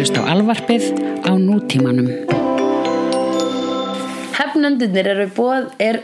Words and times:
hlusta 0.00 0.22
á 0.24 0.32
alvarpið 0.32 0.84
á 1.28 1.36
nútímanum. 1.36 2.08
Hefnendunir 4.32 5.06
eru 5.12 5.26
bóð 5.36 5.66
er 5.76 6.00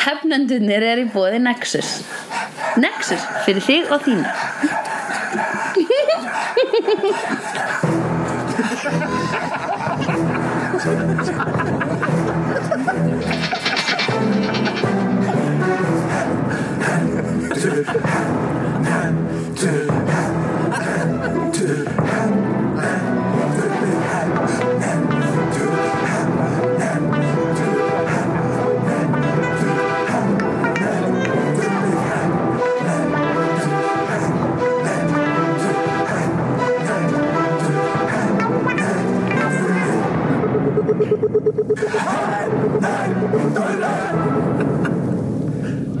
Hefnendunir 0.00 0.82
eru 0.94 1.04
í 1.04 1.10
bóði 1.12 1.38
Nexus 1.44 1.90
Nexus 2.80 3.20
fyrir 3.44 3.62
þig 3.68 3.92
og 3.92 4.00
þína 4.06 4.30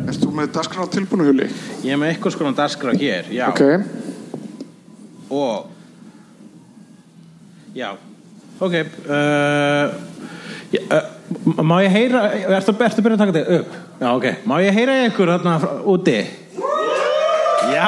Erst 0.08 0.20
þú 0.20 0.30
með 0.36 0.50
dagskrá 0.52 0.84
tilbúinu 0.92 1.24
huli? 1.30 1.46
Ég 1.86 1.94
er 1.94 2.00
með 2.00 2.10
eitthvað 2.12 2.34
skoðan 2.34 2.58
dagskrá 2.58 2.92
hér, 3.00 3.30
já. 3.32 3.46
Ok, 3.48 3.62
Og 5.32 5.70
Já 7.72 7.88
Ok 8.60 8.74
uh, 8.76 9.86
ég, 10.74 10.82
uh, 10.92 11.04
Má 11.64 11.76
ég 11.80 11.94
heyra 11.96 12.26
Ertu, 12.58 12.76
ertu 12.76 13.00
byrjað 13.04 13.16
að 13.16 13.22
taka 13.24 13.36
þetta 13.38 13.56
upp? 13.56 13.68
Já, 14.02 14.08
ok 14.12 14.26
Má 14.44 14.56
ég 14.60 14.76
heyra 14.76 14.98
ykkur 15.08 15.32
þarna 15.32 15.54
úti? 15.88 16.18
Já 17.72 17.86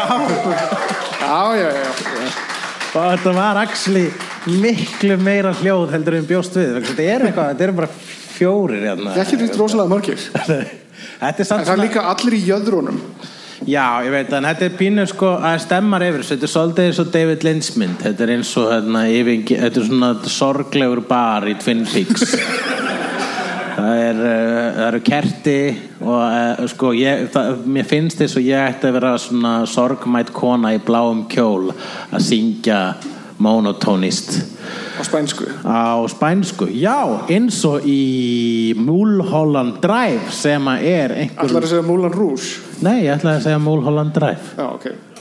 já, 1.29 1.37
já, 1.61 1.69
já 1.85 1.91
Og 2.95 3.03
þetta 3.11 3.31
var 3.37 3.61
actually 3.67 4.09
miklu 4.51 5.17
meira 5.21 5.55
hljóð 5.57 5.95
heldur 5.95 6.19
en 6.19 6.27
bjóst 6.29 6.59
við 6.59 6.81
Þetta 6.91 7.07
er 7.07 7.27
eitthvað, 7.29 7.53
þetta 7.53 7.67
eru 7.69 7.77
bara 7.79 7.91
fjórir 8.35 8.89
hérna. 8.89 9.15
Ekki 9.23 9.39
finnst 9.41 9.61
rosalega 9.61 9.93
margir. 9.93 10.27
Þetta 11.21 11.31
er 11.31 11.41
En 11.45 11.49
samt 11.49 11.67
það 11.67 11.75
er 11.75 11.83
líka 11.85 12.05
allir 12.11 12.37
í 12.37 12.43
jöðrunum. 12.49 13.01
Já, 13.65 14.03
ég 14.05 14.13
veit 14.13 14.33
en 14.35 14.45
þetta 14.45 14.65
er 14.67 14.75
pínu 14.77 15.05
sko 15.09 15.31
að 15.39 15.61
stemmar 15.63 16.03
yfir 16.05 16.25
þetta 16.27 16.45
er 16.45 16.51
svolítið 16.53 16.89
eins 16.89 16.99
og 17.01 17.11
David 17.15 17.45
Lynch 17.47 17.71
mynd. 17.81 17.97
Þetta 18.03 18.25
er 18.25 18.33
eins 18.35 18.51
og 18.61 18.67
hérna, 18.73 19.05
yfir, 19.09 19.39
þetta 19.63 19.81
er 19.81 19.87
svona 19.89 20.11
sorglegur 20.35 21.01
bar 21.09 21.47
í 21.49 21.55
Twin 21.63 21.85
Peaks. 21.89 22.35
Það 23.75 24.01
er 24.01 24.21
uh, 24.23 24.83
eru 24.85 25.01
kerti 25.03 25.57
og 26.05 26.21
uh, 26.21 26.61
sko 26.71 26.93
ég, 26.95 27.25
það, 27.35 27.65
mér 27.75 27.89
finnst 27.91 28.21
þess 28.21 28.39
að 28.39 28.47
ég 28.47 28.69
ætti 28.71 28.87
að 28.87 28.95
vera 29.01 29.11
svona 29.19 29.55
sorgmætt 29.67 30.31
kona 30.37 30.71
í 30.77 30.79
bláum 30.85 31.25
kjól 31.33 31.73
að 31.75 32.23
syngja 32.23 32.79
monotónist 33.45 34.37
á 34.95 35.03
spænsku. 35.05 35.49
Á 35.67 36.01
spænsku, 36.09 36.69
já, 36.71 37.01
eins 37.29 37.61
og 37.69 37.87
í 37.87 38.75
Mulholland 38.79 39.81
Drive 39.85 40.33
sem 40.35 40.71
að 40.71 40.87
er 40.91 41.17
einhver 41.25 41.49
Allar 41.49 41.67
að 41.67 41.75
segja 41.75 41.87
Moulin 41.87 42.15
Rouge? 42.15 42.63
Nei, 42.85 43.05
ég 43.07 43.19
ætlaði 43.19 43.41
að 43.41 43.49
segja 43.49 43.65
Mulholland 43.65 44.15
Drive. 44.17 44.55
Já, 44.57 44.69
ok 44.71 45.14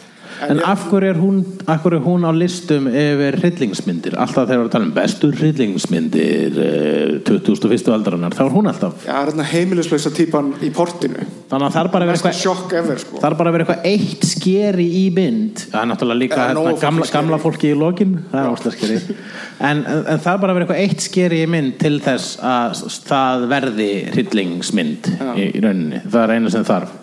En 0.50 0.59
af 0.66 0.86
hverju 0.89 1.09
er 1.14 1.20
hún, 1.20 1.39
af 1.70 1.84
hverju 1.84 2.00
er 2.00 2.06
hún 2.06 2.26
á 2.28 2.31
listum 2.36 2.88
yfir 2.89 3.38
hryllingsmyndir? 3.39 4.16
Alltaf 4.20 4.48
þegar 4.50 4.66
við 4.66 4.72
tala 4.73 4.88
um 4.88 4.94
bestu 4.95 5.30
hryllingsmyndir 5.31 6.58
eh, 6.64 7.14
2001. 7.28 7.92
aldarinnar, 7.94 8.36
þá 8.36 8.44
er 8.45 8.54
hún 8.54 8.70
alltaf 8.72 9.06
hérna 9.08 9.45
heimilislausa 9.48 10.11
típan 10.16 10.54
í 10.64 10.72
portinu. 10.73 11.27
Þannig 11.52 11.67
að 11.70 11.76
það 11.76 11.83
er 11.83 11.92
bara 11.93 12.08
að 12.08 12.11
vera 12.11 12.20
eitthvað 12.20 13.04
sko. 13.04 13.20
Það 13.22 13.30
er 13.30 13.38
bara 13.39 13.54
að 13.54 13.58
vera 13.58 13.67
eitthvað 13.67 13.88
eitt 13.92 14.27
skeri 14.27 14.88
í 14.99 15.04
mynd. 15.16 15.66
Það 15.70 15.80
er 15.82 15.92
náttúrulega 15.92 16.22
líka 16.23 16.42
hérna, 16.42 16.66
fólki 16.67 16.86
gamla, 16.88 17.10
gamla 17.17 17.42
fólki 17.43 17.72
í 17.72 17.77
lokin. 17.77 18.17
Það 18.32 18.42
er 18.42 18.58
óslega 18.58 18.77
skeri. 18.80 19.20
En, 19.60 19.83
en, 19.86 20.02
en 20.16 20.23
það 20.26 20.33
er 20.33 20.42
bara 20.43 20.55
að 20.55 20.60
vera 20.60 20.67
eitthvað 20.67 20.83
eitt 20.83 21.05
skeri 21.05 21.43
í 21.43 21.49
mynd 21.49 21.77
Til 21.83 21.95
þess 22.04 22.36
að 22.43 22.83
það 23.08 23.48
verði 23.52 23.92
hryllingsmynd 24.14 25.14
í, 25.14 25.48
í 25.48 25.64
rauninni. 25.64 26.04
Það 26.08 26.22
er 26.26 26.36
einu 26.38 26.54
sem 26.54 26.67
þarf. 26.67 26.99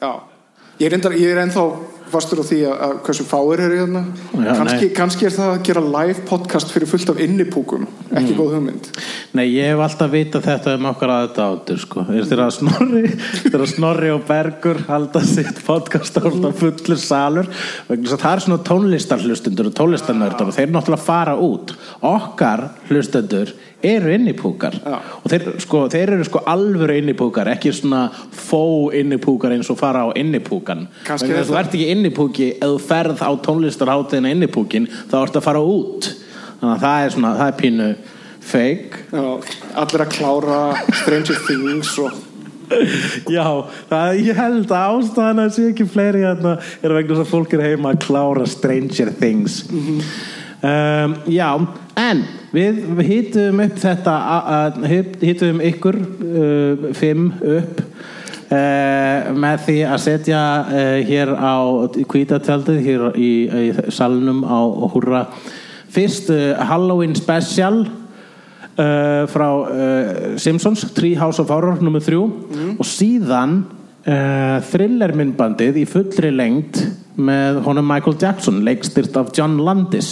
Já 0.00 0.29
Ég 0.80 0.92
er, 0.92 1.12
ég 1.12 1.28
er 1.28 1.42
ennþá 1.42 1.64
fastur 2.10 2.40
á 2.42 2.44
því 2.46 2.58
að, 2.66 2.76
að 2.86 2.94
hversu 3.06 3.24
fáir 3.28 3.62
eru 3.66 3.78
hérna. 3.82 4.00
Já, 4.32 4.50
kannski, 4.58 4.88
kannski 4.96 5.26
er 5.28 5.34
það 5.34 5.52
að 5.52 5.62
gera 5.68 5.82
live 5.84 6.24
podcast 6.28 6.72
fyrir 6.74 6.90
fullt 6.90 7.12
af 7.12 7.20
innipúkum 7.22 7.86
ekki 8.18 8.36
góð 8.38 8.54
hugmynd. 8.56 8.88
Nei, 9.36 9.44
ég 9.52 9.70
hef 9.70 9.82
alltaf 9.84 10.10
vitað 10.10 10.46
þetta 10.48 10.74
um 10.78 10.88
okkar 10.90 11.12
aðdátur 11.14 11.82
sko. 11.84 12.04
þegar 12.08 12.44
að 12.46 12.54
Snorri 12.56 13.04
þegar 13.44 13.64
að 13.66 13.72
Snorri 13.74 14.12
og 14.14 14.24
Bergur 14.30 14.82
halda 14.88 15.22
sitt 15.28 15.62
podcast 15.66 16.18
á 16.18 16.20
alltaf 16.24 16.58
fullur 16.62 17.02
salur? 17.02 17.50
Að 17.86 18.10
það 18.16 18.30
er 18.32 18.44
svona 18.46 18.62
tónlistarhlustundur 18.70 19.70
og 19.70 19.76
tónlistarnördar 19.78 20.50
og 20.50 20.56
þeir 20.56 20.74
náttúrulega 20.74 21.06
fara 21.06 21.36
út. 21.38 21.76
Okkar 22.10 22.70
hlustundur 22.90 23.54
eru 23.82 24.12
innipúkar. 24.14 24.76
Já. 24.84 24.96
og 25.22 25.32
þeir, 25.32 25.46
sko, 25.64 25.82
þeir 25.92 26.14
eru 26.16 26.26
sko 26.28 26.42
alvöru 26.50 26.96
innipúkar 27.00 27.50
ekki 27.54 27.72
svona 27.74 28.06
fó 28.34 28.90
innipúkar 28.96 29.54
eins 29.56 29.70
og 29.72 29.78
fara 29.80 30.06
á 30.06 30.08
innipúkan. 30.18 30.86
Þú 31.06 31.58
ert 31.58 31.74
ekki 31.74 31.90
innipúki 31.94 32.48
ef 32.56 32.64
þú 32.64 32.80
ferð 32.86 33.24
á 33.24 33.30
tónlistarháttiðina 33.46 34.32
innipúkin 34.36 34.88
þá 35.10 35.20
ertu 35.24 35.40
að 35.40 35.46
fara 35.48 35.62
út. 35.64 36.10
Þannig 36.60 36.74
að 36.74 36.82
það 36.86 37.04
er 37.04 37.14
svona, 37.16 37.36
það 37.38 37.52
er 37.52 37.60
pínu 37.60 37.92
fake. 38.50 39.04
Já, 39.12 39.54
allir 39.84 40.04
að 40.06 40.18
klára 40.18 40.58
Stranger 41.02 41.46
Things 41.46 41.94
og 42.00 42.26
Já, 43.30 43.46
það, 43.90 44.18
ég 44.22 44.36
held 44.38 44.70
að 44.70 44.92
ástæðan 44.94 45.42
að 45.42 45.54
sé 45.56 45.64
ekki 45.72 45.86
fleiri 45.90 46.22
hérna 46.22 46.52
er 46.78 46.94
vegna 46.94 47.16
þess 47.16 47.24
að 47.24 47.32
fólk 47.32 47.56
er 47.56 47.64
heima 47.64 47.94
að 47.94 48.04
klára 48.04 48.46
Stranger 48.46 49.10
Things 49.18 49.64
um, 50.62 51.14
Já, 51.30 51.48
en 52.00 52.22
við, 52.54 52.80
við 52.98 53.10
hýtum 53.10 53.62
upp 53.64 53.78
þetta 53.80 54.16
hýtum 55.22 55.62
ykkur 55.70 55.98
uh, 56.00 56.88
fimm 56.96 57.30
upp 57.38 57.80
uh, 58.50 59.30
með 59.36 59.64
því 59.66 59.78
að 59.88 60.04
setja 60.06 60.42
uh, 60.66 60.98
hér 61.08 61.32
á 61.36 61.54
kvítatjaldið 62.10 62.82
hér 62.86 63.06
í, 63.14 63.32
í 63.46 63.66
salnum 63.94 64.44
á 64.46 64.60
Húrra 64.94 65.24
fyrst 65.90 66.30
Halloween 66.70 67.16
special 67.18 67.82
frá 68.80 69.48
Simpsons 70.40 70.86
Treehouse 70.96 71.42
of 71.42 71.50
Horror 71.52 71.82
nr. 71.82 71.98
3 72.00 72.78
og 72.78 72.86
síðan 72.88 73.58
uh, 74.06 74.58
thriller 74.70 75.14
myndbandið 75.16 75.82
í 75.82 75.86
fullri 75.88 76.30
lengd 76.32 76.80
með 77.26 77.60
honum 77.66 77.86
Michael 77.90 78.16
Jackson 78.20 78.62
leikstyrt 78.66 79.16
af 79.20 79.30
John 79.36 79.58
Landis 79.64 80.10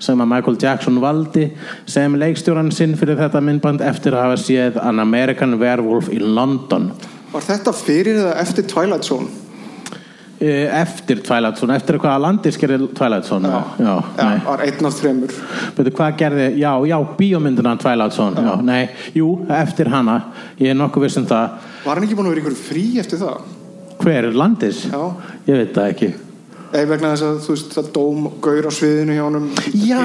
sem 0.00 0.20
að 0.20 0.30
Michael 0.32 0.56
Jackson 0.62 1.00
valdi 1.02 1.46
sem 1.90 2.14
leikstjóran 2.20 2.70
sinn 2.74 2.96
fyrir 2.98 3.18
þetta 3.20 3.42
myndband 3.44 3.82
eftir 3.84 4.16
að 4.16 4.26
hafa 4.28 4.40
séð 4.44 4.80
An 4.82 5.02
American 5.02 5.58
Werewolf 5.60 6.08
í 6.12 6.18
London 6.22 6.90
Var 7.30 7.44
þetta 7.46 7.72
fyrir 7.76 8.16
eða 8.24 8.34
eftir 8.42 8.66
Twilight 8.70 9.06
Zone? 9.06 9.28
Uh, 10.40 10.64
eftir 10.80 11.18
Twilight 11.20 11.58
Zone 11.60 11.74
eftir 11.76 11.98
hvað 12.00 12.14
að 12.16 12.22
Landis 12.24 12.56
gerir 12.56 12.86
Twilight 12.96 13.26
Zone 13.28 13.50
já, 13.52 13.58
já, 13.84 13.90
Já, 14.16 14.28
var 14.46 14.62
einn 14.64 14.86
af 14.88 14.94
þremur 14.96 15.34
Veitu 15.76 15.92
hvað 15.98 16.14
gerði, 16.22 16.46
já, 16.62 16.70
já, 16.88 16.96
bíómyndina 17.18 17.74
Twilight 17.82 18.16
Zone, 18.16 18.40
já. 18.48 18.54
nei, 18.64 18.86
jú, 19.12 19.34
eftir 19.52 19.90
hana 19.92 20.14
ég 20.56 20.72
er 20.72 20.78
nokkuð 20.80 21.04
viss 21.04 21.20
um 21.20 21.28
það 21.28 21.58
Var 21.84 21.92
hann 22.00 22.08
ekki 22.08 22.16
búin 22.16 22.30
að 22.30 22.34
vera 22.38 22.44
ykkur 22.46 22.56
frí 22.56 22.86
eftir 23.04 23.20
það? 23.20 23.44
hver, 24.00 24.30
Landis? 24.32 24.86
Já. 24.88 25.02
ég 25.44 25.60
veit 25.60 25.76
það 25.76 25.90
ekki 25.92 26.10
Eða 26.70 26.86
vegna 26.92 27.08
þess 27.10 27.24
að 27.26 27.38
þú 27.42 27.54
veist 27.54 27.72
það 27.74 27.86
dóm 27.96 28.26
gaur 28.44 28.66
á 28.66 28.72
sviðinu 28.74 29.14
hjá 29.16 29.22
honum. 29.24 29.46
Já, 29.74 30.00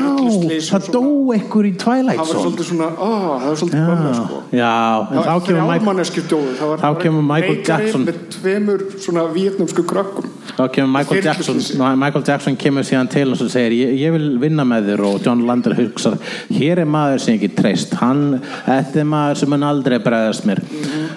það 0.65 0.87
dó 0.95 1.03
ekkur 1.35 1.67
í 1.69 1.73
Twilight 1.77 2.17
Það 2.17 2.31
var 2.31 2.39
svolítið 2.41 2.69
svona, 2.71 2.87
ó, 2.97 3.09
það 3.11 3.45
var 3.45 3.59
svolítið 3.61 3.83
bömmur 3.89 4.15
sko. 4.17 4.39
Já, 4.55 4.71
en 5.05 5.19
þá 5.27 5.35
kemur 5.45 5.69
Michael 5.69 6.79
Þá 6.81 6.87
kemur 7.03 7.27
Michael 7.29 7.59
Jackson. 7.61 8.07
Með 8.07 8.17
tveimur 8.33 8.85
svona 9.03 9.27
vietnamsku 9.35 9.85
krökkum. 9.85 10.31
Þá 10.55 10.63
kemur 10.73 10.91
Michael 10.95 11.21
Jackson. 11.27 11.61
Michael 12.01 12.25
Jackson 12.31 12.57
kemur 12.65 12.87
síðan 12.87 13.11
til 13.13 13.27
og 13.29 13.43
segir 13.43 13.77
ég, 13.77 13.93
ég 14.01 14.15
vil 14.15 14.27
vinna 14.41 14.65
með 14.65 14.89
þér. 14.89 15.05
Og 15.05 15.21
John 15.25 15.45
Lander 15.45 15.77
hugsar 15.77 16.17
hér 16.49 16.81
er 16.81 16.89
maður 16.89 17.21
sem 17.27 17.37
ekki 17.37 17.51
treyst. 17.57 17.93
Hann, 18.01 18.39
þetta 18.65 19.03
er 19.03 19.09
maður 19.13 19.41
sem 19.43 19.53
mun 19.53 19.69
aldrei 19.69 19.99
bregðast 20.01 20.49
mér. 20.49 20.63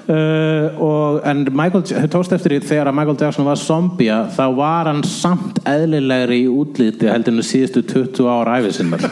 Uh, 0.09 0.77
og 0.85 1.21
en 1.29 1.47
Michael, 1.49 1.85
tókst 2.13 2.37
eftir 2.37 2.59
því 2.59 2.63
þegar 2.69 2.93
að 2.93 2.99
Michael 3.01 3.21
Jackson 3.25 3.49
var 3.49 3.61
zombia 3.61 4.23
þá 4.35 4.45
var 4.57 4.93
hann 4.93 5.05
samt 5.09 5.38
eðlilegri 5.69 6.43
í 6.45 6.51
útliti 6.51 7.09
heldur 7.11 7.37
en 7.37 7.47
síðustu 7.47 7.85
20 7.87 8.31
ára 8.33 8.59
æfið 8.61 8.75
sinnar. 8.79 9.05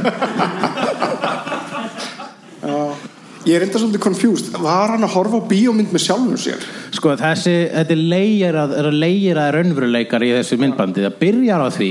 Ég 3.46 3.60
er 3.60 3.62
enda 3.62 3.78
svolítið 3.78 4.02
confused. 4.02 4.50
Var 4.58 4.92
hann 4.96 5.06
að 5.06 5.12
horfa 5.14 5.38
á 5.38 5.46
bíómynd 5.46 5.92
með 5.94 6.02
sjálfum 6.02 6.38
sér? 6.40 6.64
Sko 6.96 7.12
þessi, 7.20 7.54
þetta 7.70 7.94
er 7.94 8.00
leigir 8.10 8.58
að, 8.58 8.72
er 8.80 8.88
að 8.90 8.96
leigir 9.04 9.38
að 9.38 9.52
raunveruleikar 9.54 10.24
í 10.26 10.32
þessu 10.34 10.58
myndbandi. 10.58 11.04
Það 11.06 11.18
byrjar 11.20 11.62
á 11.62 11.68
því 11.70 11.90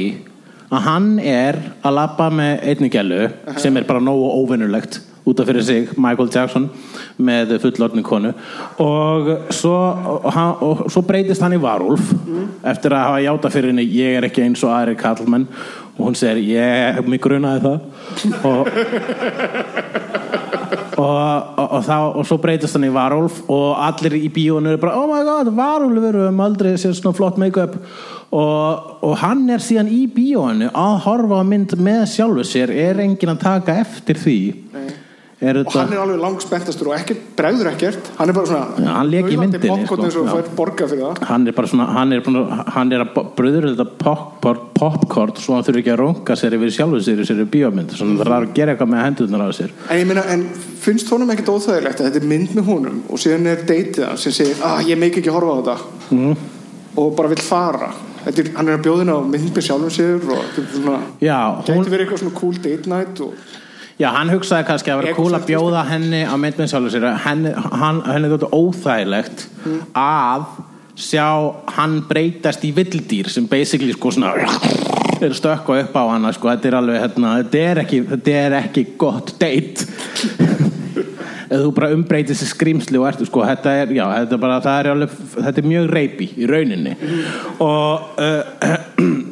að 0.65 0.85
hann 0.89 1.09
er 1.23 1.59
að 1.79 1.95
labba 1.95 2.27
með 2.33 2.65
einni 2.71 2.89
gælu 2.91 3.21
sem 3.61 3.77
er 3.79 3.87
bara 3.87 4.03
nógu 4.03 4.27
óvinnulegt 4.41 4.99
út 5.25 5.39
af 5.39 5.47
fyrir 5.49 5.63
sig, 5.65 5.87
Michael 5.97 6.29
Jackson 6.33 6.69
með 7.17 7.55
fullorðni 7.63 8.03
konu. 8.05 8.33
Og 8.83 9.31
svo, 9.49 9.75
og, 10.25 10.85
svo 10.91 11.01
breytist 11.05 11.41
hann 11.41 11.57
í 11.57 11.61
varúlf 11.61 12.13
eftir 12.65 12.93
að 12.93 13.07
hafa 13.07 13.23
játa 13.25 13.53
fyrir 13.53 13.73
henni 13.73 13.87
ég 13.89 14.19
er 14.19 14.29
ekki 14.29 14.45
eins 14.45 14.63
og 14.65 14.75
aðri 14.75 14.97
kallmenn 14.99 15.47
og 15.95 16.09
hún 16.09 16.17
segir 16.19 16.43
ég 16.57 17.01
mig 17.07 17.23
grunaði 17.23 17.65
það. 17.65 17.79
Og 18.45 19.93
og, 20.95 21.59
og, 21.59 21.79
þá, 21.83 21.95
og 22.15 22.27
svo 22.27 22.37
breytist 22.41 22.77
hann 22.77 22.87
í 22.87 22.93
varúlf 22.93 23.41
og 23.51 23.79
allir 23.83 24.17
í 24.19 24.29
bíónu 24.33 24.71
eru 24.71 24.81
bara 24.81 24.99
oh 24.99 25.07
my 25.09 25.23
god, 25.27 25.51
varúlf 25.55 26.03
við 26.03 26.19
höfum 26.19 26.43
aldrei 26.45 26.75
séð 26.79 26.95
svona 26.99 27.17
flott 27.17 27.39
make-up. 27.41 27.77
Og, 28.35 28.93
og 29.05 29.13
hann 29.21 29.45
er 29.53 29.63
síðan 29.63 29.91
í 29.93 30.05
bíónu 30.11 30.71
að 30.75 30.95
horfa 31.05 31.41
mynd 31.47 31.75
með 31.79 32.05
sjálfu 32.15 32.45
sér. 32.47 32.73
Er 32.73 32.99
enginn 33.03 33.35
að 33.35 33.43
taka 33.45 33.77
eftir 33.83 34.19
því 34.19 34.39
er 35.41 35.57
og 35.59 35.73
hann 35.75 35.91
er 35.91 35.99
alveg 35.99 36.19
langspenntastur 36.21 36.87
og 36.87 36.95
ekkert, 36.95 37.23
bregður 37.35 37.67
ekkert. 37.73 38.07
Hann 38.15 38.29
er 38.31 38.37
bara 38.37 38.47
svona 38.47 38.93
hann 38.95 39.11
í 39.11 39.37
myndinni, 39.39 39.85
sko, 39.85 39.97
hann 41.27 41.47
er 41.47 41.51
bara 41.57 41.67
svona 41.67 41.87
hann 41.91 42.13
er, 42.13 42.21
að- 42.21 42.69
hann 42.75 42.93
er 42.93 43.03
að 43.03 43.11
bröður 43.35 43.67
þetta 43.73 43.87
popcorn, 43.99 44.61
popcorn 44.73 45.35
svo 45.35 45.57
hann 45.57 45.67
þurfi 45.67 45.83
ekki 45.83 45.93
að 45.95 45.99
runga 45.99 46.37
sér 46.39 46.55
yfir 46.55 46.71
sjálfu 46.71 47.01
sér 47.03 47.19
í 47.19 47.27
sér 47.27 47.43
bíómynd, 47.51 47.91
svona 47.97 48.15
það 48.23 48.31
er 48.31 48.47
að 48.47 48.53
gera 48.55 48.75
eitthvað 48.75 48.91
með 48.93 49.03
hendurnar 49.05 49.43
á 49.43 49.51
sér. 49.51 49.75
En 49.89 49.99
ég 49.99 50.07
meina, 50.07 50.23
en 50.31 50.47
finnst 50.85 51.11
honum 51.11 51.29
ekkert 51.35 51.51
óþægilegt 51.51 51.99
að 51.99 52.09
þetta 52.09 52.21
er 52.23 52.29
mynd 52.31 52.55
með 52.55 52.65
honum 52.71 53.03
og 53.09 53.19
síðan 53.19 53.51
er 53.51 53.65
deytið 53.67 54.07
hann 54.07 54.17
sem 54.17 54.31
segir, 54.31 54.55
ah, 54.63 54.79
ég 54.87 54.97
meik 54.97 55.19
ekki 55.19 55.33
horfa 55.35 55.51
á 55.51 55.59
þetta. 55.59 55.77
Mm. 56.15 56.35
og 56.95 57.15
bara 57.17 57.27
vill 57.27 57.43
fara. 57.43 57.91
Þetta 58.25 58.41
er, 58.41 58.47
hann 58.55 58.69
er 58.71 58.77
að 58.79 58.85
bjóðina 58.87 59.19
á 59.19 59.21
mynd 59.21 59.51
með 59.53 59.65
sjálfum 59.67 59.91
sér 59.93 60.15
og 60.31 60.39
þetta 60.55 60.63
er 60.63 60.71
svona, 60.79 60.99
hún, 61.67 61.85
verið 61.91 62.05
eitthvað 62.05 62.21
svona 62.23 62.39
cool 62.39 62.55
date 62.63 62.89
night 62.89 63.19
og 63.21 63.33
já, 64.01 64.09
hann 64.15 64.31
hugsaði 64.33 64.67
kannski 64.69 64.93
að 64.93 65.03
vera 65.03 65.17
cool 65.17 65.35
að 65.37 65.49
bjóða 65.49 65.83
henni 65.89 66.23
á 66.27 66.35
mynd 66.39 66.61
með 66.61 66.71
sjálfu 66.73 66.93
sér. 66.93 67.09
Henni, 67.25 67.53
hann, 67.55 68.01
henni 68.09 68.31
þóttu 68.33 68.51
óþægilegt 68.55 69.47
að 69.97 70.47
sjá 70.95 71.27
hann 71.75 71.99
breytast 72.07 72.63
í 72.63 72.71
vildýr 72.75 73.27
sem 73.31 73.47
basically 73.51 73.95
sko 73.95 74.13
svona 74.15 74.31
er 75.25 75.33
stökka 75.35 75.79
upp 75.81 75.95
á 75.95 76.03
hana 76.11 76.31
sko, 76.35 76.49
þetta 76.51 76.69
er 76.69 76.77
alveg 76.79 77.01
hérna, 77.01 77.33
þetta 77.41 77.61
er 77.71 77.81
ekki, 77.83 78.01
þetta 78.11 78.35
er 78.41 78.57
ekki 78.61 78.85
gott 78.99 79.35
date. 79.41 79.87
Eða 81.45 81.61
þú 81.61 81.71
bara 81.77 81.91
umbreytir 81.93 82.33
þessi 82.33 82.47
skrýmsli 82.49 82.97
og 82.97 83.05
ertu 83.11 83.27
sko, 83.27 83.43
þetta 83.45 83.75
er, 83.83 83.93
já, 83.93 84.03
þetta 84.15 84.35
er 84.37 84.41
bara 84.41 84.57
er 84.71 84.89
alveg, 84.95 85.15
þetta 85.35 85.61
er 85.61 85.69
mjög 85.69 85.89
reypi 85.93 86.29
í 86.41 86.49
rauninni. 86.49 86.95
Og 87.63 88.21
uh, 88.25 88.75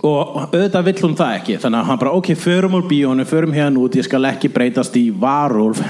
og 0.00 0.36
auðvitað 0.46 0.86
vill 0.88 0.98
hún 1.04 1.16
það 1.18 1.36
ekki. 1.40 1.60
Þannig 1.60 1.82
að 1.82 1.88
hann 1.90 2.00
bara, 2.00 2.16
ok, 2.16 2.32
förum 2.40 2.76
úr 2.78 2.88
bíónu 2.88 3.26
förum 3.28 3.52
hérna 3.56 3.82
út, 3.82 3.98
ég 4.00 4.06
skal 4.06 4.24
ekki 4.30 4.52
breytast 4.52 4.96
í 4.96 5.10
varúlf. 5.12 5.82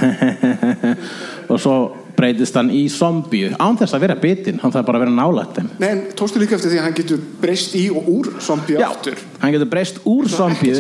Og 1.51 1.59
svo 1.59 1.77
breytist 2.21 2.57
hann 2.59 2.71
í 2.75 2.83
zombíu. 2.93 3.53
Án 3.57 3.79
þess 3.81 3.95
að 3.97 4.03
vera 4.05 4.17
bitinn, 4.21 4.59
hann 4.62 4.73
þarf 4.75 4.89
bara 4.89 5.01
að 5.01 5.05
vera 5.07 5.15
nálægt 5.15 5.61
Nei, 5.81 5.89
en 5.89 6.03
tókstu 6.19 6.41
líka 6.43 6.57
eftir 6.57 6.73
því 6.73 6.81
að 6.81 6.87
hann 6.87 6.97
getur 6.99 7.23
breyst 7.41 7.77
í 7.79 7.85
og 7.95 8.09
úr 8.12 8.31
zombie 8.45 8.81
aftur? 8.85 9.21
hann 9.41 9.55
getur 9.55 9.71
breyst 9.71 10.01
úr 10.09 10.29
zombíu 10.31 10.75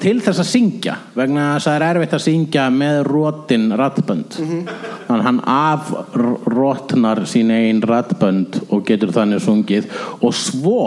til 0.00 0.14
þess 0.24 0.40
að 0.40 0.48
syngja 0.48 0.96
vegna 1.16 1.46
þess 1.56 1.68
að 1.68 1.74
það 1.74 1.76
er 1.76 1.86
erfitt 1.90 2.16
að 2.16 2.24
syngja 2.26 2.66
með 2.74 3.00
rótin 3.10 3.66
rattbönd 3.80 4.38
þannig 4.40 5.18
að 5.18 5.26
hann 5.28 5.42
afrótnar 5.56 7.24
sín 7.28 7.52
einn 7.54 7.82
rattbönd 7.84 8.62
og 8.70 8.86
getur 8.88 9.12
þannig 9.14 9.44
sungið. 9.44 9.90
Og 10.24 10.34
svo 10.36 10.80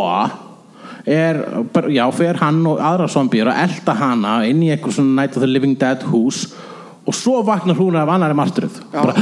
er, 1.06 1.40
já, 1.92 2.04
fer 2.16 2.40
hann 2.40 2.62
og 2.70 2.80
aðra 2.82 3.10
zombíur 3.12 3.52
að 3.52 3.64
elda 3.66 3.96
hana 4.00 4.36
inn 4.48 4.62
í 4.64 4.72
eitthvað 4.74 5.00
svona 5.00 5.22
Night 5.22 5.38
of 5.38 5.44
the 5.44 5.50
Living 5.50 5.76
Dead 5.80 6.06
hús 6.08 6.46
og 7.04 7.16
svo 7.18 7.42
vaknar 7.44 7.76
hún 7.76 7.98
af 8.00 8.12
annari 8.14 8.38
martröð. 8.38 8.80
Bara, 8.94 9.16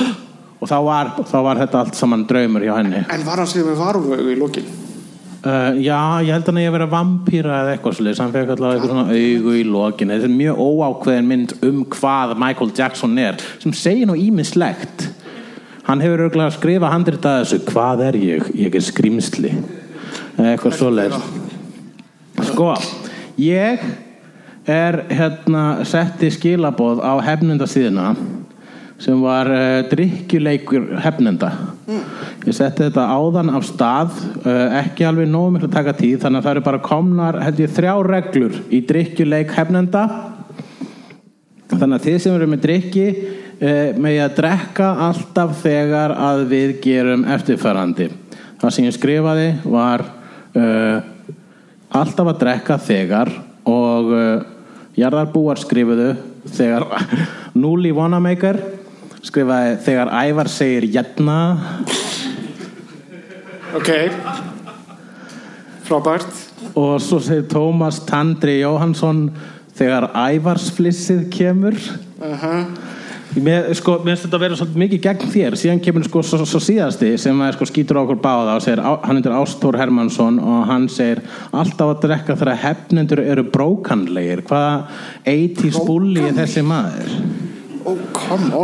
og 0.62 0.70
þá 0.70 0.78
var, 0.86 1.12
þá 1.26 1.40
var 1.48 1.62
þetta 1.64 1.82
allt 1.82 1.98
saman 1.98 2.28
draumur 2.30 2.62
hjá 2.66 2.76
henni. 2.78 3.02
En 3.10 3.26
var 3.26 3.42
hann 3.42 3.50
síðan 3.50 3.72
með 3.72 3.82
varúvögu 3.82 4.30
í 4.30 4.38
lokin? 4.38 4.70
Uh, 5.42 5.74
já, 5.82 5.98
ég 6.22 6.36
held 6.36 6.52
hann 6.52 6.60
að 6.60 6.66
ég 6.68 6.70
að 6.70 6.76
vera 6.76 6.90
vampýra 6.92 7.56
eða 7.64 7.72
eitthvað 7.74 7.96
svolítið, 7.98 8.20
hann 8.22 8.36
fekk 8.36 8.52
alltaf 8.54 8.76
eitthvað 8.76 8.92
svona 8.92 9.06
augu 9.16 9.56
í 9.58 9.64
lokin, 9.66 10.14
þetta 10.14 10.28
er 10.28 10.36
mjög 10.36 10.60
óákveðin 10.62 11.32
mynd 11.32 11.56
um 11.66 11.80
hvað 11.96 12.36
Michael 12.44 12.74
Jackson 12.78 13.18
er 13.18 13.42
sem 13.64 13.74
segir 13.74 14.06
nú 14.06 14.20
ímislegt 14.22 15.08
hann 15.88 16.04
hefur 16.06 16.28
örgulega 16.28 16.52
að 16.52 16.60
skrifa 16.60 16.92
handrita 16.94 17.40
þessu. 17.40 17.64
Hvað 17.72 18.06
er 18.12 18.20
ég? 18.22 18.52
Ég 18.68 18.78
er 18.78 18.86
skrýmsli 18.86 19.56
eða 19.56 20.54
eitthvað 20.54 20.78
svoleiðis 20.78 21.50
sko, 22.62 22.76
ég 23.42 23.82
er 24.70 25.00
hérna 25.10 25.82
setti 25.88 26.30
skilaboð 26.30 27.02
á 27.02 27.18
hefnendasíðina 27.26 28.12
sem 29.02 29.18
var 29.24 29.50
uh, 29.50 29.80
drikkjuleikur 29.90 30.92
hefnenda 31.02 31.50
ég 32.46 32.54
setti 32.54 32.86
þetta 32.86 33.08
áðan 33.10 33.50
af 33.58 33.66
stað 33.66 34.14
uh, 34.46 34.78
ekki 34.84 35.08
alveg 35.10 35.32
nógu 35.32 35.56
miklu 35.56 35.72
að 35.72 35.78
taka 35.80 35.96
tíð 35.98 36.20
þannig 36.22 36.38
að 36.38 36.46
það 36.46 36.54
eru 36.54 36.66
bara 36.68 36.84
komnar 36.86 37.40
held 37.42 37.64
ég 37.64 37.74
þrjá 37.74 37.94
reglur 38.12 38.60
í 38.70 38.84
drikkjuleik 38.92 39.56
hefnenda 39.58 40.04
þannig 41.72 41.96
að 41.98 42.06
þið 42.06 42.20
sem 42.22 42.36
eru 42.38 42.50
með 42.52 42.66
drikki 42.68 43.08
uh, 43.10 43.88
með 43.98 44.20
að 44.28 44.36
drekka 44.44 44.92
alltaf 45.08 45.58
þegar 45.64 46.14
að 46.30 46.46
við 46.54 46.76
gerum 46.86 47.26
eftirfærandi 47.26 48.12
það 48.62 48.76
sem 48.78 48.86
ég 48.86 49.00
skrifaði 49.00 49.50
var 49.66 50.06
alltaf 51.92 52.32
að 52.32 52.42
drekka 52.44 52.78
þegar 52.82 53.32
og 53.68 54.12
uh, 54.16 54.44
jarðarbúar 54.98 55.60
skrifuðu 55.62 56.14
þegar 56.56 56.88
Núli 57.62 57.92
Wanamaker 57.96 58.60
skrifaði 59.22 59.76
þegar 59.86 60.14
Ævar 60.24 60.50
segir 60.52 60.88
jætna 60.90 61.40
Ok. 63.72 63.88
Frábært. 65.88 66.28
Og 66.76 66.98
svo 67.00 67.22
segir 67.24 67.46
Tómas 67.48 68.02
Tandri 68.04 68.58
Jóhansson 68.60 69.30
þegar 69.80 70.10
Ævarsflissið 70.12 71.30
kemur. 71.32 71.78
Uh 72.20 72.34
sko, 72.36 72.66
mér 73.40 73.70
finnst 73.72 74.26
þetta 74.26 74.38
að 74.38 74.44
vera 74.44 74.58
svolítið 74.60 74.82
mikið 74.82 75.04
gegn 75.06 75.32
þér. 75.32 75.58
Síðan 75.60 75.84
kemur 75.86 76.08
sko 76.08 76.24
svo, 76.26 76.42
svo 76.50 76.60
síðasti 76.64 77.14
sem 77.22 77.44
sko, 77.56 77.68
skýtur 77.70 78.02
okkur 78.02 78.20
báða 78.24 78.58
og 78.58 78.66
segir, 78.66 78.82
hann 78.84 79.20
heitir 79.20 79.36
Ástór 79.38 79.78
Hermansson 79.80 80.42
og 80.44 80.66
hann 80.68 80.90
segir 80.92 81.24
alltaf 81.52 81.94
að 81.94 82.04
drekka 82.08 82.36
þegar 82.40 82.62
hefnendur 82.66 83.24
eru 83.24 83.46
brókanlegir. 83.54 84.44
Hvaða 84.50 84.84
80s 85.32 85.80
bulli 85.88 86.28
er 86.28 86.36
þessi 86.42 86.66
maður? 86.68 87.16
Oh, 87.82 87.98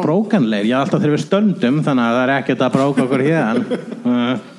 brókanlegir, 0.04 0.74
já 0.74 0.82
alltaf 0.82 1.02
þegar 1.02 1.16
við 1.16 1.26
stöndum 1.26 1.82
þannig 1.86 2.04
að 2.04 2.18
það 2.18 2.26
er 2.26 2.36
ekkert 2.36 2.68
að 2.68 2.76
bróka 2.76 3.08
okkur 3.08 3.26
hérna 3.26 3.80
uh, 4.12 4.57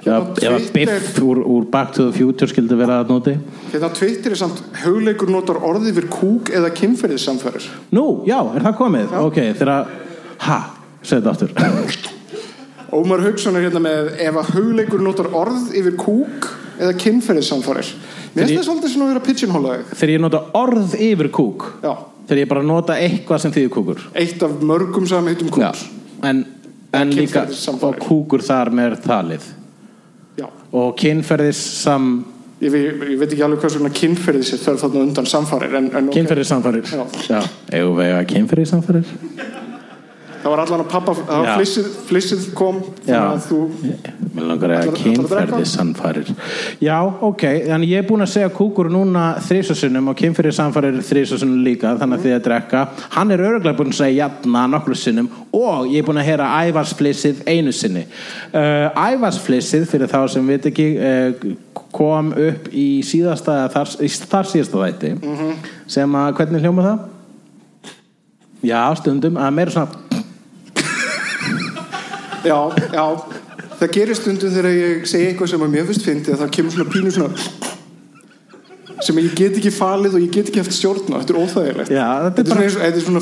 ef 0.00 0.42
Hérna 0.42 0.58
Biff 0.74 1.18
úr, 1.24 1.42
úr 1.44 1.66
Back 1.70 1.94
to 1.96 2.08
the 2.10 2.16
Future 2.16 2.48
skildi 2.50 2.78
vera 2.78 3.00
að 3.02 3.12
noti 3.14 3.34
Hérna 3.72 3.90
á 3.90 3.96
Twitter 3.96 4.34
er 4.34 4.40
samt 4.40 4.62
hugleikur 4.84 5.32
notar 5.32 5.60
orðið 5.60 5.98
fyrir 5.98 6.12
kúk 6.12 6.52
eða 6.54 6.70
kynferðissamfærir 6.76 7.68
Nú, 7.96 8.06
já, 8.28 8.38
er 8.54 8.64
það 8.68 8.78
komið? 8.80 9.18
Ok, 9.20 9.42
þegar, 9.60 9.92
ha, 10.46 10.60
segðu 11.02 11.34
þetta 11.34 11.34
aftur. 11.34 12.16
Ómar 13.00 13.22
Hauksson 13.22 13.58
er 13.58 13.68
hérna 13.68 13.82
með 13.84 14.14
ef 14.18 14.40
að 14.40 14.54
hugleikur 14.56 15.04
notar 15.04 15.30
orð 15.36 15.74
yfir 15.78 15.98
kúk 16.00 16.48
eða 16.80 16.96
kynferðissamfærir 16.98 17.92
Mér 18.30 18.46
finnst 18.46 18.60
það 18.60 18.66
svolítið 18.68 18.92
svona 18.94 19.06
að 19.06 19.12
vera 19.14 19.26
pigeonholaðið 19.26 19.94
Þegar 19.94 20.12
ég 20.14 20.20
nota 20.22 20.40
orð 20.54 20.92
yfir 21.02 21.28
kúk. 21.34 21.64
Já, 21.82 21.92
Þegar 22.30 22.40
ég 22.44 22.50
bara 22.52 22.62
nota 22.62 22.94
eitthvað 22.94 23.40
sem 23.42 23.54
þýðir 23.56 23.72
kúkur. 23.74 24.02
Eitt 24.14 24.42
af 24.46 24.52
mörgum 24.62 25.06
sem 25.10 25.30
heitum 25.32 25.48
Já, 25.50 25.72
kúks 25.72 25.80
en, 26.22 26.44
en 26.94 27.14
líka 27.14 27.42
og 27.82 27.98
kúkur 27.98 28.44
þar 28.44 28.70
með 28.76 29.00
talið. 29.02 29.48
Já, 29.48 29.59
og 30.72 30.92
kynferðis 31.00 31.60
sam 31.82 32.10
ég, 32.60 32.70
ve- 32.70 33.08
ég 33.14 33.18
veit 33.18 33.32
ekki 33.32 33.42
alveg 33.46 33.62
hvað 33.64 33.74
svona 33.76 33.90
kynferðis 33.96 34.52
er 34.54 34.62
þarf 34.66 34.84
þarna 34.84 35.02
undan 35.06 35.26
ok. 36.10 36.14
kynferðis 36.14 36.52
samfarir 36.52 36.84
Já. 36.90 37.04
Já, 37.30 37.40
að 38.20 38.26
kynferðis 38.34 38.74
samfarir 38.74 39.04
Það 40.40 40.52
var 40.54 40.62
allan 40.64 40.82
að 40.84 40.90
pappa, 40.90 41.14
það 41.18 41.44
var 41.44 41.58
flissið, 41.58 41.88
flissið 42.08 42.46
kom 42.56 42.80
þú 43.46 43.60
Mér 44.30 44.46
langar 44.46 44.72
að 44.76 44.90
kynferðis 44.96 45.72
samfarir 45.74 46.28
Já, 46.80 46.96
ok, 47.02 47.44
þannig 47.66 47.92
ég 47.92 48.02
er 48.02 48.06
búin 48.08 48.24
að 48.24 48.32
segja 48.34 48.50
kúkur 48.54 48.90
núna 48.92 49.24
þrísasunum 49.44 50.10
og 50.12 50.18
kynferðis 50.20 50.60
samfarir 50.60 51.00
þrísasunum 51.04 51.64
líka, 51.66 51.94
þannig 52.00 52.20
að 52.20 52.26
þið 52.26 52.36
að 52.36 52.44
drekka. 52.46 52.82
Hann 53.16 53.34
er 53.34 53.44
örgulega 53.48 53.78
búin 53.78 53.92
að 53.92 53.98
segja 54.00 54.24
jafna 54.24 54.64
nokkru 54.70 54.96
sinnum 54.98 55.30
og 55.56 55.90
ég 55.90 56.00
er 56.00 56.08
búin 56.08 56.20
að 56.22 56.28
heyra 56.30 56.50
ævarsflissið 56.64 57.42
einu 57.50 57.74
sinni. 57.74 58.06
Uh, 58.54 58.88
Ævarsflissið, 58.94 59.88
fyrir 59.90 60.10
þá 60.10 60.20
sem 60.32 60.52
veit 60.52 60.68
ekki 60.70 60.90
uh, 60.96 61.48
kom 61.90 62.30
upp 62.32 62.68
í 62.70 62.88
síðasta 63.06 63.64
þar, 63.74 63.96
þar 64.30 64.52
síðasta 64.52 64.84
þætti. 64.84 65.16
Sem 65.90 66.20
að, 66.20 66.36
hvernig 66.38 66.64
hljóma 66.64 66.86
það? 66.86 67.08
Já, 68.60 68.80
stundum, 69.00 69.40
að 69.40 69.56
meira 69.56 69.74
svona 69.74 70.09
Já, 72.44 72.58
já. 72.92 73.04
Það 73.80 73.92
gerir 73.96 74.16
stundum 74.18 74.52
þegar 74.54 74.70
ég 74.76 75.04
segi 75.08 75.30
eitthvað 75.32 75.48
sem 75.54 75.62
að 75.66 75.74
mér 75.74 75.86
finnst 75.88 76.04
fyndi 76.06 76.32
að 76.34 76.42
það 76.44 76.50
kemur 76.56 76.74
svona 76.76 76.90
pínu 76.92 77.12
svona 77.16 77.68
sem 79.00 79.16
ég 79.16 79.30
get 79.32 79.54
ekki 79.56 79.70
falið 79.72 80.16
og 80.18 80.20
ég 80.20 80.32
get 80.34 80.48
ekki 80.50 80.60
haft 80.60 80.74
stjórn 80.76 81.06
á. 81.16 81.24
Þetta 81.24 81.32
er 81.32 81.38
óþægilegt. 81.40 81.88
Já, 81.96 82.08
þetta 82.26 82.42
er 82.42 82.48
bara- 82.50 82.66
svona, 82.68 82.84
þetta 82.84 82.98
er 83.00 83.04
svona 83.06 83.20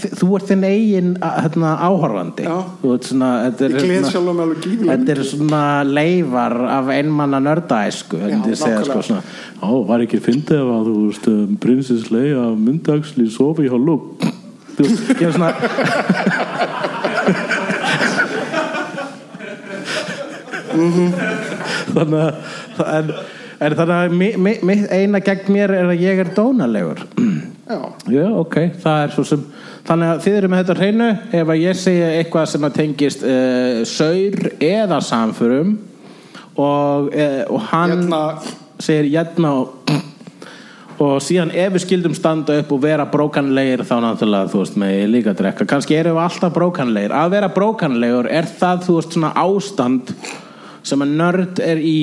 þi- 0.00 0.10
þú 0.18 0.30
ert 0.38 0.48
þinn 0.48 0.64
eigin 0.66 1.12
hérna, 1.22 1.70
áhorfandi. 1.86 2.46
Ert 2.96 3.04
svona, 3.06 3.28
þetta 3.44 3.62
er, 3.68 3.70
ég 3.70 3.84
gleð 3.84 4.00
svona- 4.00 4.10
sjálf 4.10 4.34
mig 4.34 4.42
alveg 4.44 4.58
gífilega 4.64 4.96
Þetta 4.98 5.14
er 5.14 5.22
svona 5.30 5.62
leifar 5.86 6.56
af 6.78 6.90
myndi 8.34 8.50
ég 8.50 8.58
segja, 8.58 8.80
nákvæmlega. 8.82 9.02
sko, 9.04 9.22
Ó, 9.62 9.86
var 9.86 9.98
ekki 10.00 10.18
fyndið 10.26 10.66
að 10.74 10.90
þú 10.90 10.96
veist 11.06 11.28
um, 11.30 11.56
prinsess 11.56 12.10
Leia 12.10 12.42
myndagsli 12.58 13.30
sofi 13.30 13.68
hjá 13.70 13.78
Luke? 13.78 14.32
Þú 14.74 14.82
veist, 14.82 15.14
ég 15.14 15.28
er 15.28 15.32
svona 15.38 15.54
Þannig 21.94 22.20
að 22.20 22.88
en, 22.98 23.12
en 23.64 23.76
þannig 23.80 23.96
að 23.96 24.16
mi, 24.20 24.30
mi, 24.36 24.56
mitt 24.66 24.88
eina 24.90 25.22
gegn 25.24 25.52
mér 25.54 25.76
er 25.78 25.92
að 25.92 26.02
ég 26.04 26.24
er 26.24 26.32
dónalegur. 26.36 27.04
Já, 27.64 27.78
Já, 28.12 28.26
ok, 28.36 28.58
það 28.82 29.02
er 29.06 29.14
svo 29.14 29.22
sem 29.24 29.44
Þannig 29.84 30.10
að 30.10 30.22
þið 30.24 30.36
eru 30.38 30.48
með 30.48 30.62
þetta 30.62 30.74
hreinu. 30.78 31.06
Ef 31.36 31.50
að 31.52 31.60
ég 31.60 31.76
segja 31.76 32.12
eitthvað 32.16 32.46
sem 32.54 32.64
að 32.64 32.76
tengist 32.78 33.24
uh, 33.28 33.82
saur 33.88 34.46
eða 34.64 35.00
samförum 35.04 35.74
og, 36.54 37.10
uh, 37.12 37.42
og 37.52 37.66
hann 37.68 37.92
hérna 37.92 38.20
segir 38.80 39.10
jætna 39.12 39.50
og, 39.60 39.92
og 41.04 41.18
síðan 41.24 41.52
ef 41.52 41.74
við 41.74 41.84
skildum 41.84 42.16
standa 42.16 42.56
upp 42.62 42.72
og 42.72 42.80
vera 42.86 43.04
brókanlegir 43.12 43.84
þá 43.84 43.94
náttúrulega 44.06 44.52
þú 44.54 44.62
veist 44.62 44.80
með 44.80 45.04
líka 45.12 45.36
drekka. 45.36 45.68
Kannski 45.68 45.98
erum 45.98 46.16
við 46.16 46.24
alltaf 46.30 46.56
brókanlegir. 46.56 47.16
Að 47.20 47.36
vera 47.36 47.52
brókanlegur 47.52 48.30
er 48.32 48.48
það 48.48 48.86
þú 48.88 48.98
veist 49.02 49.18
svona 49.18 49.34
ástand 49.36 50.14
sem 50.84 51.04
að 51.04 51.14
nörd 51.18 51.60
er 51.64 51.80
í 51.80 51.98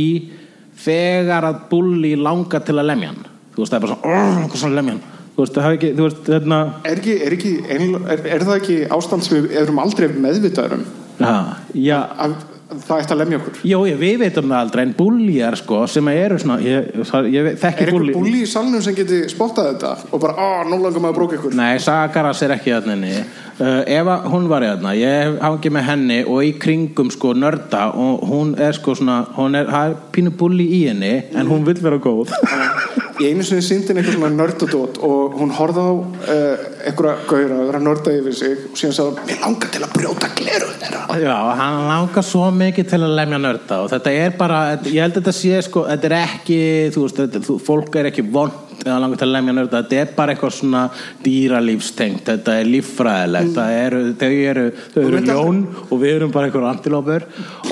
þegar 0.81 1.47
að 1.47 1.63
bulli 1.71 2.15
langar 2.17 2.63
til 2.65 2.77
að 2.77 2.89
lemja 2.91 3.11
hann. 3.11 3.25
Þú 3.53 3.63
veist 3.63 3.73
það 3.73 3.77
er 3.77 3.85
bara 3.85 3.95
svona, 3.95 4.21
"Arr, 4.21 4.47
hvað 4.47 4.61
svona 4.63 4.79
lemja 4.79 4.95
hann. 4.95 5.03
Þú 5.31 5.43
veist 5.43 5.55
það 5.55 5.63
hafi 5.65 5.77
ekki, 5.77 5.91
þú 5.97 6.07
veist 6.07 6.31
hérna 6.33 6.59
er, 6.85 6.97
ekki, 7.01 7.53
er, 7.69 7.81
er, 8.11 8.25
er 8.35 8.45
það 8.47 8.57
ekki 8.57 8.77
ástand 8.97 9.23
sem 9.23 9.37
við 9.37 9.55
erum 9.61 9.79
aldrei 9.79 10.07
meðvitaður 10.09 10.73
um? 10.73 10.85
Já, 11.21 11.55
já. 11.73 11.99
Að 12.17 12.35
það 12.71 13.03
ætti 13.03 13.15
að 13.15 13.19
lemja 13.21 13.39
okkur. 13.41 13.59
Jó, 13.67 13.77
ég, 13.89 13.99
við 13.99 14.17
veitum 14.21 14.51
það 14.51 14.63
aldrei 14.65 14.81
en 14.85 14.93
búljar 14.97 15.57
sko 15.59 15.81
sem 15.91 16.11
eru 16.13 16.39
svona 16.41 16.57
ég, 16.63 16.89
það, 17.09 17.29
ég 17.33 17.49
er 17.51 17.59
þekki 17.61 17.85
einhver 17.85 17.97
búlji 17.97 18.15
búli 18.17 18.43
í 18.45 18.49
salnum 18.49 18.83
sem 18.85 18.97
geti 18.97 19.21
spottað 19.31 19.71
þetta 19.73 19.93
og 20.11 20.23
bara, 20.23 20.35
á, 20.39 20.47
nú 20.69 20.79
langar 20.81 21.03
maður 21.03 21.13
að 21.13 21.19
bróka 21.19 21.39
ykkur. 21.39 21.57
Nei, 21.59 21.79
Sagaras 21.83 22.43
er 22.45 22.55
ekki 22.57 22.75
þarna 22.75 22.97
inni. 22.97 23.23
Uh, 23.61 23.81
Ef 23.85 24.07
að 24.09 24.29
hún 24.31 24.47
var 24.49 24.63
í 24.65 24.69
þarna 24.71 24.91
Ég 24.97 25.35
ekki 25.45 25.69
með 25.75 25.83
henni 25.85 26.19
og 26.23 26.39
í 26.47 26.53
kringum 26.57 27.11
sko 27.13 27.35
nörda 27.37 27.91
og 27.93 28.23
hún 28.25 28.55
er 28.57 28.73
sko 28.73 28.95
svona 28.97 29.19
hún 29.35 29.59
er, 29.59 29.67
það 29.69 29.91
er 29.91 29.99
pínu 30.15 30.33
búli 30.39 30.65
í 30.79 30.79
henni 30.87 31.11
en 31.37 31.51
hún 31.51 31.67
vill 31.67 31.77
vera 31.83 31.99
góð 32.01 32.31
í 33.21 33.29
einu 33.29 33.45
sinni 33.45 33.63
sýndin 33.65 33.99
eitthvað 33.99 34.17
svona 34.17 34.31
nördadót 34.33 34.99
og 35.05 35.37
hún 35.39 35.53
horfði 35.55 35.83
á 35.85 35.91
uh, 35.91 36.63
einhverja 36.87 37.13
gauðra 37.29 37.59
að 37.59 37.69
vera 37.69 37.83
nörda 37.83 38.15
yfir 38.17 38.37
sig 38.37 38.65
og 38.69 38.79
síðan 38.79 38.97
sagði, 38.97 39.11
hún, 39.11 39.29
mér 39.29 39.43
langar 39.45 39.73
til 39.73 39.83
að 39.85 39.93
brjóta 39.97 40.31
gleru 40.39 40.71
þeirra. 40.81 41.03
Já, 41.21 41.35
hann 41.61 41.79
langar 41.89 42.27
svo 42.27 42.47
mikið 42.55 42.89
til 42.93 43.01
að 43.01 43.15
lemja 43.19 43.41
nörda 43.45 43.79
og 43.85 43.93
þetta 43.93 44.15
er 44.23 44.35
bara, 44.39 44.61
ég 44.87 44.99
held 45.03 45.15
að 45.15 45.21
þetta 45.21 45.37
sé 45.37 45.61
sko, 45.67 45.85
þetta 45.91 46.11
er 46.11 46.17
ekki, 46.21 46.59
þú 46.95 47.05
veist, 47.05 47.23
þetta, 47.23 47.43
þú, 47.47 47.57
fólk 47.69 48.01
er 48.01 48.11
ekki 48.11 48.27
vond 48.33 48.70
eða 48.85 48.97
langar 49.03 49.21
til 49.21 49.27
að 49.27 49.33
lemja 49.35 49.55
nörda, 49.55 49.81
þetta 49.81 49.99
er 50.01 50.13
bara 50.15 50.33
eitthvað 50.33 50.53
svona 50.57 50.81
dýralífstengt, 51.25 52.23
þetta 52.27 52.55
er 52.59 52.69
líffræðilegt, 52.69 53.59
eru, 53.61 54.01
þau 54.19 54.31
eru, 54.31 54.65
eru 55.01 55.13
veit 55.15 55.29
ljón 55.29 55.61
og 55.87 55.93
við 56.01 56.15
erum 56.17 56.33
bara 56.33 56.49
einhverjum 56.49 56.69
antilópur 56.71 57.27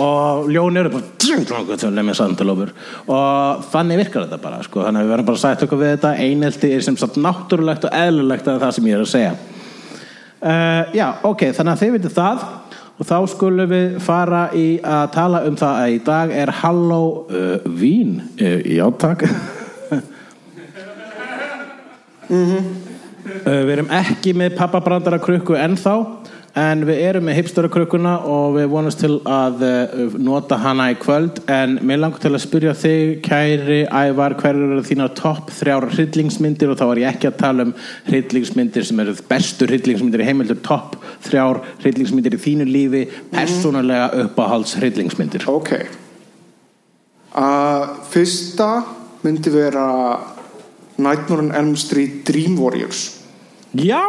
og 0.06 0.50
ljón 0.54 0.82
eru 0.82 0.94
bara 0.94 1.12
djúpt 1.26 1.54
langar 1.54 1.82
til 1.82 1.90
að 1.90 2.00
lemja 2.00 2.18
antilópur. 2.26 2.74
Og 3.10 3.68
þannig 3.74 4.04
virkar 4.04 4.28
þetta 4.28 4.42
bara, 4.44 4.64
sko, 4.66 4.86
þannig 4.86 5.02
að 5.02 5.08
við 5.08 5.14
verðum 5.16 5.30
bara 5.30 5.42
að 5.42 5.46
sætt 5.46 5.68
okkur 5.68 5.84
við 5.84 5.94
þetta, 5.96 6.16
einelti 6.26 6.74
er 6.76 6.88
sem 6.88 7.00
sagt 7.00 7.22
náttúrulegt 7.22 7.90
og 7.90 8.00
eðlulegt 8.00 8.50
að 8.50 8.66
það 8.66 8.76
sem 8.78 8.90
ég 8.90 8.98
er 9.00 9.06
að 9.06 9.14
segja. 9.14 9.38
Uh, 10.40 10.84
já, 10.96 11.08
ok, 11.28 11.50
þannig 11.58 11.74
að 11.74 11.84
þið 11.84 11.96
veitir 11.98 12.16
það. 12.16 12.50
Og 13.00 13.08
þá 13.08 13.16
skulum 13.32 13.70
við 13.72 13.94
fara 14.04 14.42
í 14.52 14.66
að 14.84 15.06
tala 15.14 15.40
um 15.48 15.56
það 15.60 15.78
að 15.86 15.94
í 15.94 16.02
dag 16.04 16.34
er 16.36 16.52
Halloween 16.60 18.18
uh, 18.44 19.56
í 22.30 22.40
áttak 22.40 22.98
uh, 23.46 23.64
Við 23.68 23.72
erum 23.78 23.94
ekki 24.00 24.36
með 24.38 24.58
pappabrandara 24.60 25.20
krukku 25.22 25.58
ennþá 25.60 25.96
en 26.60 26.82
við 26.88 27.02
erum 27.06 27.28
með 27.28 27.38
hipstara 27.40 27.70
krukkuna 27.72 28.16
og 28.28 28.56
við 28.56 28.70
vonumst 28.72 29.02
til 29.04 29.20
að 29.30 29.62
uh, 29.66 30.16
nota 30.18 30.58
hana 30.60 30.90
í 30.94 30.98
kvöld. 31.00 31.42
En 31.52 31.78
mér 31.86 32.02
langar 32.02 32.24
til 32.24 32.32
að 32.34 32.44
spyrja 32.44 32.74
þig 32.78 33.20
kæri 33.26 33.80
Ævar 33.86 34.36
hverju 34.40 34.70
eru 34.72 34.86
þínar 34.88 35.14
topp 35.20 35.54
þrjár 35.60 35.90
hryllingsmyndir? 35.94 36.72
Og 36.74 36.80
þá 36.80 36.86
er 36.88 37.04
ég 37.04 37.14
ekki 37.14 37.30
að 37.30 37.40
tala 37.44 37.68
um 37.68 37.76
hryllingsmyndir 38.10 38.88
sem 38.90 39.04
eru 39.04 39.16
bestu 39.30 39.70
hryllingsmyndir 39.70 40.26
í 40.26 40.30
heimildur 40.32 40.62
topp 40.66 40.98
þrjár 41.28 41.62
hryllingsmyndir 41.84 42.40
í 42.40 42.44
þínu 42.48 42.70
lífi 42.70 43.06
persónulega 43.34 44.10
uppáhalds 44.26 44.78
hryllingsmyndir 44.82 45.46
ok. 45.54 45.74
Uh, 47.30 48.02
fyrsta 48.10 48.72
myndi 49.22 49.52
vera 49.54 49.86
Nightmare 51.00 51.46
on 51.48 51.52
Elm 51.56 51.74
Street 51.80 52.22
Dream 52.28 52.58
Warriors. 52.60 53.02
Já, 53.78 54.04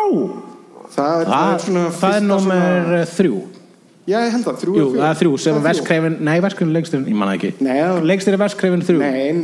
það 0.97 1.23
er, 1.23 1.31
það 1.31 1.55
er 1.55 1.65
svona 1.65 1.87
það 2.01 2.15
er 2.19 2.25
nómer 2.29 2.63
svona, 2.85 3.01
þrjú. 3.15 3.41
Já 4.11 4.17
ég 4.25 4.33
held 4.35 4.47
það, 4.49 4.57
þrjú 4.63 4.77
Jú, 4.81 4.85
það 4.97 5.09
er 5.11 5.19
þrjú 5.21 5.33
sem 5.39 5.59
er 5.59 5.65
verskreifin, 5.69 6.15
nei 6.27 6.39
verskreifin 6.43 6.73
lengstur, 6.75 7.03
ég 7.07 7.19
manna 7.21 7.35
ekki. 7.37 7.51
Lengstur 8.11 8.35
er 8.35 8.41
verskreifin 8.41 8.83
þrjú. 8.89 9.03
Nei, 9.05 9.35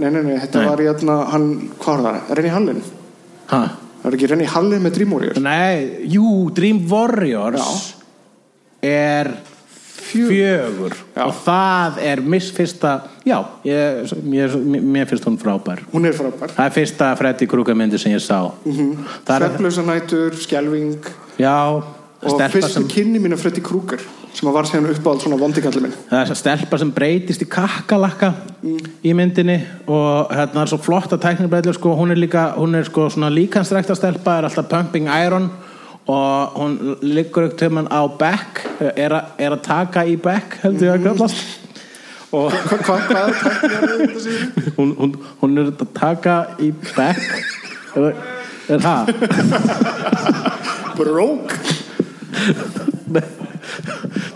nei, 0.00 0.08
nei, 0.10 0.22
nei, 0.24 0.38
þetta 0.42 0.62
Nei. 0.64 0.70
var 0.72 0.82
í 0.82 0.88
hérna 0.88 1.18
hann, 1.34 1.46
hvað 1.78 2.02
var 2.06 2.16
það, 2.18 2.32
Renny 2.40 2.54
Hallin? 2.54 2.80
Ha. 3.52 3.60
það 4.00 4.08
var 4.08 4.16
ekki 4.18 4.30
Renny 4.32 4.48
Hallin 4.54 4.82
með 4.88 4.96
Dream 4.96 5.12
Warriors? 5.14 5.38
Nei, 5.44 6.08
jú, 6.16 6.32
Dream 6.56 6.80
Warriors 6.90 7.68
er 8.82 9.30
fjögur. 10.08 10.96
Já. 11.16 11.22
og 11.26 11.34
það 11.44 11.98
er 12.10 12.20
miss 12.20 12.50
fyrsta 12.56 12.92
já, 13.26 13.38
ég, 13.64 14.12
mér, 14.24 14.56
mér 14.82 15.06
finnst 15.10 15.24
hún 15.28 15.38
frábær. 15.40 15.84
Hún 15.92 16.06
er 16.08 16.16
frábær. 16.16 16.52
Það 16.56 16.64
er 16.66 16.76
fyrsta 16.80 17.12
Freddy 17.20 17.46
Krueger 17.46 17.74
myndi 17.78 17.98
sem 17.98 18.12
ég 18.12 18.22
sá. 18.24 18.40
Mhm. 18.64 18.96
það 19.26 19.34
er, 19.42 19.48
Sveflösa 19.48 19.82
nætur, 19.86 20.34
skelving 20.36 20.98
já 21.38 21.56
og 22.22 22.40
fyrstu 22.50 22.72
sem, 22.72 22.88
kynni 22.88 23.18
mín 23.22 23.32
af 23.32 23.38
Freddy 23.44 23.60
Krueger 23.60 24.00
sem 24.34 24.48
að 24.48 24.52
var 24.54 24.66
síðan 24.68 24.90
uppáhald 24.92 25.22
svona 25.22 25.36
vondikallið 25.40 25.82
minn. 25.82 25.94
Það 26.10 26.30
er 26.30 26.34
stelpa 26.38 26.78
sem 26.78 26.90
breytist 26.94 27.42
í 27.42 27.46
kakkalakka 27.48 28.32
Mm. 28.62 28.78
í 29.04 29.12
myndinni 29.14 29.60
og 29.86 30.32
hérna 30.34 30.62
er 30.62 30.66
svo 30.66 30.78
flott 30.82 31.12
að 31.14 31.20
tæknibræðlu 31.22 31.72
sko, 31.74 31.92
hún 31.96 32.10
er 32.10 32.16
líka, 32.18 32.54
hún 32.58 32.74
er 32.74 32.84
sko 32.84 33.06
svona 33.08 33.30
líkanstrækta 33.30 33.94
stelpa, 33.94 34.38
er 34.38 34.48
alltaf 34.48 34.66
pumping 34.68 35.06
iron 35.06 35.48
og 36.08 36.52
hún 36.56 36.96
liggur 37.02 37.44
upp 37.44 37.58
til 37.58 37.70
mann 37.70 37.88
á 37.92 38.08
back 38.18 38.64
er, 38.80 39.12
a, 39.12 39.20
er 39.38 39.52
að 39.52 39.62
taka 39.62 40.06
í 40.08 40.16
back 40.16 40.56
heldur 40.62 40.88
ég 40.88 40.94
að 40.96 41.04
kallast. 41.04 41.36
Og 42.32 42.52
hún, 44.76 44.94
hún, 44.96 45.14
hún 45.40 45.58
er 45.58 45.68
að 45.68 45.84
taka 45.96 46.38
í 46.60 46.72
back 46.96 47.20
er, 47.96 48.80
það? 48.80 49.12
Brók? 50.96 51.54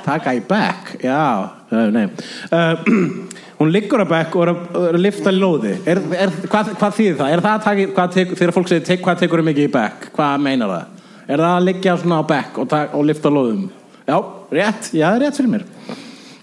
Taka 0.05 0.37
í 0.37 0.41
back 0.49 0.97
já, 1.00 1.49
nei 1.73 2.07
uh, 2.52 2.75
hún 3.61 3.73
liggur 3.73 4.05
á 4.05 4.07
back 4.09 4.37
og 4.37 4.45
er 4.45 4.52
að, 4.52 4.64
er 4.76 4.97
að 4.97 5.05
lifta 5.05 5.33
lóði 5.33 5.76
er, 5.88 6.00
er, 6.17 6.33
hvað, 6.49 6.75
hvað 6.81 6.99
þýðir 6.99 7.21
það? 7.21 7.87
Hvað 7.93 8.17
tek, 8.17 8.35
þegar 8.41 8.57
fólk 8.57 8.73
segir 8.73 9.05
hvað 9.05 9.23
tekur 9.25 9.45
mikið 9.47 9.69
í 9.71 9.73
back 9.73 10.12
hvað 10.17 10.43
meinar 10.49 10.76
það? 10.76 11.02
Er 11.29 11.38
það 11.43 11.52
að 11.57 11.67
liggja 11.69 11.97
svona 12.00 12.21
á 12.21 12.25
back 12.26 12.59
og, 12.62 12.73
og 12.73 13.07
lifta 13.09 13.33
lóðum? 13.33 13.69
já, 14.07 14.17
rétt, 14.50 14.91
já, 14.93 15.07
það 15.07 15.14
er 15.17 15.23
rétt 15.26 15.38
fyrir 15.38 15.52
mér. 15.52 15.67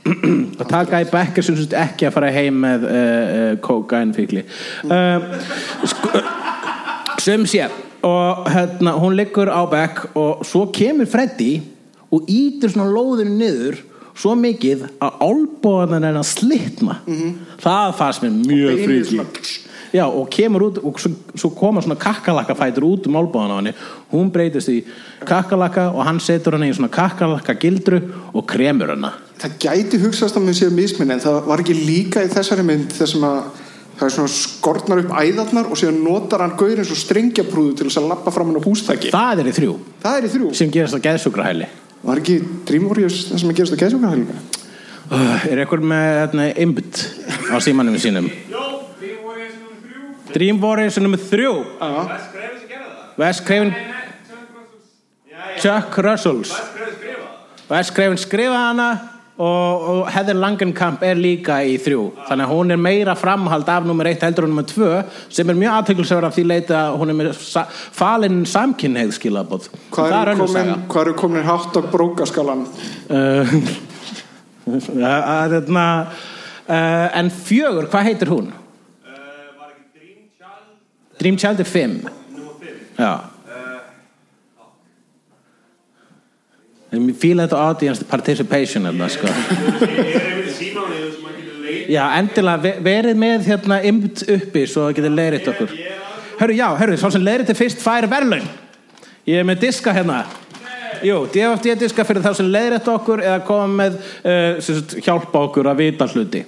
Að 0.59 0.69
taka 0.71 1.01
í 1.03 1.09
back 1.11 1.37
er 1.37 1.45
sem 1.45 1.57
sagt 1.59 1.75
ekki 1.77 2.07
að 2.07 2.15
fara 2.15 2.31
heim 2.33 2.55
með 2.63 2.85
uh, 2.87 2.93
uh, 2.95 3.51
kókainfíkli 3.61 4.45
uh, 4.87 5.27
sko, 5.91 6.21
sem 7.21 7.43
sé 7.49 7.67
og 8.07 8.47
hérna, 8.47 8.95
hún 8.95 9.17
liggur 9.19 9.51
á 9.51 9.59
back 9.69 10.15
og 10.17 10.45
svo 10.47 10.69
kemur 10.73 11.09
Freddy 11.11 11.59
og 12.15 12.29
ítur 12.31 12.71
svona 12.71 12.87
lóðinu 12.95 13.35
niður 13.41 13.81
svo 14.19 14.33
mikið 14.39 14.85
að 15.03 15.19
álbóðan 15.27 16.07
er 16.07 16.17
að 16.19 16.29
slitna 16.31 17.01
það 17.59 17.97
fannst 17.99 18.23
mér 18.23 18.39
mjög 18.47 18.85
svona- 19.11 19.67
já 19.93 20.05
og 20.05 20.27
kemur 20.33 20.67
út 20.69 20.81
og 20.83 20.99
svo, 20.99 21.13
svo 21.35 21.53
koma 21.55 21.81
svona 21.81 21.99
kakkalakka 21.99 22.57
fætur 22.57 22.89
út 22.89 23.07
um 23.07 23.17
álbóðan 23.19 23.55
á 23.55 23.59
henni. 23.59 23.73
Hún 24.11 24.29
breytist 24.33 24.69
í 24.69 24.83
kakkalakka 25.25 25.89
og 25.93 26.05
hann 26.05 26.19
setur 26.19 26.57
henni 26.57 26.69
í 26.69 26.77
svona 26.77 26.91
kakkalakka 26.93 27.57
gildru 27.59 28.01
og 28.33 28.45
kremur 28.49 28.93
henni 28.95 29.13
það 29.39 29.55
gæti 29.63 29.99
hugsast 30.03 30.37
að 30.37 30.45
mér 30.47 30.57
séu 30.57 30.73
misminn 30.73 31.13
en 31.15 31.23
það 31.23 31.41
var 31.47 31.63
ekki 31.63 31.75
líka 31.77 32.23
í 32.25 32.31
þessari 32.31 32.65
mynd 32.67 32.91
þess 32.95 33.17
að 33.19 33.39
það 33.99 34.05
er 34.07 34.13
svona 34.15 34.31
skortnar 34.33 35.01
upp 35.03 35.13
æðarnar 35.15 35.69
og 35.71 35.79
síðan 35.79 35.99
notar 36.03 36.43
hann 36.43 36.55
gaurin 36.59 36.87
svo 36.87 36.97
strengjaprúðu 36.99 37.75
til 37.79 37.89
þess 37.89 37.99
að 38.01 38.09
lappa 38.13 38.33
fram 38.35 38.51
hann 38.51 38.59
á 38.59 38.67
hústæki 38.67 39.11
það 39.13 39.43
er 39.43 39.51
í 39.51 39.55
þrjú. 39.55 39.75
Er 40.07 40.27
í 40.27 40.31
þrjú. 40.35 40.51
Sem 40.55 40.71
gerast 40.71 40.95
á 40.95 41.03
geðsugrahæli 41.07 41.67
var 42.03 42.21
ekki 42.21 42.39
Dream 42.67 42.87
Warriors 42.87 43.25
það 43.27 43.43
sem 43.43 43.51
að 43.51 43.59
gerast 43.59 43.75
á 43.75 43.81
geðsjókarhælinu 43.83 44.37
uh, 44.37 45.47
er 45.49 45.63
eitthvað 45.63 45.87
með 45.91 46.07
hérna, 46.21 46.47
imbut 46.63 47.03
á 47.51 47.57
símanum 47.63 47.99
sínum 47.99 48.29
Dream 50.33 50.59
Warriors 50.63 50.97
er 50.97 51.05
nummer 51.05 51.21
þrjú. 51.21 51.53
Já, 51.79 52.19
Wes 53.19 53.39
Craven 53.43 53.73
Chuck 55.59 55.97
Russells. 55.97 56.53
Wes 57.69 57.89
Craven 57.93 58.19
skrifaði 58.19 58.59
hana 58.59 58.89
og, 59.39 59.83
og 59.91 59.99
Heather 60.11 60.35
Langenkamp 60.35 61.03
er 61.07 61.19
líka 61.19 61.59
í 61.63 61.77
þrjú. 61.79 62.05
Þannig 62.27 62.45
að 62.45 62.53
hún 62.53 62.73
er 62.75 62.81
meira 62.81 63.15
framhald 63.19 63.69
af 63.71 63.87
nummer 63.87 64.09
eitt 64.09 64.23
heldur 64.25 64.47
en 64.47 64.53
nummer 64.53 64.67
tvö 64.67 65.01
sem 65.31 65.49
er 65.49 65.59
mjög 65.59 65.77
aðtökulsögur 65.77 66.27
af 66.27 66.35
því 66.35 66.45
leita 66.47 66.79
að 66.81 66.97
hún 67.01 67.13
er 67.13 67.19
með 67.21 67.31
sa 67.39 67.65
falinn 67.71 68.41
samkynneið 68.49 69.13
skilabóð 69.15 69.69
hvað 69.95 70.11
það 70.11 70.17
er 70.19 70.33
eru 70.33 70.47
komin, 70.47 70.73
eru 71.03 71.15
komin 71.23 71.47
hátt 71.47 71.79
á 71.79 71.81
brókaskalan? 71.93 72.65
uh, 73.09 73.55
að, 75.13 75.55
þarna, 75.55 75.85
uh, 76.67 77.07
en 77.21 77.31
fjögur, 77.31 77.87
hvað 77.91 78.11
heitir 78.11 78.35
hún? 78.35 78.51
Dream 81.19 81.37
Child 81.37 81.59
er 81.59 81.67
fimm. 81.67 81.99
Já 82.99 83.11
En 86.89 87.03
Ég 87.05 87.17
fíla 87.21 87.45
þetta 87.45 87.57
audience 87.69 88.05
participation 88.09 88.87
eða, 88.89 89.07
sko. 89.13 89.29
Já, 91.89 92.03
endilega 92.17 92.61
ve- 92.63 92.79
verið 92.81 93.19
með 93.21 93.45
hérna 93.45 93.77
ymt 93.85 94.23
uppi 94.25 94.63
svo 94.65 94.87
það 94.87 94.95
getur 94.97 95.13
leiritt 95.13 95.49
okkur. 95.51 95.75
Hörru, 96.39 96.55
já, 96.57 96.67
hörru, 96.79 96.97
svo 96.97 97.11
sem 97.13 97.21
leiritt 97.21 97.49
er 97.53 97.57
fyrst 97.59 97.83
fær 97.83 98.07
verðlaun. 98.09 98.47
Ég 99.29 99.37
er 99.37 99.45
með 99.45 99.61
diska 99.67 99.93
hérna. 99.93 100.23
Jú, 101.05 101.19
DFD 101.31 101.75
diska 101.79 102.03
fyrir 102.03 102.23
þá 102.25 102.33
sem 102.39 102.49
leiðrætt 102.49 102.89
okkur 102.91 103.21
eða 103.21 103.43
koma 103.45 103.67
með 103.83 103.99
uh, 104.25 104.97
hjálpa 105.05 105.43
okkur 105.45 105.69
að 105.69 105.83
vita 105.83 106.07
hluti. 106.09 106.41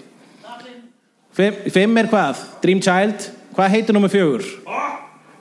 Fimm 1.72 1.98
er 2.02 2.10
hvað? 2.12 2.42
Dream 2.66 2.82
Child 2.84 3.30
Hvað 3.56 3.74
heitir 3.76 3.96
nummer 3.98 4.12
fjögur? 4.12 4.46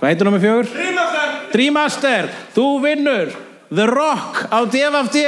Hvað 0.00 0.08
heitir 0.08 0.26
nummer 0.26 0.42
fjögur? 0.42 0.70
Dreamaster 0.74 1.36
Dreamaster, 1.52 2.30
þú 2.54 2.66
vinnur 2.82 3.32
The 3.70 3.86
Rock 3.90 4.44
á 4.50 4.58
DFD 4.66 5.18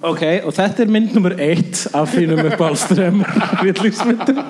Ok, 0.00 0.22
og 0.48 0.54
þetta 0.56 0.82
er 0.82 0.90
mynd 0.90 1.12
nummer 1.14 1.34
eitt 1.38 1.84
af 1.94 2.14
þínum 2.16 2.46
uppáhalströmm 2.50 3.24
Vittlíksmyndum 3.64 4.44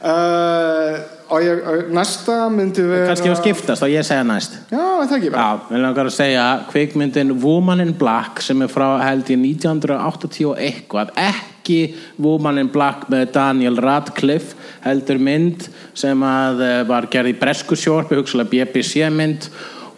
Uh, 0.00 0.96
og 1.30 1.44
ég, 1.44 1.60
og 1.62 1.90
næsta 1.94 2.36
myndi 2.52 2.84
vera 2.86 3.10
Kannski 3.10 3.30
að 3.30 3.40
skiptast 3.40 3.84
og 3.86 3.92
ég 3.92 4.06
segja 4.06 4.24
næst. 4.26 4.56
Já, 4.72 4.82
það 4.82 5.16
ekki 5.16 5.32
bara? 5.34 5.46
Já, 5.46 5.68
við 5.70 5.82
langar 5.84 6.10
að 6.10 6.16
segja 6.16 6.46
kvikmyndin 6.70 7.34
Woman 7.42 7.84
in 7.84 7.92
Black 7.98 8.42
sem 8.44 8.64
er 8.64 8.72
frá 8.72 8.86
held 9.04 9.30
1980 9.30 10.50
og 10.50 10.60
eitthvað. 10.60 11.12
Ekki 11.20 11.80
Woman 12.22 12.62
in 12.64 12.70
Black 12.72 13.06
með 13.12 13.28
Daniel 13.36 13.78
Radcliffe 13.80 14.58
heldur 14.84 15.20
mynd 15.22 15.68
sem 15.94 16.24
að 16.26 16.64
eh, 16.66 16.78
var 16.88 17.06
gerð 17.12 17.34
í 17.34 17.38
bresku 17.38 17.78
sjórpi 17.78 18.18
hugsalega 18.18 18.50
BBC 18.54 19.06
mynd 19.14 19.50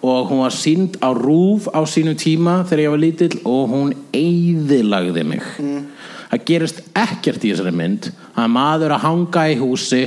og 0.03 0.33
hún 0.33 0.43
var 0.43 0.55
sínd 0.55 0.99
á 0.99 1.15
rúf 1.15 1.69
á 1.71 1.81
sínum 1.87 2.19
tíma 2.19 2.65
þegar 2.67 2.83
ég 2.83 2.95
var 2.95 3.03
lítill 3.05 3.37
og 3.47 3.71
hún 3.71 3.93
eyðilagði 4.11 5.23
mig. 5.31 5.45
Það 6.33 6.45
gerist 6.49 6.83
ekkert 6.97 7.45
í 7.45 7.53
þessari 7.53 7.75
mynd. 7.77 8.09
Að 8.35 8.51
maður 8.51 8.97
að 8.97 9.05
hanga 9.07 9.47
í 9.53 9.57
húsi 9.61 10.03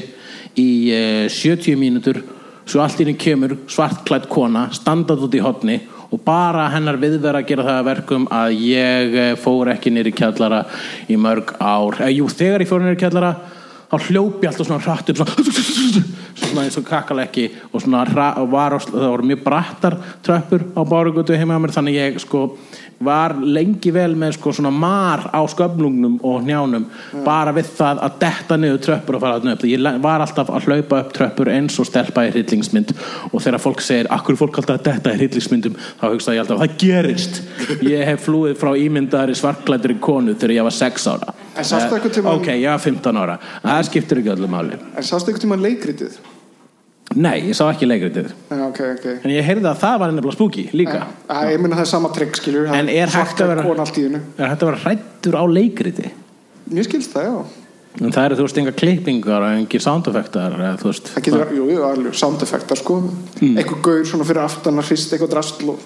í 0.61 0.69
uh, 0.95 1.25
70 1.31 1.79
mínútur 1.79 2.21
svo 2.65 2.81
allt 2.81 2.99
í 2.99 3.05
henni 3.05 3.19
kemur 3.19 3.57
svartklætt 3.69 4.29
kona 4.31 4.67
standað 4.73 5.27
út 5.27 5.37
í 5.37 5.43
hotni 5.43 5.77
og 6.13 6.21
bara 6.25 6.69
hennar 6.73 6.97
viðvera 7.01 7.41
að 7.41 7.49
gera 7.49 7.65
það 7.65 7.79
að 7.79 7.87
verkum 7.89 8.25
að 8.33 8.55
ég 8.63 9.15
eh, 9.19 9.33
fór 9.41 9.71
ekki 9.73 9.91
nýri 9.93 10.13
kjallara 10.15 10.61
í 11.11 11.17
mörg 11.19 11.55
ár. 11.59 11.97
Eh, 12.05 12.13
jú, 12.19 12.29
þegar 12.31 12.63
ég 12.63 12.69
fór 12.69 12.83
nýri 12.83 12.99
kjallara 13.01 13.31
þá 13.91 14.07
hljópi 14.09 14.49
alltaf 14.49 14.69
svona 14.69 14.83
hratt 14.83 15.11
upp 15.11 15.21
svona, 15.21 15.35
svona 16.35 16.65
eins 16.65 16.79
og 16.79 16.87
kakalekki 16.87 17.49
og 17.71 17.83
svona 17.83 18.05
var, 18.51 18.79
það 18.85 19.11
voru 19.11 19.29
mjög 19.31 19.43
brattar 19.45 19.99
tröppur 20.25 20.65
á 20.73 20.81
bárugötu 20.83 21.37
heima 21.37 21.57
á 21.57 21.61
mér 21.61 21.75
þannig 21.75 21.99
ég 21.99 22.19
sko 22.23 22.47
var 23.03 23.35
lengi 23.43 23.91
vel 23.93 24.15
með 24.15 24.37
sko 24.37 24.53
svona 24.55 24.71
mar 24.71 25.25
á 25.35 25.41
sköflungnum 25.51 26.17
og 26.23 26.43
hnjánum 26.43 26.85
bara 27.25 27.53
við 27.55 27.71
það 27.77 28.01
að 28.07 28.17
detta 28.23 28.57
niður 28.59 28.83
tröppur 28.85 29.17
og 29.17 29.23
fara 29.23 29.39
þarna 29.39 29.55
upp. 29.57 29.65
Ég 29.67 30.01
var 30.03 30.23
alltaf 30.23 30.51
að 30.51 30.69
hlaupa 30.69 31.01
upp 31.03 31.15
tröppur 31.15 31.51
eins 31.51 31.79
og 31.79 31.89
stelpa 31.89 32.25
í 32.27 32.31
hryllingsmynd. 32.33 32.93
Og 33.31 33.41
þegar 33.43 33.63
fólk 33.63 33.83
segir 33.83 34.11
akkur 34.15 34.39
fólk 34.39 34.61
alltaf 34.61 34.79
að 34.79 34.85
detta 34.89 35.15
í 35.15 35.19
hryllingsmyndum? 35.19 35.79
Þá 36.01 36.05
hugsa 36.07 36.37
ég 36.37 36.45
alltaf 36.45 36.61
það 36.63 36.77
gerist. 36.85 37.41
Ég 37.95 38.05
hef 38.07 38.23
flúið 38.29 38.55
frá 38.61 38.71
ímyndaðari 38.79 39.35
svartklættri 39.35 39.99
konu 41.55 41.63
þegar 41.63 41.63
ég 41.63 41.63
var 41.63 41.63
6 41.63 41.63
ára 41.63 41.63
En 41.63 41.63
sástu 41.63 41.95
einhvern 41.95 42.15
tímann- 42.15 42.39
ok, 42.39 42.47
ég 42.55 42.69
var 42.69 42.79
15 42.79 43.17
ára. 43.17 43.35
Það 43.63 43.83
skiptir 43.89 44.21
ekki 44.21 44.31
öllu 44.35 44.47
máli. 44.51 44.79
En 44.97 45.03
sástu 45.03 45.31
einhvern 45.31 45.45
tímann 45.45 45.61
leikritið? 45.65 46.17
nei, 47.15 47.41
ég 47.47 47.55
sá 47.55 47.69
ekki 47.71 47.87
leikritið. 47.87 48.31
Já, 48.51 48.67
ok, 48.67 48.79
ok. 48.97 49.05
En 49.23 49.31
ég 49.31 49.43
heyrði 49.45 49.69
að 49.71 49.77
það 49.79 49.99
var 49.99 50.11
nefnilega 50.11 50.35
spooky 50.35 50.69
líka. 50.73 51.03
Æ, 51.29 51.53
ég 51.53 51.59
meina 51.61 51.75
það 51.75 51.85
er 51.85 51.91
sama 51.91 52.09
trygg, 52.09 52.35
skilur 52.35 52.67
En 52.75 52.89
er 52.89 53.07
hægt 53.07 53.39
að 53.39 53.47
vera- 53.47 53.63
er 54.73 54.81
hrættur 54.83 55.35
á 55.39 55.43
leikriti 55.47 56.11
Mér 56.71 56.83
skilst 56.83 57.13
það, 57.13 57.23
já. 57.29 57.45
En 58.01 58.11
það 58.11 58.25
eru, 58.25 58.35
þú 58.35 58.45
veist, 58.47 58.57
enga 58.57 58.71
klippingar 58.75 59.41
og 59.45 59.51
engir 59.55 59.79
soundeffektar 59.79 60.55
jú, 61.55 61.69
jú, 61.71 61.83
alveg 61.85 62.15
sound 62.15 62.41
effektar, 62.41 62.75
sko. 62.75 62.97
Mm. 63.39 63.55
Eitthvað 63.61 63.81
gaur 63.85 64.03
svona 64.03 64.25
fyrir 64.27 64.43
aftan 64.43 64.81
að 64.81 64.89
hrist 64.89 65.13
eitthvað 65.13 65.31
drastl 65.31 65.69
og... 65.69 65.79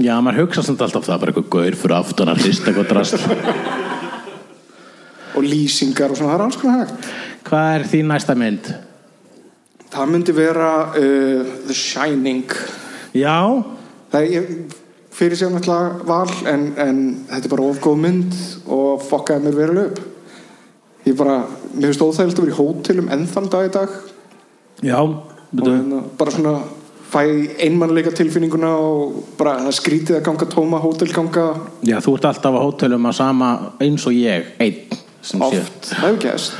Já, 0.00 0.14
maður 0.24 0.46
hugsa 0.46 0.62
samt 0.64 0.80
alltaf 0.80 1.04
það 1.04 1.18
bara 1.20 1.32
eitthvað 1.34 1.50
gaur 1.52 1.76
fyrir 1.76 1.96
aftan 1.98 2.30
að 2.32 2.38
hrista 2.46 2.70
eitthvað 2.70 2.88
drast 2.88 3.18
og 5.34 5.46
lýsingar 5.46 6.12
og 6.12 6.20
svona, 6.20 6.32
það 6.32 6.38
er 6.38 6.46
alls 6.46 6.60
konar 6.60 6.84
hægt. 6.84 7.10
Hvað 7.48 7.72
er 7.74 7.88
þín 7.92 8.10
næsta 8.12 8.36
mynd? 8.38 8.70
Það 9.90 10.12
myndi 10.12 10.36
vera 10.36 10.70
uh, 10.94 11.52
The 11.66 11.76
Shining. 11.76 12.56
Já, 13.16 13.36
Það 14.10 14.24
er, 14.26 14.30
ég 14.34 14.78
fyrir 15.14 15.38
sér 15.38 15.52
náttúrulega 15.54 16.06
val 16.08 16.30
en, 16.50 16.62
en 16.82 17.00
þetta 17.28 17.46
er 17.46 17.52
bara 17.52 17.66
ofgóð 17.70 18.00
mynd 18.02 18.38
og 18.66 19.04
fokkaði 19.06 19.46
mér 19.46 19.58
verulega 19.58 19.92
upp. 19.92 20.00
Ég 21.06 21.16
bara, 21.18 21.36
mér 21.74 21.92
finnst 21.92 22.02
óþægilt 22.04 22.40
að 22.40 22.46
vera 22.46 22.54
í 22.54 22.58
hótelum 22.58 23.10
ennþann 23.14 23.50
dag 23.52 23.68
í 23.68 23.72
dag. 23.76 23.94
Já 24.82 24.98
betur, 25.50 25.76
hérna, 25.76 26.00
bara 26.18 26.34
svona 26.34 26.54
fæ 27.10 27.22
einmannleika 27.66 28.12
tilfinninguna 28.14 28.70
og 28.78 29.14
bara 29.38 29.56
það 29.64 29.78
skrítið 29.78 30.18
að 30.18 30.26
ganga 30.28 30.50
tóma 30.50 30.82
hótelganga. 30.82 31.46
Já, 31.86 31.98
þú 32.02 32.16
ert 32.18 32.28
alltaf 32.30 32.58
á 32.58 32.60
hótelum 32.62 33.08
á 33.10 33.12
sama 33.14 33.50
eins 33.82 34.06
og 34.06 34.14
ég, 34.14 34.52
einn 34.62 34.98
sem 35.22 35.40
sé. 35.40 35.46
Oft, 35.60 35.90
það 35.90 36.04
hefur 36.06 36.20
gæst 36.26 36.52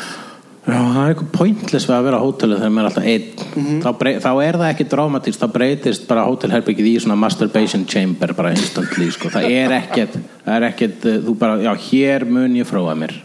Já, 0.60 0.76
það 0.76 0.98
er 1.00 1.08
eitthvað 1.14 1.30
pointless 1.34 1.86
við 1.88 1.94
að 1.96 2.02
vera 2.04 2.18
á 2.20 2.22
hótelu 2.22 2.56
þegar 2.58 2.72
maður 2.74 2.84
er 2.84 2.90
alltaf 2.90 3.06
einn. 3.10 3.78
Þá, 3.80 3.88
brey, 3.98 4.18
þá 4.20 4.28
er 4.44 4.58
það 4.60 4.66
ekki 4.74 4.84
dramatist, 4.92 5.40
þá 5.40 5.52
breytist 5.54 6.04
bara 6.06 6.24
hótelherbyggið 6.28 6.88
í 6.90 6.92
svona 7.00 7.16
masturbation 7.18 7.86
chamber 7.88 8.34
bara 8.36 8.52
instantly, 8.52 9.08
sko, 9.10 9.30
það 9.32 9.48
er 9.56 9.74
ekkert 9.78 10.18
það 10.44 10.52
er 10.58 10.66
ekkert, 10.68 11.06
eh, 11.08 11.16
þú 11.24 11.34
bara, 11.40 11.56
já, 11.64 11.72
hér 11.88 12.26
mun 12.28 12.54
ég 12.60 12.68
fróa 12.68 12.94
mér. 12.94 13.16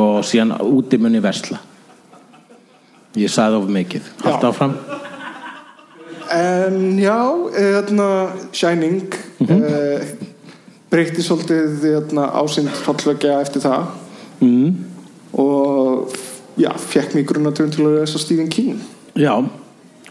Og 0.00 0.24
síðan 0.24 0.56
úti 0.64 0.98
mun 0.98 1.14
ég 1.14 1.22
versla. 1.22 1.60
Ég 3.20 3.30
sagði 3.30 3.60
of 3.60 3.68
mikið, 3.76 4.10
haldt 4.24 4.48
áfram. 4.48 4.74
En 6.32 6.98
já, 6.98 7.18
hérna, 7.60 8.10
Shining 8.52 9.12
mm 9.38 9.46
Mhm. 9.46 10.28
breytti 10.90 11.22
svolítið 11.22 11.82
hérna, 11.84 12.30
ásýnd 12.34 12.70
fallvekja 12.84 13.40
eftir 13.44 13.62
það 13.62 13.86
mm. 14.40 14.76
og 15.32 16.12
já, 16.60 16.70
fekk 16.76 17.14
mig 17.14 17.26
grunnatöfum 17.28 17.70
til 17.70 17.86
að 17.86 18.00
lesa 18.00 18.18
Stephen 18.18 18.48
King. 18.50 18.80
Já 19.16 19.42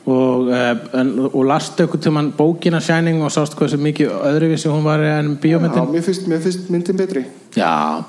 og, 0.10 0.48
uh, 0.48 1.00
en, 1.00 1.12
og 1.34 1.44
lastu 1.46 1.86
ykkur 1.86 2.02
til 2.02 2.14
mann 2.16 2.32
bókina 2.38 2.80
Shining 2.82 3.22
og 3.24 3.32
sást 3.34 3.58
hversu 3.58 3.78
mikið 3.78 4.14
öðruvísi 4.32 4.72
hún 4.72 4.84
var 4.84 5.04
en 5.04 5.36
Já, 5.36 5.42
bíómyndin 5.44 5.92
mér 5.92 6.06
finnst, 6.06 6.28
mér 6.28 6.42
finnst 6.42 6.70
myndin 6.70 6.98
betri. 6.98 7.26
Já, 7.58 8.04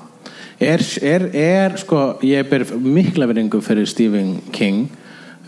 er, 0.59 0.81
er, 1.01 1.27
er 1.33 1.77
sko, 1.77 2.15
ég 2.23 2.49
ber 2.49 2.65
mikla 2.79 3.27
veringu 3.29 3.61
fyrir 3.61 3.85
Stephen 3.85 4.39
King 4.51 4.87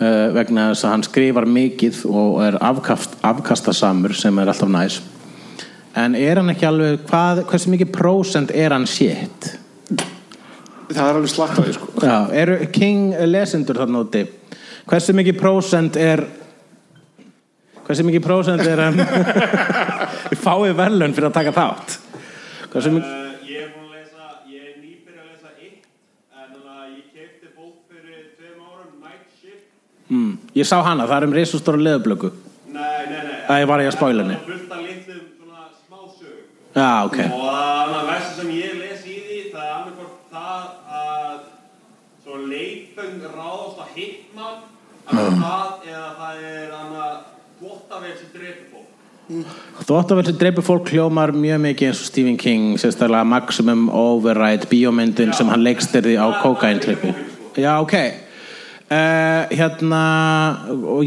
uh, 0.01 0.29
vegna 0.35 0.69
þess 0.71 0.85
að 0.85 0.95
hann 0.95 1.07
skrifar 1.07 1.49
mikið 1.49 2.03
og 2.11 2.43
er 2.45 2.59
afkast, 2.61 3.17
afkastasamur 3.23 4.13
sem 4.17 4.39
er 4.39 4.53
alltaf 4.53 4.69
næs. 4.69 5.01
En 5.95 6.15
er 6.17 6.41
hann 6.41 6.49
ekki 6.49 6.65
alveg 6.65 7.03
hvað, 7.09 7.43
hversu 7.49 7.73
mikið 7.73 7.93
prósent 7.93 8.53
er 8.53 8.73
hann 8.73 8.87
shit 8.89 9.53
Það 10.89 11.07
er 11.09 11.17
alveg 11.19 11.31
slatt 11.31 11.57
af 11.57 11.65
því 11.67 11.73
sko. 11.77 11.87
Já, 12.03 12.15
eru 12.43 12.55
King 12.75 13.13
lesendur 13.29 13.79
þarna 13.81 14.01
úti? 14.05 14.23
Hversu 14.89 15.13
mikið 15.15 15.37
prósent 15.39 15.95
er 15.99 16.25
hversu 17.85 18.03
mikið 18.07 18.23
prósent 18.23 18.63
er 18.67 18.81
hann 18.83 18.99
við 18.99 20.39
fáið 20.45 20.73
verðlun 20.79 21.15
fyrir 21.15 21.29
að 21.29 21.37
taka 21.39 21.53
þátt? 21.55 21.97
Hversu 22.73 22.93
mikið 22.97 23.11
Uh, 23.13 23.49
ég 23.49 23.59
er 23.65 23.69
búin 23.73 23.87
að 23.89 23.97
lesa, 23.99 24.27
ég 24.49 24.61
er 24.69 24.75
nýbyrja 24.81 25.21
að 25.23 25.27
lesa 25.31 25.49
eitt 25.59 25.83
en 26.33 26.47
þannig 26.53 26.69
að 26.73 26.87
ég 26.93 27.05
kefti 27.13 27.47
bók 27.57 27.75
fyrir 27.91 28.23
tveim 28.37 28.59
árum, 28.63 28.93
Night 29.03 29.25
Shift. 29.39 29.67
Mm, 30.09 30.33
ég 30.57 30.67
sá 30.69 30.77
hana, 30.85 31.07
það 31.09 31.17
er 31.19 31.27
um 31.27 31.35
risustóra 31.37 31.79
leðublöku 31.85 32.31
Nei, 32.73 33.03
nei, 33.07 33.19
nei. 33.27 33.37
Það 33.47 33.61
ég 33.63 33.69
var 33.71 33.83
ég 33.83 33.91
að 33.91 33.97
spoila 33.97 34.23
henni? 34.25 34.37
Það 34.39 34.43
er 34.43 34.53
fullt 34.53 34.71
af 34.73 34.81
litlum 34.87 35.23
svona 35.37 35.61
smásögum. 35.83 36.45
Já, 36.73 36.89
ok. 37.07 37.19
Og 37.27 37.45
þannig 37.53 37.99
að 37.99 38.07
versta 38.09 38.33
sem 38.39 38.49
hitman 43.93 44.63
að 45.03 45.29
það 45.43 45.87
eða 45.91 46.09
það 46.19 46.41
er 46.49 46.73
að 46.79 46.95
þvottavél 47.59 48.15
sem 48.17 48.31
dreipur 48.33 48.67
fólk. 48.71 48.89
Þvóttavél 49.83 50.25
sem 50.27 50.39
dreipur 50.41 50.67
fólk 50.67 50.91
hljómar 50.93 51.33
mjög 51.35 51.63
mikið 51.67 51.91
eins 51.91 52.01
og 52.03 52.09
Stephen 52.09 52.39
King 52.39 52.79
sérstaklega 52.81 53.27
Maximum 53.27 53.87
Override 53.89 54.67
bíómyndin 54.71 55.33
sem 55.35 55.49
hann 55.51 55.63
leikstyrði 55.63 56.17
á 56.19 56.27
kokaintrippi 56.43 57.13
Já, 57.53 57.77
ok. 57.81 57.93
Uh, 58.93 59.47
hérna 59.55 59.99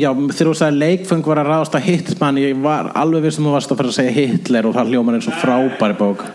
já, 0.01 0.09
þegar 0.11 0.49
þú 0.49 0.55
sagði 0.59 0.79
leikfeng 0.81 1.27
var 1.29 1.39
að 1.43 1.51
ráðast 1.53 1.75
að 1.77 1.85
Hitman 1.91 2.39
ég 2.41 2.57
var 2.65 2.89
alveg 2.99 3.27
viss 3.27 3.37
um 3.39 3.47
að 3.47 3.51
þú 3.51 3.55
varst 3.57 3.75
að 3.75 3.79
fara 3.81 3.91
að 3.93 3.99
segja 3.99 4.15
Hitler 4.17 4.67
og 4.67 4.75
það 4.75 4.91
hljómar 4.91 5.19
eins 5.19 5.29
og 5.31 5.37
frábæri 5.43 5.97
bók 6.01 6.25
það 6.27 6.33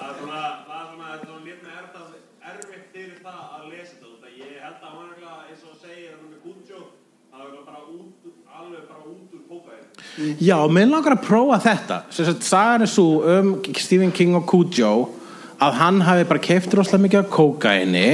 er 0.00 0.16
svona, 0.16 0.40
það 0.64 0.80
er 0.80 0.88
svona, 0.88 1.06
þetta 1.12 1.20
er 1.20 1.28
svona 1.28 1.44
létt 1.44 1.60
með 1.60 1.74
erfitt, 1.76 2.24
erfitt 2.50 2.88
fyrir 2.96 3.18
það 3.20 3.42
að 3.44 3.62
lesa 3.68 3.92
þetta 3.92 4.08
út 4.10 4.24
af 4.24 4.32
ég 4.32 4.56
held 4.64 4.80
að 4.80 4.90
hann 4.96 5.12
er 5.12 5.20
eins 5.44 5.62
og 5.68 5.76
segir 5.76 6.10
hann 6.16 6.24
með 6.32 6.40
Guccio 6.48 6.80
það 7.28 7.44
er 7.44 7.50
bara 7.68 7.80
út, 7.84 8.26
alveg 8.56 8.82
bara 8.88 9.02
út 9.12 9.28
úr 9.36 9.42
kókaðin 9.52 10.05
Já, 10.40 10.56
mér 10.72 10.88
langar 10.88 11.18
að 11.18 11.26
prófa 11.26 11.58
þetta. 11.60 12.00
Sagan 12.40 12.86
er 12.86 12.88
svo 12.88 13.20
um 13.20 13.50
Stephen 13.76 14.12
King 14.16 14.36
og 14.38 14.46
Cujo 14.48 14.92
að 15.62 15.76
hann 15.80 16.00
hafi 16.04 16.24
bara 16.28 16.42
keift 16.42 16.74
rosalega 16.76 17.04
mikið 17.04 17.20
af 17.22 17.28
kókaini 17.32 18.08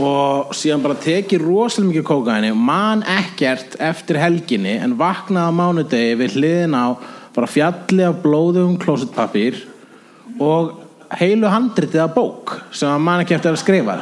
og 0.00 0.54
síðan 0.56 0.84
bara 0.84 0.98
tekið 1.02 1.44
rosalega 1.44 1.90
mikið 1.90 2.02
af 2.04 2.08
kókaini 2.10 2.52
man 2.54 3.04
ekkert 3.06 3.76
eftir 3.90 4.18
helginni 4.22 4.76
en 4.82 4.96
vaknaði 4.98 5.50
á 5.50 5.58
mánudegi 5.60 6.16
við 6.18 6.38
hliðin 6.38 6.78
á 6.78 6.86
bara 7.34 7.50
fjalli 7.50 8.06
af 8.06 8.18
blóðum 8.24 8.78
klósetpapír 8.82 9.60
og 10.42 10.74
heilu 11.20 11.50
handritið 11.50 12.04
af 12.06 12.14
bók 12.16 12.56
sem 12.74 13.02
man 13.02 13.22
ekki 13.22 13.38
eftir 13.38 13.54
að 13.54 13.62
skrifa 13.62 13.98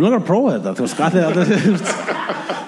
við 0.00 0.06
langar 0.06 0.22
að 0.22 0.30
prófa 0.30 0.54
þetta 0.56 0.72
þú 0.78 0.86
veist, 0.86 1.02
allir, 1.06 1.28
allir, 1.28 1.52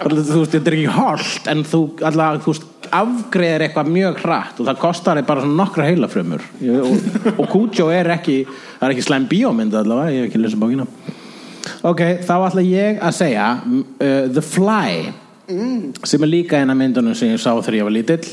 þú 0.02 0.42
veist, 0.42 0.52
þetta 0.52 0.70
er 0.70 0.76
ekki 0.78 0.98
hálft 0.98 1.50
en 1.52 1.64
þú, 1.72 1.82
allar, 2.10 2.42
þú 2.44 2.54
veist, 2.54 2.68
afgreðir 2.92 3.64
eitthvað 3.66 3.90
mjög 3.94 4.20
hratt 4.20 4.60
og 4.60 4.68
það 4.68 4.80
kostar 4.82 5.18
þig 5.18 5.28
bara 5.30 5.44
svona 5.44 5.58
nokkra 5.62 5.88
heilafrömmur 5.88 6.44
og, 6.76 7.10
og 7.38 7.48
Kujo 7.52 7.88
er 7.94 8.12
ekki, 8.18 8.36
það 8.76 8.86
er 8.86 8.94
ekki 8.94 9.06
slæm 9.06 9.28
bíómynd 9.30 9.76
allavega, 9.80 10.12
ég 10.12 10.26
hef 10.26 10.30
ekki 10.30 10.42
lesið 10.42 10.60
bókina. 10.60 10.86
Ok, 11.88 12.02
þá 12.26 12.34
ætla 12.36 12.64
ég 12.66 13.00
að 13.02 13.16
segja 13.16 13.48
uh, 13.64 14.24
The 14.28 14.44
Fly 14.44 15.12
mm. 15.48 16.04
sem 16.04 16.26
er 16.26 16.30
líka 16.30 16.60
eina 16.60 16.76
myndunum 16.76 17.16
sem 17.16 17.32
ég 17.32 17.40
sá 17.40 17.52
þegar 17.54 17.78
ég 17.78 17.88
var 17.88 17.96
lítill. 17.96 18.24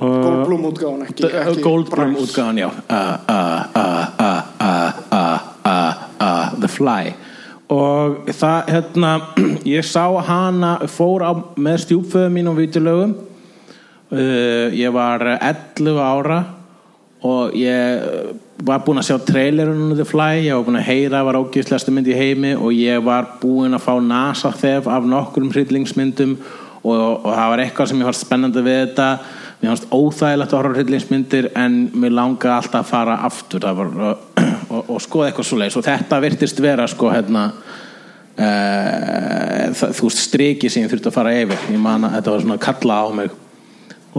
Uh, 0.00 0.06
Goldblum 0.24 0.68
útgáðan 0.70 1.04
ekki, 1.04 1.28
ekki 1.28 1.64
Goldblum 1.66 2.14
útgáðan, 2.22 2.62
já. 2.62 2.68
Uh, 2.70 3.10
uh, 3.28 3.60
uh, 3.76 4.40
uh, 6.24 6.54
The 6.56 6.70
Fly 6.70 7.12
og 7.70 8.30
það, 8.34 8.70
hérna 8.74 9.10
ég 9.76 9.86
sá 9.86 10.04
hana, 10.26 10.76
fór 10.90 11.24
á, 11.24 11.32
með 11.56 11.84
stjúpföðu 11.86 12.30
mín 12.34 12.50
og 12.50 12.58
vítulögum 12.58 13.14
uh, 14.10 14.66
ég 14.74 14.90
var 14.94 15.24
11 15.38 16.00
ára 16.02 16.40
og 17.26 17.54
ég 17.58 18.06
uh, 18.06 18.32
var 18.66 18.82
búinn 18.84 19.00
að 19.00 19.10
sjá 19.10 19.18
trailerunum 19.24 19.94
The 19.96 20.06
Fly, 20.08 20.46
ég 20.48 20.56
var 20.56 20.66
búinn 20.66 20.80
að 20.80 20.88
heyra 20.88 21.22
var 21.24 21.38
ógeðslegasta 21.40 21.94
mynd 21.94 22.10
í 22.10 22.16
heimi 22.16 22.54
og 22.58 22.74
ég 22.76 23.04
var 23.06 23.36
búinn 23.40 23.76
að 23.76 23.86
fá 23.86 23.94
NASA 24.04 24.52
þef 24.52 24.90
af 24.90 25.06
nokkrum 25.08 25.52
hryllingsmyndum 25.54 26.34
og, 26.80 27.22
og 27.22 27.30
það 27.30 27.52
var 27.52 27.62
eitthvað 27.64 27.90
sem 27.90 28.02
ég 28.02 28.10
fannst 28.10 28.26
spennandi 28.26 28.64
við 28.66 28.82
þetta 28.82 29.08
mér 29.60 29.74
fannst 29.74 29.90
óþægilegt 29.92 30.54
að 30.54 30.58
horfa 30.62 30.78
hryllingsmyndir 30.78 31.50
en 31.60 31.74
mér 32.00 32.14
langaði 32.16 32.54
alltaf 32.54 32.80
að 32.80 32.88
fara 32.88 33.16
aftur. 33.28 33.66
Var, 33.76 33.90
og, 34.74 34.80
og 34.80 35.00
skoða 35.04 35.28
eitthvað 35.28 35.48
svo 35.50 35.58
leis 35.60 35.76
og 35.76 35.84
þetta 35.84 36.20
virtist 36.24 36.62
vera 36.64 36.86
sko 36.88 37.10
hérna 37.12 37.42
uh, 38.40 39.66
það, 39.76 39.92
þú 39.98 40.08
veist 40.08 40.22
striki 40.24 40.70
sem 40.72 40.86
ég 40.86 40.92
þurfti 40.92 41.10
að 41.12 41.18
fara 41.18 41.34
yfir. 41.42 41.60
Ég 41.74 41.82
man 41.82 42.08
að 42.08 42.16
þetta 42.16 42.34
var 42.34 42.44
svona 42.46 42.56
að 42.56 42.64
kalla 42.68 42.94
á 43.04 43.06
mig. 43.20 43.36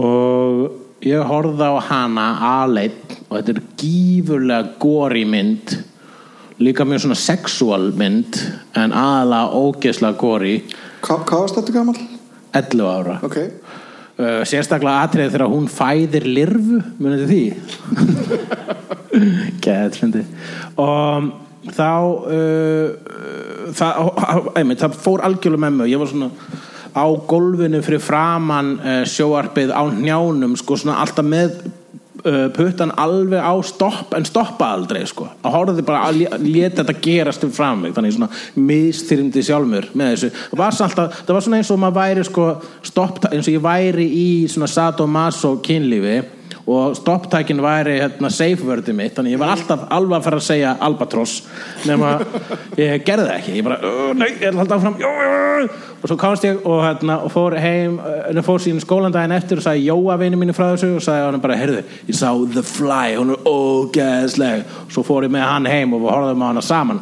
Og 0.02 1.06
ég 1.08 1.26
horfði 1.32 1.70
á 1.74 1.76
hana 1.90 2.28
aðleitt 2.52 3.18
og 3.26 3.34
þetta 3.40 3.56
er 3.56 3.64
gífurlega 3.82 4.76
góri 4.82 5.24
mynd. 5.26 5.74
Líka 6.62 6.86
mjög 6.86 7.08
svona 7.08 7.18
sexual 7.18 7.90
mynd 7.98 8.38
en 8.78 8.94
aðalega 8.94 9.56
ógeðslega 9.58 10.14
góri 10.20 10.52
Hva, 11.02 11.16
Hvað 11.26 11.40
varst 11.40 11.56
þetta 11.58 11.72
gammal? 11.74 11.96
11 12.54 12.84
ára. 12.86 13.16
Ok 13.26 13.38
uh, 14.18 14.42
sérstaklega 14.48 15.06
atriði 15.06 15.34
þegar 15.34 15.52
hún 15.52 15.68
fæðir 15.72 16.26
lirfu. 16.28 16.80
Munið 17.02 17.24
því? 17.30 17.44
Fyndi. 20.00 20.24
Og 20.80 21.30
þá 21.72 21.90
uh, 22.32 22.88
það, 23.76 24.52
einmitt, 24.58 24.82
það 24.82 25.00
fór 25.04 25.24
algjörlega 25.26 25.64
með 25.66 25.80
mig. 25.80 25.92
Ég 25.92 26.02
var 26.02 26.12
svona 26.12 26.30
á 26.92 27.04
gólfinu 27.28 27.80
fyrir 27.84 28.02
framann 28.04 28.74
uh, 28.80 29.02
sjóarpið 29.08 29.72
á 29.72 29.82
njánum 29.96 30.56
sko 30.60 30.76
svona 30.76 31.00
alltaf 31.00 31.24
með 31.24 31.56
puttan 32.56 32.92
alveg 33.02 33.42
á 33.42 33.54
stopp 33.66 34.12
en 34.16 34.26
stoppa 34.28 34.72
aldrei 34.76 35.02
sko. 35.08 35.28
Að 35.42 35.56
horfði 35.56 35.86
bara 35.86 36.04
að 36.08 36.42
lét 36.44 36.76
þetta 36.78 36.98
gerast 37.02 37.42
fyrir 37.42 37.56
fram 37.56 37.86
þannig 37.88 38.14
svona 38.16 38.30
misþyrmdi 38.54 39.42
sjálfur 39.46 39.88
með 39.98 40.12
þessu. 40.12 40.30
Var, 40.60 40.76
alltaf, 40.86 41.18
það 41.26 41.34
var 41.36 41.46
svona 41.46 41.62
eins 41.62 41.72
og 41.74 41.82
maður 41.82 41.98
væri 41.98 42.28
sko 42.28 42.46
stopp, 42.86 43.24
eins 43.32 43.48
og 43.48 43.56
ég 43.56 43.64
væri 43.64 44.06
í 44.06 44.28
svona 44.52 44.70
sadomaso 44.70 45.56
kynlífi 45.64 46.20
og 46.66 46.96
stopptækin 46.96 47.62
væri 47.62 47.96
hérna 47.98 48.30
safe 48.30 48.62
wordið 48.62 48.94
mitt 48.94 49.16
þannig 49.16 49.34
ég 49.34 49.40
var 49.40 49.56
alltaf 49.56 49.86
alveg 49.90 50.18
að 50.20 50.26
fara 50.28 50.38
að 50.38 50.46
segja 50.46 50.74
albatross 50.86 51.40
nema 51.88 52.12
ég 52.78 53.02
gerði 53.02 53.26
það 53.26 53.38
ekki. 53.38 53.54
Ég 53.56 53.64
bara, 53.66 53.78
"Uh, 53.82 54.12
nei, 54.14 54.28
ég 54.40 54.52
að 54.52 54.60
halda 54.62 54.76
áfram. 54.76 55.00
Jú, 55.00 55.10
jú, 55.10 55.62
jú." 55.62 55.68
og 56.02 56.08
svo 56.08 56.16
komst 56.18 56.44
ég 56.44 56.66
og, 56.66 56.82
hérna, 56.82 57.16
og 57.22 57.30
fór 57.32 57.58
heim, 57.58 57.98
uh, 57.98 58.42
fór 58.42 58.58
síðan 58.58 58.80
skólandaginn 58.82 59.32
eftir 59.36 59.56
og 59.56 59.62
sagði 59.62 59.86
Jóa 59.86 60.18
vini 60.18 60.36
mínu 60.36 60.54
frá 60.54 60.72
þessu 60.72 60.96
og 60.96 61.02
sagði 61.02 61.30
hann 61.30 61.40
bara, 61.40 61.56
heyrðu, 61.56 61.82
ég 62.08 62.14
sá 62.14 62.30
The 62.54 62.62
Fly 62.62 63.16
hún 63.16 63.30
er 63.30 63.42
ógeðsleg. 63.46 64.64
Svo 64.88 65.02
fór 65.02 65.24
ég 65.24 65.30
með 65.30 65.46
hann 65.46 65.66
heim 65.66 65.94
og 65.94 66.00
horfðum 66.10 66.42
á 66.42 66.46
hana 66.46 66.62
saman. 66.62 67.00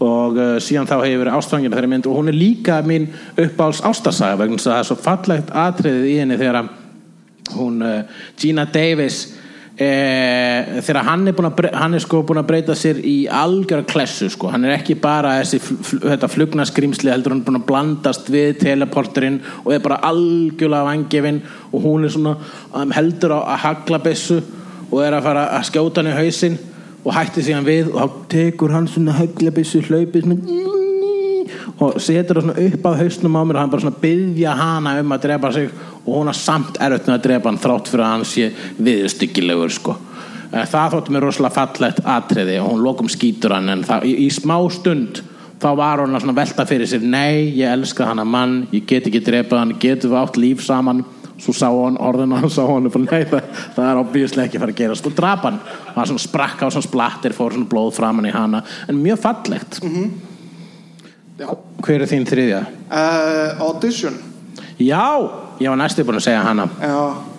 Og 0.00 0.36
uh, 0.36 0.58
síðan 0.62 0.86
þá 0.86 1.00
hefur 1.00 1.12
ég 1.12 1.18
verið 1.18 1.38
ástfangin 1.38 1.72
þeirri 1.72 1.88
mynd 1.88 2.06
og 2.06 2.16
hún 2.16 2.28
er 2.28 2.36
líka 2.36 2.82
mín 2.86 3.08
uppáhalds 3.36 3.80
ástasaga 3.82 4.38
vegna 4.38 4.56
það 4.56 4.78
er 4.78 4.84
svo 4.86 4.96
fallegt 4.96 5.50
atriðið 5.50 6.06
í 6.06 6.18
henni 6.20 6.38
þegar 6.38 6.60
að 6.62 6.68
hún 7.56 7.82
uh, 7.82 8.02
Gina 8.38 8.64
Davis 8.72 9.20
eh, 9.78 10.80
þegar 10.82 11.04
hann 11.06 11.28
er, 11.30 11.34
búinn 11.36 11.48
að 11.50 11.56
bre- 11.60 11.72
hann 11.78 11.94
er 11.94 12.02
sko 12.02 12.22
búin 12.26 12.40
að 12.42 12.48
breyta 12.50 12.74
sér 12.78 12.98
í 13.06 13.16
algjöra 13.30 13.86
klessu 13.86 14.26
sko, 14.32 14.50
hann 14.50 14.66
er 14.66 14.74
ekki 14.78 14.96
bara 15.00 15.36
þessi, 15.40 15.60
þetta 16.02 16.30
flugna 16.32 16.66
skrýmsli 16.68 17.12
heldur 17.12 17.34
hann 17.36 17.42
er 17.44 17.46
búin 17.48 17.60
að 17.60 17.66
blandast 17.70 18.30
við 18.34 18.58
teleporterinn 18.64 19.38
og 19.64 19.72
er 19.76 19.84
bara 19.84 20.00
algjörlega 20.10 20.88
vangefin 20.90 21.42
og 21.70 21.84
hún 21.86 22.08
er 22.08 22.14
svona 22.14 22.34
um, 22.74 22.94
heldur 22.96 23.36
á 23.38 23.40
að 23.54 23.62
hagla 23.68 24.02
byssu 24.08 24.40
og 24.88 24.98
er 25.04 25.14
að 25.18 25.28
fara 25.28 25.46
að 25.58 25.68
skjóta 25.70 26.02
hann 26.02 26.10
í 26.10 26.16
hausinn 26.18 26.58
og 27.04 27.14
hætti 27.14 27.44
síðan 27.46 27.68
við 27.68 27.92
og 27.92 28.00
þá 28.02 28.18
tekur 28.34 28.74
hann 28.74 28.90
svona 28.90 29.14
hagla 29.20 29.54
byssu 29.54 29.84
hlaupið 29.86 30.26
svona 30.26 30.64
og 31.78 32.00
setur 32.02 32.40
það 32.40 32.48
svona 32.48 32.62
upp 32.66 32.86
að 32.90 32.96
hausnum 33.04 33.36
á 33.38 33.42
mér 33.46 33.56
og 33.56 33.62
hann 33.62 33.70
bara 33.72 33.84
svona 33.84 34.00
byggja 34.02 34.54
hana 34.58 34.94
um 34.98 35.12
að 35.14 35.22
drepa 35.28 35.50
sig 35.54 35.68
og 36.08 36.20
hún 36.22 36.32
har 36.32 36.38
samt 36.38 36.78
með 36.80 37.14
að 37.14 37.24
drepa 37.28 37.50
hann 37.50 37.62
þrátt 37.62 37.90
fyrir 37.92 38.04
að 38.06 38.14
hann 38.16 38.28
sé 38.28 38.50
viðstyggilegur 38.78 39.74
sko. 39.74 39.96
Eh, 40.48 40.64
það 40.64 40.94
þótti 40.94 41.12
mér 41.12 41.26
rosalega 41.26 41.56
fallegt 41.58 41.98
atriði 42.08 42.60
og 42.62 42.70
hún 42.72 42.84
lokum 42.86 43.10
skýtur 43.12 43.52
hann 43.52 43.68
en 43.68 43.84
það, 43.84 44.06
í, 44.08 44.14
í 44.24 44.28
smá 44.32 44.56
stund 44.72 45.20
þá 45.60 45.68
var 45.76 46.00
hún 46.00 46.16
að 46.16 46.38
velta 46.38 46.64
fyrir 46.68 46.88
sér 46.88 47.04
nei, 47.04 47.50
ég 47.58 47.68
elska 47.68 48.06
hana 48.08 48.24
mann, 48.24 48.62
ég 48.72 48.86
get 48.88 49.08
ekki 49.10 49.20
drepað 49.26 49.60
hann, 49.60 49.74
getum 49.82 50.14
við 50.14 50.20
átt 50.22 50.38
líf 50.40 50.62
saman 50.64 51.04
svo 51.38 51.52
sá 51.54 51.68
hann 51.68 51.98
orðin 52.02 52.32
og 52.34 52.42
hann 52.42 52.54
sá 52.54 52.62
hann 52.64 52.88
nei, 52.88 53.26
það, 53.28 53.52
það 53.76 53.90
er 53.90 54.00
obvíðslega 54.00 54.48
ekki 54.48 54.58
að 54.58 54.64
fara 54.64 54.74
að 54.74 54.80
gerast 54.80 55.10
og 55.10 55.18
drap 55.18 55.44
hann, 55.46 55.60
hann 55.98 56.22
sprakka 56.22 56.66
og 56.66 56.74
svona 56.74 56.88
splattir 56.88 57.36
fór 57.36 57.54
svona 57.54 57.70
blóð 57.70 57.92
framan 57.98 58.30
í 58.30 58.34
hana 58.34 58.64
en 58.88 59.02
mjög 59.04 59.20
fallegt 59.26 59.82
Já. 61.38 61.52
hver 61.84 62.02
er 62.02 62.10
þín 62.10 62.26
þriðja? 62.26 62.64
Uh, 62.88 63.66
audition 63.68 64.16
Já, 64.78 65.30
ég 65.58 65.68
var 65.72 65.78
næstu 65.80 66.04
búin 66.06 66.20
að 66.20 66.28
segja 66.28 66.44
hana. 66.46 66.68
Já, 66.78 66.98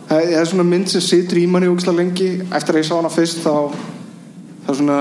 það 0.09 0.33
er 0.39 0.49
svona 0.49 0.65
mynd 0.67 0.91
sem 0.91 1.03
situr 1.03 1.39
í 1.39 1.45
manni 1.47 1.69
úkslega 1.71 2.01
lengi. 2.01 2.29
Eftir 2.51 2.75
að 2.75 2.81
ég 2.81 2.89
sá 2.89 2.95
hana 2.97 3.11
fyrst 3.13 3.39
þá 3.45 3.53
það 4.65 4.73
er 4.73 4.79
svona, 4.81 4.99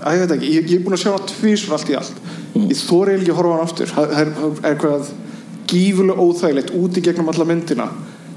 að 0.00 0.16
ég 0.16 0.22
veit 0.22 0.34
ekki 0.36 0.52
ég, 0.52 0.68
ég 0.68 0.76
er 0.76 0.84
búin 0.84 0.96
að 0.98 1.02
sjá 1.04 1.10
hana 1.14 1.30
tvísur 1.32 1.76
allt 1.76 1.92
í 1.92 1.98
allt. 2.00 2.22
Ég 2.60 2.82
þóri 2.84 3.16
ekki 3.16 3.32
að 3.32 3.40
horfa 3.40 3.56
hana 3.56 3.66
aftur. 3.68 3.94
Það 3.96 4.16
er, 4.20 4.32
er 4.36 4.70
eitthvað 4.72 5.12
gífulega 5.70 6.26
óþægilegt 6.26 6.74
úti 6.76 7.04
gegnum 7.06 7.32
alla 7.32 7.48
myndina. 7.48 7.88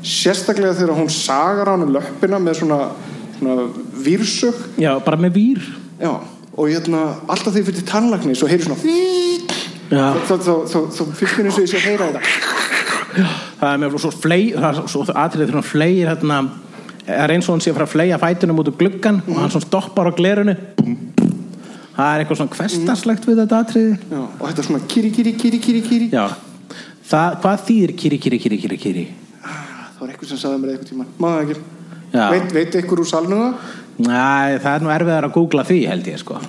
Sérstaklega 0.03 0.77
þegar 0.77 0.99
hún 0.99 1.11
sagar 1.11 1.71
á 1.71 1.73
hann 1.75 1.91
löppina 1.91 2.39
með 2.43 2.61
svona, 2.61 2.79
svona 3.39 3.67
vírsög 4.05 4.55
Já, 4.79 4.93
bara 5.03 5.19
með 5.19 5.37
vír. 5.39 5.67
Já, 5.99 6.13
og 6.55 6.69
hérna 6.69 7.05
alltaf 7.27 7.53
þegar 7.53 7.61
ég 7.61 7.69
fyrir 7.69 7.79
til 7.81 7.89
tannlækni 7.89 8.35
svo 8.37 8.49
heyri 8.51 8.67
svona 8.67 8.79
þá, 9.93 11.03
finnst 11.17 11.37
mér 11.37 11.47
eins 11.49 11.57
og 11.57 11.63
ég 11.63 11.71
sé 11.71 11.79
að 11.79 11.87
heyra 11.87 12.09
þetta 12.11 12.62
það 13.13 13.69
er 13.71 13.81
með 13.83 13.97
svo 14.03 14.13
flei 14.15 14.43
það 14.53 14.69
er 14.69 14.91
svo 14.93 15.05
atrið 15.09 15.45
þegar 15.45 15.59
hann 15.59 15.67
fleir 15.67 16.11
hérna 16.11 16.39
það 17.03 17.19
er 17.19 17.33
eins 17.35 17.49
og 17.49 17.57
hann 17.57 17.65
sé 17.65 17.73
að 17.73 17.79
fara 17.79 17.89
að 17.89 17.95
fleia 17.97 18.21
fætunum 18.21 18.61
út 18.63 18.71
úr 18.71 18.79
gluggan 18.79 19.19
og 19.25 19.41
hann 19.41 19.53
svona 19.53 19.67
stoppar 19.67 20.09
á 20.09 20.13
glerunu 20.17 20.55
það 21.93 22.13
er 22.13 22.23
eitthvað 22.23 22.39
svona 22.39 22.57
hverstarslegt 22.57 23.27
við 23.29 23.39
þetta 23.43 23.59
atriði. 23.63 23.93
Já, 24.09 24.21
og 24.23 24.43
þetta 24.47 24.63
er 24.63 24.67
svona 24.69 24.87
kiri, 24.93 25.11
kiri, 25.13 25.33
kiri, 25.37 25.59
kiri, 25.61 25.81
kiri. 25.85 26.09
Já, 26.13 26.25
það, 27.11 27.37
hvað 27.43 27.63
þýðir 27.67 27.95
kiri, 28.01 28.19
kiri, 28.25 28.41
kiri, 28.45 28.59
kiri, 28.63 28.79
kiri? 28.81 29.05
Það 29.43 30.01
var 30.01 30.13
eitthvað 30.13 30.31
sem 30.33 30.41
sagði 30.41 30.61
mér 30.63 30.73
eitthvað 30.73 30.89
tíma 30.89 31.07
Maður 31.21 31.53
ekki. 31.53 31.61
Veit, 32.13 32.49
veit 32.53 32.77
ykkur 32.81 33.03
úr 33.03 33.09
salnu 33.09 33.39
það? 33.39 33.71
Næ, 34.03 34.59
það 34.63 34.71
er 34.73 34.83
nú 34.83 34.93
erfiðar 34.93 35.27
að 35.29 35.35
googla 35.37 35.65
því 35.69 35.79
held 35.89 36.09
ég 36.09 36.21
sko 36.21 36.39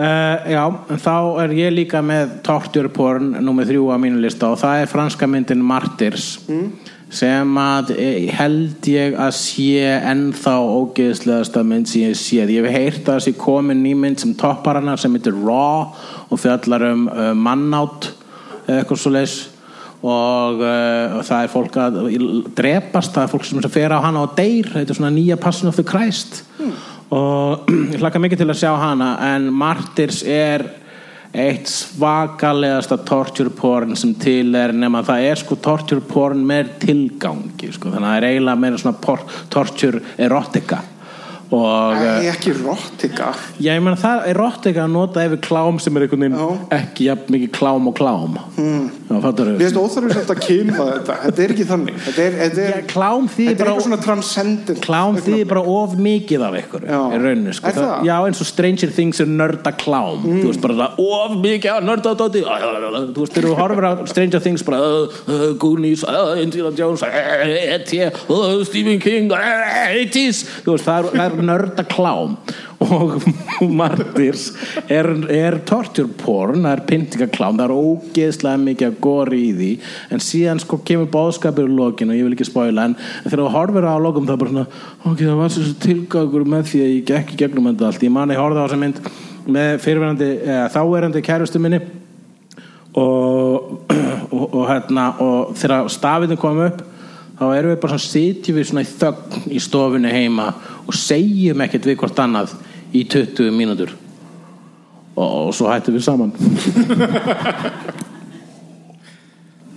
Uh, 0.00 0.46
já, 0.48 0.62
en 0.88 1.00
þá 1.02 1.16
er 1.42 1.50
ég 1.58 1.72
líka 1.74 2.00
með 2.00 2.38
torture 2.46 2.88
porn 2.88 3.34
nummer 3.44 3.66
þrjú 3.68 3.90
á 3.92 4.00
mínu 4.00 4.22
lista 4.22 4.48
og 4.48 4.56
það 4.62 4.80
er 4.80 4.88
franska 4.88 5.26
myndin 5.28 5.60
Martyrs 5.66 6.38
sem 7.10 7.56
að 7.58 7.90
eh, 7.98 8.28
held 8.38 8.86
ég 8.88 9.16
að 9.18 9.34
sé 9.36 9.82
ennþá 9.98 10.54
ógeðslegasta 10.62 11.64
mynd 11.66 11.90
sem 11.90 12.06
ég 12.06 12.16
séð. 12.16 12.52
Ég 12.54 12.64
hef 12.64 12.76
heyrt 12.78 13.10
að 13.10 13.18
þessi 13.18 13.34
komin 13.42 13.82
ný 13.82 13.96
mynd 13.98 14.22
sem 14.22 14.32
toppar 14.38 14.78
hana 14.78 14.94
sem 15.00 15.12
heitir 15.18 15.36
Raw 15.36 15.90
og 16.30 16.40
fjallar 16.40 16.86
um 16.92 17.08
uh, 17.10 17.32
mannátt 17.34 18.12
eða 18.68 18.78
eitthvað 18.78 19.02
svo 19.02 19.12
leis 19.18 19.36
og 20.00 20.62
uh, 20.62 21.18
það 21.26 21.42
er 21.42 21.52
fólk 21.52 21.80
að 21.82 21.98
drepast, 22.56 23.12
það 23.18 23.26
er 23.26 23.34
fólk 23.34 23.50
sem 23.50 23.68
fer 23.74 23.92
á 23.92 24.00
hana 24.06 24.24
og 24.24 24.38
deyr, 24.38 24.70
þetta 24.78 24.94
er 24.94 25.00
svona 25.02 25.12
nýja 25.18 25.36
Passion 25.42 25.68
of 25.68 25.76
the 25.76 25.84
Christ 25.84 26.44
og 27.14 27.70
ég 27.92 27.98
hlakka 28.02 28.22
mikið 28.22 28.44
til 28.44 28.52
að 28.52 28.60
sjá 28.62 28.74
hana 28.80 29.14
en 29.32 29.48
Martyrs 29.54 30.22
er 30.26 30.66
eitt 31.30 31.70
svakalegasta 31.70 32.98
torture 33.06 33.52
porn 33.54 33.94
sem 33.98 34.16
til 34.18 34.54
er 34.58 34.72
nema 34.74 35.04
það 35.06 35.26
er 35.28 35.38
sko 35.38 35.58
torture 35.62 36.02
porn 36.02 36.42
með 36.46 36.72
tilgangi 36.82 37.70
sko. 37.70 37.92
þannig 37.92 38.06
að 38.06 38.10
það 38.10 38.16
er 38.16 38.28
eiginlega 38.30 38.62
meira 38.64 38.80
svona 38.82 39.18
torture 39.54 40.02
erotica 40.18 40.80
og 41.50 41.94
Æ, 41.96 42.02
uh, 42.06 42.26
ekki 42.30 42.52
erotika 42.54 43.32
já, 43.58 43.72
ég 43.74 43.82
meina 43.82 43.98
það 43.98 44.20
er 44.22 44.30
erotica 44.36 44.84
að 44.84 44.92
nota 44.94 45.24
yfir 45.26 45.40
klám 45.42 45.80
sem 45.82 45.96
er 45.98 46.04
einhvern 46.06 46.22
veginn 46.24 46.68
ekki 46.76 47.08
jafn 47.08 47.32
mikið 47.34 47.50
klám 47.56 47.88
og 47.90 47.96
klám. 47.98 48.36
Mm. 48.56 48.84
já, 49.10 49.16
Mér 49.20 49.58
finnst 49.58 49.80
óþarfið 49.80 50.30
að 50.30 50.42
kynna 50.44 50.84
þetta. 50.90 51.16
Þetta 51.24 51.42
er 51.42 51.54
ekki 51.54 51.66
þannig. 51.66 51.96
Þetta 52.06 52.22
er, 52.22 52.36
þetta 52.40 52.62
er, 52.66 52.76
Já, 52.76 52.86
klám 52.92 53.26
þýðir 53.26 53.48
þetta 53.50 53.50
er 53.50 53.64
bara- 53.64 53.70
eitthvað 53.72 53.86
svona 53.88 54.00
transcendent. 54.04 54.80
klám 54.84 55.18
þýðir 55.26 55.48
bara 55.50 55.64
of 55.74 55.96
mikið 56.06 56.44
af 56.46 56.58
ykkur 56.60 56.86
rauninni 56.86 57.54
sko. 57.56 57.66
Er 57.66 57.78
það? 57.80 58.04
já 58.06 58.14
eins 58.28 58.40
og 58.40 58.46
Stranger 58.50 58.90
Things 58.94 59.20
er 59.20 59.26
nörda 59.26 59.72
klám. 59.74 60.22
Þú 60.22 60.46
veist 60.46 60.62
bara 60.62 60.74
það 60.74 61.02
of 61.06 61.36
mikið 61.42 61.70
af 61.74 61.82
nörda 61.88 62.14
dóti. 62.14 62.44
Þú 62.46 63.18
veist 63.18 63.34
þegar 63.34 63.48
þú 63.50 63.56
horfir 63.58 63.88
á 63.90 63.92
Stranger 64.06 64.40
Things 64.46 64.62
bara 64.62 64.78
Goonies, 65.58 66.04
Indiana 66.38 66.70
Jones 66.76 67.02
E.T. 67.02 68.10
Stephen 68.70 69.00
King 69.00 69.32
uh, 69.32 69.36
80s 69.90 70.44
þú 70.64 70.76
veist 70.76 70.86
það 70.86 71.10
er, 71.24 71.39
það 71.40 71.44
er 71.44 71.64
nörda 71.64 71.84
klám 71.88 72.34
og 72.80 73.14
Martyrs 73.78 74.50
er, 74.88 75.08
er 75.32 75.58
torture 75.68 76.08
porn 76.20 76.64
það 76.64 76.74
er 76.74 76.82
pyntingaklám, 76.88 77.58
það 77.60 77.64
er 77.66 77.74
ógeðslega 77.76 78.62
mikið 78.64 78.88
að 78.88 78.98
góri 79.04 79.40
í 79.40 79.52
því. 79.56 79.70
En 80.14 80.24
síðan 80.24 80.62
sko 80.62 80.80
kemur 80.86 81.10
bóðskapur 81.12 81.68
í 81.68 81.76
lokinu 81.76 82.16
ég 82.16 82.28
vil 82.28 82.36
ekki 82.36 82.48
spoila 82.48 82.88
en 82.88 82.98
þegar 83.24 83.44
þú 83.44 83.48
horfir 83.56 83.88
á 83.88 83.96
lokum 84.00 84.28
það 84.28 84.36
er 84.36 84.42
bara 84.44 84.54
svona 84.54 84.66
ok, 85.00 85.24
það 85.24 85.40
var 85.40 85.56
þessu 85.56 85.78
tilgangur 85.86 86.46
með 86.54 86.68
því 86.70 86.84
að 86.84 86.94
ég 86.94 87.08
gekk 87.10 87.34
í 87.34 87.40
gegnum 87.44 87.70
þetta 87.72 87.90
allt, 87.90 88.06
ég 88.06 88.14
man 88.14 88.34
ég 88.34 88.40
horfði 88.40 88.60
á 88.60 88.64
þessa 88.66 88.80
mynd 88.84 89.02
með 89.50 89.72
fyrirverandi, 89.84 90.30
eða 90.44 90.70
þáverandi 90.76 91.24
kærustu 91.26 91.60
minni 91.62 91.80
og, 93.00 93.90
og, 94.36 94.46
og 94.46 94.64
hérna 94.68 95.10
og 95.22 95.52
þegar 95.58 95.92
stafinu 95.92 96.38
kom 96.40 96.64
upp 96.66 96.86
þá 97.40 97.46
erum 97.56 97.72
við 97.72 97.78
bara 97.80 97.96
svona 97.96 98.12
sitjum 98.12 98.58
við 98.58 98.66
svona 98.68 98.84
í 98.84 98.90
þögn 98.90 99.44
í 99.48 99.60
stofunni 99.64 100.12
heima 100.12 100.50
og 100.90 100.96
segjum 100.98 101.62
ekkert 101.62 101.86
við 101.86 102.00
hvort 102.02 102.18
annað 102.18 102.54
í 102.90 103.04
20 103.06 103.54
mínútur. 103.54 103.94
Og, 105.14 105.28
og 105.46 105.52
svo 105.54 105.70
hættum 105.70 105.94
við 105.94 106.06
saman. 106.06 106.32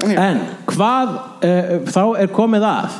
En 0.04 0.42
hvað 0.68 1.14
uh, 1.48 1.76
þá 1.88 2.04
er 2.20 2.28
komið 2.34 2.66
að? 2.68 2.98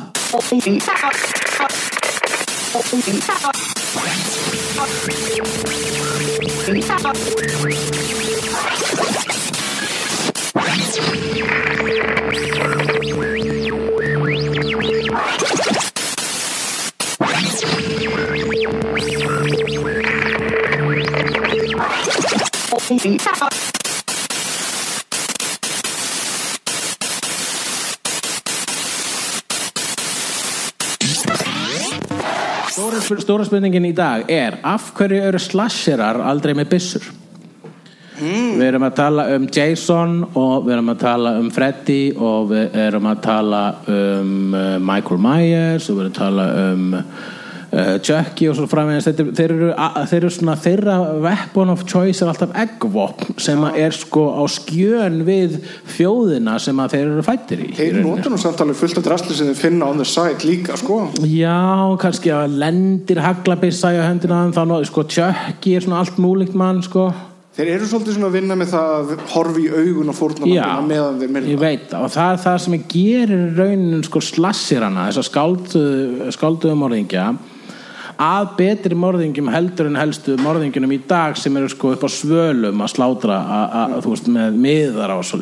stóra, 12.44 12.63
stóra 33.24 33.44
spurningin 33.46 33.86
í 33.88 33.92
dag 33.96 34.28
er 34.28 34.58
af 34.68 34.90
hverju 34.98 35.20
eru 35.30 35.40
slasherar 35.40 36.20
aldrei 36.28 36.52
með 36.58 36.74
byssur? 36.74 37.06
Við 38.20 38.66
erum 38.66 38.84
að 38.86 38.98
tala 38.98 39.24
um 39.34 39.46
Jason 39.48 40.12
og 40.36 40.66
við 40.66 40.74
erum 40.76 40.92
að 40.92 41.00
tala 41.00 41.32
um 41.40 41.48
Freddy 41.54 42.02
og 42.14 42.50
við 42.52 42.76
erum 42.84 43.08
að 43.10 43.22
tala 43.24 43.62
um 43.88 44.54
uh, 44.54 44.76
Michael 44.78 45.24
Myers 45.24 45.88
og 45.88 45.98
við 45.98 46.04
erum 46.04 46.12
að 46.12 46.20
tala 46.20 46.46
um 46.66 46.84
uh, 47.74 47.96
Chucky 48.04 48.48
og 48.50 48.56
svo 48.58 48.68
framvegis 48.70 49.08
þeir, 49.08 49.30
þeir, 49.36 49.54
eru, 49.56 49.70
þeir 50.10 50.18
eru 50.20 50.30
svona 50.32 50.56
þeirra 50.60 50.96
weapon 51.24 51.72
of 51.74 51.84
choice 51.90 52.22
er 52.22 52.30
alltaf 52.30 52.54
eggvopn 52.64 53.36
sem 53.42 53.60
að 53.66 53.80
er 53.84 53.98
sko 53.98 54.24
á 54.38 54.42
skjön 54.50 55.20
við 55.26 55.58
þjóðina 55.96 56.56
sem 56.62 56.80
að 56.80 56.96
þeir 56.96 57.04
eru 57.10 57.26
fættir 57.26 57.66
í 57.66 57.70
Þeir 57.76 58.00
nota 58.04 58.32
nú 58.32 58.40
samt 58.40 58.62
alveg 58.64 58.80
fullt 58.80 59.02
af 59.02 59.06
drastli 59.08 59.36
sem 59.38 59.50
þeir 59.52 59.60
finna 59.60 59.90
on 59.90 60.00
the 60.00 60.08
side 60.08 60.46
líka, 60.46 60.78
sko. 60.80 61.02
Já, 61.26 61.60
kannski 62.00 62.32
að 62.34 62.58
lendir 62.62 63.22
haglabissa 63.24 63.92
í 63.94 64.02
hendina 64.02 64.40
á 64.40 64.42
þeim, 64.46 64.56
þá 64.56 64.64
nú, 64.70 64.80
sko, 64.88 65.06
Chucky 65.10 65.76
er 65.76 65.86
svona 65.86 66.02
allt 66.02 66.20
múlíkt 66.22 66.58
mann, 66.58 66.82
sko. 66.84 67.10
Þeir 67.54 67.68
eru 67.76 67.86
svolítið 67.86 68.16
svona 68.16 68.28
að 68.32 68.34
vinna 68.34 68.54
með 68.58 68.70
það 68.72 68.92
að 68.94 69.10
horfi 69.30 69.62
í 69.62 69.68
augun 69.70 70.10
og 70.10 70.16
fórnarlambina 70.18 70.86
meðan 70.88 71.20
þeir 71.20 71.28
ég 71.28 71.34
myrða 71.36 71.58
veit 71.62 71.84
það. 71.92 72.00
Og 72.00 72.10
það 72.10 72.30
er 72.32 72.40
það 72.42 72.56
sem 72.64 72.74
gerir 72.90 73.44
raunin 73.60 74.06
sko 74.08 74.22
slassir 74.26 74.82
hana 74.82 75.04
þess 75.06 75.20
að 75.20 75.28
skáldu, 75.28 75.82
skálduðu 76.34 76.74
morðingja 76.80 77.28
að 78.20 78.50
betri 78.58 78.98
morðingjum 78.98 79.48
heldur 79.52 79.88
en 79.90 79.98
helstu 79.98 80.36
morðingjunum 80.42 80.92
í 80.94 81.00
dag 81.08 81.38
sem 81.40 81.56
eru 81.56 81.70
sko 81.72 81.94
upp 81.94 82.04
á 82.06 82.10
svölum 82.12 82.84
að 82.84 82.92
slátra 82.94 83.38
a- 83.40 83.70
a- 83.80 83.88
þú 84.00 84.14
veist 84.14 84.30
með 84.30 84.60
miðar 84.66 85.14
á 85.14 85.18
svo 85.22 85.40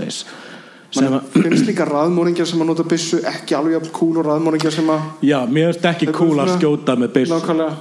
sem 0.93 1.09
Man 1.09 1.21
að 1.21 1.43
finnst 1.43 1.67
líka 1.67 1.87
raðmóringjar 1.89 2.47
sem 2.47 2.61
að 2.61 2.69
nota 2.69 2.85
byssu 2.85 3.23
ekki 3.25 3.57
alveg 3.57 3.79
jafn 3.79 3.93
cool 3.97 4.19
og 4.21 4.27
raðmóringjar 4.27 4.75
sem 4.75 4.91
að 4.93 5.01
já, 5.25 5.39
mér 5.49 5.73
finnst 5.73 5.87
ekki 5.89 6.13
cool 6.13 6.37
að 6.43 6.53
skjóta 6.59 6.97
með 7.01 7.15
byss 7.17 7.33
nákvæmlega 7.33 7.73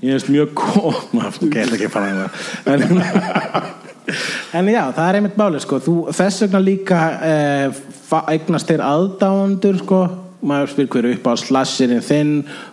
Ég 0.00 0.14
finnst 0.14 0.30
mjög 0.32 0.54
cool 0.54 0.94
Maður 1.16 1.50
gæti 1.50 1.76
ekki 1.76 1.88
að 1.90 1.94
fara 1.96 2.30
það 2.64 3.80
en, 4.58 4.68
já, 4.70 4.82
það 4.94 5.08
er 5.08 5.18
einmitt 5.18 5.36
máli 5.38 5.60
sko. 5.62 5.78
Þess 6.14 6.44
vegna 6.44 6.60
líka 6.62 6.98
eh, 7.26 7.80
eignast 8.32 8.70
þeir 8.70 8.82
aðdáendur 8.82 9.78
sko. 9.84 10.00
Maður 10.46 10.70
spyr 10.72 10.88
hverju 10.90 11.16
upp 11.16 11.26
á 11.28 11.34
slasherinn 11.40 12.02
þinn 12.04 12.30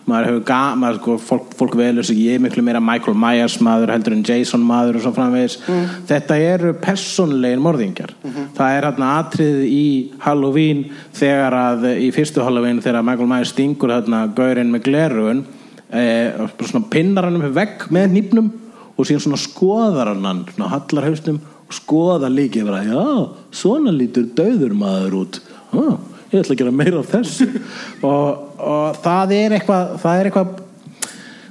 maður 0.08 0.28
hefur 0.28 0.44
ga, 0.48 0.60
maður, 0.78 1.00
sko, 1.00 1.16
fólk, 1.28 1.50
fólk 1.58 1.76
velur 1.78 2.06
sig 2.06 2.20
ég 2.24 2.40
miklu 2.42 2.64
meira 2.64 2.80
Michael 2.82 3.16
Myers 3.18 3.58
maður 3.64 3.92
heldur 3.92 4.16
en 4.16 4.24
Jason 4.26 4.64
maður 4.64 4.98
og 5.00 5.04
svo 5.04 5.12
framvegis. 5.16 5.58
Þetta 6.08 6.38
eru 6.54 6.72
persónlegin 6.82 7.64
morðingjar. 7.64 8.14
Það 8.56 8.76
er 8.76 8.88
hérna 8.88 9.10
atrið 9.18 9.60
í 9.68 9.84
Halloween 10.24 10.86
þegar 11.18 11.58
að 11.58 11.88
í 11.96 12.08
fyrstu 12.14 12.44
Halloween 12.46 12.82
þegar 12.84 13.06
Michael 13.06 13.30
Myers 13.34 13.52
stingur 13.54 13.92
hérna 13.92 14.24
gaurinn 14.36 14.72
með 14.72 14.88
glerugun 14.88 15.44
eh, 15.90 16.32
og 16.38 16.56
bara 16.56 16.72
svona 16.72 16.90
pinnar 16.92 17.28
hann 17.28 17.40
um 17.40 17.54
vegg 17.54 17.88
með 17.94 18.10
nýpnum 18.16 18.50
og 18.98 19.06
síðan 19.06 19.28
svona 19.28 19.40
skoðar 19.40 20.14
hann 20.14 20.44
svona 20.50 20.72
hallar 20.72 21.10
haustum 21.10 21.40
og 21.68 21.76
skoðar 21.76 22.32
líkið 22.32 22.70
já, 22.88 23.02
svona 23.52 23.92
lítur 23.92 24.30
döður 24.36 24.72
maður 24.76 25.18
út. 25.22 25.40
Ah, 25.76 25.98
ég 26.32 26.40
ætla 26.42 26.54
að 26.54 26.62
gera 26.62 26.74
meira 26.74 27.02
af 27.02 27.12
þessu. 27.12 27.48
Og, 28.04 28.48
og 28.60 28.98
það 29.04 29.36
er 29.38 29.58
eitthvað 29.58 29.94
það 30.02 30.18
er 30.18 30.30
eitthvað 30.30 30.56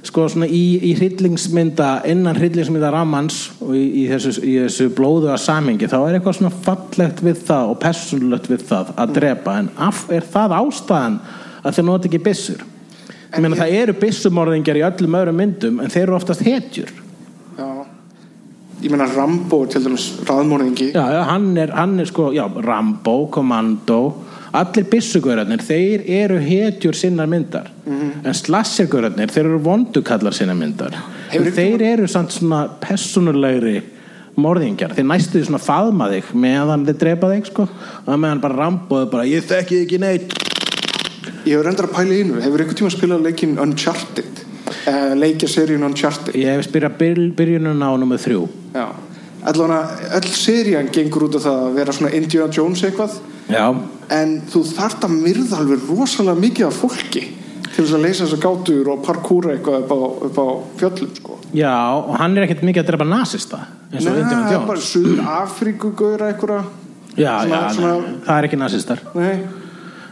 sko 0.08 0.24
svona 0.30 0.46
í, 0.48 0.62
í 0.88 0.92
hryllingsmynda 0.96 1.88
innan 2.08 2.38
hryllingsmynda 2.38 2.90
rammans 2.94 3.40
og 3.64 3.74
í, 3.76 3.82
í, 4.02 4.06
þessu, 4.10 4.32
í 4.46 4.54
þessu 4.62 4.88
blóðu 4.96 5.32
að 5.32 5.42
samingi 5.42 5.90
þá 5.90 5.98
er 6.00 6.18
eitthvað 6.18 6.38
svona 6.38 6.54
fallegt 6.64 7.22
við 7.26 7.42
það 7.50 7.74
og 7.74 7.80
persónulegt 7.82 8.48
við 8.50 8.64
það 8.70 8.94
að 8.94 9.14
drepa. 9.18 9.58
En 9.62 9.70
af, 9.88 10.06
er 10.14 10.26
það 10.36 10.56
ástæðan 10.60 11.20
að 11.62 11.76
þeir 11.76 11.88
nota 11.90 12.10
ekki 12.10 12.22
byssur? 12.28 12.64
Ég 13.28 13.44
meina 13.44 13.58
það 13.58 13.76
eru 13.82 13.98
byssumorðingjar 14.00 14.80
í 14.80 14.86
öllum 14.88 15.18
öðrum 15.18 15.38
myndum 15.42 15.82
en 15.84 15.92
þeir 15.92 16.06
eru 16.06 16.16
oftast 16.16 16.46
hetjur. 16.46 16.94
Já. 17.58 17.68
Ég 18.78 18.92
meina 18.94 19.08
Rambo 19.10 19.64
til 19.66 19.82
dæmis 19.82 20.06
raðmóringi 20.22 20.92
já, 20.94 21.02
já, 21.10 21.20
hann 21.26 21.50
er, 21.58 21.74
hann 21.74 21.98
er 21.98 22.06
sko 22.08 22.30
já, 22.30 22.44
Rambo, 22.46 23.26
Commando 23.34 24.00
allir 24.56 24.86
byssugörarnir, 24.88 25.62
þeir 25.64 26.04
eru 26.22 26.38
hetjur 26.40 26.96
sinnar 26.96 27.28
myndar. 27.30 27.68
En 27.88 28.34
slassergörarnir, 28.34 29.30
þeir 29.32 29.46
eru 29.46 29.60
vondukallar 29.64 30.36
sinnar 30.36 30.56
myndar. 30.58 30.96
Hefur 31.32 31.52
þeir 31.56 31.84
eru 31.94 32.08
samt 32.08 32.32
svona 32.32 32.64
personulegri 32.80 33.82
morðingjar, 34.38 34.94
þeir 34.96 35.08
næstu 35.08 35.38
því 35.38 35.46
svona 35.48 35.62
faðma 35.62 36.10
þig 36.12 36.34
meðan 36.38 36.86
þeir 36.86 37.00
drepa 37.02 37.32
þig 37.32 37.48
sko. 37.50 37.68
Og 38.06 38.20
meðan 38.20 38.42
bara 38.44 38.60
ramboðu 38.62 39.10
bara, 39.12 39.26
ég 39.28 39.46
þekki 39.48 39.82
ekki 39.84 40.02
neitt. 40.02 40.36
Ég 41.44 41.54
hefur 41.54 41.68
reyndar 41.68 41.88
að 41.88 41.96
pæla 41.96 42.14
í 42.14 42.22
einu. 42.22 42.38
Hefur 42.42 42.62
einhvern 42.62 42.78
tíma 42.78 42.92
spilað 42.94 43.26
leikinn 43.26 43.58
Uncharted? 43.62 44.44
Uh, 44.88 45.12
Leikja 45.16 45.48
seríun 45.50 45.84
Uncharted? 45.84 46.36
Ég 46.36 46.56
hef 46.56 46.68
spyrjað 46.68 46.96
byr, 47.00 47.20
byrjunum 47.36 47.82
á 47.84 47.90
nummer 48.00 48.20
þrjú. 48.20 48.46
Öll 49.48 50.30
serían 50.34 50.88
gengur 50.92 51.28
út 51.28 51.36
af 51.38 51.44
það 51.46 51.60
að 51.66 51.76
vera 51.78 51.94
svona 51.96 52.14
Indiana 52.16 52.52
Jones 52.52 52.82
eitthvað 52.84 53.18
já, 53.48 53.64
en 54.10 54.40
þú 54.50 54.62
þarft 54.74 55.04
að 55.08 55.16
myrða 55.24 55.58
alveg 55.62 55.88
rosalega 55.90 56.40
mikið 56.40 56.66
af 56.70 56.78
fólki 56.82 57.24
til 57.68 57.84
þess 57.84 57.94
að 57.94 58.02
leysa 58.06 58.24
þessar 58.26 58.42
gátur 58.46 58.88
og 58.92 59.02
parkúra 59.06 59.52
eitthvað 59.54 59.84
upp 59.84 59.92
á, 59.92 59.98
upp 60.28 60.38
á 60.42 60.46
fjöllum 60.80 61.12
sko. 61.16 61.38
já, 61.54 61.74
og 61.94 62.16
hann 62.18 62.36
er 62.38 62.46
ekkert 62.48 62.62
mikið 62.66 62.82
að 62.84 62.90
drepa 62.92 63.04
nasista 63.08 63.60
eins 63.92 64.06
og 64.06 64.12
Nei, 64.18 64.24
það 64.24 64.52
er 64.56 64.66
bara 64.66 64.80
Suður 64.84 65.22
Afríku 65.38 65.92
gauðra 65.96 66.32
eitthvað 66.32 66.64
já, 67.16 67.32
svona- 67.44 67.62
já, 67.62 67.74
svona- 67.74 68.18
það 68.26 68.36
er 68.38 68.48
ekki 68.48 68.58
nasistar. 68.60 69.00
Nei, 69.14 69.38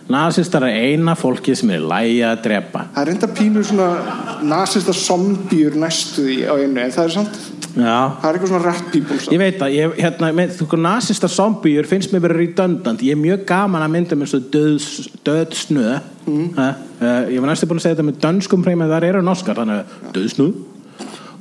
nasistar 0.08 0.62
er 0.68 0.76
eina 0.92 1.14
fólkið 1.18 1.56
sem 1.58 1.70
er 1.74 1.80
lægi 1.80 2.20
að 2.22 2.42
drepa. 2.44 2.84
Það 2.94 3.02
er 3.02 3.10
enda 3.10 3.26
pínu 3.26 3.64
svona 3.66 3.88
nasista 4.46 4.92
zombjur 4.94 5.74
næstu 5.82 6.22
því 6.28 6.36
á 6.46 6.54
einu 6.54 6.80
en 6.80 6.90
það 6.94 7.04
er 7.04 7.14
samt, 7.16 7.38
já, 7.76 7.98
það 8.20 8.26
er 8.28 8.38
eitthvað 8.38 8.50
svona 8.52 8.64
rat 8.64 8.88
people 8.92 9.18
Ég 9.34 9.42
veit 9.42 9.62
að, 9.62 9.76
ég, 9.76 9.94
hérna, 10.00 10.32
með, 10.36 10.56
þú 10.56 10.68
veist, 10.70 10.82
nasista 10.86 11.30
zombíur 11.32 11.88
finnst 11.90 12.14
mér 12.14 12.24
verið 12.24 12.42
redundant. 12.42 13.04
Ég 13.04 13.16
er 13.16 13.20
mjög 13.20 13.46
gaman 13.48 13.84
að 13.84 13.94
mynda 13.94 14.18
með 14.18 14.32
svo 14.32 14.42
döð, 14.56 14.90
döðsnöð 15.26 15.94
mm. 16.26 16.50
uh, 16.56 16.74
ég 17.32 17.40
var 17.42 17.52
næstu 17.52 17.68
búin 17.70 17.82
að 17.82 17.86
segja 17.86 17.98
þetta 17.98 18.08
með 18.10 18.20
dönskum 18.26 18.66
hreim 18.66 18.84
en 18.84 18.92
það 18.92 19.08
eru 19.12 19.24
norskar, 19.26 19.62
þannig 19.62 19.82
að 19.82 20.12
döðsnöð 20.18 20.52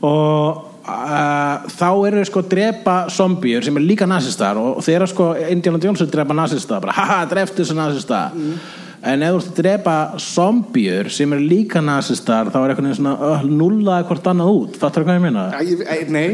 og 0.05 0.63
uh, 0.85 1.65
þá 1.75 1.87
eru 1.89 2.19
þeir 2.19 2.29
sko 2.29 2.43
að 2.43 2.49
drepa 2.53 2.95
zombíur 3.13 3.65
sem 3.65 3.79
er 3.79 3.85
líka 3.85 4.07
nasistar 4.09 4.59
og 4.59 4.81
þeir 4.85 4.99
eru 4.99 5.11
sko 5.11 5.29
Indiana 5.49 5.81
Jones 5.81 6.03
að 6.05 6.13
drepa 6.15 6.37
nasista 6.37 6.81
bara 6.83 6.95
haha, 6.97 7.21
dreftu 7.31 7.63
þessu 7.63 7.77
nasista 7.77 8.25
en 9.05 9.23
ef 9.25 9.33
þú 9.35 9.39
ert 9.39 9.49
að 9.51 9.59
drepa 9.59 9.95
zombíur 10.21 11.09
sem 11.13 11.33
eru 11.35 11.45
líka 11.45 11.81
nasistar 11.85 12.49
þá 12.53 12.57
er 12.61 12.73
eitthvað 12.73 12.95
svona 12.97 13.13
uh, 13.15 13.45
nullaði 13.45 14.07
hvort 14.09 14.29
annað 14.31 14.53
út. 14.59 14.77
Fattar 14.81 15.05
hvað 15.05 15.19
ég 15.19 15.25
meina? 15.27 15.45
Æ, 15.53 15.61
æ, 15.85 15.95
Nei. 16.15 16.27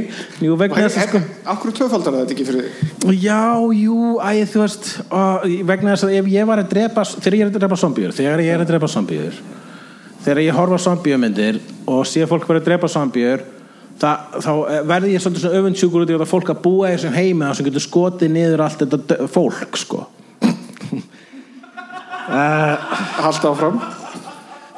Jú, 0.44 0.56
vegna 0.60 0.86
þess 0.86 1.02
að 1.02 1.10
sko 1.10 1.24
Akkur 1.54 1.76
tvöfaldar 1.78 2.20
þetta 2.22 2.36
ekki 2.36 2.48
fyrir 2.48 2.70
þig 2.70 3.18
Já, 3.22 3.44
jú, 3.76 3.98
æ, 4.24 4.32
þú 4.52 4.64
veist 4.64 4.92
ó, 5.12 5.22
vegna 5.68 5.96
þess 5.96 6.08
að 6.08 6.20
ef 6.22 6.30
ég 6.32 6.48
var 6.52 6.64
að 6.64 6.72
drepa 6.76 7.08
þegar 7.12 7.38
ég 7.38 7.46
er 7.46 7.52
að 7.52 7.60
drepa 7.60 7.82
zombíur, 7.84 8.16
þegar 8.16 8.46
ég 8.46 8.56
er 8.56 8.64
að 8.64 8.72
drepa 8.72 8.92
zombíur 8.92 9.42
þegar 10.22 10.44
ég 10.46 10.56
horfa 10.56 10.78
á 10.78 10.86
zombíumyndir 10.86 11.60
og 11.90 12.06
sé 12.08 12.28
fólk 12.30 12.48
vera 12.50 12.62
að 12.62 12.70
drepa 12.70 12.90
zombíur 12.92 13.44
það, 14.02 14.40
þá 14.46 14.52
eh, 14.54 14.82
verði 14.94 15.14
ég 15.16 15.24
svolítið 15.24 15.46
svona 15.46 15.62
öfundsjúkur 15.62 16.06
út 16.06 16.12
í 16.12 16.16
þetta 16.16 16.30
fólk 16.30 16.52
að 16.54 16.64
búa 16.66 16.92
þessum 16.94 17.16
heimi 17.16 17.52
sem 17.58 17.68
getur 17.68 17.86
skotið 17.86 18.34
niður 18.36 18.66
allt 18.66 18.84
þetta 18.86 19.30
fólk 19.32 19.80
sko 19.82 20.06
Halda 22.28 23.52
áfram. 23.52 23.82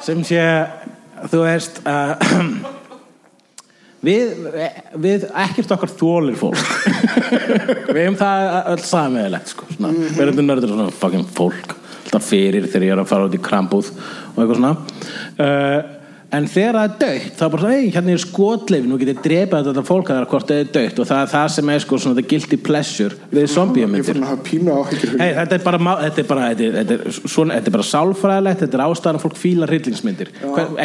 Sem 0.04 0.20
sé, 0.26 0.40
þú 1.32 1.42
veist 1.44 1.80
uh, 1.88 2.14
við, 4.04 4.34
við 5.00 5.26
ekkert 5.30 5.74
okkar 5.76 5.92
þólir 5.94 6.36
fólk. 6.40 6.60
Við 7.88 8.02
hefum 8.02 8.20
það 8.20 8.58
öll 8.74 8.84
samiðilegt 8.84 9.54
sko, 9.54 9.68
svona, 9.72 9.94
við 9.94 10.22
erum 10.26 10.46
nörður 10.48 10.74
svona 10.74 10.88
fucking 11.00 11.26
fólk. 11.36 11.76
Alltaf 12.04 12.28
fyrir 12.28 12.68
þegar 12.68 12.86
ég 12.86 12.94
er 12.94 13.02
að 13.02 13.10
fara 13.10 13.28
út 13.28 13.36
í 13.36 13.42
krambúð 13.42 13.90
og 13.96 14.40
eitthvað 14.42 14.58
svona. 14.60 14.74
Uh, 15.34 15.78
en 16.34 16.48
þegar 16.50 16.78
það 16.78 16.84
er 16.84 16.94
dögt 17.04 17.38
þá 17.38 17.44
er 17.46 17.52
bara 17.54 17.62
svona, 17.64 17.92
hérna 17.94 18.14
er 18.14 18.22
skotleif 18.24 18.88
nú 18.88 18.98
getið 19.00 19.20
drepað 19.24 19.68
þetta 19.70 19.84
fólk 19.88 20.10
að 20.10 20.14
það 20.14 20.22
er 20.24 20.30
hvort 20.34 20.50
það 20.50 20.62
er 20.64 20.70
dögt 20.76 21.00
og 21.04 21.08
það 21.10 21.22
er 21.24 21.30
það 21.34 21.48
sem 21.54 21.72
er 21.74 21.84
sko 21.84 21.98
svona 22.04 22.18
the 22.18 22.26
guilty 22.34 22.58
pleasure 22.68 23.18
við 23.30 23.44
Ég 23.44 23.52
áhyggjur. 24.74 25.14
Hey, 25.20 25.32
þetta 25.38 25.56
er 25.58 25.64
bara, 25.64 25.80
þetta 26.04 26.22
er 26.22 26.28
bara, 26.28 26.48
þetta 26.50 26.64
er, 26.64 26.76
þetta 26.80 26.96
er, 26.96 27.18
svona, 27.34 27.58
þetta 27.58 27.70
er 27.70 27.76
bara 27.76 27.86
sálfræðilegt, 27.90 28.62
þetta 28.64 28.78
er 28.78 28.84
ástæðan 28.84 29.20
fólk 29.24 29.38
fíla 29.40 29.68
hryllingsmyndir. 29.70 30.32
Það, 30.40 30.78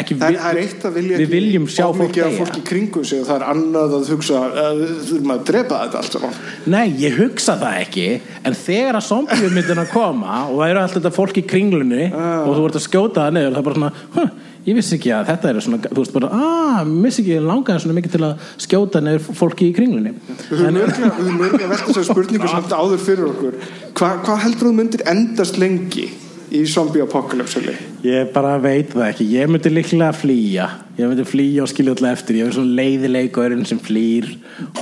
er- 0.50 0.60
eitt 0.64 0.86
að 0.88 0.98
vilja 0.98 1.20
við 1.20 1.32
viljum 1.34 1.68
sjá 1.70 1.86
fólk 2.00 2.20
og 2.20 3.26
það 3.28 3.34
er 3.36 3.46
annað 3.50 3.96
að 3.98 4.10
hugsa 4.14 4.42
að 4.64 4.82
við 4.82 4.92
þurfum 5.10 5.34
að 5.34 5.42
drepa 5.50 5.80
þetta 5.84 6.02
allt 6.02 6.16
saman. 6.16 6.38
Nei, 6.74 6.86
ég 7.00 7.18
hugsa 7.20 7.56
það 7.60 7.80
ekki, 7.84 8.06
en 8.44 8.58
þegar 8.60 9.00
að 9.00 9.08
zombiumyndina 9.10 9.86
koma 9.90 10.38
og 10.48 10.60
það 10.60 10.70
eru 10.74 10.84
alltaf 10.84 11.00
þetta 11.00 11.14
fólk 11.16 11.40
í 11.40 11.46
kringlunni 11.50 12.06
og 12.10 12.54
þú 12.56 12.68
ert 12.68 12.80
að 12.80 12.86
skjóta 12.86 13.26
það 13.26 13.36
ég 14.66 14.76
vissi 14.76 14.96
ekki 14.96 15.12
að 15.16 15.28
þetta 15.30 15.50
er 15.50 15.60
svona, 15.64 15.82
þú 15.86 16.00
veist 16.02 16.16
bara, 16.16 16.30
ah, 16.32 16.80
missi 16.88 17.22
ekki 17.24 17.38
langaði 17.44 17.84
svona 17.84 17.98
mikið 17.98 18.16
til 18.16 18.22
að 18.28 18.48
skjóta 18.66 19.02
niður 19.04 19.28
fólki 19.40 19.70
í 19.70 19.76
kringlunni. 19.76 20.14
Við 20.50 20.64
höfum 20.64 20.80
örgulega, 20.84 21.12
við 21.18 21.30
höfum 21.30 21.44
örgulega 21.46 21.70
velt 21.74 21.86
þessar 21.88 22.08
spurningu 22.10 22.50
samt 22.54 22.74
áður 22.74 23.04
fyrir 23.04 23.30
okkur 23.30 23.60
Hva, 23.94 24.10
Hvað 24.24 24.42
heldur 24.46 24.70
þú 24.70 24.74
myndir 24.76 25.06
endast 25.10 25.60
lengi 25.60 26.08
í 26.50 26.64
zombie 26.66 27.02
apocalypse? 27.04 27.62
Ég 28.04 28.30
bara 28.34 28.56
veit 28.62 28.94
það 28.94 29.06
ekki, 29.08 29.26
ég 29.36 29.50
myndi 29.50 29.72
líklega 29.72 30.12
flýja 30.16 30.68
Ég 30.98 31.06
myndi 31.06 31.24
flýja 31.28 31.64
og 31.64 31.70
skilja 31.70 31.94
alltaf 31.94 32.18
eftir 32.18 32.40
Ég 32.40 32.50
er 32.50 32.56
svona 32.56 32.76
leiðilegurinn 32.80 33.66
sem 33.68 33.80
flýr 33.80 34.32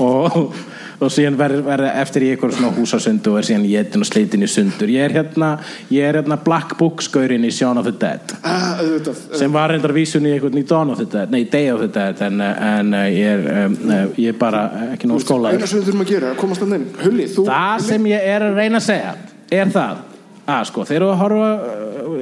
og, 0.01 0.55
og 0.99 1.13
síðan 1.15 1.39
verður 1.39 1.65
verð 1.67 1.89
eftir 1.93 2.27
í 2.27 2.31
eitthvað 2.33 2.57
svona 2.57 2.73
húsasund 2.75 3.29
og 3.31 3.39
er 3.39 3.47
síðan 3.47 3.67
jetin 3.71 4.05
og 4.05 4.09
slitin 4.09 4.45
í 4.45 4.51
sundur. 4.51 4.91
Ég 4.91 5.07
er 5.07 5.15
hérna, 5.15 5.51
ég 5.95 6.09
er 6.09 6.21
hérna 6.21 6.39
Black 6.43 6.75
Book 6.81 7.05
skaurinn 7.05 7.47
í 7.47 7.53
Shaun 7.55 7.79
of 7.81 7.87
the 7.87 7.95
Dead. 7.95 8.35
Ah, 8.43 8.83
auðvitað. 8.83 9.23
Sem 9.39 9.55
var 9.55 9.73
reyndar 9.73 9.95
vísun 9.97 10.27
í 10.27 10.35
eitthvað 10.35 10.59
í 10.59 10.67
Dawn 10.69 10.93
of 10.95 11.01
the 11.03 11.09
Dead 11.13 11.35
nei, 11.35 11.45
Day 11.51 11.71
of 11.73 11.83
the 11.85 11.91
Dead 11.95 12.23
en, 12.27 12.43
en 12.43 12.93
uh, 12.99 13.07
ég 13.13 13.33
er 13.37 13.65
um, 13.67 13.79
ég 14.19 14.35
er 14.35 14.39
bara 14.41 14.65
ekki 14.93 15.11
nóg 15.11 15.23
skólaður. 15.25 15.61
Eina 15.61 15.71
sem 15.71 15.81
við 15.81 15.91
þurfum 15.91 16.07
að 16.07 16.13
gera 16.15 16.31
er 16.31 16.37
að 16.37 16.43
komast 16.43 16.67
að 16.67 16.75
neinn 16.75 16.87
Hulli, 16.99 17.31
þú 17.33 17.49
Það 17.49 17.89
sem 17.89 18.13
ég 18.13 18.31
er 18.35 18.47
að 18.49 18.63
reyna 18.63 18.83
að 18.83 18.89
segja 18.89 19.17
er 19.55 19.73
það 19.73 20.05
að 20.49 20.69
sko, 20.71 20.85
þeir 20.89 20.99
eru 21.03 21.09
að 21.13 21.19
horfa 21.23 21.49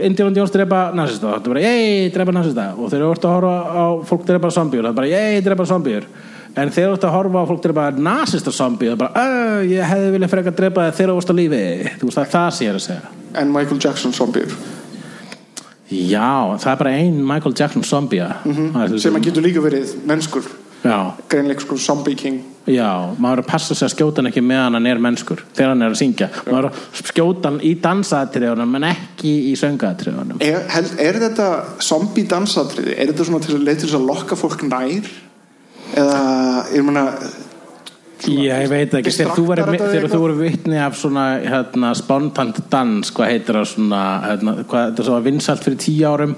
Indiana 0.06 0.34
Jones 0.34 0.54
drepa 0.54 0.80
nazista 0.96 1.30
þá 1.30 1.36
er 1.36 1.52
bara, 1.52 1.62
ég 1.62 2.14
drepa 2.14 2.34
nazista 2.34 2.64
og 2.74 2.90
þeir 2.90 3.04
eru 3.04 3.12
að 3.14 3.34
horfa 3.36 3.52
á 3.70 3.84
fólk 4.08 4.24
drepa 4.26 4.50
zombíur 4.54 4.86
þá 4.86 4.90
er 4.90 4.96
bara, 4.98 5.10
ég 5.12 5.44
drepa 5.46 5.66
zombíur 5.68 6.08
en 6.56 6.70
þeir 6.72 6.86
eru 6.88 6.96
að 7.00 7.14
horfa 7.14 7.42
á 7.44 7.48
fólk 7.50 7.62
drepa 7.66 7.86
nazista 7.96 8.52
zombíur 8.54 8.92
þá 8.92 8.96
er 8.96 9.00
bara, 9.02 9.12
"Ö, 9.22 9.62
ég 9.68 9.84
hefði 9.84 10.12
viljað 10.16 10.32
freka 10.32 10.56
drepa 10.56 10.90
þeir 10.92 11.08
eru 11.08 11.20
á 11.20 11.34
lífi. 11.36 11.62
Þú 11.98 12.04
veist 12.08 12.18
það 12.18 12.26
er 12.26 12.32
það 12.36 12.50
sem 12.52 12.66
ég 12.66 12.70
er 12.70 12.76
að 12.80 12.86
segja. 12.88 13.02
En 13.34 13.52
Michael 13.52 13.80
Jackson 13.80 14.12
zombie. 14.12 14.46
Já, 15.90 16.56
það 16.58 16.72
er 16.72 16.76
bara 16.76 16.90
ein 16.90 17.26
Michael 17.26 17.54
Jackson 17.54 17.82
zombía 17.82 18.42
mm 18.44 18.98
sem 18.98 19.14
að 19.14 19.22
getur 19.28 19.42
líka 19.42 19.60
verið 19.62 19.94
mennskur. 20.04 20.42
Já, 20.82 21.12
greinleik 21.28 21.60
sko 21.60 21.76
zombie 21.76 22.14
king. 22.14 22.42
Já, 22.66 23.14
maður 23.18 23.38
er 23.38 23.42
að 23.42 23.46
passa 23.46 23.74
sig 23.74 23.86
að 23.88 23.94
skjóta 23.94 24.16
hann 24.16 24.26
ekki 24.32 24.42
meðan 24.42 24.74
hann 24.74 24.86
er 24.86 24.98
mennskur 24.98 25.42
þegar 25.54 25.68
hann 25.68 25.82
er 25.82 25.90
að 25.94 26.00
syngja. 26.00 26.28
Maður 26.46 26.64
er 26.64 26.70
að 26.70 27.12
skjóta 27.12 27.50
hann 27.50 27.60
í 27.60 27.74
dansaðatriðunum 27.80 28.74
en 28.78 28.88
ekki 28.90 29.32
í 29.52 29.54
söngaðatriðunum 29.58 30.42
Er, 30.42 30.66
er 30.98 31.20
þetta 31.22 31.64
zombie 31.78 32.26
dansatriði? 32.26 32.96
Er 32.98 33.12
þetta 33.12 33.24
svona 33.24 33.44
til 33.46 33.54
að 33.54 33.64
leið 33.68 33.78
til 33.80 33.88
þess 33.88 33.98
að 34.00 34.06
lokka 34.10 34.38
fólk 34.40 34.66
nær 34.66 35.10
eða 35.96 36.20
ég 36.74 36.84
meina 36.86 37.04
ég 38.26 38.68
veit 38.70 38.94
ekki, 38.96 39.12
þegar 39.12 39.36
þú 39.36 39.44
þegar 39.52 40.08
þú 40.10 40.20
verður 40.22 40.40
vitni 40.40 40.78
af 40.80 40.96
svona 40.98 41.24
hérna, 41.44 41.92
spontant 41.98 42.58
dans, 42.72 43.12
hvað 43.14 43.32
heitir 43.32 43.58
það 43.60 43.70
svona, 43.74 44.02
hérna, 44.24 44.54
hvað, 44.64 44.90
þetta 44.90 45.06
svo 45.08 45.20
vinsalt 45.26 45.64
fyrir 45.66 45.80
tíu 45.84 46.10
árum 46.10 46.34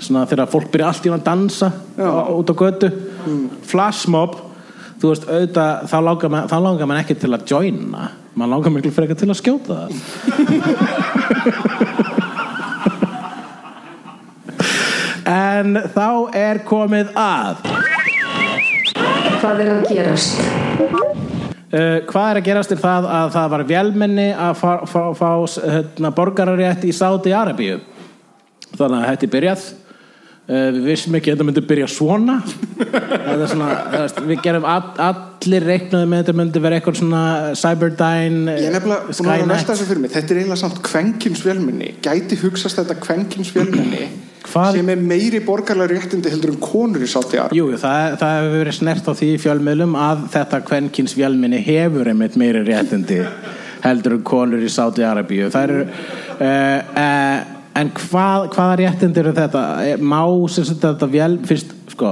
svona 0.00 0.26
þegar 0.28 0.50
fólk 0.50 0.70
byrja 0.72 0.86
allt 0.90 1.06
í 1.06 1.12
að 1.12 1.26
dansa 1.26 1.68
á, 1.70 2.32
út 2.32 2.50
á 2.50 2.54
götu. 2.56 2.88
Flashmob 3.68 4.38
þú 5.00 5.12
veist, 5.12 5.28
auðvitað, 5.28 5.72
þá 5.92 5.98
langar 6.06 6.32
mann, 6.34 6.48
þá 6.50 6.58
langar 6.64 6.90
mann 6.90 7.02
ekki 7.02 7.16
til 7.20 7.32
að 7.36 7.46
joina, 7.52 8.02
mann 8.34 8.52
langar 8.52 8.74
miklu 8.74 8.92
frekar 8.94 9.18
til 9.20 9.30
að 9.30 9.40
skjóta 9.40 9.70
það. 9.80 9.90
En 15.30 15.76
þá 15.94 16.32
er 16.34 16.58
komið 16.66 17.12
að 17.14 17.60
Hvað 19.40 19.60
er 19.64 19.68
að 19.72 19.86
gerast? 19.88 20.40
Uh, 21.70 22.00
hvað 22.10 22.26
er 22.26 22.38
að 22.40 22.44
gerast 22.44 22.72
er 22.74 22.80
það 22.82 23.06
að 23.08 23.28
það 23.36 23.52
var 23.54 23.62
vélmenni 23.70 24.26
að 24.34 24.56
fá, 24.58 24.70
fá, 24.90 25.00
fá 25.16 25.28
hérna, 25.64 26.10
borgararétt 26.12 26.84
í 26.84 26.92
Sáti 26.92 27.32
Arabíu 27.32 27.78
þannig 28.74 28.98
að 28.98 29.06
þetta 29.06 29.26
er 29.26 29.32
byrjað. 29.34 29.62
Uh, 30.50 30.66
við 30.74 30.88
vissum 30.90 31.16
ekki 31.16 31.30
að 31.30 31.38
þetta 31.38 31.46
myndi 31.48 31.64
byrja 31.70 31.88
svona. 31.88 32.36
Það 32.82 33.30
er 33.46 33.52
svona 33.54 33.68
það 33.78 34.04
veist, 34.04 34.20
við 34.28 34.42
gerum 34.44 34.66
all, 34.74 34.82
allir 35.06 35.68
reiknaði 35.70 36.10
með 36.10 36.24
þetta 36.24 36.38
myndi 36.42 36.64
vera 36.66 36.80
eitthvað 36.80 36.98
svona 37.00 37.22
Cyberdyne 37.62 38.56
ég 38.58 38.66
er 38.68 38.74
nefnilega 38.76 39.06
búin 39.06 39.20
að 39.20 39.30
vera 39.30 39.46
að 39.46 39.54
velta 39.54 39.70
þessu 39.72 39.88
fyrir 39.88 40.02
mig 40.04 40.12
þetta 40.16 40.34
er 40.34 40.42
eiginlega 40.42 40.60
samt 40.64 40.82
kvenkins 40.84 41.44
vélminni 41.46 41.94
gæti 42.04 42.40
hugsast 42.42 42.82
þetta 42.82 42.98
kvenkins 43.00 43.54
Hvað- 44.50 44.72
sem 44.78 44.88
er 44.92 44.96
meiri 45.12 45.40
borgarlega 45.46 45.94
réttindi 45.94 46.30
heldur 46.32 46.50
en 46.54 46.60
konur 46.62 47.02
í 47.04 47.08
sátti 47.10 47.38
ar 47.38 47.54
Jú, 47.54 47.68
það, 47.78 48.16
það 48.20 48.34
hefur 48.40 48.56
verið 48.64 48.76
snert 48.80 49.08
á 49.08 49.12
því 49.14 49.28
í 49.34 49.38
fjölmiðlum 49.44 49.96
að 50.08 50.24
þetta 50.34 50.60
kvenkins 50.66 51.14
vélminni 51.18 51.62
hefur 51.64 52.10
einmitt 52.10 52.36
meiri 52.40 52.64
réttindi 52.66 53.20
heldur 53.84 54.18
en 54.18 54.22
konur 54.28 54.60
í 54.60 54.68
Sáti 54.68 55.04
Arabíu. 55.06 55.46
Það 55.54 55.62
eru 55.70 55.84
uh, 55.84 56.80
uh, 57.00 57.38
en 57.80 57.92
hvað, 57.96 58.48
hvaða 58.52 58.74
réttindir 58.82 59.24
eru 59.24 59.32
þetta? 59.38 59.62
Eh, 59.86 59.96
má 60.02 60.20
sem 60.52 60.66
sagt 60.68 60.82
þetta 60.84 61.08
vel 61.08 61.38
fyrst 61.48 61.72
sko 61.94 62.10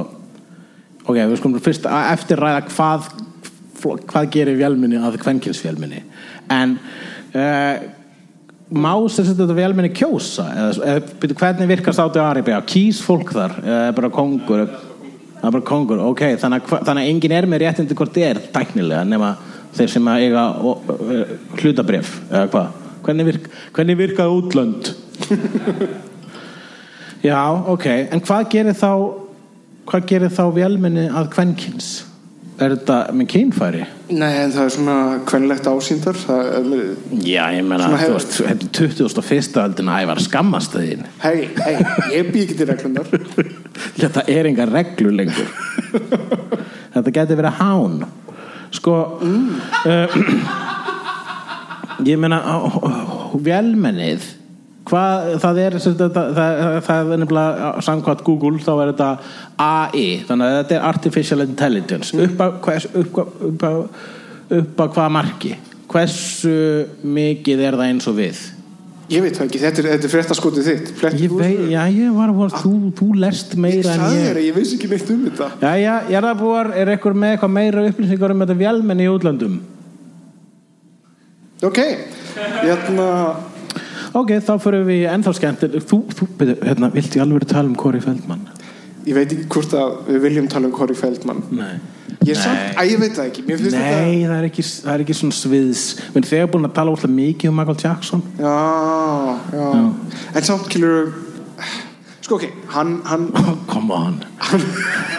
ok, 1.09 1.17
við 1.17 1.37
skulum 1.41 1.61
fyrst 1.65 1.85
að- 1.89 2.13
eftir 2.15 2.41
ræða 2.41 2.63
hvað 2.71 3.11
hvað 3.79 4.31
gerir 4.35 4.57
vélminni 4.59 4.99
að 4.99 5.21
kvenkinsvélminni 5.23 6.01
en 6.51 6.79
uh, 7.35 7.77
má 8.69 8.93
sem 9.09 9.25
sagt 9.25 9.39
þetta 9.39 9.57
vélminni 9.57 9.91
kjósa? 9.97 10.45
Eða, 10.53 10.89
eða 10.93 11.35
hvernig 11.41 11.71
virkar 11.71 11.97
Sáti 11.97 12.21
Arabíu 12.21 12.59
kýs 12.69 13.01
fólk 13.05 13.33
þar? 13.37 13.57
Eða 13.65 13.95
bara 13.97 14.11
kongur 14.13 14.65
er 14.65 14.75
bara 15.39 15.63
kongur, 15.63 16.01
ok 16.11 16.25
þannig 16.41 16.67
að, 16.67 16.91
að 16.91 17.01
enginn 17.05 17.35
er 17.37 17.47
með 17.49 17.63
réttindi 17.63 17.97
hvort 17.99 18.15
þið 18.17 18.27
er 18.27 18.41
tæknilega 18.55 19.05
nema 19.07 19.37
þeir 19.77 19.93
sem 19.93 20.11
að 20.11 20.25
eiga 20.27 20.45
hlutabrif 21.61 22.13
eða 22.27 22.49
hvað? 22.53 22.85
Hvernig, 23.07 23.29
virk, 23.29 23.47
hvernig 23.77 23.99
virkaði 24.01 24.41
útlönd? 24.41 24.91
Já, 27.29 27.41
ok 27.71 27.87
en 27.89 28.23
hvað 28.25 28.51
gerir 28.53 28.79
þá 28.79 28.93
hvað 29.89 30.09
gerir 30.11 30.35
þá 30.35 30.45
vélminni 30.59 31.07
að 31.09 31.31
kvenkins 31.33 31.93
er 32.65 32.75
þetta 32.75 32.97
með 33.15 33.29
kynfæri? 33.33 33.83
Nei, 34.09 34.31
en 34.43 34.53
það 34.55 34.65
er 34.65 34.73
svona 34.75 34.97
kvenlegt 35.29 35.69
ásýndar 35.71 36.19
er, 36.25 36.71
já, 37.23 37.43
ég 37.55 37.67
meina, 37.69 37.87
Svona 37.87 38.01
þú 38.03 38.15
veist 38.17 38.37
þetta 38.39 38.69
er 38.69 38.73
2001. 38.79 39.59
öldina 39.65 39.97
að 39.97 40.05
ég 40.05 40.11
var 40.13 40.23
skammast 40.25 40.75
þín 40.79 41.05
hei, 41.23 41.37
hei, 41.61 41.75
ég 42.17 42.33
ekki 42.49 42.59
til 42.59 42.69
reglunar 42.73 43.13
þetta 44.01 44.25
er 44.33 44.51
enga 44.51 44.69
reglur 44.71 45.15
lengur. 45.21 45.53
Þetta 46.99 47.13
geti 47.15 47.37
verið 47.39 47.59
hán. 47.61 47.99
Sko 48.75 48.95
uh, 49.23 50.17
ég 52.09 52.19
á- 52.43 53.39
velmennið 53.45 54.25
hvað 54.91 55.31
það 55.45 55.61
er 55.67 55.77
það, 55.85 56.03
það, 56.39 56.67
það 56.89 57.13
er 57.15 57.23
nefnilega 57.23 57.71
samkvæmt 57.89 58.25
Google 58.27 58.59
þá 58.65 58.71
er 58.85 58.93
þetta 58.93 59.09
AI 59.69 60.07
þannig 60.29 60.51
að 60.51 60.59
þetta 60.61 60.77
er 60.81 60.87
Artificial 60.93 61.41
Intelligence. 61.47 62.13
Upp 62.27 62.45
að, 62.47 62.59
hvers, 62.67 62.89
upp, 62.93 63.23
að- 63.23 63.49
upp, 63.53 63.67
að, 63.71 63.81
upp 64.63 64.85
að 64.87 64.95
hvað 64.99 65.11
marki? 65.19 65.55
Hversu 65.89 66.55
mikið 67.09 67.63
er 67.65 67.77
það 67.81 67.91
eins 67.95 68.09
og 68.11 68.17
við? 68.19 68.41
Ég 69.09 69.23
veit 69.25 69.39
það 69.39 69.47
ekki, 69.47 69.59
þetta 69.63 69.81
er, 69.81 69.87
er 70.05 70.11
fréttaskotið 70.13 70.67
þitt. 70.67 70.89
Flett, 71.01 71.15
ég 71.23 71.33
veit, 71.33 71.61
já 71.73 71.81
ég 71.89 72.13
var 72.13 72.29
að 72.35 72.59
þú, 72.61 72.73
þú 72.99 73.07
lest 73.23 73.55
Ég 73.57 73.63
meira 73.65 73.95
en 73.95 74.03
sagði 74.03 74.19
ég. 74.21 74.35
að 74.37 74.41
ég 74.45 74.57
veist 74.59 74.75
ekki 74.77 74.91
neitt 74.91 75.13
um 75.15 75.23
þetta. 75.25 75.47
Jæja, 75.65 75.95
jarðabúar, 76.13 76.69
er 76.77 76.91
eitthvað 76.93 77.17
með 77.23 77.33
eitthvað 77.39 77.55
meira 77.55 77.85
upplýsingar 77.89 78.35
um 78.35 78.45
þetta 78.45 78.57
vélmenni 78.61 79.07
í 79.07 79.13
útlöndum? 79.15 79.55
Ok, 81.65 81.79
hérna 82.61 83.07
Ok, 84.19 84.33
þá 84.43 84.55
fyrir 84.63 84.87
við 84.89 85.05
ennþá 85.13 85.35
skemmt 85.37 85.67
Þú, 85.87 85.99
þú, 86.17 86.27
hérna, 86.65 86.89
viltu 86.95 87.21
í 87.21 87.23
alveg 87.23 87.47
tala 87.51 87.69
um 87.69 87.77
Corey 87.79 88.03
Feldman? 88.03 88.49
Ég 89.07 89.15
veit 89.17 89.31
ekki 89.33 89.47
hvort 89.53 89.75
að 89.79 89.93
við 90.09 90.25
viljum 90.27 90.49
tala 90.51 90.69
um 90.69 90.75
Corey 90.75 90.97
Feldman. 90.99 91.39
Nei. 91.55 91.79
Ég 92.27 92.35
er 92.35 92.41
samt, 92.43 92.75
að 92.81 92.91
ég 92.91 92.99
veit 93.01 93.15
það 93.15 93.29
ekki. 93.31 93.45
Nei, 93.47 94.25
það 94.27 94.35
er, 94.35 94.47
ekki, 94.49 94.65
það 94.67 94.91
er 94.95 95.05
ekki 95.05 95.17
svona 95.17 95.37
sviðs. 95.39 95.85
Menn 96.13 96.27
þegar 96.29 96.51
búin 96.53 96.69
að 96.69 96.75
tala 96.77 96.93
óslega 96.93 97.15
mikið 97.15 97.53
um 97.53 97.57
Michael 97.61 97.79
Jackson. 97.85 98.25
Þetta 98.37 98.51
Já, 99.55 99.63
já. 99.63 99.69
En 100.35 100.49
samt 100.51 100.69
kilur 100.73 101.13
Sko 102.27 102.37
ok, 102.37 102.49
hann, 102.75 102.99
hann, 103.09 103.29
oh, 103.41 103.55
Come 103.71 103.95
on. 103.97 104.19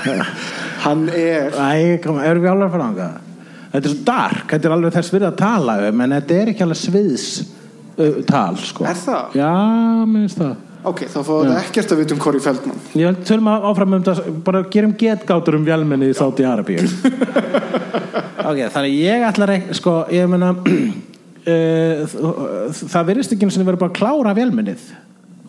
Hann 0.83 1.07
er 1.09 1.55
Æ, 1.55 1.97
kom, 2.03 2.19
erum 2.21 2.43
við 2.43 2.51
alveg 2.51 2.67
að 2.67 2.75
fara 2.75 2.89
ánga? 2.91 3.07
Þetta 3.71 3.81
er 3.81 3.93
svo 3.93 4.03
dark, 4.05 4.43
þetta 4.51 4.69
er 4.69 4.75
alveg 4.75 4.93
þess 4.97 5.13
virði 5.15 5.29
að 5.31 5.39
tala 5.39 5.77
um 5.87 6.03
En 6.05 6.13
þetta 6.17 6.37
er 6.37 6.51
ekki 6.53 6.65
alveg 6.65 6.79
sviðs 6.83 7.25
uh, 7.99 8.23
tal, 8.29 8.57
sko. 8.63 8.87
Er 8.89 8.99
það? 8.99 9.37
Já, 9.39 9.53
mér 10.07 10.25
finnst 10.25 10.41
það. 10.41 10.57
Ok, 10.89 11.03
þá 11.11 11.17
fáðu 11.19 11.39
þetta 11.43 11.61
ekkert 11.65 11.91
að 11.91 11.99
vita 11.99 12.15
um 12.15 12.21
Corey 12.23 12.43
Feldman. 12.43 12.81
Held 12.93 13.23
tölum 13.27 13.49
að 13.51 13.65
áfram 13.69 13.95
um 13.97 14.05
þetta 14.05 14.33
bara 14.47 14.63
gerum 14.71 14.95
getgátur 14.99 15.57
um 15.59 15.67
vélmenni 15.67 16.11
í 16.13 16.15
Sáti 16.17 16.47
Arabíu. 16.47 16.85
Ok, 18.49 18.63
þannig 18.73 18.95
ég 18.97 19.23
ætla 19.27 19.45
að 19.45 19.73
sko, 19.77 19.91
ég 20.15 20.29
meina 20.31 20.53
uh, 21.53 22.15
það 22.71 23.09
virðist 23.11 23.35
ekki 23.35 23.45
eins 23.45 23.59
og 23.59 23.67
verið 23.67 23.83
bara 23.83 23.91
að 23.91 23.99
klára 23.99 24.33
vélmennið 24.37 24.87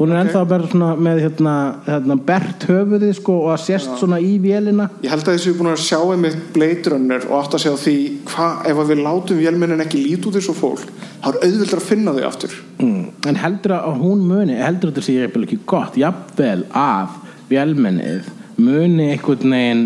hún 0.01 0.15
er 0.15 0.23
ennþá 0.23 0.43
bara 0.49 0.69
svona 0.71 0.91
með 0.97 1.19
hérna, 1.27 1.55
hérna 1.85 2.17
bert 2.27 2.65
höfuðið 2.71 3.13
sko 3.19 3.37
og 3.45 3.51
að 3.53 3.65
sést 3.67 3.93
svona 4.01 4.21
í 4.25 4.33
vélina. 4.41 4.89
Ég 5.05 5.13
held 5.13 5.27
að 5.27 5.37
þessu 5.37 5.53
er 5.53 5.59
búin 5.59 5.73
að 5.75 5.83
sjá 5.85 5.99
einmitt 6.01 6.39
Blade 6.55 6.95
Runner 6.95 7.27
og 7.29 7.37
átt 7.37 7.57
að 7.59 7.65
segja 7.67 7.83
því 7.85 7.97
hvað 8.31 8.71
ef 8.73 8.83
við 8.91 9.03
látum 9.05 9.41
vélmennin 9.45 9.85
ekki 9.85 10.01
lít 10.01 10.29
út 10.31 10.41
og 10.41 10.57
fólk 10.57 10.87
þá 11.21 11.29
er 11.35 11.41
auðvöldar 11.45 11.83
að 11.83 11.89
finna 11.91 12.17
þau 12.17 12.27
aftur. 12.31 12.59
Mm. 12.81 13.03
en 13.29 13.37
heldur 13.37 13.77
að 13.77 13.99
hún 14.01 14.25
muni 14.25 14.57
heldur 14.57 14.89
að 14.89 14.95
þetta 14.95 15.07
sé 15.07 15.17
jafnvel 15.19 15.45
ekki 15.45 15.59
gott 15.69 15.99
jafnvel 16.01 16.63
að 16.73 17.19
vélmennið 17.51 18.31
muni 18.61 19.11
einhvern 19.13 19.53
veginn 19.57 19.85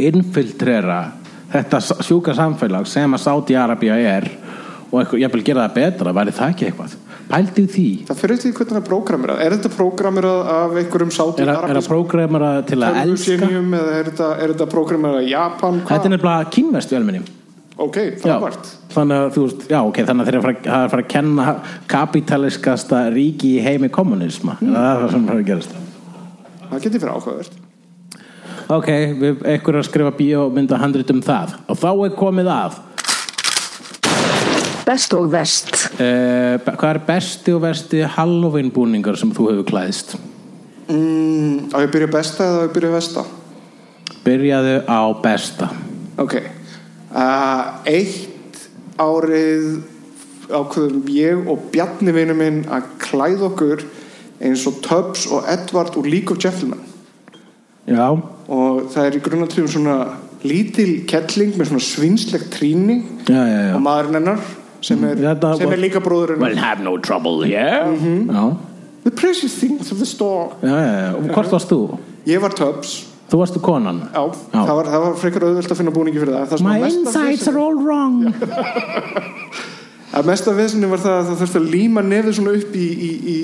infiltrera 0.00 1.02
þetta 1.52 1.82
sjúka 2.00 2.32
samfélag 2.36 2.88
sem 2.88 3.12
að 3.12 3.24
Sáti 3.26 3.56
Arabia 3.60 3.98
er 4.00 4.30
og 4.88 5.02
eitthvað, 5.02 5.20
jafnvel 5.20 5.44
gera 5.44 5.66
það 5.66 5.76
betra 5.76 6.16
væri 6.16 6.36
það 6.36 6.54
ekki 6.54 6.68
eitthvað 6.70 6.96
pældi 7.28 7.66
því. 7.74 7.86
Það 8.08 8.22
fyrir 8.22 8.40
því 8.42 8.54
hvernig 8.56 8.72
það 8.72 8.80
er 8.80 8.88
prógramirað 8.88 9.44
Er 9.44 9.56
þetta 9.56 9.70
prógramirað 9.76 10.50
af 10.54 10.74
einhverjum 10.80 11.12
sátum 11.14 11.44
er, 11.44 11.52
að- 11.52 11.68
er 11.70 11.80
að 11.80 11.88
prógramera 11.92 12.50
til 12.66 12.80
að 12.80 12.98
elska? 13.02 13.52
eða 13.52 13.94
er 13.98 14.10
þetta, 14.10 14.32
er 14.38 14.54
þetta 14.54 14.66
prógramirað 14.72 15.22
af 15.22 15.28
Japan? 15.28 15.80
Þetta 15.86 16.04
er 16.10 16.14
nefnilega 16.16 16.50
kínvest 16.56 16.92
vélmenni 16.92 17.22
Ok, 17.82 17.96
Já, 17.96 18.18
frábært. 18.20 18.68
Þannig 18.92 19.16
að 19.16 19.30
þú 19.32 19.42
veist, 19.46 19.62
já 19.72 19.78
ok, 19.80 19.98
þannig 20.04 20.22
að 20.22 20.28
þeir 20.28 20.36
eru 20.36 20.40
að 20.40 20.46
fara, 20.46 20.62
það 20.66 20.94
er 20.96 21.02
að 21.02 21.08
kenna 21.08 21.54
kapitaliskasta 21.88 23.00
ríki 23.14 23.56
í 23.56 23.62
heimi 23.64 23.88
kommunisma, 23.88 24.58
mm. 24.60 24.74
það 24.76 24.88
er 24.90 25.00
það 25.00 25.14
sem 25.14 25.24
er 25.24 25.38
að 25.38 25.46
gerast. 25.48 25.76
Það 26.68 26.84
getur 26.84 27.02
fyrir 27.02 27.14
áhugavert. 27.16 27.60
Ok, 28.72 28.88
að 29.72 29.82
skrifa 29.88 30.12
bíómynda 30.16 30.78
handrit 30.80 31.10
um 31.12 31.22
það. 31.24 31.56
Og 31.68 31.80
þá 31.80 31.88
er 31.92 32.14
komið 32.16 32.52
að 32.52 32.78
Best 34.86 35.14
og 35.14 35.28
vest. 35.32 35.76
uh, 35.94 36.58
hvað 36.64 36.88
er 36.90 37.00
besti 37.06 37.54
og 37.54 37.62
versti 37.62 38.02
Halloween 38.16 38.70
búningar 38.74 39.16
sem 39.20 39.30
þú 39.34 39.50
hefur 39.52 39.68
klæðist 39.70 40.16
mm, 40.88 41.70
Á 41.70 41.76
ég 41.84 41.92
byrja 41.94 42.10
besta 42.10 42.48
eða 42.48 42.60
á 42.60 42.66
ég 42.66 42.74
byrja 42.74 42.92
vesta? 42.96 43.24
byrjaðu 44.26 44.76
á 44.86 45.00
besta 45.22 45.70
Ok 46.22 46.36
uh, 46.42 47.62
Eitt 47.88 48.60
árið 49.00 49.82
ákveðum 50.52 51.06
ég 51.14 51.46
og 51.48 51.68
Bjarni 51.72 52.12
vinur 52.14 52.36
minn 52.36 52.62
að 52.70 52.90
klæða 53.02 53.46
okkur 53.48 53.84
eins 54.42 54.64
og 54.68 54.80
Tubbs 54.84 55.28
og 55.32 55.46
Edward 55.50 55.94
úr 55.96 56.08
League 56.10 56.34
of 56.34 56.42
Gentlemen 56.42 56.82
já, 57.86 58.08
og 58.12 58.82
það 58.92 59.06
er 59.06 59.16
í 59.16 59.22
grunnatriðum 59.24 59.70
svona 59.72 59.96
lítil 60.42 61.04
kettling 61.10 61.54
með 61.56 61.70
svona 61.70 61.86
svinslegt 61.86 62.50
tríni 62.54 62.98
já, 63.30 63.38
já, 63.38 63.60
já. 63.70 63.72
og 63.78 63.82
maðurinn 63.86 64.18
hennar 64.20 64.42
sem 64.82 65.04
er, 65.08 65.16
Þetta 65.16 65.54
sem 65.58 65.66
var- 65.70 65.76
er 65.78 65.82
líka 65.82 66.00
bróðurinn 66.04 66.42
Well, 66.42 66.56
have 66.58 66.82
no 66.82 66.96
trouble 66.98 67.42
here. 67.46 67.86
Já, 67.96 68.56
The 69.04 69.10
precious 69.10 69.54
things 69.58 69.90
of 69.90 69.98
the 69.98 70.06
store. 70.06 70.50
Já, 70.62 70.68
já, 70.68 70.92
já, 71.02 71.14
og 71.16 71.22
hvort 71.34 71.50
varst 71.50 71.68
þú? 71.72 71.98
Ég 72.26 72.38
var 72.40 72.50
Tubbs. 72.54 72.92
Þú 73.32 73.38
varstu 73.40 73.60
konan? 73.64 74.02
Já, 74.12 74.22
Já. 74.52 74.60
Það, 74.66 74.74
var, 74.76 74.84
það 74.92 75.00
var 75.06 75.14
frekar 75.18 75.42
auðvelt 75.48 75.70
að 75.72 75.78
finna 75.80 75.90
búningi 75.96 76.20
fyrir 76.20 76.34
það, 76.36 76.46
það 76.52 76.58
sem 76.58 76.66
My 76.68 76.74
var 76.78 76.84
mesta 76.86 77.00
insides 77.00 77.40
veseni- 77.40 77.48
are 77.48 77.60
all 77.64 77.78
wrong. 77.82 78.34
Að 80.12 80.26
mesta 80.28 80.52
vesinni 80.52 80.88
var 80.90 81.00
það 81.00 81.14
að 81.18 81.28
það 81.30 81.38
þurfti 81.42 81.60
að 81.62 81.68
líma 81.72 82.02
nefið 82.04 82.34
svona 82.36 82.52
upp 82.58 82.74
í, 82.76 82.88
í, 82.92 83.10
í 83.32 83.36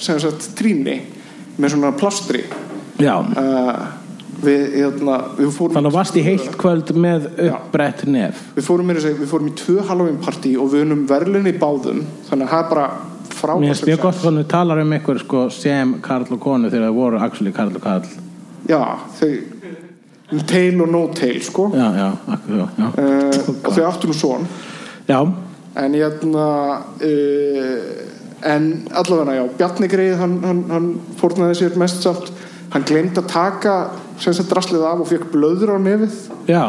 sem 0.00 0.18
sagt 0.20 0.50
tríni 0.58 0.98
með 1.60 1.72
svona 1.74 1.92
plástri 1.96 2.42
Já, 3.00 3.14
uh, 3.16 3.86
við, 4.44 4.64
hérna, 4.74 5.18
við 5.38 5.52
fórum 5.54 5.76
þannig 5.76 5.92
að 5.92 5.98
varst 5.98 6.18
í 6.18 6.24
heilt 6.24 6.56
kvöld 6.60 6.92
með 6.96 7.28
uppbrett 7.48 8.04
nef. 8.10 8.42
Við 8.56 8.66
fórum, 8.66 8.92
segja, 8.96 9.18
við 9.20 9.30
fórum 9.30 9.50
í 9.50 9.54
tvö 9.60 9.86
Halloween 9.88 10.18
partí 10.24 10.56
og 10.60 10.72
við 10.74 10.86
unum 10.86 11.06
verðlunni 11.10 11.54
í 11.54 11.60
báðum 11.60 12.02
þannig 12.28 12.46
að 12.46 12.52
það 12.54 12.64
er 12.64 12.74
bara 12.74 12.88
Mér 12.90 13.38
frábært 13.40 13.70
finnst 13.70 13.88
mjög 13.88 14.02
gott 14.04 14.20
þannig 14.20 14.46
að 14.46 14.50
talar 14.52 14.82
um 14.82 14.96
ykkur 14.98 15.22
sko, 15.22 15.44
sem 15.54 15.94
Karl 16.04 16.26
og 16.28 16.42
konu 16.42 16.70
þegar 16.72 16.88
það 16.88 16.98
voru 16.98 17.22
actually 17.24 17.54
Karl 17.56 17.78
og 17.78 17.84
Karl. 17.84 18.10
Já, 18.68 18.82
þau 19.16 20.42
tail 20.50 20.82
og 20.84 20.90
no 20.90 21.06
tail 21.16 21.40
sko. 21.42 21.70
Já, 21.74 21.86
já, 21.96 22.10
já, 22.28 22.68
já. 22.78 22.90
uh, 22.90 23.54
og 23.64 23.72
þau 23.74 23.86
áttu 23.88 24.10
nú 24.10 24.16
svon 24.16 24.46
já. 25.08 25.20
en 25.76 25.94
hérna 25.94 26.46
uh, 27.02 28.10
en 28.42 28.68
allavega 28.94 29.34
já, 29.40 29.44
Bjarni 29.58 29.88
Greið 29.90 30.20
hann, 30.20 30.38
hann, 30.44 30.62
hann 30.70 30.92
fórnaði 31.20 31.58
sér 31.60 31.76
mest 31.80 32.04
samt 32.04 32.30
hann 32.74 32.86
glemd 32.86 33.18
að 33.18 33.28
taka 33.32 33.74
draslið 34.20 34.86
af 34.86 35.02
og 35.02 35.10
fekk 35.10 35.30
blöður 35.32 35.74
á 35.74 35.78
nefið. 35.82 36.18
Já. 36.50 36.64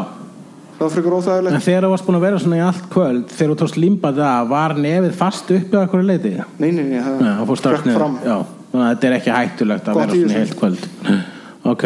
það 0.78 0.86
var 0.86 0.94
frekar 0.96 1.18
óþægilegt. 1.18 1.58
En 1.58 1.66
þegar 1.66 1.86
þú 1.86 1.92
varst 1.92 2.08
búin 2.08 2.20
að 2.20 2.26
vera 2.26 2.40
svona 2.42 2.58
í 2.58 2.64
allt 2.66 2.88
kvöld 2.94 3.36
þegar 3.36 3.52
þú 3.52 3.60
tókst 3.62 3.78
límbað 3.78 4.24
það, 4.24 4.48
var 4.54 4.78
nefið 4.88 5.20
fast 5.20 5.52
uppi 5.58 5.78
á 5.78 5.82
einhverju 5.84 6.08
leiti? 6.08 6.34
Nei, 6.58 6.72
nei, 6.72 6.86
nei, 6.88 7.04
það 7.04 7.22
niður. 7.86 8.00
fram. 8.00 8.18
Já, 8.26 8.38
þannig 8.72 8.88
að 8.88 8.96
þetta 8.96 9.12
er 9.12 9.20
ekki 9.20 9.36
hættulegt 9.36 9.92
að 9.92 10.00
Gott 10.00 10.02
vera 10.02 10.18
svona 10.18 10.34
í 10.34 10.42
heilt 10.42 10.58
kvöld. 10.64 10.90
Ok 11.72 11.84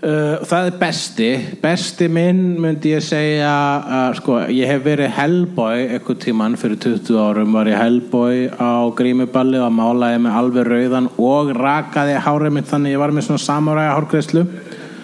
Uh, 0.00 0.40
það 0.48 0.66
er 0.70 0.76
besti. 0.80 1.26
Besti 1.60 2.06
minn 2.08 2.54
myndi 2.56 2.94
ég 2.94 3.02
segja 3.04 3.50
uh, 3.84 3.96
sko, 4.16 4.38
ég 4.48 4.70
hef 4.70 4.80
verið 4.86 5.10
Hellboy 5.12 5.82
eitthvað 5.90 6.22
tímann. 6.22 6.54
Fyrir 6.56 6.78
20 6.80 7.18
árum 7.20 7.52
var 7.52 7.68
ég 7.68 7.76
Hellboy 7.76 8.46
á 8.56 8.88
grímuballi 8.96 9.58
og 9.60 9.74
málaði 9.76 10.22
með 10.24 10.38
alveg 10.40 10.70
rauðan 10.70 11.10
og 11.20 11.50
rakaði 11.52 12.14
hárið 12.24 12.54
mitt 12.56 12.70
þannig 12.70 12.94
ég 12.94 13.02
var 13.02 13.12
með 13.12 13.26
svona 13.28 13.42
samuræja 13.44 13.92
hárgreislu 13.98 14.46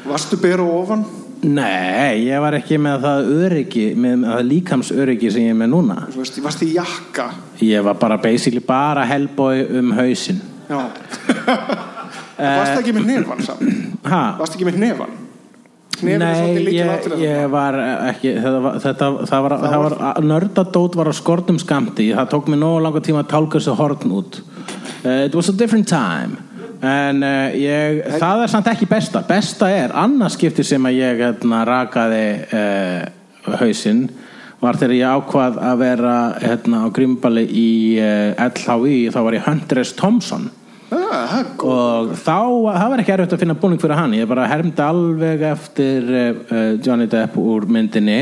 Varstu 0.06 0.38
bera 0.40 0.64
ofan? 0.64 1.04
nei, 1.46 2.24
ég 2.30 2.40
var 2.40 2.56
ekki 2.56 2.78
með 2.80 3.04
það 3.04 3.28
öryggi 3.44 3.84
með, 3.92 4.14
með 4.22 4.30
það 4.32 4.46
líkamsöryggi 4.48 5.32
sem 5.34 5.44
ég 5.44 5.52
er 5.52 5.58
með 5.60 5.70
núna. 5.74 5.98
Þú 6.14 6.22
veist, 6.22 6.40
varstu 6.46 6.64
í 6.64 6.72
jakka? 6.78 7.26
ég 7.60 7.84
var 7.84 8.00
bara 8.00 8.16
basically 8.16 8.64
bara 8.64 9.04
Hellboy 9.04 9.66
um 9.76 9.92
hausinn. 9.98 10.40
Já 10.72 10.80
Varstu 12.36 12.82
ekki 12.82 12.96
með 12.96 13.08
nefan 13.12 13.46
saman? 13.46 13.78
ha? 14.12 14.24
Varstu 14.40 14.58
ekki 14.58 14.68
með 14.70 14.82
er 14.84 15.14
Nei, 16.20 16.74
ég, 16.76 17.06
ég 17.22 17.46
var 17.48 17.76
ekki 18.10 18.34
þetta, 18.36 18.58
var- 18.60 18.74
þetta, 18.84 19.06
það 19.30 19.44
var, 19.46 19.54
það 19.62 19.84
var, 19.84 19.94
nördadót 20.28 20.98
var 20.98 21.08
á 21.08 21.14
skortum 21.16 21.60
skamti 21.62 22.10
það 22.12 22.28
tók 22.34 22.50
mér 22.52 22.60
nógu 22.60 22.82
langa 22.84 23.00
tíma 23.00 23.22
að 23.24 23.30
tálka 23.30 23.56
þessu 23.56 23.76
horn 23.78 24.12
út. 24.18 24.42
Uh, 25.06 25.24
it 25.24 25.34
was 25.34 25.48
a 25.48 25.54
different 25.56 25.88
time. 25.88 26.36
En 26.84 27.22
uh, 27.24 27.48
ég, 27.56 28.02
það 28.20 28.44
er 28.44 28.52
samt 28.52 28.68
ekki 28.68 28.88
besta. 28.90 29.22
Besta 29.24 29.70
er, 29.72 29.94
annars 29.96 30.36
skipti 30.36 30.66
sem 30.66 30.84
að 30.84 30.98
ég 30.98 31.22
hérna, 31.24 31.62
rakaði 31.68 32.24
uh, 32.44 33.56
hausinn 33.62 34.10
var 34.60 34.76
þegar 34.76 34.96
ég 34.98 35.16
ákvað 35.16 35.58
að 35.70 35.80
vera 35.80 36.14
hérna, 36.42 36.84
á 36.84 36.88
grímbali 36.92 37.46
í 37.48 37.68
LHI 38.36 39.00
þá 39.14 39.18
var 39.22 39.36
ég 39.36 39.48
Hunter 39.48 39.80
S. 39.80 39.96
Thompson 39.96 40.50
Góð. 41.06 41.68
og 41.70 42.10
þá, 42.18 42.38
það 42.78 42.90
var 42.92 43.02
ekki 43.02 43.14
erfitt 43.14 43.36
að 43.36 43.42
finna 43.44 43.56
búning 43.60 43.80
fyrir 43.82 43.98
hann 43.98 44.16
ég 44.16 44.28
bara 44.30 44.48
hermdi 44.50 44.82
alveg 44.82 45.44
eftir 45.52 46.10
uh, 46.10 46.74
Johnny 46.82 47.06
Depp 47.10 47.38
úr 47.40 47.66
myndinni 47.70 48.18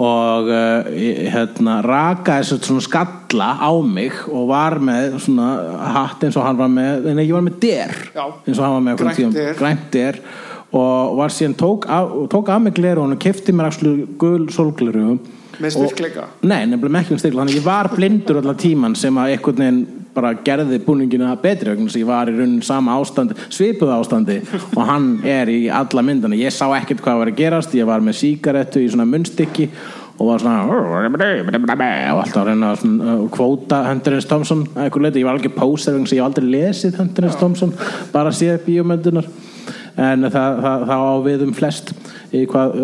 og 0.00 0.48
uh, 0.48 0.90
hérna, 1.34 1.80
rakaði 1.84 2.56
svona 2.56 2.84
skalla 2.84 3.50
á 3.60 3.72
mig 3.84 4.22
og 4.30 4.48
var 4.50 4.78
með 4.82 5.18
svona 5.26 5.50
hatt 5.96 6.24
eins 6.24 6.38
og 6.40 6.46
hann 6.46 6.60
var 6.60 6.70
með 6.72 7.10
nei, 7.10 7.26
ég 7.26 7.34
var 7.36 7.44
með 7.46 7.58
der 7.66 7.96
Já. 8.14 8.24
eins 8.24 8.56
og 8.56 8.64
hann 8.64 8.78
var 8.78 8.86
með 8.88 9.02
Grænt 9.02 9.36
der. 9.36 9.52
grænt 9.58 9.90
der 9.92 10.22
og 10.70 11.18
var 11.18 11.34
síðan 11.34 11.58
tók 11.58 11.86
af, 11.90 12.14
tók 12.30 12.50
af 12.54 12.62
mig 12.62 12.76
gleru 12.78 13.04
og 13.04 13.18
kefti 13.20 13.52
mér 13.52 13.70
axlu 13.70 13.94
gul 14.18 14.48
sólgleru 14.54 15.18
Með 15.60 15.74
styrkleika? 15.74 16.22
Nei, 16.40 16.62
nefnilega 16.70 16.94
með 16.94 17.02
ekki 17.02 17.12
um 17.12 17.18
styrkleika 17.20 17.42
Þannig 17.42 17.56
að 17.56 17.58
ég 17.58 17.66
var 17.66 17.88
blindur 17.92 18.38
allar 18.40 18.56
tíman 18.56 18.94
sem 18.96 19.18
að 19.20 19.34
einhvern 19.34 19.60
veginn 19.60 19.99
bara 20.14 20.32
gerði 20.46 20.80
búningina 20.84 21.30
betri 21.42 21.72
vegna 21.72 21.86
þess 21.86 21.98
að 21.98 22.02
ég 22.02 22.10
var 22.10 22.30
í 22.30 22.36
raunin 22.36 22.66
sama 22.66 22.96
ástandi 22.98 23.36
svipuð 23.48 23.94
ástandi 23.98 24.40
og 24.74 24.82
hann 24.88 25.08
er 25.28 25.50
í 25.52 25.62
alla 25.72 26.04
myndana 26.06 26.38
ég 26.38 26.54
sá 26.54 26.66
ekkert 26.78 27.04
hvað 27.04 27.22
var 27.22 27.32
að 27.32 27.40
gerast 27.40 27.74
ég 27.78 27.88
var 27.88 28.04
með 28.04 28.20
sígarettu 28.24 28.84
í 28.84 28.90
svona 28.90 29.08
munnstykki 29.10 29.70
og 30.20 30.28
var 30.28 30.42
svona 30.42 30.64
og 32.12 32.22
alltaf 32.22 32.42
að 32.42 32.50
reyna 32.50 32.72
að 32.74 32.82
uh, 33.00 33.22
kvóta 33.32 33.78
Thompson 34.28 34.66
að 34.74 34.82
einhver 34.84 35.06
leiti, 35.06 35.22
ég 35.22 35.28
var 35.28 35.38
alveg 35.38 35.54
póser 35.56 35.96
þess 35.96 36.12
að 36.12 36.18
ég 36.18 36.26
aldrei 36.26 36.50
lesið 36.56 36.98
Hunterins 37.00 37.38
Thompson 37.40 37.72
bara 38.12 38.34
séð 38.34 38.60
bíómyndunar 38.66 39.30
en 40.00 40.28
það, 40.28 40.60
það, 40.64 40.84
það 40.90 41.06
á 41.08 41.14
við 41.24 41.46
um 41.46 41.54
flest 41.56 41.94
í 42.36 42.44
hvað 42.50 42.76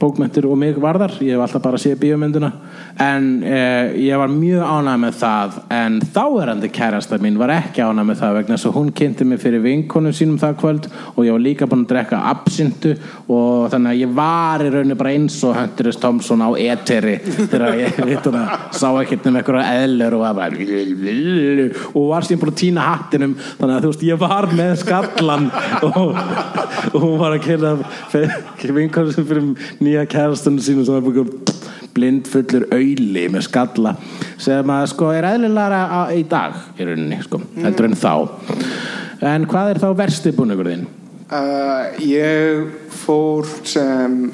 bókmyndir 0.00 0.46
og 0.48 0.58
mig 0.60 0.80
varðar. 0.80 1.14
Ég 1.24 1.36
hef 1.36 1.46
alltaf 1.46 1.64
bara 1.64 1.80
séð 1.80 1.98
bíómynduna 2.02 2.52
en 2.98 3.42
uh, 3.44 3.92
ég 4.00 4.16
var 4.16 4.32
mjög 4.32 4.62
ánægð 4.64 5.00
með 5.02 5.16
það. 5.20 5.56
En 5.76 5.98
þáverandi 6.14 6.70
kærasta 6.72 7.18
mín 7.20 7.36
var 7.40 7.52
ekki 7.52 7.84
ánægð 7.84 8.08
með 8.10 8.20
það 8.22 8.36
vegna 8.38 8.56
þess 8.56 8.68
að 8.70 8.76
hún 8.78 8.92
kynnti 8.96 9.26
mig 9.28 9.42
fyrir 9.42 9.64
vinkonum 9.64 10.14
sínum 10.16 10.38
það 10.40 10.56
kvöld 10.62 10.88
og 11.14 11.20
ég 11.26 11.36
var 11.36 11.44
líka 11.44 11.68
búin 11.68 11.84
að 11.84 11.92
drekka 11.92 12.22
absintu 12.30 12.94
og 13.26 13.68
þannig 13.72 13.92
að 13.92 14.00
ég 14.00 14.14
var 14.16 14.64
í 14.64 14.70
rauninni 14.72 14.98
bara 14.98 15.12
eins 15.12 15.36
og 15.44 15.56
Hunter 15.58 15.90
S. 15.92 16.00
Thompson 16.00 16.44
á 16.44 16.50
eteri 16.56 17.18
þegar 17.26 17.76
ég 17.82 18.00
sá 18.80 18.88
ekkert 19.02 19.28
um 19.28 19.38
einhverja 19.40 19.82
eðlur 19.82 20.16
og 20.16 20.24
var 20.40 20.56
og 20.56 22.08
var 22.10 22.26
síðan 22.26 22.42
búin 22.42 22.54
að 22.54 22.60
týna 22.62 22.86
hattinum. 22.86 23.36
Þannig 23.60 23.76
að 23.76 23.84
þú 23.84 23.92
veist 23.92 24.06
ég 24.06 24.20
var 24.20 24.48
með 24.56 24.74
skallan 24.80 25.50
og, 25.84 26.16
hún 26.96 27.16
var 27.20 27.36
að 27.36 27.44
kynna 27.44 27.74
vinkonum 28.76 29.12
sem 29.14 29.26
fyrir 29.28 29.46
nýja 29.80 30.06
kærastunum 30.10 30.62
sínum 30.62 30.86
sem 30.86 30.96
var 30.96 31.04
búin 31.06 31.30
blind 31.96 32.28
fullur 32.28 32.66
auðli 32.74 33.24
með 33.32 33.46
skalla 33.46 33.94
sem 34.42 34.72
að 34.72 34.86
sko 34.92 35.10
er 35.16 35.28
eðlilega 35.30 36.02
í 36.12 36.24
dag 36.28 36.58
í 36.76 36.86
rauninni 36.88 37.20
sko, 37.24 37.40
heldur 37.62 37.88
en 37.88 37.96
þá. 37.96 38.12
En 39.24 39.46
hvað 39.48 39.72
er 39.72 39.80
þá 39.80 39.88
versti 39.96 40.32
búningur 40.36 40.68
þinn? 40.68 40.86
Uh, 41.26 41.96
ég 42.04 42.66
fór 43.02 43.48
sem 43.66 44.26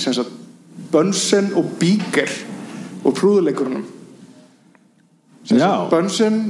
sem 0.00 0.16
sagt 0.16 0.32
Bunsen 0.90 1.52
og 1.58 1.68
Beaker 1.78 2.30
og 3.04 3.14
prúðuleikurunum. 3.18 3.84
Sem 5.44 5.60
sagt 5.60 5.92
Bunsen 5.92 6.40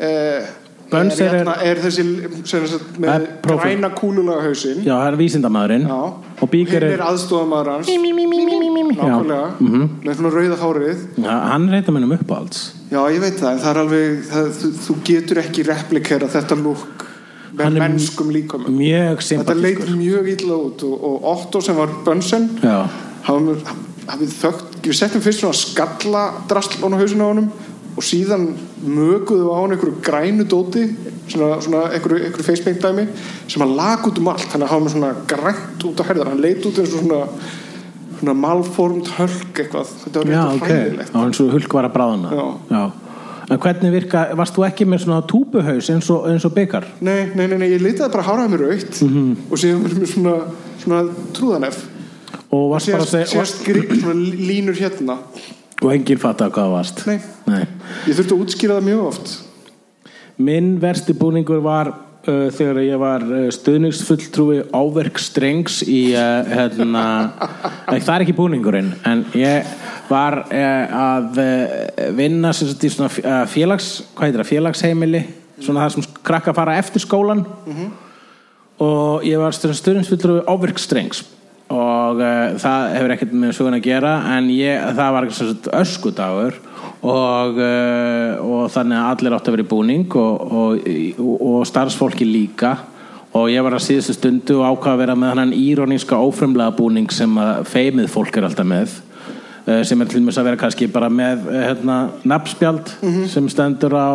Bunsen 0.00 0.59
er, 0.90 1.10
er- 1.26 1.34
hérna, 1.38 1.54
er 1.62 1.80
þessi 1.84 2.04
sem 2.50 2.66
sagt 2.66 2.98
með 3.00 3.10
Er 3.14 3.26
græna 3.46 3.90
kúlulega 3.94 4.42
hausinn 4.46 4.80
Já, 4.84 4.94
það 4.96 5.06
er 5.12 5.18
vísindamaðurinn. 5.20 5.86
Já. 5.86 6.00
og 6.40 6.50
Bíker 6.50 6.82
hinn 6.82 6.88
er, 6.90 6.96
er 6.98 7.04
aðstofamaður 7.06 7.70
hans. 7.74 7.90
Nákvæmlega. 7.90 9.50
Mhm. 9.60 9.84
með 10.04 10.16
svona 10.20 10.32
rauða 10.34 10.58
hárið. 10.64 11.04
Já, 11.16 11.30
hann 11.50 11.68
reyta 11.70 11.92
mér 11.92 12.04
um 12.08 12.16
uppáhalds. 12.16 12.64
Já 12.90 13.00
ég 13.14 13.20
veit 13.22 13.38
það 13.38 13.52
en 13.52 13.60
það 13.62 13.70
er 13.70 13.80
alveg 13.84 14.24
það, 14.30 14.50
þú, 14.60 14.72
þú 14.86 14.96
getur 15.04 15.38
ekki 15.44 15.66
replikera 15.68 16.26
þetta 16.32 16.56
lúk 16.58 17.06
með 17.54 17.64
Hann 17.64 17.78
mennskum 17.82 18.30
líkamum 18.34 18.74
mjög 18.78 19.22
þetta 19.26 19.54
leit 19.54 19.78
sympatískur 19.78 19.96
mjög 19.98 20.28
illa 20.34 20.58
út 20.66 20.82
og, 20.86 21.04
og 21.04 21.24
Otto 21.32 21.60
sem 21.64 21.76
var 21.78 21.90
hafði, 23.26 23.56
hafði 24.10 24.28
þögt 24.36 24.78
við 24.86 24.96
settum 24.96 25.24
fyrst 25.24 25.42
svona 25.44 25.58
skalla 25.58 26.22
drasl 26.50 26.78
á 26.82 26.98
hausinu 27.02 27.26
á 27.26 27.30
honum 27.30 27.50
og 28.00 28.04
síðan 28.06 28.46
möguðu 28.80 29.50
á 29.52 29.56
hann 29.60 29.74
einhverju 29.76 29.98
grænu 30.06 30.46
dóti 30.48 30.86
svona, 31.28 31.58
svona 31.60 31.82
einhverju, 31.92 32.22
einhverju 32.30 32.46
facepaint 32.46 32.80
dæmi 32.80 33.04
sem 33.46 33.60
hann 33.60 33.74
lag 33.76 34.06
út 34.08 34.18
um 34.22 34.30
allt. 34.32 34.46
Þannig 34.48 34.66
að 34.66 34.72
hafa 34.72 34.84
með 34.86 34.94
svona 34.94 35.10
grænt 35.34 35.84
út 35.90 36.00
á 36.00 36.04
herðar. 36.08 36.30
Hann 36.32 36.40
leit 36.40 36.64
út 36.64 36.80
eins 36.80 36.94
og 36.96 37.04
svona, 37.04 37.20
svona 38.22 38.36
malformt 38.40 39.12
hölk 39.18 39.60
eitthvað. 39.60 39.92
Þetta 40.06 40.22
var 40.24 40.32
já 40.32 40.40
eitthvað 40.40 40.56
ok. 40.56 40.72
hræðilegt. 40.72 41.12
Og 41.14 41.28
eins 41.28 41.40
og 41.44 41.52
hulk 41.58 41.76
var 41.78 41.90
að 41.90 41.94
bráðuna 41.98 42.48
Já. 42.72 42.82
En 43.50 43.58
hvernig 43.58 43.90
virka, 43.90 44.24
varst 44.38 44.54
þú 44.54 44.62
ekki 44.68 44.84
með 44.86 45.00
svona 45.02 45.20
túpuhaus 45.26 45.88
eins 45.90 46.08
og, 46.14 46.28
eins 46.30 46.44
og 46.46 46.52
byggar? 46.54 46.84
nei, 47.02 47.32
nei, 47.34 47.48
nei, 47.50 47.56
nei, 47.58 47.68
ég 47.72 47.82
litaði 47.82 48.12
bara 48.14 48.22
háraði 48.28 48.52
mér 48.52 48.62
aukt 48.70 49.00
Mhm. 49.02 49.32
og 49.50 49.58
síðan 49.58 49.82
var 49.82 49.96
mér 49.98 50.12
svona, 50.12 50.34
svona 50.84 51.00
trúðanef. 51.34 51.80
Og 52.52 52.70
varst 52.70 52.92
bara 52.92 53.02
að 53.02 53.10
segja 53.10 53.26
síðan 53.26 53.50
skri, 53.50 53.82
svona 54.00 54.14
línur 54.14 54.78
hérna 54.78 55.16
og 55.80 55.94
enginn 55.94 56.20
fattaði 56.20 56.54
hvað 56.54 56.66
það 56.66 56.76
varst. 56.76 57.02
Nei, 57.08 57.18
Nei. 57.48 57.64
ég 58.08 58.18
þurfti 58.18 58.36
að 58.36 58.44
útskýra 58.44 58.78
það 58.78 58.88
mjög 58.90 59.02
oft. 59.08 59.34
Minn 60.40 60.70
versti 60.80 61.14
búningur 61.16 61.60
var 61.64 61.92
uh, 61.92 62.48
þegar 62.56 62.82
ég 62.84 63.00
var 63.00 63.24
uh, 63.24 63.46
stuðningsfulltrúi 63.54 64.60
áverk 64.76 65.20
strengs 65.20 65.80
í 65.84 66.02
uh, 66.16 66.44
hérna, 66.48 67.04
það 67.88 68.14
er 68.16 68.26
ekki 68.26 68.36
búningurinn 68.36 68.92
en 69.08 69.24
ég 69.38 69.68
var 70.10 70.42
uh, 70.44 71.00
að 71.00 71.42
uh, 71.42 72.06
vinna 72.18 72.52
sagt 72.56 72.84
í 72.84 72.92
svona 72.92 73.10
uh, 73.12 73.42
félags, 73.50 73.92
það, 74.18 74.44
félagsheimili 74.48 75.24
svona 75.60 75.84
það 75.84 75.96
sem 75.96 76.22
krakka 76.24 76.56
fara 76.56 76.78
eftir 76.80 77.04
skólan 77.04 77.44
og 78.80 79.26
ég 79.28 79.36
var 79.40 79.52
stuðningsfulltrúi 79.52 80.40
áverk 80.48 80.80
strengs 80.80 81.20
og 81.70 82.18
uh, 82.18 82.58
það 82.58 82.86
hefur 82.96 83.12
ekkert 83.14 83.34
með 83.38 83.52
sögun 83.54 83.76
að 83.78 83.84
gera 83.86 84.14
en 84.34 84.48
ég, 84.50 84.86
það 84.98 85.12
var 85.14 85.26
öskudagur 85.80 86.56
og, 87.06 87.60
uh, 87.62 88.40
og 88.42 88.64
þannig 88.74 88.98
að 88.98 89.10
allir 89.10 89.36
átt 89.36 89.50
að 89.50 89.56
vera 89.56 89.66
í 89.66 89.70
búning 89.70 90.16
og, 90.18 90.56
og, 90.62 90.88
og, 91.22 91.60
starfsfólki 91.70 92.26
líka. 92.26 92.74
Og 93.38 93.46
ég 93.52 93.62
var 93.62 93.76
að 93.76 93.84
síðustu 93.84 94.16
stundu 94.16 94.56
og 94.58 94.72
ákvað 94.72 94.96
að 94.96 95.02
vera 95.04 95.14
með 95.22 95.36
hann 95.38 95.54
íróníska 95.54 96.18
ófremlega 96.18 96.74
búning 96.74 97.12
sem 97.14 97.38
að 97.38 97.62
feimið 97.70 98.10
fólk 98.10 98.40
er 98.40 98.48
alltaf 98.48 98.66
með 98.66 98.96
uh, 99.68 99.84
sem 99.86 100.02
er 100.02 100.10
til 100.10 100.18
dæmis 100.18 100.40
að 100.42 100.50
vera 100.50 100.62
kannski 100.64 100.90
bara 100.90 101.12
með 101.14 101.46
hérna, 101.54 102.00
nafnspjald 102.26 102.96
sem 103.30 103.46
stendur 103.52 103.94
á 103.94 104.10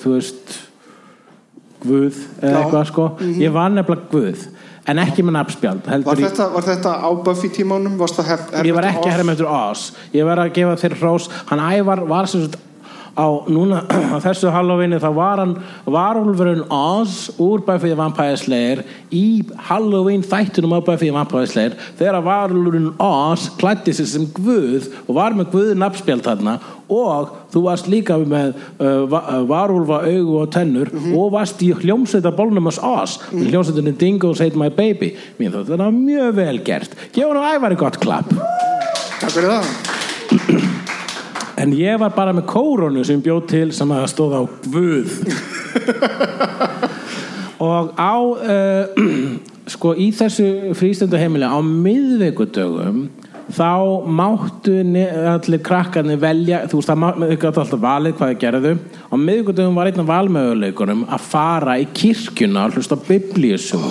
þú 0.00 0.14
veist 0.16 0.62
Guð 1.86 2.16
eða 2.40 2.62
eitthvað 2.62 2.86
sko. 2.88 3.04
Ég 3.36 3.52
var 3.52 3.68
nefnilega 3.70 4.08
Guð 4.10 4.46
en 4.86 5.00
ekki 5.02 5.24
með 5.26 5.36
nafnspjald 5.38 5.88
Var 6.06 6.22
þetta, 6.22 6.48
var 6.54 6.66
þetta 6.66 6.92
á 7.02 7.08
Buffy 7.26 7.50
það 8.20 8.30
hef, 8.30 8.46
ég 8.66 8.76
var 8.76 8.88
ekki 8.90 9.06
að 9.06 9.14
herra 9.14 9.26
með 9.26 9.38
eftir 9.38 9.50
Oz. 9.50 9.84
Ég 10.14 10.28
var 10.28 10.42
að 10.42 10.52
gefa 10.56 10.76
þér 10.82 10.96
hrós. 11.00 11.28
Hann 11.50 11.62
ævar 11.62 12.04
var 12.08 12.30
sem 12.30 12.46
sagt 12.46 12.58
á 13.16 13.26
núna 13.48 13.82
á 14.14 14.20
þessu 14.20 14.52
Halloweeni 14.52 15.00
þá 15.00 15.08
var 15.16 15.42
hann 15.42 15.56
varulfurinn 15.88 16.66
Oz 16.72 17.32
úr 17.42 17.64
Buffy 17.66 17.90
the 17.90 17.98
Vampire 17.98 18.36
Slayer 18.36 18.84
í 19.10 19.42
Halloween 19.68 20.24
þættunum 20.26 20.76
á 20.76 20.80
Buffy 20.84 21.08
the 21.08 21.16
Vampire 21.16 21.48
Slayer 21.50 21.76
þegar 21.98 22.22
varulfurinn 22.26 22.92
Oz 23.02 23.48
klætti 23.60 23.96
sig 23.96 24.10
sem 24.12 24.28
guð 24.36 24.90
og 25.06 25.14
var 25.18 25.36
með 25.36 25.52
guð 25.54 25.72
nafnspjald 25.80 26.26
þarna 26.26 26.58
og 26.92 27.32
þú 27.50 27.62
varst 27.64 27.88
líka 27.90 28.18
með 28.20 28.52
uh, 28.78 29.08
uh, 29.08 29.40
varúlfa 29.48 30.02
augu 30.06 30.38
og 30.42 30.52
tennur 30.54 30.92
og 31.16 31.32
varst 31.34 31.62
í 31.66 31.72
hljómsveita 31.74 32.30
bólnum 32.36 32.68
hans 32.68 32.78
Oz. 32.78 33.18
Mm 33.18 33.40
-hmm. 33.40 33.50
hljómsveitinni 33.50 33.96
Dingo's 33.98 34.38
Hate 34.38 34.58
My 34.58 34.70
Baby. 34.70 35.16
Mér 35.40 35.50
þótt 35.50 35.72
þetta 35.72 35.84
var 35.84 35.92
mjög 35.92 36.34
vel 36.34 36.58
gert. 36.64 36.96
Gefa 37.12 37.34
hann 37.34 37.56
æfari 37.56 37.76
gott 37.76 37.98
klapp. 37.98 38.30
Takk 39.20 39.30
fyrir 39.30 39.50
það 39.50 39.95
En 41.56 41.72
ég 41.72 41.96
var 42.00 42.12
bara 42.12 42.34
með 42.36 42.48
kóronu 42.50 43.04
sem 43.06 43.20
bjóð 43.24 43.44
til 43.48 43.68
sem 43.72 43.92
að 43.96 44.08
stóð 44.12 44.34
á 44.36 44.42
Guð. 44.68 45.14
Og 47.64 47.92
á 47.96 48.14
uh, 48.20 49.06
sko 49.74 49.94
í 49.96 50.10
þessu 50.14 50.74
frístundu 50.76 51.16
heimili 51.18 51.48
á 51.48 51.56
miðvikudögum 51.64 53.06
þá 53.56 54.04
máttu 54.10 54.74
allir 54.82 55.62
krakkarnir 55.64 56.18
velja 56.20 56.64
þú 56.66 56.80
veist 56.80 56.90
það 56.90 57.00
má- 57.02 57.14
þau 57.14 57.36
gátu 57.44 57.62
alltaf 57.62 57.82
valið 57.82 58.16
hvað 58.18 58.32
þau 58.32 58.40
gerðu. 58.42 58.72
Á 59.06 59.14
miðvikudögum 59.16 59.78
var 59.78 59.90
einn 59.90 60.02
af 60.02 60.10
valmöguleikunum 60.10 61.06
að 61.08 61.28
fara 61.30 61.78
í 61.80 61.86
kirkjuna 61.96 62.66
og 62.66 62.76
hlusta 62.76 62.98
biblíusum 63.08 63.86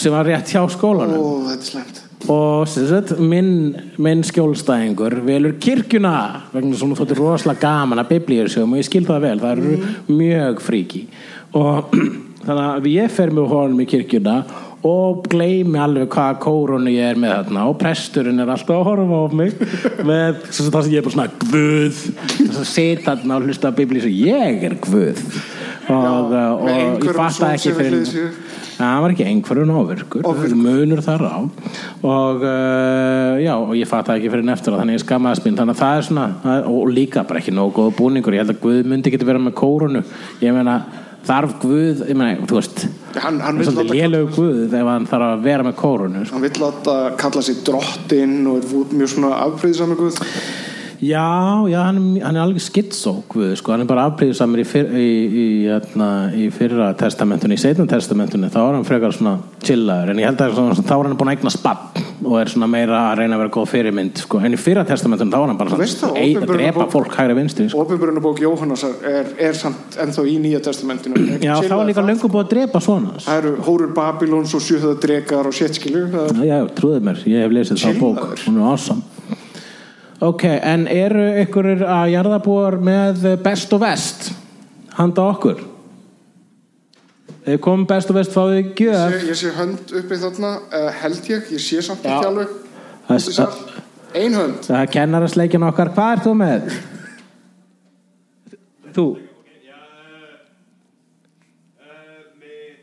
sem 0.00 0.14
var 0.14 0.24
rétt 0.26 0.54
hjá 0.54 0.62
skólanum. 0.72 1.52
Slemt 1.60 2.01
og 2.30 2.68
sagt, 2.70 3.14
minn, 3.18 3.74
minn 4.02 4.22
skjólstæðingur 4.26 5.18
velur 5.26 5.56
kirkjuna 5.62 6.16
vegna 6.52 6.78
svona 6.78 6.98
þóttir 6.98 7.18
rosalega 7.18 7.64
gaman 7.64 8.02
að 8.02 8.12
biblíursjóum 8.16 8.74
og 8.74 8.82
ég 8.82 8.88
skil 8.88 9.06
það 9.08 9.24
vel, 9.26 9.38
það 9.42 9.54
eru 9.56 10.18
mjög 10.20 10.60
fríki 10.62 11.06
og 11.58 11.96
þannig 12.44 12.66
að 12.66 12.92
ég 12.92 13.16
fer 13.16 13.32
með 13.34 13.50
honum 13.54 13.82
í 13.82 13.88
kirkjuna 13.90 14.36
og 14.86 15.26
gleymi 15.30 15.78
alveg 15.78 16.08
hvaða 16.10 16.38
kórunu 16.42 16.90
ég 16.90 17.12
er 17.12 17.18
með 17.22 17.36
þarna. 17.36 17.66
Og 17.70 17.76
presturinn 17.78 18.42
er 18.42 18.50
alltaf 18.50 18.80
að 18.80 18.88
horfa 18.88 19.20
á 19.22 19.26
mig 19.38 19.60
með 20.10 20.40
það 20.48 20.78
sem 20.80 20.90
ég 20.90 20.98
er 20.98 21.06
bara 21.06 21.14
svona 21.14 21.28
guð. 21.44 22.00
Þess 22.32 22.62
að 22.64 22.70
setja 22.72 23.04
þarna 23.06 23.38
og 23.38 23.46
hlusta 23.46 23.70
á 23.70 23.78
biblíursjóum 23.78 24.22
ég 24.26 24.66
er 24.66 24.78
guð 24.82 25.22
og, 25.90 26.32
Já, 26.32 26.46
og, 26.54 26.64
með 26.66 27.06
ég 27.08 27.16
fatta 27.16 27.52
ekki 27.56 27.72
fyrir 27.76 28.04
sér. 28.06 28.32
Það 28.72 29.00
var 29.04 29.12
ekki 29.14 29.24
einhverjum 29.28 29.70
Ofvirkur. 29.76 30.54
munur 30.58 31.02
þar 31.04 31.22
á 31.28 31.38
og 32.02 32.42
uh, 32.42 33.36
já, 33.42 33.52
og 33.58 33.74
ég 33.78 33.86
fatt 33.90 34.08
það 34.08 34.16
ekki 34.20 34.30
fyrir 34.32 34.50
eftir 34.54 34.74
þannig 34.78 34.96
ég 34.98 35.04
skammaðist 35.04 35.46
mín, 35.46 35.58
þannig 35.58 35.76
að 35.76 35.82
það 35.82 36.00
er 36.00 36.06
svona 36.08 36.24
er, 36.56 36.66
og 36.72 36.90
líka 36.90 37.22
bara 37.28 37.42
ekki 37.42 37.54
nógu 37.54 37.74
góð 37.76 37.92
búningur 38.00 38.34
ég 38.34 38.42
held 38.42 38.54
að 38.56 38.62
Guð 38.64 38.90
myndi 38.90 39.12
geti 39.14 39.28
verið 39.28 39.44
með 39.46 39.54
kórunu 39.60 40.02
ég 40.42 40.56
meina, 40.56 40.78
þarf 41.28 41.54
Guð 41.62 42.02
ég 42.08 42.18
meina, 42.18 42.48
þú 42.48 42.58
veist, 42.58 42.84
Hann, 43.22 43.38
hann 43.44 43.60
svolítið 43.60 43.84
láta, 43.84 43.98
lélög 44.00 44.34
Guð 44.38 44.76
ef 44.80 44.90
hann 44.94 45.08
þarf 45.12 45.28
að 45.28 45.46
vera 45.46 45.68
með 45.68 45.78
kórunu 45.84 46.24
sko. 46.24 46.34
hann 46.38 46.46
vill 46.48 46.64
láta 46.64 46.98
kalla 47.20 47.42
sig 47.44 47.62
drottinn 47.68 48.38
og 48.48 48.62
er 48.64 48.96
mjög 48.96 49.14
svona 49.14 49.34
afbreyðisam 49.44 49.94
guð 50.00 50.22
Já, 51.02 51.66
já, 51.66 51.80
hann, 51.82 52.20
hann 52.22 52.36
er 52.36 52.44
alveg 52.44 52.62
skitsó 52.62 53.16
Guð, 53.32 53.56
sko, 53.58 53.72
hann 53.74 53.82
er 53.82 53.88
bara 53.90 54.04
afbrýðisamur 54.06 54.60
í, 54.62 54.64
fyr, 54.70 54.92
í, 54.94 55.06
í, 55.26 55.46
í, 55.66 56.10
í 56.38 56.44
fyrra 56.54 56.92
testamentinu, 56.94 57.56
í 57.56 57.58
seinna 57.58 57.88
testamentinu 57.90 58.46
þá 58.52 58.58
er 58.60 58.76
hann 58.76 58.86
frekar 58.86 59.16
svona 59.16 59.32
chillaður 59.66 60.12
en 60.12 60.20
ég 60.22 60.28
held 60.30 60.44
að 60.46 60.54
svona, 60.60 60.76
þá 60.78 60.92
er 60.94 61.08
hann 61.08 61.16
búin 61.18 61.32
að 61.32 61.34
eigna 61.40 61.52
spatt 61.56 61.98
og 62.22 62.36
er 62.38 62.52
svona 62.52 62.68
meira 62.70 63.00
að 63.08 63.16
reyna 63.18 63.34
að 63.34 63.42
vera 63.42 63.52
góð 63.56 63.66
fyrirmynd 63.72 64.22
sko. 64.22 64.38
en 64.46 64.54
í 64.54 64.60
fyrra 64.62 64.84
testamentinu 64.86 65.34
þá 65.34 65.38
er 65.40 65.50
hann 65.50 65.58
bara 65.58 65.72
svona, 65.74 66.12
ei- 66.22 66.36
að 66.38 66.52
drepa 66.52 66.86
fólk 66.94 67.16
hægri 67.18 67.36
vinstri 67.40 67.66
sko. 67.72 67.82
Ópenbjörnubók 67.82 68.42
Jóhannesar 68.44 68.94
er, 69.10 69.32
er 69.48 69.58
samt 69.58 69.98
ennþá 69.98 70.26
í 70.30 70.36
nýja 70.44 70.62
testamentinu 70.62 71.18
Já, 71.42 71.56
þá 71.66 71.74
er 71.80 71.88
líka 71.90 71.98
það. 71.98 72.12
löngu 72.12 72.30
búið 72.30 72.44
að 72.44 72.52
drepa 72.54 72.84
svona 72.86 73.16
Það 73.26 73.40
eru 73.42 73.56
Hórur 73.66 73.90
Babilóns 73.98 74.54
og 74.54 74.62
Sjöhöða 74.62 75.00
drekar 75.02 75.50
og 75.50 75.58
séttskilu 75.58 76.06
Já, 76.14 76.46
já, 76.46 76.58
trúðu 76.78 77.02
mér, 77.10 77.24
ég 77.26 77.42
hef 77.42 77.58
lesið 77.58 77.82
þá 77.82 77.98
bók 77.98 78.22
hún 78.46 78.62
er 78.62 78.70
awesome 78.70 79.11
Ok, 80.22 80.44
en 80.46 80.84
eru 80.86 81.24
ykkur 81.42 81.66
að 81.82 82.12
jarðabúar 82.12 82.76
með 82.78 83.24
best 83.42 83.72
og 83.74 83.80
vest 83.82 84.28
handa 84.94 85.24
okkur? 85.32 85.64
Ef 87.42 87.58
komum 87.64 87.88
best 87.90 88.10
og 88.12 88.20
vest 88.20 88.30
fáið 88.30 88.68
gjöf 88.78 89.16
ég, 89.16 89.24
ég 89.32 89.38
sé 89.40 89.50
hönd 89.56 89.90
uppi 89.98 90.18
þarna 90.22 90.52
uh, 90.62 90.90
held 91.00 91.26
ég, 91.26 91.48
ég 91.50 91.62
sé 91.64 91.82
samt 91.82 92.06
ekki 92.06 92.28
alveg 92.28 92.52
Það-. 93.08 93.56
Ein 94.14 94.38
hönd 94.38 94.62
Það 94.68 94.78
er 94.78 94.92
kennarasleikin 94.94 95.66
okkar, 95.66 95.90
hvað 95.96 96.14
ert 96.14 96.26
þú 96.28 96.34
með? 96.38 96.70
Þú? 98.94 99.06
Já, 99.66 99.74
uh, 99.74 100.38
uh, 101.82 102.22
mig, 102.38 102.78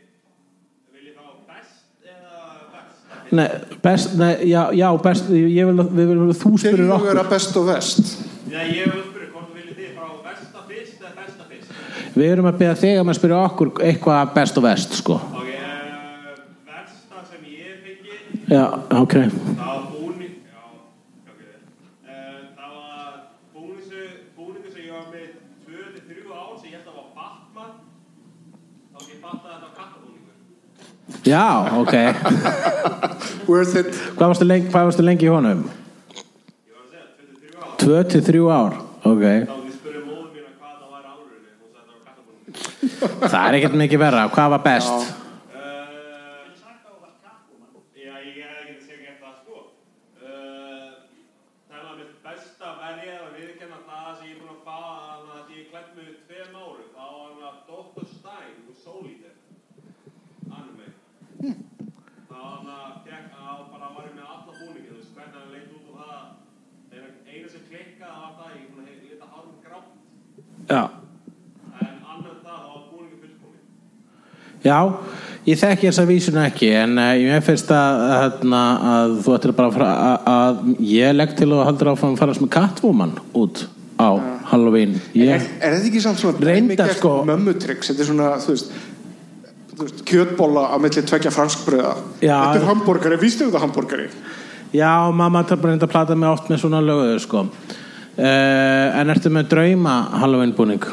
vil 0.92 1.08
ég 1.08 1.16
fá 1.16 1.32
best 1.48 2.04
eða 2.04 2.68
best? 2.76 3.19
Nei, 3.32 3.46
best, 3.84 4.16
nei, 4.18 4.32
já, 4.50 4.62
já, 4.74 4.88
best 5.06 5.28
ég 5.30 5.66
vil, 5.70 5.84
við 5.94 6.08
viljum 6.10 6.32
þú 6.34 6.54
spyrir 6.58 6.80
Til 6.80 6.88
að 6.88 6.96
okkur. 6.96 7.10
vera 7.12 7.24
best 7.30 7.58
og 7.62 7.68
vest 7.70 8.06
Já, 8.50 8.62
ég 8.66 8.90
vil 8.90 9.04
spyrja 9.06 9.30
hvort 9.34 9.48
þú 9.50 9.54
viljið 9.60 9.76
þið 9.78 9.92
fá 10.00 10.06
besta 10.26 10.60
fyrst 10.70 10.98
eða 11.04 11.14
besta 11.20 11.44
fyrst. 11.52 11.70
Við 12.18 12.28
erum 12.34 12.48
að 12.50 12.58
beða 12.64 12.76
þig 12.82 12.96
um 13.04 13.12
að 13.14 13.20
spyrja 13.20 13.42
okkur 13.50 13.70
eitthvað 13.86 14.34
best 14.40 14.58
og 14.58 14.64
vest, 14.66 14.92
sko. 15.04 15.16
Ok, 15.20 15.52
uh, 15.54 15.54
versta 16.72 17.18
sem 17.30 17.42
ég 17.54 17.62
hef 17.70 17.78
fengið, 17.86 18.18
Já, 18.50 18.66
ok. 18.98 19.14
það 19.14 19.70
var 19.70 19.84
búning, 19.94 20.36
já, 20.50 20.64
ok, 21.30 21.42
uh, 22.10 22.42
það 22.58 22.72
var 22.80 23.14
búningu, 23.54 24.02
búningu 24.40 24.70
sem 24.74 24.82
ég 24.88 24.94
var 24.98 25.06
með 25.14 25.28
2-3 25.70 26.34
ár 26.34 26.58
sem 26.58 26.68
ég 26.72 26.80
held 26.80 26.90
að 26.90 26.98
var 26.98 27.08
Batman, 27.20 27.74
þá 28.90 28.98
ekki 29.06 29.16
fatta 29.22 29.46
að 29.46 29.54
þetta 29.54 29.68
var 29.70 29.76
kattabúningur. 29.78 30.36
Já, 31.26 31.68
ok. 31.80 31.94
Worth 33.50 33.76
it? 33.82 33.90
Hvað 34.16 34.28
varstu 34.32 34.46
lengi, 34.48 34.70
hvað 34.72 34.86
varstu 34.90 35.04
lengi 35.06 35.26
í 35.28 35.32
honum? 35.34 35.62
Ég 36.16 36.74
var 36.76 36.84
að 36.84 36.92
segja, 36.94 38.04
2-3 38.20 38.46
ár, 38.60 38.72
2-3 39.04 39.10
ár 39.10 39.10
Ok. 39.10 39.26
Það 43.30 43.44
er 43.48 43.56
ekkert 43.60 43.76
mikið 43.80 44.00
verra. 44.02 44.24
Hvað 44.34 44.48
var 44.56 44.62
best? 44.66 44.92
Uh, 44.92 45.00
já, 47.96 48.14
ég 48.26 48.40
er 48.44 48.50
ekki 48.60 48.74
að 48.74 48.84
segja 48.88 49.14
ekki 49.14 49.22
það 49.22 49.36
sko. 49.40 49.58
Uh, 50.20 50.90
það 51.70 51.80
er 51.80 51.96
með 52.00 52.10
besta 52.26 52.68
verið 52.82 53.14
að 53.16 53.32
viðkenna 53.38 53.80
það 53.88 54.10
sem 54.20 54.26
ég 54.28 54.34
er 54.34 54.40
búinn 54.42 54.56
að 54.56 54.62
fá 54.68 54.78
að 54.80 55.20
það 55.30 55.40
ég 55.54 55.60
er 55.64 55.68
klætt 55.72 55.92
með 55.96 56.10
tveim 56.28 56.54
árum. 56.60 56.90
Þá 56.96 57.04
var 57.08 57.30
hann 57.30 57.44
að 57.50 57.56
Dr. 57.70 58.06
Stein 58.16 58.56
úr 58.68 58.78
Souleater. 58.84 59.36
Anime. 60.50 60.88
Það 62.30 62.40
var 62.40 62.52
hann 62.58 62.72
að 62.76 62.92
fekk 63.08 63.28
að 63.40 63.60
bara 63.74 63.88
var 63.96 64.04
ég 64.10 64.16
með 64.20 64.28
alla 64.36 64.54
búningi, 64.60 64.88
þú 64.90 64.96
veist 65.00 65.14
hvernig 65.16 65.38
hann 65.40 65.54
leit 65.56 65.70
út 65.78 65.86
og 65.88 65.96
það. 66.04 66.26
Þegar 66.90 67.12
eina 67.32 67.48
sem 67.56 67.64
klikkaði 67.70 68.16
var 68.20 68.34
það, 68.42 68.50
ég 68.58 68.64
er 68.66 68.72
búinn 68.74 68.90
að 68.90 69.04
lita 69.06 69.26
hárum 69.32 69.60
grátt. 69.64 69.92
Já 70.70 70.84
En 71.80 71.96
annar 72.12 72.34
en 72.34 72.42
það, 72.44 72.60
þá 72.60 72.70
var 72.74 72.84
búningi 72.92 73.18
fullkominn. 73.22 73.68
Já, 74.66 74.78
ég 75.48 75.60
þekki 75.62 75.88
þessa 75.88 76.06
vísuna 76.10 76.46
ekki 76.50 76.70
en 76.76 76.98
uh, 77.00 77.14
ég 77.16 77.44
finnst 77.46 77.70
að, 77.72 78.00
að, 78.16 78.40
að 78.92 79.14
þú 79.24 79.36
ættir 79.38 79.54
bara 79.56 79.70
að, 79.70 79.78
fara- 79.78 80.16
að, 80.34 80.64
ég 80.84 81.14
legg 81.16 81.36
til 81.40 81.48
að 81.54 81.66
haldur 81.70 81.92
áfram 81.94 82.16
að 82.18 82.24
farast 82.24 82.44
með 82.44 82.52
Catwoman 82.58 83.14
út 83.40 83.64
á 84.00 84.10
Halloween 84.52 84.98
er, 84.98 85.20
ég, 85.20 85.48
er 85.60 85.76
þetta 85.76 85.90
ekki 85.92 86.02
samt 86.04 86.22
svona 86.22 86.40
dæmigert 86.44 86.96
sko. 86.98 87.14
mömmutryggs 87.28 87.92
þetta 87.92 88.04
er 88.04 88.10
svona, 88.10 88.30
þú 88.44 88.54
veist, 88.56 88.74
þú 89.74 89.80
veist 89.88 90.04
kjötbóla 90.08 90.66
á 90.72 90.76
milli 90.80 91.04
tvekja 91.08 91.34
franskbröða 91.36 91.94
þetta 92.22 92.60
er 92.62 92.68
hambúrgari, 92.70 93.20
vístu 93.22 93.48
þetta 93.48 93.64
hambúrgari 93.64 94.10
Já, 94.76 94.92
mamma 95.10 95.42
tar 95.50 95.58
bara 95.58 95.74
reynda 95.74 95.88
að 95.88 95.94
plata 95.96 96.16
mig 96.20 96.30
oft 96.30 96.52
með 96.52 96.60
svona 96.62 96.80
löguðu 96.86 97.16
sko 97.24 97.40
uh, 97.48 99.00
En 99.00 99.10
ertu 99.10 99.32
með 99.34 99.48
drauma 99.56 99.96
Halloween 100.22 100.52
búning? 100.54 100.84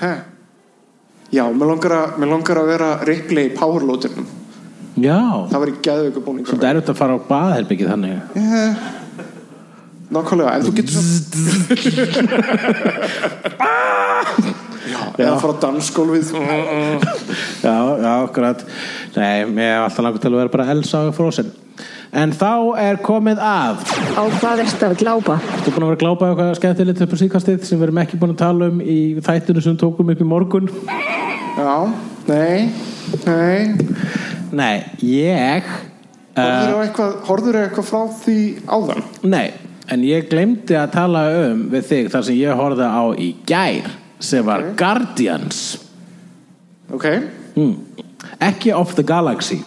Hæ? 0.00 0.35
Já, 1.34 1.42
mér 1.50 1.66
langar, 1.72 1.92
að, 1.96 2.18
mér 2.22 2.28
langar 2.30 2.60
að 2.60 2.68
vera 2.70 2.90
Ripley 3.08 3.48
í 3.48 3.54
powerloadernum 3.56 4.26
Já, 4.96 5.18
það 5.50 5.58
var 5.62 5.68
í 5.72 5.74
geðveiku 5.84 6.20
búningur 6.24 6.48
svolítið 6.52 6.70
erfitt 6.70 6.92
að 6.92 7.00
fara 7.00 7.16
á 7.18 7.20
baðherbyggið 7.28 7.90
þannig. 7.92 8.14
Eh, 8.40 8.72
Nákvæmlega, 10.16 10.50
en 10.54 10.62
þú 10.64 10.72
getur 10.78 10.92
svo 10.94 11.02
Já, 13.58 14.54
eða 15.16 15.36
fara 15.42 15.54
á 15.56 15.62
dansgólfið 15.66 16.32
Já, 17.66 17.76
já, 18.00 18.10
akkurat. 18.22 18.64
Nei, 19.16 19.44
mér 19.50 19.72
hef 19.72 19.84
alltaf 19.86 20.04
langt 20.06 20.20
til 20.22 20.32
að 20.32 20.40
vera 20.42 20.52
bara 20.52 20.68
Elsa 20.74 21.06
og 21.08 21.16
Frozen. 21.16 21.52
En 22.16 22.30
þá 22.32 22.52
er 22.80 23.00
komið 23.04 23.40
að 23.42 23.82
Á 24.16 24.22
hvað 24.38 24.62
ertu 24.62 24.86
að 24.86 24.94
glápa? 25.02 25.36
Þú 25.64 25.72
búin 25.74 25.84
að 25.84 25.90
vera 25.90 25.96
að 25.96 26.02
glápa 26.04 26.28
eitthvað 26.30 26.52
skemmtilegt 26.60 27.02
upp 27.04 27.12
á 27.12 27.18
síkastið 27.22 27.66
sem 27.66 27.80
við 27.80 27.88
erum 27.88 28.00
ekki 28.04 28.20
búin 28.20 28.32
að 28.32 28.40
tala 28.44 28.70
um 28.70 28.78
í 28.80 29.00
þættinu 29.26 29.64
sem 29.64 29.76
tókum 29.80 30.12
upp 30.14 30.22
í 30.22 30.28
morgun? 30.28 30.70
Já, 31.56 31.74
nei, 32.30 32.70
nei. 33.26 33.76
Nei, 34.56 34.76
ég 35.02 35.68
Horður 36.36 36.74
á 36.76 36.80
eitthvað, 36.84 37.12
horfðirðu 37.26 37.60
eitthvað 37.64 37.86
frá 37.88 38.00
því 38.22 38.40
áðan? 38.68 39.04
Nei, 39.24 39.46
en 39.92 40.02
ég 40.04 40.26
glemdi 40.28 40.76
að 40.76 40.90
tala 40.92 41.22
um 41.46 41.62
við 41.72 41.86
þig 41.90 42.10
þar 42.12 42.26
sem 42.28 42.36
ég 42.36 42.58
horfði 42.60 42.88
á 42.92 43.04
í 43.16 43.30
gær 43.48 43.88
sem 44.20 44.44
var 44.46 44.72
Guardians 44.78 45.78
ok, 46.92 47.06
mm. 47.56 47.74
ekki 48.40 48.72
Of 48.74 48.94
the 48.96 49.04
Galaxy 49.06 49.58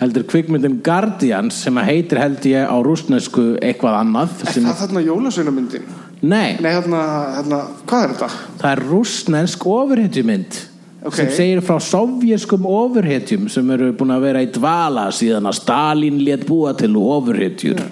heldur 0.00 0.26
kvikmyndin 0.30 0.80
Guardians 0.84 1.62
sem 1.64 1.76
heitir 1.86 2.18
held 2.22 2.44
ég 2.50 2.66
á 2.66 2.76
rúsnesku 2.84 3.54
eitthvað 3.62 4.00
annað 4.02 4.36
er 4.50 4.58
það 4.58 4.78
þarna 4.82 5.04
jólasveinamyndin? 5.06 5.88
nei, 6.24 6.56
Nei, 6.60 6.70
þarna, 6.74 7.00
þarna, 7.38 7.58
hvað 7.86 8.04
er 8.06 8.14
þetta? 8.14 8.30
það 8.62 8.70
er 8.74 8.86
rúsnesk 8.90 9.66
ofurhetjumynd 9.74 10.62
Ok. 11.04 11.18
sem 11.18 11.28
segir 11.36 11.60
frá 11.60 11.76
sovjeskum 11.84 12.64
ofurhetjum 12.64 13.48
sem 13.52 13.70
eru 13.74 13.90
búin 13.92 14.14
að 14.14 14.22
vera 14.24 14.40
í 14.40 14.46
dvala 14.54 15.10
síðan 15.12 15.50
að 15.50 15.58
Stalin 15.58 16.22
lét 16.24 16.46
búa 16.48 16.72
til 16.78 16.94
ofurhetjur 16.96 17.82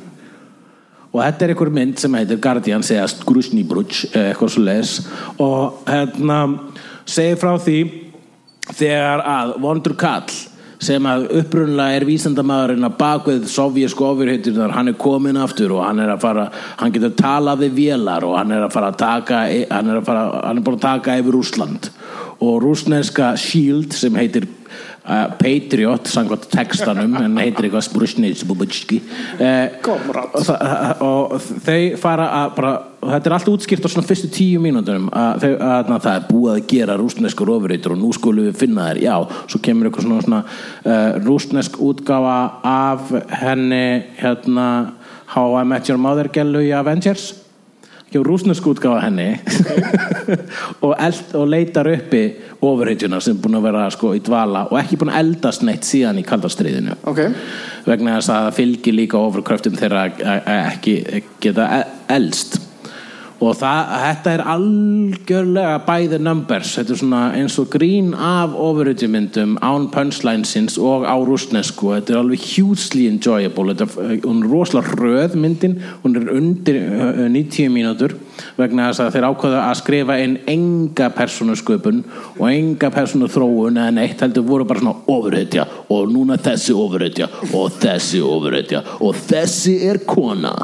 og 1.13 1.21
þetta 1.21 1.45
er 1.45 1.53
einhver 1.55 1.73
mynd 1.77 1.99
sem 2.01 2.15
heitir 2.17 2.41
Guardians 2.43 2.93
eða 2.95 3.27
Grusnibruch 3.29 4.05
eitthvað 4.13 4.55
svo 4.55 4.65
leis 4.65 4.95
og 5.43 5.83
hérna 5.89 6.39
segir 7.05 7.41
frá 7.41 7.53
því 7.61 7.79
þegar 8.73 9.25
að 9.27 9.55
vondur 9.63 9.97
kall 9.99 10.33
sem 10.83 11.05
að 11.07 11.29
upprunlega 11.39 11.99
er 11.99 12.07
vísendamaðurinn 12.07 12.87
að 12.87 12.97
bakvið 12.99 13.45
sovjesku 13.51 14.07
ofurhetjurnar 14.09 14.73
hann 14.75 14.91
er 14.91 14.99
komin 14.99 15.39
aftur 15.39 15.77
og 15.77 15.85
hann 15.87 16.03
er 16.03 16.11
að 16.11 16.25
fara 16.25 16.49
hann 16.81 16.95
getur 16.95 17.15
talað 17.19 17.67
við 17.67 17.77
vélar 17.77 18.27
og 18.27 18.35
hann 18.41 18.55
er 18.57 18.67
að 18.67 18.75
fara 18.75 18.91
að 18.91 18.99
taka 19.05 19.43
hann 19.47 19.93
er, 19.93 20.01
að 20.01 20.09
fara, 20.09 20.25
hann 20.49 20.59
er 20.59 20.67
búin 20.67 20.81
að 20.81 20.87
taka 20.89 21.19
yfir 21.21 21.37
Rússland. 21.37 21.91
Og 22.43 22.57
rúsneska 22.65 23.37
Shield 23.39 23.95
sem 23.95 24.17
heitir 24.19 24.49
uh, 25.05 25.27
Patriot 25.41 26.07
samkvæmt 26.11 26.47
textanum 26.53 27.17
en 27.21 27.37
heitir 27.41 27.67
eitthvað 27.69 27.85
Sprusnits 27.89 28.45
Bubutski 28.49 29.01
uh, 29.03 29.69
og, 29.93 30.39
það- 30.47 31.03
og 31.07 31.37
þau 31.67 31.79
fara 32.03 32.29
að 32.43 32.55
bara, 32.57 32.73
þetta 33.03 33.31
er 33.33 33.37
allt 33.39 33.51
útskýrt 33.53 33.87
á 33.87 33.93
svona 33.93 34.07
fyrstu 34.09 34.31
tíu 34.33 34.63
mínútur 34.63 34.97
að, 35.11 35.47
að, 35.51 35.93
að 35.97 36.01
það 36.07 36.15
er 36.15 36.27
búið 36.31 36.55
að 36.55 36.65
gera 36.75 36.99
rústneskur 37.01 37.53
ofurreitur 37.57 37.97
og 37.97 38.03
nú 38.05 38.13
skulum 38.17 38.49
við 38.51 38.59
finna 38.63 38.89
þær. 38.93 39.03
Já, 39.03 39.17
svo 39.51 39.63
kemur 39.67 39.91
eitthvað 39.91 40.09
svona, 40.09 40.25
svona 40.27 40.43
uh, 40.47 41.21
rústnesk 41.27 41.79
útgáfa 41.83 42.39
af 42.73 43.13
henni 43.43 43.85
hérna 44.23 44.69
How 45.33 45.55
I 45.63 45.65
Met 45.65 45.89
Your 45.89 45.99
Mother 46.03 46.29
gælu 46.29 46.61
í 46.67 46.73
Avengers 46.77 47.31
hjá 48.13 48.23
rúsnesk 48.27 48.67
útgáfa 48.69 48.99
af 48.99 49.05
henni. 49.07 49.29
Og, 50.85 50.93
eld, 50.99 51.35
og 51.39 51.47
leitar 51.51 51.89
uppi 51.93 52.23
ofurheitjuna 52.63 53.19
sem 53.23 53.37
er 53.37 53.43
búin 53.43 53.59
að 53.59 53.65
vera 53.67 53.85
sko, 53.95 54.13
í 54.17 54.21
dvala 54.25 54.65
og 54.71 54.79
ekki 54.81 54.99
búin 55.01 55.11
að 55.13 55.21
eldast 55.23 55.65
neitt 55.67 55.87
síðan 55.87 56.21
í 56.21 56.25
kaldastriðinu 56.27 56.95
ok, 57.11 57.21
vegna 57.87 58.17
þess 58.19 58.31
að 58.33 58.47
það 58.47 58.57
fylgir 58.59 58.97
líka 58.97 59.19
ofurkröftum 59.19 59.79
þeirra 59.79 60.05
að- 60.09 60.51
ekki 60.73 60.95
geta 61.43 61.69
e- 61.81 61.89
elst 62.17 62.59
og 63.43 63.57
það, 63.59 63.93
þetta 64.05 64.33
er 64.33 64.43
algjörlega 64.55 65.79
by 65.87 66.09
the 66.13 66.19
numbers. 66.23 66.75
Þetta 66.79 66.95
er 66.95 67.01
svona 67.01 67.23
eins 67.39 67.59
og 67.61 67.71
grín 67.75 68.13
af 68.15 68.55
ofurutjumyndum 68.55 69.57
án 69.65 69.89
punchlinesins 69.93 70.79
og 70.81 71.07
á 71.09 71.17
rústnesku 71.19 71.93
þetta 71.97 72.15
er 72.15 72.21
alveg 72.23 72.47
hugely 72.55 73.09
enjoyable. 73.11 73.75
Þetta, 73.75 74.19
hún 74.27 74.45
er 74.45 74.53
rosalega 74.53 74.99
röð 75.01 75.39
myndin. 75.43 75.81
Hún 76.05 76.21
er 76.21 76.31
undir 76.37 76.79
uh, 76.83 77.27
90 77.27 77.73
mínútur 77.75 78.17
vegna 78.57 78.89
þess 78.89 79.03
að 79.05 79.17
þeir 79.17 79.27
ákveða 79.29 79.63
að 79.69 79.79
skrifa 79.81 80.19
inn 80.23 80.37
enga 80.51 81.09
persónusköpun 81.17 82.03
og 82.39 82.45
enga 82.51 82.91
persónuþróun 82.95 83.81
eða 83.83 83.95
neitt 83.97 84.25
heldur 84.25 84.47
voru 84.49 84.67
bara 84.69 84.83
svona 84.83 85.15
ofurhetja 85.15 85.67
og 85.93 86.13
núna 86.13 86.39
þessi 86.43 86.77
ofurhetja 86.77 87.29
og 87.53 87.79
þessi 87.83 88.23
ofurhetja 88.27 88.85
og 89.01 89.19
þessi 89.31 89.79
er 89.89 90.03
kona. 90.07 90.55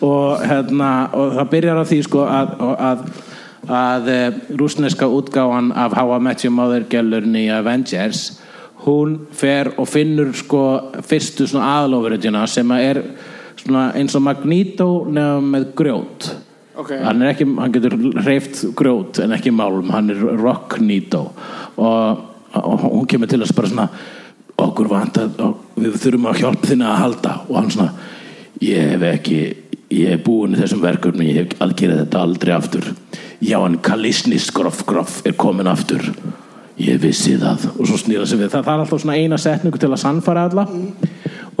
Og, 0.00 0.42
hérna, 0.44 0.90
og 1.16 1.36
það 1.38 1.52
byrjar 1.54 1.80
á 1.80 1.84
því 1.88 2.00
sko 2.04 2.24
að, 2.28 2.56
að, 2.76 3.04
að 3.82 4.10
e, 4.12 4.18
rúsneska 4.60 5.08
útgáfan 5.08 5.70
af 5.72 5.96
How 5.96 6.16
I 6.16 6.24
Met 6.24 6.44
Your 6.44 6.56
Mother 6.56 6.84
gælurinn 6.90 7.38
í 7.38 7.46
Avengers 7.52 8.26
hún 8.86 9.18
fer 9.34 9.72
og 9.80 9.88
finnur 9.88 10.34
sko 10.36 10.62
fyrstu 11.06 11.46
svona 11.48 11.80
aðlofurhetjuna 11.80 12.44
sem 12.50 12.74
er 12.76 13.02
svona 13.56 13.88
eins 13.98 14.14
og 14.14 14.26
Magneto 14.26 14.90
nefnum 15.08 15.48
með 15.54 15.70
grjót 15.78 16.28
ok. 16.82 16.92
Hann, 17.04 17.24
ekki, 17.30 17.48
hann 17.58 17.74
getur 17.74 17.96
hreift 18.22 18.62
grjót 18.78 19.20
en 19.24 19.34
ekki 19.36 19.54
málum, 19.54 19.90
hann 19.94 20.12
er 20.14 20.22
rocknito 20.40 21.24
og, 21.76 22.22
og 22.56 22.86
hún 22.86 23.08
kemur 23.10 23.30
til 23.30 23.42
þess 23.42 23.56
bara 23.56 23.72
svona 23.72 23.88
okkur 24.56 24.88
vant 24.90 25.18
að 25.20 25.40
við 25.76 25.98
þurfum 26.00 26.30
að 26.30 26.40
hjálpa 26.42 26.70
þinna 26.70 26.92
að 26.92 27.00
halda. 27.02 27.34
Og 27.48 27.58
hann 27.60 27.72
svona 27.74 27.90
ég 28.64 28.94
hef 28.94 29.04
ekki, 29.10 29.40
ég 29.92 30.14
hef 30.14 30.24
búin 30.24 30.56
þessum 30.56 30.82
verkefni, 30.84 31.30
ég 31.32 31.42
hef 31.42 31.62
aðgerið 31.66 32.02
þetta 32.04 32.24
aldrei 32.24 32.54
aftur. 32.56 32.90
Já 33.44 33.58
en 33.60 33.78
Kalisnis 33.84 34.48
groff 34.54 34.84
groff 34.88 35.20
er 35.28 35.36
komin 35.36 35.68
aftur. 35.68 36.04
Ég 36.80 37.00
vissi 37.00 37.36
það. 37.40 37.70
Og 37.76 37.88
svo 37.88 37.98
snýra 38.00 38.26
sig 38.28 38.40
við. 38.40 38.50
Það, 38.52 38.64
það 38.66 38.74
er 38.74 38.84
alltaf 38.84 39.02
svona 39.02 39.16
eina 39.16 39.38
setningu 39.40 39.80
til 39.80 39.92
að 39.92 40.02
sannfara 40.02 40.46
alla. 40.48 40.66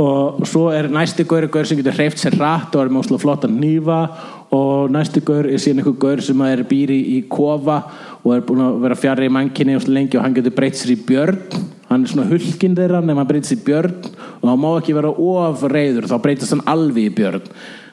Og 0.00 0.42
svo 0.48 0.66
er 0.76 0.90
næsti 0.92 1.24
gaur 1.28 1.46
gaur 1.52 1.68
sem 1.68 1.78
getur 1.78 1.96
hreift 1.96 2.20
sér 2.20 2.36
rætt 2.36 2.74
og 2.76 2.82
er 2.82 2.90
með 2.92 3.06
óslega 3.06 3.22
flotta 3.22 3.48
nýfa 3.48 4.00
og 4.56 4.90
næsti 4.94 5.22
gaur 5.26 5.48
er 5.48 5.60
síðan 5.60 5.82
einhver 5.82 5.96
gaur 6.00 6.22
sem 6.24 6.42
er 6.46 6.62
býri 6.68 6.98
í 7.16 7.22
kofa 7.30 7.78
og 8.22 8.34
er 8.34 8.44
búin 8.46 8.64
að 8.64 8.82
vera 8.84 8.98
fjarr 8.98 9.26
í 9.26 9.32
mankinni 9.32 9.76
og 9.76 9.88
lengi 9.90 10.18
og 10.18 10.24
hann 10.24 10.36
getur 10.36 10.54
breytt 10.56 10.78
sér 10.80 10.94
í 10.94 11.00
björn. 11.08 11.40
Hann 11.86 12.02
er 12.02 12.10
svona 12.10 12.28
hulkin 12.30 12.76
þeirra 12.78 13.02
nema 13.04 13.22
hann 13.22 13.30
breytt 13.30 13.48
sér 13.48 13.60
í 13.60 13.66
björn 13.66 13.96
og 14.40 14.46
hann 14.48 14.62
má 14.62 14.68
ekki 14.74 14.96
vera 14.96 15.12
of 15.12 15.64
reyður 15.72 16.08
þá 16.10 16.16
breytist 16.24 16.54
hann 16.56 16.64
alveg 16.72 17.10
í 17.10 17.16
björn. 17.20 17.50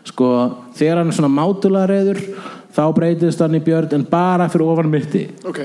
Sko 0.07 0.29
þegar 0.77 1.01
hann 1.01 1.13
er 1.13 1.17
svona 1.19 1.33
mátulega 1.33 1.89
reyður 1.91 2.21
þá 2.73 2.83
breytist 2.97 3.43
hann 3.43 3.59
í 3.59 3.63
björn 3.63 3.97
en 3.97 4.07
bara 4.09 4.49
fyrir 4.51 4.73
ofan 4.73 4.91
mitti. 4.93 5.27
Ok, 5.49 5.61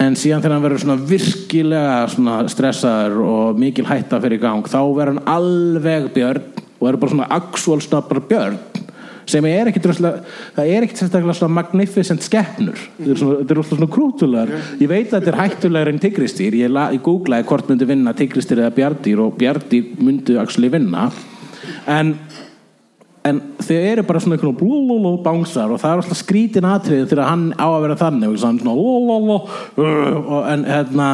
en 0.00 0.16
síðan 0.16 0.40
þegar 0.40 0.56
hann 0.56 0.64
verður 0.64 0.84
svona 0.84 1.10
virkilega 1.10 2.00
svona 2.14 2.40
stressaður 2.48 3.22
og 3.26 3.60
mikil 3.60 3.86
hætta 3.88 4.20
fyrir 4.22 4.40
gang 4.42 4.64
þá 4.64 4.80
verður 4.80 5.14
hann 5.18 5.30
alveg 5.34 6.10
björn 6.16 6.44
og 6.80 6.88
er 6.88 7.00
bara 7.00 7.12
svona 7.12 7.32
actual 7.36 7.82
svona 7.84 8.06
bara 8.08 8.28
björn 8.30 8.60
sem 9.30 9.48
er 9.50 9.70
ekkit 9.70 9.86
droslega, 9.88 10.24
það 10.56 10.72
er 10.74 10.86
ekkit 10.86 11.02
sérstaklega 11.04 11.50
magnificent 11.54 12.26
skeppnur 12.26 12.76
er 12.76 13.16
svona, 13.20 13.40
þetta 13.40 13.54
er 13.54 13.60
rosalega 13.60 13.78
svona 13.80 13.94
krútulegar 13.94 14.54
ég 14.82 14.90
veit 14.90 15.08
að 15.10 15.16
þetta 15.18 15.32
er 15.32 15.40
hættulegur 15.40 15.92
en 15.92 16.02
tigristýr 16.02 16.58
ég, 16.60 16.78
ég 16.96 17.02
googlaði 17.06 17.48
hvort 17.50 17.70
myndi 17.70 17.88
vinna 17.88 18.14
tigristýr 18.16 18.64
eða 18.64 18.76
bjardýr 18.76 19.24
og 19.24 19.34
bjardýr 19.40 19.96
myndi 20.00 20.38
actually 20.40 20.70
vinna. 20.72 21.08
En 21.90 22.14
en 23.28 23.40
þau 23.60 23.76
eru 23.76 24.02
bara 24.08 24.20
svona 24.22 24.38
einhvern 24.38 24.56
blúlúlú 24.56 25.18
bánsar 25.24 25.72
og 25.72 25.80
það 25.82 25.92
er 25.92 26.02
alltaf 26.02 26.20
skrítin 26.22 26.68
atrið 26.68 27.02
þegar 27.10 27.28
hann 27.28 27.50
á 27.60 27.68
að 27.68 27.82
vera 27.84 27.98
þannig. 28.00 28.32
Og 28.32 28.40
svona 28.40 28.76
lúlúlú 28.78 29.36
en 30.48 30.64
hérna 30.64 31.08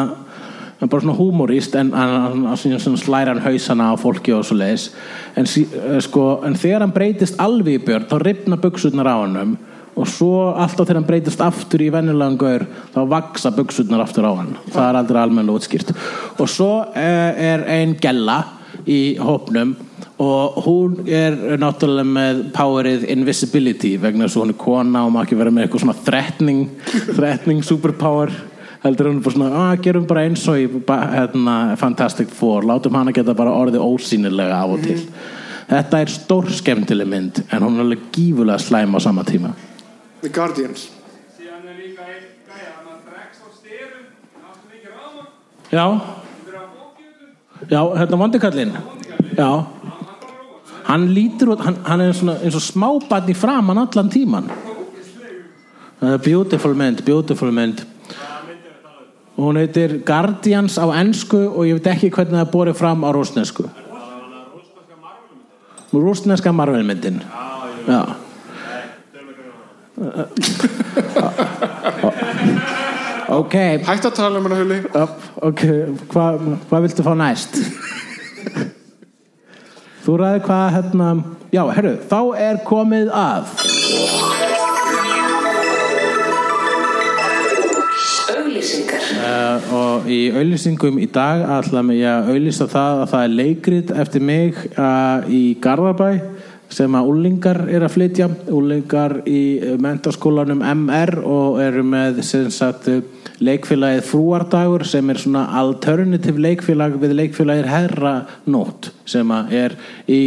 en 0.80 0.90
bara 0.92 1.00
svona 1.02 1.16
húmorist 1.16 1.76
en, 1.80 1.92
en 1.94 2.98
slæra 3.00 3.32
hann 3.32 3.44
hausana 3.44 3.92
á 3.92 3.94
fólki 3.96 4.34
og 4.36 4.44
svo 4.44 4.58
leiðis 4.58 4.90
en, 5.36 5.46
eh, 5.46 6.00
sko, 6.04 6.42
en 6.44 6.58
þegar 6.58 6.84
hann 6.84 6.92
breytist 6.96 7.40
alveg 7.40 7.80
í 7.80 7.84
björn 7.86 8.10
þá 8.10 8.18
ripna 8.20 8.60
buksutnar 8.60 9.08
á 9.08 9.16
hannum 9.22 9.56
og 9.96 10.08
svo 10.10 10.50
alltaf 10.52 10.84
þegar 10.84 11.00
hann 11.00 11.08
breytist 11.08 11.40
aftur 11.40 11.84
í 11.86 11.88
venjulegan 11.92 12.36
gaur 12.40 12.66
þá 12.92 13.00
vaksa 13.08 13.52
buksutnar 13.56 14.04
aftur 14.04 14.28
á 14.28 14.32
hann. 14.36 14.52
Það 14.68 14.88
er 14.90 14.98
aldrei 15.00 15.20
almennilega 15.22 15.62
útskýrt. 15.62 15.92
Og 16.36 16.50
svo 16.52 16.70
eh, 16.92 17.32
er 17.52 17.64
ein 17.78 17.96
gella 18.00 18.42
í 18.84 19.16
hópnum 19.16 19.72
og 20.20 20.60
hún 20.64 21.00
er 21.08 21.34
náttúrulega 21.60 22.08
með 22.08 22.42
powerið 22.56 23.06
invisibility 23.12 23.94
vegna 24.00 24.28
þess 24.28 24.36
að 24.36 24.44
hún 24.44 24.52
er 24.52 24.60
kona 24.60 25.04
og 25.06 25.14
má 25.14 25.22
ekki 25.22 25.38
vera 25.40 25.52
með 25.52 25.66
eitthvað 25.66 25.84
svona 25.84 25.96
threatening, 26.06 26.62
threatening 27.16 27.64
superpower 27.68 28.32
heldur 28.86 29.10
hún 29.10 29.22
bara 29.24 29.34
svona, 29.34 29.48
að 29.70 29.82
gerum 29.86 30.06
bara 30.08 30.24
eins 30.26 30.44
og 30.50 30.60
í 30.60 30.66
hérna, 30.70 31.56
Fantastic 31.80 32.30
Four. 32.34 32.66
Látum 32.68 32.96
hana 32.98 33.14
geta 33.14 33.34
bara 33.36 33.54
orðið 33.54 33.84
ósýnilega 33.84 34.60
af 34.62 34.76
og 34.76 34.84
til. 34.84 34.98
Þetta 35.66 36.02
er 36.02 36.12
stór 36.14 36.50
skemmtileg 36.54 37.08
mynd 37.10 37.40
en 37.50 37.64
hún 37.64 37.80
er 37.80 37.86
alveg 37.86 38.04
gífulega 38.14 38.58
slæm 38.62 38.94
á 38.94 38.98
sama 39.02 39.24
tíma. 39.26 39.54
The 40.22 40.30
Guardians. 40.30 40.90
Hann 41.46 41.66
að 41.66 41.80
já, 45.72 45.86
að 47.58 47.72
já, 47.72 47.80
hérna 47.98 48.20
vondikallinn 48.20 48.76
já. 49.34 49.50
Hann 50.86 51.08
lítur 51.10 51.56
út, 51.56 51.64
hann, 51.66 51.80
hann 51.82 52.04
er 52.04 52.14
svona, 52.14 52.38
eins 52.38 52.54
og 52.54 52.62
smábarn 52.62 53.32
í 53.32 53.34
framann 53.34 53.82
allan 53.82 54.12
tíman 54.12 54.46
beautiful 56.22 56.74
mynd 56.74 57.02
beautiful 57.04 57.50
mynd 57.50 57.82
hún 59.36 59.56
heitir 59.60 60.02
Guardians 60.06 60.78
á 60.80 60.86
ensku 61.00 61.40
og 61.52 61.66
ég 61.68 61.78
veit 61.78 61.90
ekki 61.94 62.10
hvernig 62.10 62.40
það 62.40 62.52
borið 62.52 62.78
fram 62.80 63.04
á 63.04 63.10
rúsnesku 63.12 63.68
rúsneska 65.92 66.52
marvelmyndin 66.52 67.22
já 67.88 68.00
ok. 73.28 73.54
Hætt 73.86 74.04
að 74.04 74.16
tala 74.16 74.40
um 74.40 74.46
hana 74.48 74.58
Hulli. 74.60 74.78
Ok, 75.46 75.62
hvað 76.12 76.42
hva 76.68 76.80
viltu 76.84 77.06
fá 77.06 77.14
næst? 77.16 77.56
Þú 80.04 80.18
ræði 80.20 80.42
hvað 80.46 80.66
hérna 80.76 81.08
já, 81.50 81.62
herru, 81.78 81.94
þá 82.06 82.20
er 82.38 82.60
komið 82.66 83.08
að 83.16 83.48
Uh, 88.56 89.72
og 89.76 90.06
í 90.08 90.30
auðlýsingum 90.32 90.96
í 91.02 91.06
dag 91.12 91.42
ætlaðum 91.58 91.92
ég 91.92 92.08
að 92.08 92.30
auðlýsa 92.32 92.66
það 92.72 93.00
að 93.02 93.10
það 93.10 93.24
er 93.26 93.34
leikrit 93.40 93.90
eftir 94.04 94.24
mig 94.24 94.60
uh, 94.78 95.26
í 95.28 95.42
Garðabæ 95.60 96.08
sem 96.76 96.96
að 96.98 97.10
úlingar 97.12 97.62
er 97.72 97.86
að 97.86 97.94
flytja. 97.96 98.28
Úlingar 98.52 99.20
í 99.28 99.42
uh, 99.60 99.76
mentaskólanum 99.82 100.60
MR 100.60 101.18
og 101.24 101.60
eru 101.64 101.84
með 101.86 102.20
sagt 102.26 102.90
uh, 102.92 103.00
leikfélagið 103.44 104.04
Frúardagur 104.08 104.84
sem 104.88 105.10
er 105.12 105.20
svona 105.20 105.46
alternative 105.60 106.40
leikfélag 106.40 106.96
við 107.00 107.16
leikfélagið 107.18 107.68
Herranót 107.68 108.90
sem 109.06 109.28
að 109.30 109.52
er 109.54 109.74
í 110.10 110.20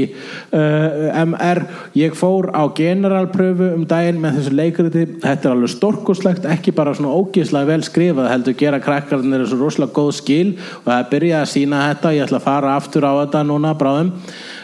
uh, 0.56 1.24
MR 1.26 1.64
ég 1.98 2.14
fór 2.18 2.52
á 2.54 2.64
generalpröfu 2.78 3.72
um 3.76 3.88
daginn 3.90 4.22
með 4.22 4.40
þessu 4.40 4.56
leikriti 4.56 5.06
þetta 5.24 5.50
er 5.50 5.56
alveg 5.56 5.74
storkoslegt, 5.74 6.48
ekki 6.50 6.74
bara 6.76 6.94
svona 6.98 7.16
ógislega 7.18 7.72
vel 7.74 7.82
skrifað, 7.86 8.30
heldur 8.34 8.58
gera 8.60 8.82
krakkarnir 8.84 9.44
þessu 9.44 9.60
rosalega 9.60 9.96
góð 9.98 10.14
skil. 10.20 10.48
Og 10.84 10.88
það 10.92 11.10
byrjað 11.14 11.44
að 11.44 11.52
sína 11.56 11.84
þetta, 11.90 12.16
ég 12.16 12.28
ætla 12.28 12.40
að 12.40 12.48
fara 12.48 12.78
aftur 12.78 13.10
á 13.10 13.14
þetta 13.24 13.46
núna 13.50 13.76
bráðum 13.80 14.14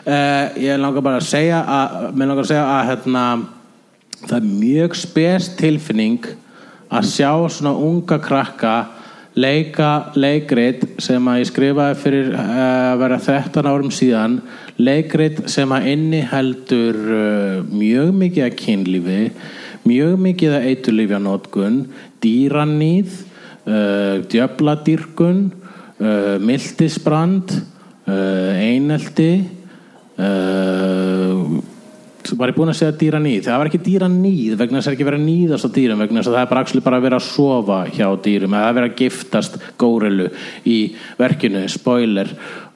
uh, 0.05 0.45
ég 0.61 0.81
langar 0.81 1.05
bara 1.05 1.21
að 1.21 1.29
segja 1.29 1.61
að, 1.61 1.95
að 2.13 2.43
segja 2.49 2.65
að 2.65 2.83
hérna, 2.91 3.23
það 4.25 4.37
er 4.39 4.49
mjög 4.49 4.99
spes 4.99 5.49
tilfinning 5.59 6.29
að 6.93 7.09
sjá 7.09 7.31
svona 7.49 7.73
unga 7.73 8.19
krakka 8.23 8.75
leika 9.35 10.13
leikrit 10.15 10.85
sem 11.03 11.25
að 11.27 11.41
ég 11.41 11.49
skrifaði 11.51 11.99
fyrir 11.99 12.31
uh, 12.31 12.55
að 12.93 13.03
vera 13.03 13.19
13 13.25 13.71
árum 13.73 13.91
síðan. 13.91 14.39
Leikrit 14.79 15.43
sem 15.51 15.71
að 15.71 15.91
inni 15.91 16.23
heldur 16.31 16.97
uh, 17.03 17.61
mjög 17.69 18.15
mikið 18.23 18.49
að 18.49 18.57
kynlífi 18.63 19.21
mjög 19.85 20.17
mikið 20.21 20.55
að 20.57 20.67
eiturlífja 20.71 21.19
nótkun 21.21 21.77
dýranýð 22.23 23.19
uh, 23.69 24.23
djöfladýrkun 24.31 25.41
uh, 25.51 26.35
miltisbrand 26.41 27.53
uh, 27.53 28.51
einelti 28.57 29.45
uh, 30.19 31.63
var 32.33 32.49
ég 32.49 32.57
búin 32.57 32.71
að 32.71 32.79
segja 32.79 32.95
dýra 32.97 33.19
nýð 33.21 33.45
það 33.45 33.59
var 33.61 33.69
ekki 33.69 33.81
dýra 33.85 34.07
nýð 34.09 34.55
vegna 34.59 34.79
þess 34.79 34.89
að 34.89 34.95
ekki 34.95 35.07
vera 35.07 35.19
að 35.19 35.25
nýðast 35.27 35.67
á 35.67 35.75
dýrum 35.75 36.01
vegna 36.01 36.21
þess 36.21 36.31
að 36.31 36.35
það 36.35 36.45
er 36.45 36.51
bara, 36.51 36.83
bara 36.87 36.97
að 36.97 37.05
vera 37.05 37.19
að 37.19 37.27
sofa 37.27 37.79
hjá 37.93 38.07
dýrum 38.25 38.55
eða 38.55 38.69
að 38.69 38.77
vera 38.79 38.89
að 38.89 38.95
giftast 39.01 39.57
górilu 39.81 40.27
í 40.65 40.77
verkinu, 41.19 41.65
spoiler 41.71 42.31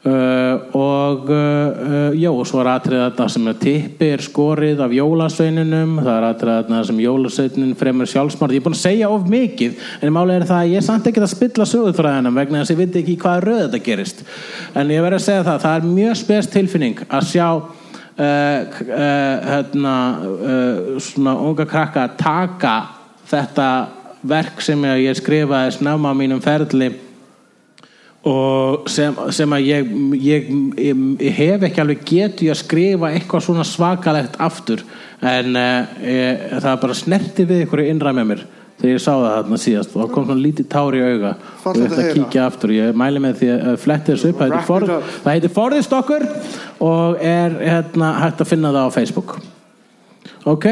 uh, 0.06 0.76
og 0.76 1.32
uh, 1.34 2.14
já, 2.16 2.30
og 2.30 2.46
svo 2.48 2.62
er 2.62 2.70
atrið 2.72 3.02
þarna 3.04 3.28
sem 3.34 3.50
er 3.52 3.58
tippi 3.62 4.10
er 4.16 4.24
skorið 4.24 4.84
af 4.86 4.94
jólasveininum. 4.96 5.98
Það 6.04 6.12
er 6.14 6.28
atrið 6.30 6.56
þarna 6.56 6.84
sem 6.90 7.02
jólasveinin 7.04 7.74
fremur 7.80 8.12
sjálfsmart, 8.12 8.56
ég 8.56 8.62
er 8.62 8.68
búin 8.68 8.78
að 8.78 8.84
segja 8.84 9.12
of 9.12 9.28
mikið 9.30 9.90
en 10.00 10.16
málega 10.16 10.44
er 10.44 10.48
það 10.52 10.62
að 10.62 10.72
ég 10.74 10.82
er 10.82 10.88
samt 10.88 11.12
ekki 11.12 11.24
að 11.24 11.34
spilla 11.34 11.68
sögurfræðinum 11.74 12.40
vegna 12.42 12.62
þess 12.62 12.72
að 12.72 12.76
ég 12.76 12.82
veit 12.84 13.02
ekki 13.04 13.20
hvað 13.26 13.44
röð 13.48 13.62
þetta 13.66 13.84
gerist. 13.90 14.24
En 14.76 14.96
ég 14.96 15.06
verð 15.06 15.20
að 15.20 15.28
segja 15.28 15.46
það, 15.50 15.62
það 15.66 15.78
er 15.78 15.92
mjög 16.00 16.24
spes 16.24 16.56
tilfinning 16.56 17.06
að 17.10 17.30
sjá 17.34 17.50
Uh, 18.20 18.66
hérna, 19.48 19.94
svona 21.00 21.38
unga 21.40 21.64
krakka 21.64 22.02
að 22.04 22.18
taka 22.20 22.74
þetta 23.30 23.68
verk 24.28 24.60
sem 24.64 24.82
ég 25.00 25.16
skrifaði 25.16 25.78
snemma 25.78 26.12
á 26.12 26.20
mínum 26.20 26.42
ferli 26.44 26.90
og 28.28 28.90
sem, 28.92 29.16
sem 29.32 29.54
að 29.56 29.68
ég, 29.70 29.92
ég, 30.20 30.48
ég, 30.76 31.04
hef 31.38 31.66
ekki 31.70 31.84
alveg 31.84 32.06
getu 32.08 32.50
að 32.52 32.60
skrifa 32.60 33.12
eitthvað 33.16 33.46
svona 33.46 33.66
svakalegt 33.68 34.40
aftur. 34.44 34.84
En 35.24 35.56
það 35.56 36.72
er 36.74 36.82
bara 36.84 36.98
snerti 36.98 37.48
við 37.48 37.66
ykkur 37.66 37.86
innra 37.86 38.16
með 38.16 38.32
mér 38.34 38.48
þegar 38.80 38.94
ég 38.94 39.02
sá 39.04 39.10
það 39.12 39.34
þarna 39.34 39.60
síðast. 39.60 39.96
Og 39.96 40.14
kom 40.14 40.28
svona 40.28 40.44
lítið 40.44 40.70
tár 40.72 40.96
í 40.96 41.02
auga. 41.04 41.34
Og 41.36 41.64
Fallegt 41.64 41.82
ég 41.82 41.90
ætla 41.92 42.06
að 42.06 42.14
kíkja 42.20 42.46
aftur. 42.48 42.76
Ég 42.76 43.00
mæli 43.00 43.24
með 43.24 43.42
því 43.42 43.52
að 43.56 43.82
fletti 43.84 44.14
þessu 44.14 44.32
upp. 44.32 44.44
Það 44.70 44.94
það 45.10 45.34
heitir 45.34 45.56
forðist 45.56 45.96
okkur 46.00 46.28
og 46.88 47.28
er 47.28 47.60
hérna, 47.60 48.14
hægt 48.24 48.44
að 48.44 48.52
finna 48.54 48.74
það 48.76 48.88
á 48.88 48.96
Facebook. 48.96 49.38
Ok 50.48 50.70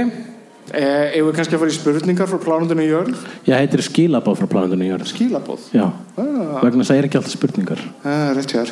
Eh, 0.76 1.16
Eigum 1.16 1.30
við 1.32 1.36
kannski 1.38 1.56
að 1.56 1.62
fara 1.62 1.72
í 1.72 1.76
spurningar 1.78 2.28
frá 2.28 2.40
plánundinu 2.44 2.84
í 2.84 2.90
jörn? 2.92 3.14
ég 3.48 3.56
heitir 3.56 3.80
skilabóð 3.86 4.42
frá 4.42 4.48
planundinu 4.52 4.90
jörð. 4.90 5.08
Skílabóð 5.14 5.70
já, 5.72 5.86
ah, 5.88 6.60
vegna 6.64 6.84
þess 6.84 6.92
að 6.92 6.96
það 6.96 6.98
er 7.00 7.08
ekki 7.08 7.20
alltaf 7.22 7.36
spurningar. 7.38 7.80
Ah, 8.04 8.34
Rétt 8.36 8.52
hér 8.52 8.68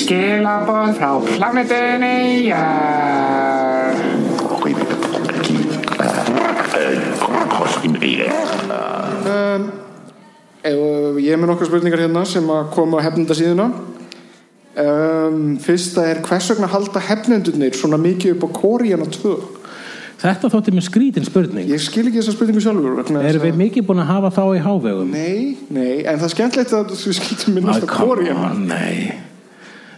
Skilaboð 0.00 0.96
frá 0.98 1.10
plánetunni 1.36 2.50
Jörn. 2.50 4.00
Eh, 10.64 10.74
Ég 11.20 11.32
er 11.32 11.38
með 11.40 11.48
nokkar 11.54 11.68
spurningar 11.70 12.02
hérna 12.02 12.24
sem 12.28 12.44
að 12.52 12.66
koma 12.74 12.98
á 13.00 13.04
hefnenda 13.06 13.32
síðuna 13.36 13.68
um, 14.80 15.56
Fyrsta 15.62 16.04
er 16.10 16.20
hvers 16.26 16.50
vegna 16.52 16.68
halda 16.68 17.00
hefnendurnir 17.06 17.72
svona 17.78 17.96
mikið 18.00 18.34
upp 18.36 18.44
á 18.44 18.48
Koreana 18.58 19.06
2? 19.08 19.32
Þetta 20.20 20.50
þótti 20.52 20.74
mér 20.76 20.86
skrítin 20.86 21.26
spurning. 21.26 21.68
Ég 21.70 21.80
skil 21.82 22.06
ekki 22.08 22.20
þessa 22.20 22.34
spurningu 22.36 22.62
sjálfur 22.64 23.00
erum 23.00 23.42
við 23.46 23.54
að- 23.54 23.60
mikið 23.64 23.86
búin 23.88 24.02
að 24.04 24.10
hafa 24.12 24.30
þá 24.36 24.42
í 24.56 24.60
hávegum? 24.66 25.10
Nei, 25.10 25.56
nei, 25.70 26.04
en 26.04 26.18
það 26.18 26.28
er 26.28 26.34
skemmtilegt 26.34 26.76
að 26.76 26.94
þú 26.94 27.14
skiltur 27.16 27.54
minnast 27.54 27.86
come 27.86 28.14
Koreana 28.14 28.50
on, 28.50 28.66
nei. 28.68 29.14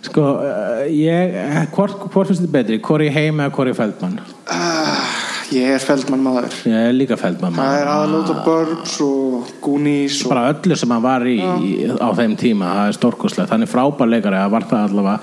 Sko, 0.03 0.23
uh, 0.43 0.87
ég 0.91 1.37
hvort, 1.75 2.09
hvort 2.11 2.27
finnst 2.27 2.43
þið 2.43 2.55
betri, 2.57 2.79
hvort 2.83 3.05
ég 3.07 3.13
heim 3.15 3.39
eða 3.39 3.67
ég 3.71 3.77
feldmann? 3.79 4.19
Ah, 4.51 5.23
Ég 5.53 5.69
er 5.69 5.83
feldmann 5.85 6.23
maður. 6.25 6.47
Ég 6.65 6.87
er 6.89 6.95
líka 6.97 7.17
feldmann 7.21 7.53
Það 7.53 7.75
er 7.83 7.89
aðlóta 7.93 8.37
Burbs 8.47 8.95
og 9.05 9.51
Goonies 9.61 10.23
og 10.25 10.33
bara 10.33 10.47
öllu 10.55 10.79
sem 10.81 10.95
hann 10.95 11.03
var 11.05 11.27
í, 11.29 11.35
í 11.37 11.73
á 11.93 12.09
þeim 12.17 12.37
tíma, 12.41 12.71
það 12.79 12.89
er 12.89 12.97
stórkoslegt 12.97 13.53
hann 13.53 13.67
er 13.67 13.69
frábær 13.69 14.09
leikari, 14.09 14.39
það 14.41 14.55
var 14.55 14.67
það 14.71 14.87
allavega 14.89 15.19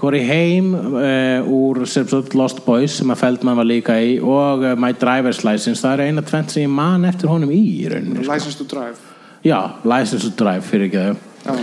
Corey 0.00 0.22
Haim 0.24 0.72
uh, 0.74 1.44
úr 1.44 1.82
sem 1.86 2.06
sagt 2.08 2.34
Lost 2.38 2.62
Boys 2.64 2.94
sem 2.96 3.10
að 3.12 3.20
Feldman 3.20 3.58
var 3.58 3.66
líka 3.68 3.98
í 4.00 4.14
og 4.16 4.64
uh, 4.64 4.72
My 4.80 4.94
Driver's 4.96 5.42
License 5.44 5.84
það 5.84 5.98
er 5.98 6.08
eina 6.08 6.24
tvent 6.24 6.54
sem 6.54 6.64
ég 6.64 6.72
man 6.72 7.04
eftir 7.08 7.28
honum 7.28 7.52
í 7.52 7.58
í 7.60 7.88
rauninni 7.92 8.24
sko. 8.24 8.32
License 8.32 8.56
to 8.56 8.68
Drive 8.70 8.96
já, 9.44 9.58
License 9.84 10.24
to 10.24 10.32
Drive 10.40 10.64
fyrir 10.64 10.88
ekki 10.88 11.02
þau 11.04 11.16
Já, 11.40 11.56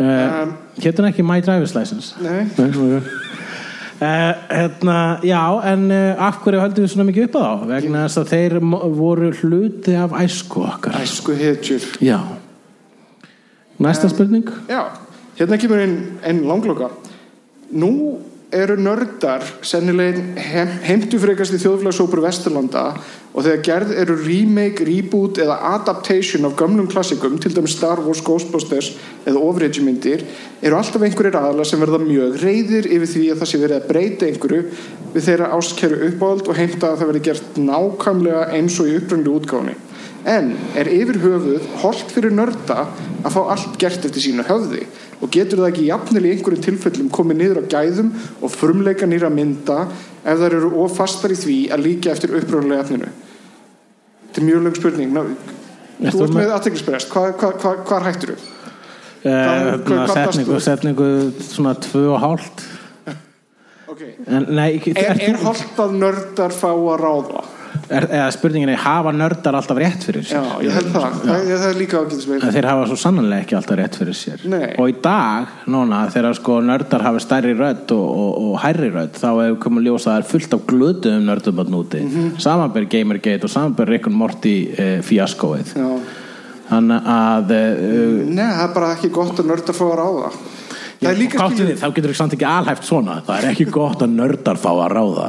uh, 0.00 0.54
hétt 0.80 1.02
hann 1.02 1.10
ekki 1.10 1.26
My 1.28 1.42
Driver's 1.44 1.76
License 1.76 2.16
nei 2.24 2.46
hérna, 3.98 5.18
já, 5.26 5.40
en 5.66 5.88
af 5.90 6.36
hverju 6.44 6.60
höldum 6.62 6.84
við 6.84 6.92
svona 6.92 7.06
mikið 7.08 7.24
upp 7.24 7.34
á 7.34 7.40
þá? 7.42 7.64
Vegna 7.66 8.02
þess 8.04 8.20
að 8.20 8.28
þeir 8.30 8.54
voru 8.94 9.30
hluti 9.40 9.96
af 9.98 10.14
æsku 10.14 10.62
okkar. 10.68 11.00
Æsku 11.02 11.34
hetjur 11.34 11.82
Já. 11.98 12.20
Næsta 13.82 14.06
spurning? 14.12 14.46
Já, 14.70 14.84
hérna 15.40 15.58
kemur 15.58 15.82
einn 15.82 15.98
ein 16.22 16.44
langloka 16.46 16.92
Nú 17.68 18.18
eru 18.48 18.78
nördar 18.80 19.42
sennilegin 19.60 20.38
heim, 20.40 20.70
heimtufrekast 20.80 21.52
í 21.52 21.58
þjóðfélagsópur 21.60 22.22
Vesturlanda 22.24 22.84
og 23.34 23.44
þegar 23.44 23.64
gerð 23.66 23.90
eru 24.00 24.14
remake, 24.22 24.86
reboot 24.88 25.36
eða 25.42 25.58
adaptation 25.74 26.48
af 26.48 26.54
gömlum 26.56 26.88
klassikum 26.88 27.36
til 27.36 27.52
dæmis 27.52 27.74
Star 27.76 28.00
Wars, 28.00 28.22
Ghostbusters 28.24 28.94
eða 29.28 29.42
ofregjumyndir 29.50 30.24
eru 30.62 30.78
alltaf 30.78 31.04
einhverjir 31.04 31.36
aðalar 31.36 31.68
sem 31.68 31.84
verða 31.84 32.00
mjög 32.06 32.38
reyðir 32.40 32.88
yfir 32.88 33.12
því 33.12 33.26
að 33.34 33.42
það 33.42 33.50
sé 33.52 33.60
verið 33.66 33.76
að 33.82 33.90
breyta 33.92 34.30
einhverju 34.30 34.62
við 35.12 35.28
þeirra 35.28 35.50
ástkeru 35.58 36.00
uppáhald 36.08 36.48
og 36.48 36.62
heimta 36.62 36.94
að 36.94 37.02
það 37.02 37.12
verði 37.12 37.24
gert 37.28 37.60
nákvæmlega 37.68 38.48
eins 38.56 38.80
og 38.80 38.88
í 38.88 38.96
upprændu 39.02 39.36
útgáni 39.36 39.76
En 40.28 40.50
er 40.76 40.88
yfir 40.90 41.20
höfuð 41.22 41.66
holdt 41.82 42.10
fyrir 42.12 42.34
nörda 42.34 42.88
að 43.22 43.34
fá 43.36 43.38
allt 43.54 43.76
gert 43.80 44.02
eftir 44.04 44.24
sínu 44.24 44.44
höfði 44.48 44.82
og 45.20 45.30
getur 45.34 45.58
það 45.62 45.70
ekki 45.72 45.86
jafnvel 45.88 46.24
í 46.28 46.32
einhverjum 46.34 46.62
tilfellum 46.68 47.08
komið 47.10 47.40
niður 47.40 47.60
á 47.62 47.64
gæðum 47.74 48.10
og 48.42 48.52
frumleika 48.54 49.06
nýra 49.10 49.30
mynda 49.34 49.78
ef 50.24 50.38
þær 50.38 50.54
eru 50.60 50.70
of 50.84 50.94
fastar 50.96 51.34
í 51.34 51.38
því 51.38 51.56
að 51.74 51.84
líka 51.86 52.12
eftir 52.12 52.36
uppröðulega 52.38 52.84
efninu? 52.84 53.10
Þetta 54.28 54.40
er 54.42 54.46
mjög 54.48 54.62
lög 54.68 54.76
spurning. 54.78 55.12
Ná, 55.16 55.22
þú 56.12 56.22
ert 56.26 56.34
með- 56.36 56.54
aðteklisprest. 56.58 57.10
Hvað 57.10 57.32
hva, 57.40 57.52
hva, 57.58 57.74
hva 57.88 58.00
hættur 58.06 58.34
þú? 58.36 58.54
Hvað- 59.24 59.84
hvað 59.88 60.12
setningu, 60.14 60.60
setningu 60.62 61.06
svona 61.42 61.74
tvö 61.74 62.04
og 62.14 62.20
hálft. 62.22 62.66
Okay. 63.88 64.12
En, 64.28 64.44
nei, 64.54 64.76
ekki, 64.78 64.92
Er, 64.96 65.10
ert 65.16 65.22
er 65.22 65.34
þú- 65.34 65.46
holdt 65.48 65.78
að 65.82 65.94
nördar 65.98 66.52
fá 66.54 66.68
að 66.70 67.00
ráða? 67.02 67.44
Er, 67.88 68.06
eða 68.06 68.28
spurningin 68.34 68.72
er, 68.72 68.80
hafa 68.82 69.12
nördar 69.16 69.56
alltaf 69.58 69.78
rétt 69.80 70.04
fyrir 70.06 70.24
Já, 70.26 70.40
sér? 70.40 70.64
ég 70.66 70.74
held 70.76 70.90
það. 70.94 71.16
Það, 71.22 71.46
það 71.50 71.66
er 71.68 71.78
líka 71.78 72.02
ágætisveil. 72.02 72.38
En 72.42 72.54
þeir 72.56 72.68
hafa 72.70 72.86
svo 72.90 72.98
sannanlega 73.02 73.44
ekki 73.44 73.58
alltaf 73.58 73.78
rétt 73.80 73.98
fyrir 74.00 74.18
sér 74.18 74.44
Nei. 74.52 74.68
og 74.74 74.92
í 74.92 74.96
dag, 75.04 75.54
núna, 75.70 76.02
þegar 76.14 76.38
sko 76.38 76.58
nördar 76.64 77.06
hafa 77.06 77.24
stærri 77.24 77.56
rödd 77.58 77.94
og, 77.96 78.06
og, 78.06 78.30
og 78.44 78.60
hærri 78.64 78.92
rödd 78.94 79.18
þá 79.18 79.28
hefur 79.30 79.58
komið 79.66 79.88
ljós 79.88 80.06
að 80.06 80.12
það 80.12 80.20
er 80.20 80.30
fullt 80.34 80.56
af 80.58 80.64
glötuðum 80.72 81.26
nördum 81.32 81.64
að 81.64 81.74
núti, 81.74 82.04
mm. 82.04 82.14
-hmm. 82.14 82.38
samanber 82.44 82.88
Gamergate 82.94 83.44
og 83.44 83.54
samanber 83.54 83.88
Rick 83.88 84.06
and 84.06 84.16
Morty 84.16 84.56
eh, 84.76 85.00
fíaskóið 85.02 85.74
Já. 85.76 85.90
þannig 86.70 87.12
að 87.16 87.58
eh, 87.58 88.24
Nei, 88.28 88.46
það 88.46 88.64
er 88.68 88.74
bara 88.74 88.94
ekki 88.96 89.12
gott 89.12 89.38
að 89.38 89.52
nördar 89.52 89.74
að 89.74 89.98
ráða. 90.02 90.32
það 90.32 90.57
er 91.06 91.14
skilur-? 91.22 91.78
Þá 91.78 91.86
getur 91.94 92.10
ekki 92.10 92.18
samt 92.18 92.34
ekki 92.34 92.48
alhæft 92.48 92.84
svona. 92.88 93.20
Það 93.26 93.38
er 93.38 93.48
ekki 93.52 93.68
gott 93.78 94.02
að 94.02 94.14
nördar 94.18 94.58
fá 94.58 94.70
að 94.74 94.92
ráða. 94.96 95.28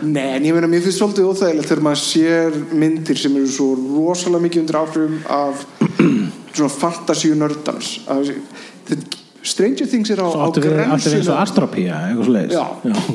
Nei, 0.00 0.30
en 0.38 0.44
ég 0.48 0.54
meina, 0.56 0.68
mér 0.70 0.80
finnst 0.80 0.96
svolítið 1.02 1.26
óþægilegt 1.28 1.68
þegar 1.68 1.82
maður 1.84 2.02
sér 2.06 2.54
myndir 2.72 3.18
sem 3.20 3.34
eru 3.36 3.50
svo 3.52 3.66
rosalega 3.76 4.46
mikið 4.46 4.62
undir 4.62 4.78
áhrifum 4.80 5.18
af 5.28 5.64
svona 6.56 6.72
fantasíu 6.80 7.36
nördans. 7.36 7.98
Þetta- 8.08 9.18
Stranger 9.40 9.86
Things 9.88 10.10
er 10.12 10.20
á, 10.20 10.28
á 10.28 10.28
við, 10.28 10.42
áttu 10.44 10.60
við 10.60 10.72
eins 10.84 11.06
og 11.06 11.12
grensinu 11.14 11.36
astropía 11.40 11.96
eitthvað 12.10 12.26
svo 12.26 12.32
leiðis 12.34 12.56
Já, 12.58 12.64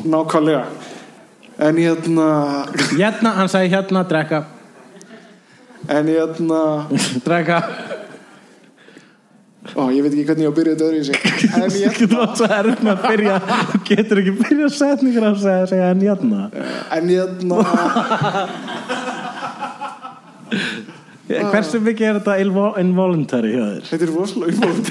nákvæmlega. 0.10 0.62
En 1.68 1.78
hérna 1.78 2.30
Hérna, 2.98 3.34
hann 3.38 3.52
sagði 3.54 3.70
hérna, 3.76 4.02
drekka. 4.10 4.40
En 5.86 6.10
hérna 6.10 6.62
Drekka 7.28 7.60
Ó, 9.74 9.90
ég 9.90 10.02
veit 10.06 10.14
ekki 10.14 10.26
hvernig 10.30 10.46
ég 10.46 10.50
á 10.50 10.54
að 10.54 10.58
byrja 10.60 10.74
þetta 10.76 10.86
öðru 10.86 11.00
í 11.00 11.06
sig 11.08 11.18
En 11.26 11.30
Þú 11.66 11.80
hérna 11.82 11.96
getur 11.98 12.36
svo 12.38 12.46
erfitt 12.60 12.82
með 12.86 12.92
að 12.94 13.00
byrja. 13.10 13.36
Þú 13.72 13.78
getur 13.90 14.22
ekki 14.22 14.34
byrja 14.44 14.68
setningur 14.78 15.26
að 15.26 15.36
segja, 15.42 15.66
segja 15.72 15.88
en 15.96 16.02
hérna. 16.06 16.42
En 16.96 17.06
hérna. 17.10 17.56
Hversu 21.26 21.80
mikið 21.82 22.06
er 22.12 22.18
þetta 22.20 22.36
invo- 22.44 22.76
involuntary 22.80 23.52
hjá 23.56 23.64
þér? 23.66 23.82
Þetta 23.90 24.06
er 24.06 24.12
rosalega 24.14 24.50
umfólk 24.54 24.86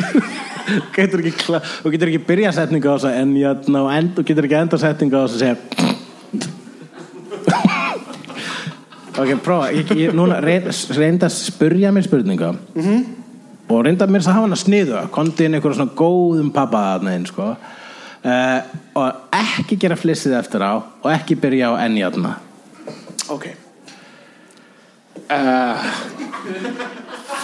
Þú 0.64 0.80
getur 0.96 1.20
ekki, 1.22 1.32
kla- 1.44 1.60
þú 1.84 1.88
getur 1.94 2.10
ekki 2.10 2.22
byrja 2.26 2.50
setningu 2.56 2.88
á 2.90 2.94
þess 2.96 3.06
að 3.10 3.18
en 3.22 3.34
hérna 3.38 3.78
og 3.84 3.90
end, 3.94 4.10
þú 4.18 4.22
getur 4.32 4.44
ekki 4.48 4.58
enda 4.58 4.80
setningu 4.82 5.14
á 5.14 5.22
þess 5.24 5.36
að 5.36 5.42
segja 5.44 5.56
Ok, 9.14 9.30
prófa. 9.46 9.68
Ég, 9.70 9.86
ég, 9.94 10.10
Núna 10.18 10.40
reyn- 10.42 10.66
reynda 10.98 11.28
að 11.30 11.36
spurja 11.38 11.92
mér 11.94 12.02
spurninga. 12.02 12.48
-hmm. 12.74 13.04
Og 13.68 13.84
reynda 13.86 14.06
mér 14.10 14.24
að 14.24 14.36
hafa 14.36 14.46
hana 14.46 14.58
sniðu 14.60 15.02
kondi 15.14 15.46
inn 15.46 15.56
einhverjum 15.56 15.78
svona 15.80 15.98
góðum 15.98 16.50
pappa 16.54 16.82
þarna 16.92 17.14
inn 17.18 17.26
sko. 17.28 17.50
Uh, 18.24 18.60
og 18.96 19.36
ekki 19.36 19.76
gera 19.80 19.98
flissið 20.00 20.38
eftir 20.38 20.64
á 20.64 20.80
og 20.80 21.10
ekki 21.12 21.36
byrja 21.36 21.74
á 21.76 21.84
enn 21.84 21.98
játna 22.00 22.38
Ok. 23.28 23.44
Uh, 25.28 25.84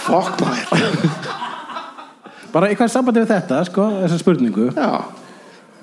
Fuck 0.01 0.41
maður 0.41 1.11
bara 2.51 2.67
eitthvað 2.67 2.91
sambandi 2.91 3.21
við 3.23 3.31
þetta 3.31 3.61
sko, 3.69 3.85
þessa 4.01 4.17
spurningu. 4.19 4.71
Já. 4.75 5.05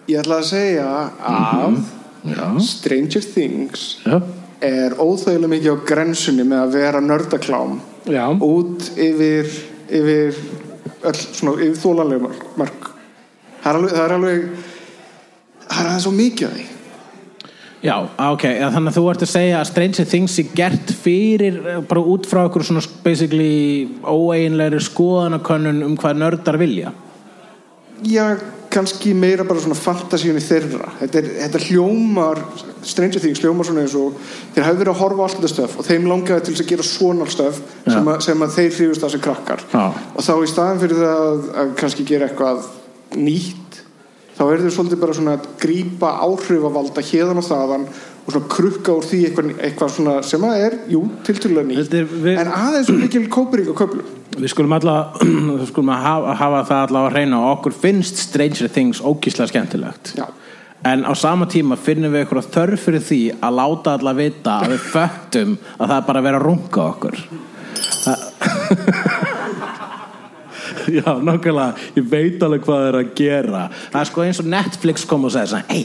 Ég 0.08 0.20
ætla 0.20 0.40
að 0.42 0.48
segja 0.50 0.88
að 1.30 1.78
Já, 2.26 2.58
Stranger 2.60 3.22
Things 3.22 3.98
já, 4.02 4.18
er 4.64 4.96
óþægilega 4.98 5.50
mikið 5.52 5.74
á 5.78 5.84
grensunni 5.86 6.46
með 6.48 6.62
að 6.64 6.72
vera 6.74 7.02
nördaklám 7.04 7.76
já. 8.10 8.24
út 8.42 8.88
yfir 8.98 9.50
yfir 9.88 10.40
yfir 11.08 11.76
þólanlega 11.78 12.32
mark 12.58 12.90
það 13.62 13.68
er 13.70 13.78
alveg 13.78 13.94
það 13.94 14.04
er 14.06 14.16
er 15.82 15.88
aðeins 15.92 16.06
svo 16.06 16.12
mikið 16.16 16.48
af 16.48 16.56
því. 16.56 16.66
Já, 17.78 17.94
ok, 18.32 18.44
þannig 18.74 18.90
að 18.90 18.96
þú 18.96 19.02
ert 19.12 19.20
að 19.22 19.30
segja 19.30 19.58
að 19.60 19.68
Stranger 19.68 20.06
Things 20.10 20.36
er 20.42 20.48
gert 20.58 20.92
fyrir 21.04 21.58
eh, 21.62 21.76
bara 21.86 22.02
út 22.10 22.26
frá 22.26 22.40
okkur 22.48 22.64
svona 22.66 22.82
basically 23.04 23.86
óeinlegri 24.02 24.80
skoðanakönnun 24.82 25.84
um 25.86 25.94
hvað 26.00 26.18
nördar 26.18 26.58
vilja. 26.58 26.90
Já, 28.02 28.34
kannski 28.78 29.12
meira 29.18 29.44
bara 29.46 29.62
svona 29.62 29.76
fantasíunni 29.78 30.42
þeirra. 30.42 30.92
Þetta, 31.02 31.20
er, 31.20 31.30
þetta 31.44 31.62
hljómar 31.66 32.42
Stranger 32.86 33.22
Things 33.22 33.42
hljómar 33.42 33.66
svona 33.68 33.84
eins 33.84 33.96
og 33.98 34.18
þeir 34.54 34.66
hafi 34.66 34.82
verið 34.82 34.92
að 34.94 35.00
horfa 35.02 35.20
á 35.20 35.24
allt 35.26 35.38
þetta 35.38 35.52
stöf 35.52 35.78
og 35.78 35.88
þeim 35.88 36.10
langaði 36.10 36.46
til 36.46 36.56
að 36.56 36.72
gera 36.72 36.86
svona 36.86 37.30
stöf 37.32 37.62
sem, 37.84 38.10
að, 38.12 38.20
sem 38.28 38.44
að 38.44 38.58
þeir 38.58 38.76
hrifust 38.76 39.06
að 39.06 39.14
sem 39.14 39.24
krakkar. 39.24 39.64
Já. 39.72 39.86
og 40.14 40.28
þá 40.28 40.34
í 40.36 40.50
staðan 40.52 40.82
fyrir 40.84 41.02
það 41.02 41.24
að, 41.24 41.48
að 41.62 41.72
kannski 41.82 42.06
gera 42.08 42.28
eitthvað 42.28 42.68
nýtt 43.18 43.80
þá 44.38 44.44
er 44.46 44.62
þau 44.62 44.70
svolítið 44.76 45.02
bara 45.02 45.16
svona 45.18 45.34
að 45.34 45.48
grípa 45.58 46.12
áhrifavalda 46.22 47.04
hérðan 47.08 47.42
og 47.42 47.48
þaðan 47.48 47.88
og 47.88 48.34
svona 48.34 48.52
krukka 48.52 48.94
úr 48.94 49.08
því 49.08 49.20
eitthvað, 49.26 49.50
eitthvað 49.66 49.92
svona 49.96 50.14
sem 50.26 50.44
að 50.46 50.62
er, 50.66 50.78
jú, 50.92 51.00
tiltölulega 51.26 51.70
nýtt. 51.72 51.96
En 52.36 52.50
aðeins 52.52 52.92
mikil 52.92 53.24
kópering 53.32 53.72
og 53.72 53.78
köflum 53.80 54.17
Við 54.38 54.52
skulum 54.52 54.70
við 55.58 55.64
skulum 55.70 55.88
að 55.94 56.04
hafa, 56.04 56.34
hafa 56.38 56.58
það 56.68 56.82
allavega 56.84 57.08
að 57.08 57.16
reyna. 57.16 57.36
Og 57.42 57.48
okkur 57.56 57.74
finnst 57.82 58.16
Stranger 58.22 58.68
Things 58.72 58.98
ókíslega 59.02 59.48
skemmtilegt. 59.52 60.04
Já. 60.18 60.26
en 60.86 61.02
á 61.02 61.10
sama 61.18 61.42
tíma 61.50 61.74
finnum 61.74 62.14
við 62.14 62.22
eitthvað 62.22 62.52
þörf 62.54 62.82
fyrir 62.86 63.02
því 63.02 63.34
að 63.42 63.56
láta 63.58 63.98
alla 63.98 64.14
vita 64.14 64.62
að 64.62 64.76
við 64.76 64.82
föttum 64.92 65.58
að 65.74 65.88
það 65.88 65.96
er 65.96 66.04
bara 66.06 66.18
að 66.20 66.26
vera 66.28 66.38
að 66.38 66.46
runga 66.46 66.80
okkur. 66.84 67.16
Já, 70.88 71.18
nákvæmlega. 71.18 71.74
Ég 71.98 72.04
veit 72.08 72.42
alveg 72.42 72.62
hvað 72.64 72.78
það 72.78 72.88
er 72.88 72.96
að 73.00 73.14
gera. 73.18 73.62
Það 73.90 74.00
er 74.00 74.08
sko 74.12 74.20
eins 74.24 74.40
og 74.40 74.50
Netflix 74.54 74.96
kom 75.08 75.26
og 75.26 75.32
svona, 75.34 75.64
hey, 75.68 75.84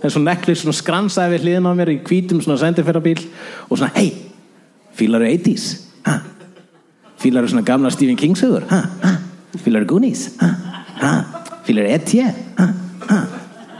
eins 0.00 0.16
og 0.18 0.24
Netflix 0.24 0.58
skransaði 0.80 1.30
við 1.36 1.44
hliðin 1.44 1.68
á 1.68 1.72
mér 1.76 1.92
í 1.92 2.02
hvítum 2.06 2.40
svona 2.42 2.62
sendirferðabíl 2.64 3.22
og 3.68 3.76
svona, 3.76 3.92
hey, 3.98 4.10
fílaru 4.96 5.26
80s 5.28 5.64
ha? 7.24 7.30
fílaru 7.30 7.48
svona 7.48 7.64
gamla 7.64 7.90
Stephen 7.90 8.16
King 8.16 8.36
sögur 8.36 8.62
ha? 8.68 8.82
Ha? 9.02 9.16
fílaru 9.64 9.86
Goonies 9.86 10.28
ha? 10.40 10.50
Ha? 11.00 11.12
fílaru 11.64 11.88
E.T. 11.88 12.20
Ha? 12.58 12.68
Ha? 13.08 13.20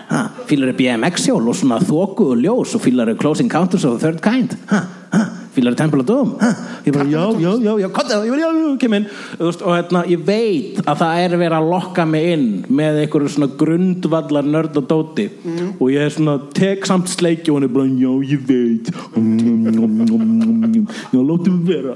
Ha? 0.08 0.28
fílaru 0.48 0.72
BMX 0.76 1.28
hjól 1.28 1.48
og 1.48 1.56
svona 1.56 1.80
þoku 1.80 2.30
og 2.32 2.40
ljós 2.40 2.74
og 2.74 2.84
fílaru 2.84 3.16
Close 3.20 3.44
Encounters 3.44 3.84
of 3.84 3.98
the 3.98 4.06
Third 4.06 4.22
Kind 4.24 4.56
ha? 4.70 4.84
Ha? 5.12 5.24
Of 5.58 6.06
Doom 6.06 6.36
ha? 6.40 6.50
ég 6.84 6.92
bara, 6.92 7.08
já, 7.08 7.24
já, 7.38 7.52
já, 7.62 7.78
já, 7.80 7.88
kottu, 7.88 8.10
já, 8.10 8.34
já, 8.34 8.48
já, 8.52 8.76
kem 8.78 8.94
inn 8.94 9.06
og 9.40 9.70
hérna, 9.74 10.04
ég 10.10 10.24
veit 10.24 10.80
að 10.84 10.98
það 11.02 11.22
er 11.24 11.36
verið 11.36 11.58
að 11.58 11.70
lokka 11.70 12.06
mig 12.08 12.28
inn 12.34 12.46
með 12.68 13.00
einhverju 13.04 13.34
svona 13.34 13.50
grundvallar 13.60 14.44
nörd 14.44 14.78
og 14.80 14.88
dóti 14.90 15.28
og 15.78 15.86
ég 15.92 16.04
er 16.04 16.14
svona, 16.14 16.38
tek 16.56 16.86
samt 16.88 17.10
sleiki 17.12 17.52
og 17.52 17.60
hann 17.60 17.68
er 17.68 17.74
bara, 17.74 17.86
já, 17.86 18.12
ég 18.34 18.44
veit. 18.48 18.90
Já, 21.14 21.20
látum 21.20 21.60
við 21.64 21.70
vera. 21.70 21.94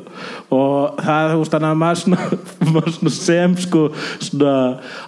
Og 0.55 0.99
það, 1.03 1.33
þú 1.33 1.41
veist, 1.43 1.55
þannig 1.55 1.69
að 1.69 1.81
maður 1.83 2.01
svona, 2.03 2.39
maður 2.75 2.95
svona 2.97 3.15
sem 3.19 3.57
sko, 3.65 3.85
svona 4.29 4.55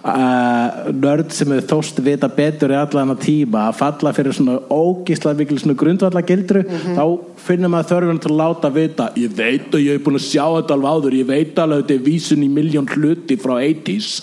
uh, 0.03 0.91
nörd 0.95 1.35
sem 1.35 1.53
hefur 1.55 1.69
þóst 1.75 2.01
vita 2.05 2.29
betur 2.35 2.73
í 2.73 2.79
allan 2.79 3.15
að 3.15 3.23
tíma 3.25 3.67
að 3.69 3.79
falla 3.81 4.13
fyrir 4.15 4.37
svona 4.37 4.59
ógísla 4.71 5.35
mikil 5.37 5.59
svona 5.61 5.77
grundvallar 5.79 6.25
gildru 6.27 6.63
þá 6.67 7.03
finnum 7.41 7.73
maður 7.73 7.91
þörfum 7.91 8.21
til 8.21 8.31
að 8.31 8.40
láta 8.41 8.73
vita. 8.75 9.09
Ég 9.21 9.33
veit 9.37 9.71
að 9.71 9.85
ég 9.85 9.97
hef 9.97 10.05
búin 10.05 10.19
að 10.19 10.27
sjá 10.27 10.45
þetta 10.57 10.77
alveg 10.77 10.91
áður. 10.91 11.17
Ég 11.21 11.31
veit 11.31 11.61
alveg 11.63 11.77
að 11.77 11.83
þetta 11.83 11.97
er 11.97 12.05
vísun 12.09 12.45
í 12.45 12.49
miljón 12.51 12.89
hluti 12.91 13.37
frá 13.41 13.55
80s 13.61 14.13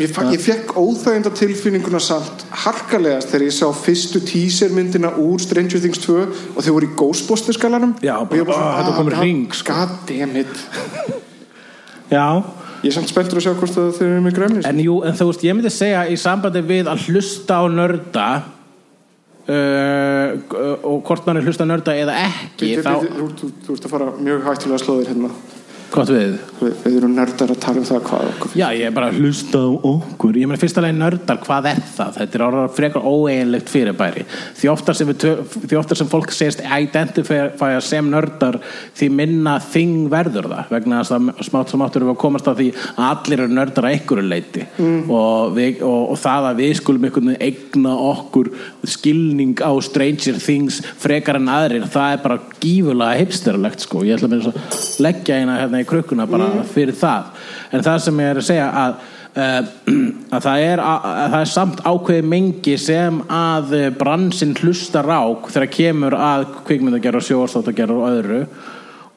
Ég, 0.00 0.08
ég 0.08 0.40
fekk 0.40 0.70
óþæginda 0.78 1.32
tilfinninguna 1.36 1.98
samt 2.00 2.44
harkalegast 2.62 3.32
þegar 3.32 3.44
ég 3.44 3.54
sá 3.56 3.66
fyrstu 3.76 4.22
teasermyndina 4.24 5.10
úr 5.20 5.42
Stranger 5.42 5.82
Things 5.82 6.00
2 6.04 6.14
og 6.54 6.60
þau 6.64 6.70
voru 6.78 6.88
í 6.88 6.94
Ghostbusters 6.96 7.58
skalanum 7.58 7.92
Já, 8.00 8.14
og 8.22 8.32
ég 8.32 8.46
bara, 8.46 8.56
bara 8.56 8.70
"Ah, 8.70 8.78
þetta 8.78 8.96
kom 8.96 9.10
í 9.10 9.18
hring, 9.18 9.52
sko." 9.52 9.74
God 9.74 9.90
damn 10.08 10.36
it. 10.36 10.54
Já, 12.10 12.42
Ég 12.82 12.90
er 12.90 12.94
samt 12.96 13.08
spenntur 13.08 13.38
að 13.38 13.44
sjá 13.46 13.54
hvort 13.54 13.74
þau 13.74 14.02
eru 14.02 14.22
með 14.22 14.34
gremlis 14.34 14.66
en 14.66 14.78
jú, 14.78 15.02
en 15.06 15.14
þú 15.14 15.26
veist, 15.28 15.44
ég 15.44 15.54
myndi 15.54 15.70
segja 15.70 16.06
í 16.10 16.16
sambandi 16.18 16.62
við 16.66 16.88
að 16.90 17.04
hlusta 17.06 17.60
á 17.60 17.64
nörda 17.70 18.42
uh, 19.50 20.84
og 20.86 21.02
hvort 21.06 21.26
mann 21.26 21.40
er 21.40 21.46
hlusta 21.46 21.66
nörda 21.68 21.96
eða 21.98 22.18
ekki 22.26 22.74
Þú 22.82 23.74
ert 23.74 23.88
að 23.88 23.90
fara 23.94 24.12
mjög 24.18 24.46
hættulega 24.46 24.84
slóðir 24.84 25.12
hérna 25.12 25.32
hvort 25.92 26.12
við 26.12 26.40
Við, 26.62 26.74
við 26.84 26.96
erum 27.00 27.14
nördar 27.16 27.50
að 27.50 27.58
tala 27.62 27.80
um 27.80 27.86
það 27.88 28.02
hvað 28.06 28.28
okkur 28.32 28.52
Já, 28.54 28.66
ég 28.76 28.86
er 28.86 28.94
bara 28.94 29.08
að 29.10 29.18
hlusta 29.18 29.58
á 29.58 29.70
okkur. 29.92 30.36
Ég 30.38 30.46
meina 30.48 30.60
fyrsta 30.60 30.82
leið 30.84 30.98
nördar, 31.00 31.40
hvað 31.42 31.68
er 31.72 31.80
það? 31.96 32.18
Þetta 32.20 32.38
er 32.38 32.44
orðað 32.46 32.76
frekar 32.76 33.06
óeiginlegt 33.08 33.72
fyrirbæri. 33.72 34.24
Því 34.60 34.70
oftar 34.70 34.98
sem, 34.98 35.10
oftar 35.80 35.98
sem 35.98 36.10
fólk 36.12 36.34
segist 36.34 36.62
identifæja 36.62 37.80
sem 37.82 38.10
nördar 38.12 38.60
því 38.98 39.08
minna 39.18 39.56
þing 39.72 40.06
verður 40.12 40.50
það. 40.52 40.70
Vegna 40.76 41.00
að 41.02 41.32
smátt 41.48 41.72
sem 41.72 41.84
áttur 41.84 42.06
við 42.06 42.14
að 42.14 42.20
komast 42.22 42.50
að 42.50 42.62
því 42.62 42.68
að 42.92 43.08
allir 43.08 43.44
eru 43.44 43.56
nördar 43.56 43.88
að 43.88 43.96
einhverju 43.96 44.28
leiti 44.28 44.66
og, 44.82 45.52
við, 45.56 45.82
og, 45.86 46.12
og 46.14 46.20
það 46.22 46.48
að 46.52 46.62
við 46.62 46.74
skulum 46.78 47.08
einhvern 47.08 47.32
veginn 47.32 47.42
eigna 47.42 47.96
okkur 48.12 48.52
skilning 48.88 49.58
á 49.62 49.72
Stranger 49.84 50.38
Things 50.42 50.80
frekar 51.02 51.40
en 51.40 51.50
aðrir, 51.52 51.88
það 51.90 52.16
er 52.16 52.22
bara 52.24 52.38
gífulega 52.62 53.18
hipsterlegt 53.20 53.86
sko, 53.86 54.04
ég 54.06 54.18
ætla 54.18 54.38
að 54.38 55.02
leggja 55.02 55.40
eina 55.40 55.58
hérna 55.60 55.81
í 55.82 55.88
krukkuna 55.88 56.28
bara 56.30 56.52
fyrir 56.72 56.96
það. 56.98 57.34
En 57.72 57.84
það 57.84 58.06
sem 58.06 58.22
ég 58.22 58.32
er 58.32 58.40
að 58.42 58.48
segja 58.52 58.70
að 58.84 59.02
Uh, 59.32 59.64
að, 60.28 60.42
það 60.44 60.58
er, 60.60 60.80
að, 60.84 61.04
að 61.08 61.30
það 61.32 61.38
er 61.38 61.48
samt 61.48 61.78
ákveði 61.88 62.24
mengi 62.28 62.74
sem 62.76 63.22
að 63.32 63.70
uh, 63.78 63.86
bransin 63.96 64.52
hlustar 64.60 65.08
á 65.08 65.24
þegar 65.46 65.70
kemur 65.72 66.16
að 66.18 66.44
kvikmyndagerð 66.66 67.22
og 67.22 67.24
sjóarstáttagerð 67.30 67.96
og 67.96 68.04
öðru. 68.10 68.42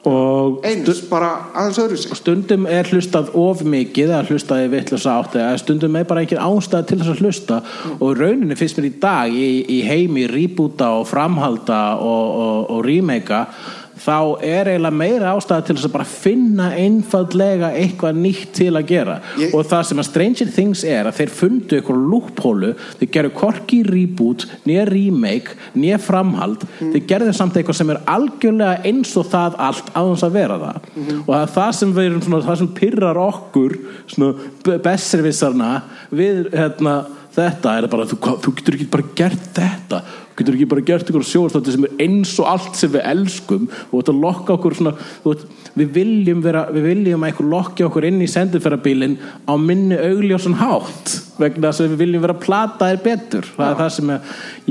Og 0.06 0.64
Eins, 0.64 1.02
bara 1.10 1.28
aðeins 1.52 1.82
öðru 1.82 2.00
sig 2.00 2.16
stundum 2.16 2.64
er 2.70 2.88
hlustað 2.88 3.28
of 3.36 3.60
mikið 3.66 4.14
eða 4.14 4.24
hlustaði 4.30 4.72
vittlösa 4.72 5.18
átti 5.18 5.42
eða 5.42 5.60
stundum 5.60 5.98
er 6.00 6.08
bara 6.08 6.22
ekki 6.24 6.38
ástæð 6.40 6.86
til 6.88 6.98
þess 7.02 7.12
að 7.12 7.24
hlusta. 7.24 7.62
Og 7.98 8.12
í 8.14 8.18
rauninni 8.22 8.56
finnst 8.56 8.80
mér 8.80 8.88
í 8.88 8.98
dag 9.02 9.34
í, 9.36 9.50
í 9.68 9.82
heimi 9.84 10.24
rýbúta 10.30 10.94
og 10.96 11.10
framhalda 11.10 11.82
og, 12.00 12.38
og, 12.46 12.70
og 12.72 12.86
rímeika 12.86 13.48
þá 13.96 14.42
er 14.44 14.70
eiginlega 14.70 14.98
meira 15.00 15.32
ástæða 15.34 15.64
til 15.66 15.76
þess 15.76 15.88
að 15.88 15.94
bara 15.96 16.08
finna 16.10 16.66
einfaldlega 16.76 17.70
eitthvað 17.78 18.20
nýtt 18.20 18.52
til 18.58 18.70
að 18.76 18.86
gera. 18.90 19.16
Ég- 19.40 19.54
og 19.56 19.66
það 19.66 19.84
sem 19.88 19.98
að 20.02 20.08
Stranger 20.10 20.52
Things 20.54 20.84
er 20.84 21.08
að 21.08 21.16
þeir 21.20 21.32
fundu 21.40 21.78
eitthvað 21.80 22.04
loophólu 22.12 22.72
þeir 23.00 23.10
gerðu 23.16 23.32
korki 23.40 23.82
reboot, 23.86 24.46
nýja 24.66 24.86
remake 24.90 25.56
nýja 25.74 25.98
framhald, 26.00 26.66
þeir 26.80 27.06
gerðu 27.06 27.34
samt 27.34 27.54
eitthvað 27.56 27.80
sem 27.80 27.90
er 27.90 28.02
algjörlega 28.06 28.84
eins 28.84 29.16
og 29.16 29.26
það 29.32 29.56
allt 29.58 29.90
aðeins 29.94 30.26
að 30.26 30.36
vera 30.36 30.58
það. 30.58 30.80
Og 31.26 31.32
það 31.34 31.54
það 31.56 31.72
sem 31.80 31.98
erum 31.98 32.22
svona, 32.22 32.42
það 32.46 32.58
sem 32.62 32.68
pyrrar 32.80 33.20
okkur 33.26 33.78
svona 34.06 34.78
besservissarna 34.86 35.70
við 36.14 36.50
hérna 36.54 36.96
þetta 37.36 37.74
er 37.78 37.88
bara, 37.92 38.06
þú, 38.08 38.18
þú 38.44 38.54
getur 38.60 38.78
ekki 38.78 38.90
bara 38.92 39.10
gert 39.18 39.50
þetta 39.56 40.02
getur 40.36 40.56
ekki 40.56 40.68
bara 40.70 40.84
gert 40.86 41.10
ykkur 41.10 41.24
sjóðstátti 41.26 41.74
sem 41.74 41.86
er 41.88 42.02
eins 42.06 42.34
og 42.42 42.50
allt 42.50 42.78
sem 42.78 42.92
við 42.92 43.06
elskum? 43.08 43.68
Og 43.90 44.00
þetta 44.00 44.16
lokka 44.16 44.56
okkur 44.56 44.76
svona 44.78 44.92
þú 44.98 45.32
veit, 45.32 45.46
við 45.76 45.92
viljum 45.96 46.42
vera, 46.44 46.66
við 46.72 46.88
viljum 46.90 47.24
að 47.24 47.30
eitthvað 47.30 47.50
lokki 47.52 47.86
okkur 47.86 48.08
inn 48.08 48.20
í 48.24 48.28
sendiferðabílinn 48.32 49.16
á 49.48 49.54
minni 49.60 49.98
augljósan 49.98 50.58
hátt 50.60 51.16
vegna 51.40 51.70
þess 51.70 51.84
að 51.84 51.94
við 51.94 52.04
viljum 52.04 52.24
vera 52.24 52.36
að 52.36 52.44
plata 52.44 52.90
þér 52.90 53.02
betur. 53.04 53.48
Það 53.56 53.72
er 53.72 53.80
það 53.80 53.90
sem 53.96 54.12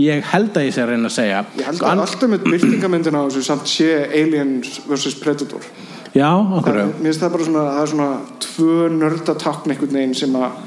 ég 0.02 0.30
held 0.32 0.56
að 0.56 0.68
ég 0.68 0.76
sé 0.76 0.86
að 0.86 0.94
reyna 0.94 1.12
að 1.12 1.18
segja. 1.18 1.44
Ég 1.60 1.70
held 1.70 1.82
Sko, 1.82 1.90
að 1.92 2.06
alltaf 2.06 2.32
með 2.32 2.48
byrtingamyndina 2.50 3.22
á 3.22 3.26
þessu 3.28 3.46
samt 3.46 3.70
sé 3.70 3.92
Aliens 4.06 4.80
vs. 4.88 5.18
Predator. 5.22 5.68
Já, 6.16 6.32
okkur 6.32 6.80
Mér 6.80 7.10
finnst 7.10 7.22
það 7.22 7.36
bara 7.36 7.50
svona, 7.50 7.68
það 7.76 7.84
er 7.84 7.92
svona 7.92 8.10
tvö 8.46 8.90
nördatakn 8.96 9.74
einhvern 9.74 9.98
veginn 10.00 10.18
sem 10.18 10.38
að 10.40 10.64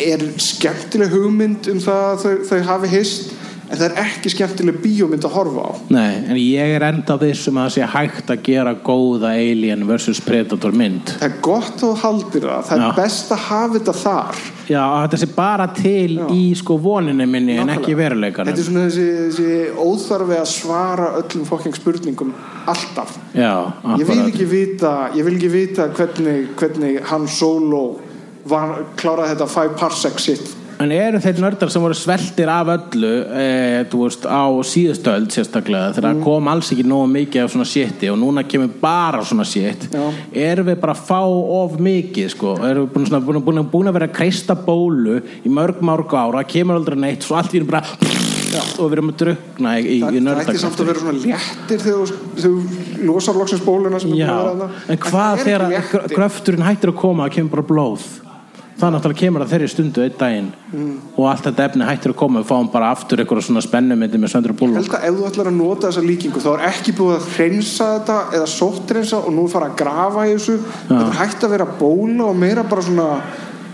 er 0.00 0.22
skemmtileg 0.40 1.12
hugmynd 1.12 1.68
um 1.72 1.80
það 1.82 2.04
að 2.06 2.22
þau, 2.22 2.34
þau 2.48 2.60
hafi 2.68 2.90
hist 2.94 3.32
en 3.70 3.78
það 3.78 3.84
er 3.86 3.98
ekki 4.02 4.30
skemmtileg 4.32 4.78
bíómynd 4.82 5.24
að 5.28 5.34
horfa 5.36 5.62
á. 5.62 5.70
Nei, 5.94 6.14
en 6.26 6.38
ég 6.40 6.72
er 6.74 6.82
enda 6.88 7.14
vissum 7.20 7.58
að 7.60 7.68
það 7.68 7.74
sé 7.76 7.88
hægt 7.94 8.32
að 8.34 8.40
gera 8.48 8.72
góða 8.86 9.30
Alien 9.38 9.84
vs. 9.86 10.20
Predator 10.26 10.74
mynd. 10.74 11.12
Það 11.20 11.26
er 11.28 11.36
gott 11.46 11.84
að 11.86 11.94
haldir 12.02 12.46
það. 12.48 12.64
Það 12.70 12.76
er 12.76 12.82
Já. 12.84 12.96
best 12.98 13.30
að 13.36 13.44
hafa 13.46 13.72
þetta 13.78 13.94
þar. 14.00 14.40
Já, 14.70 14.82
þetta 15.04 15.20
sé 15.22 15.28
bara 15.34 15.66
til 15.74 16.18
í 16.34 16.42
sko 16.58 16.76
voninu 16.82 17.26
minni 17.26 17.56
en 17.58 17.70
ekki 17.74 17.94
Nákvæmlega. 17.94 18.02
veruleikanum. 18.02 18.50
Þetta 18.50 18.60
er 18.60 18.68
svona 18.68 18.84
þessi, 18.88 19.06
þessi 19.30 19.48
óþarfi 19.86 20.36
að 20.40 20.50
svara 20.56 21.08
öllum 21.22 21.46
fokking 21.48 21.74
spurningum 21.78 22.34
alltaf. 22.70 23.16
Já, 23.34 23.54
Ég 23.98 24.06
vil 24.06 24.20
ekki 24.26 24.46
vita, 24.50 24.94
ég 25.14 25.24
vil 25.26 25.36
ekki 25.38 25.50
vita 25.50 25.88
hvernig, 25.94 26.48
hvernig 26.58 27.00
hann 27.10 27.26
solo 27.28 28.00
var, 28.50 28.84
kláraði 28.96 29.34
þetta 29.34 29.48
5 29.54 29.78
parsec 29.78 30.18
shit 30.22 30.56
En 30.80 30.92
eru 30.96 31.18
þeir 31.20 31.40
nördar 31.42 31.68
sem 31.72 31.82
voru 31.84 31.94
sveltir 31.98 32.48
af 32.48 32.70
öllu 32.72 33.10
e, 33.36 33.84
veist, 33.92 34.24
á 34.24 34.48
síðustöld 34.64 35.28
sérstaklega 35.34 35.90
þegar 35.98 36.14
Mm. 36.14 36.22
kom 36.24 36.48
alls 36.48 36.70
ekki 36.72 36.86
nógu 36.88 37.08
mikið 37.12 37.44
af 37.44 37.50
svona 37.52 37.66
shiti 37.68 38.08
og 38.10 38.16
núna 38.18 38.42
kemur 38.48 38.70
bara 38.80 39.20
svona 39.22 39.44
shit 39.44 39.88
Já. 39.92 40.06
erum 40.32 40.66
við 40.70 40.80
bara 40.80 40.94
að 40.94 41.02
fá 41.06 41.20
of 41.20 41.76
mikið 41.78 42.30
sko, 42.32 42.54
erum 42.64 42.86
við 42.88 42.94
búin, 42.94 43.06
svona, 43.10 43.20
búin, 43.26 43.42
búin, 43.44 43.68
búin 43.70 43.88
að 43.90 43.98
vera 43.98 44.08
að 44.08 44.16
kreista 44.16 44.54
bólu 44.56 45.20
í 45.44 45.52
mörg 45.52 45.82
mörg 45.84 46.14
ára, 46.16 46.42
kemur 46.48 46.80
aldrei 46.80 46.96
neitt 46.98 47.22
svo 47.28 47.36
allt 47.36 47.52
í 47.54 47.60
einu 47.60 47.68
bara 47.70 47.84
og 48.80 48.88
við 48.88 48.96
erum 48.96 49.12
að 49.12 49.18
drukna 49.20 49.74
í, 49.78 49.84
í, 49.84 50.00
Það, 50.00 50.16
í 50.16 50.24
það 50.24 50.40
ætti 50.42 50.58
samt 50.64 50.80
að 50.80 50.88
vera 50.90 51.02
svona 51.04 51.20
léttir 51.20 51.84
þegar 51.84 52.14
þú- 52.40 53.04
losar 53.06 53.34
loksins 53.38 53.62
bóluna 53.62 54.00
er 54.00 54.16
Já, 54.16 54.70
en 54.88 54.98
hvað 55.04 55.36
er 55.36 55.44
þegar 55.44 55.66
ekki 55.82 56.14
gröfturinn 56.16 56.66
hættir 56.66 56.90
að 56.94 56.98
koma 57.04 57.28
það 57.28 57.36
kemur 57.36 57.54
bara 57.58 57.68
blóð 57.70 58.08
það 58.80 58.92
náttúrulega 58.94 59.20
kemur 59.20 59.42
að 59.44 59.50
þeirri 59.52 59.68
stundu 59.72 60.02
einn 60.04 60.16
daginn 60.18 60.48
Mm. 60.70 60.96
og 61.18 61.24
allt 61.26 61.44
þetta 61.48 61.64
efni 61.68 61.84
hættir 61.84 62.12
að 62.12 62.16
koma. 62.16 62.40
Við 62.40 62.46
fáum 62.46 62.68
bara 62.72 62.90
aftur 62.94 63.18
eitthvað 63.18 63.42
svona 63.42 63.60
spennumyndi 63.64 64.18
með 64.22 64.30
Söndru 64.34 64.52
Ég 64.54 64.58
Búllu 64.60 64.74
held 64.78 64.88
að 64.94 65.04
ef 65.08 65.14
þú 65.18 65.24
ætlar 65.30 65.46
að 65.50 65.56
nota 65.58 65.88
þessa 65.90 66.04
líkingu 66.06 66.40
þá 66.44 66.50
er 66.54 66.66
ekki 66.70 66.92
búið 66.98 67.16
að 67.16 67.28
hreinsa 67.36 67.86
þetta 67.98 68.18
eða 68.38 68.46
sótthreinsa 68.46 69.16
og 69.26 69.32
nú 69.34 69.48
fara 69.50 69.66
að 69.70 69.76
grafa 69.82 70.26
í 70.26 70.34
þessu. 70.36 70.58
Þetta 70.88 71.06
er 71.06 71.18
hægt 71.18 71.44
að 71.44 71.50
vera 71.50 71.66
bóla 71.80 72.24
og 72.30 72.36
meira 72.36 72.62
bara 72.62 72.82
svona 72.82 73.08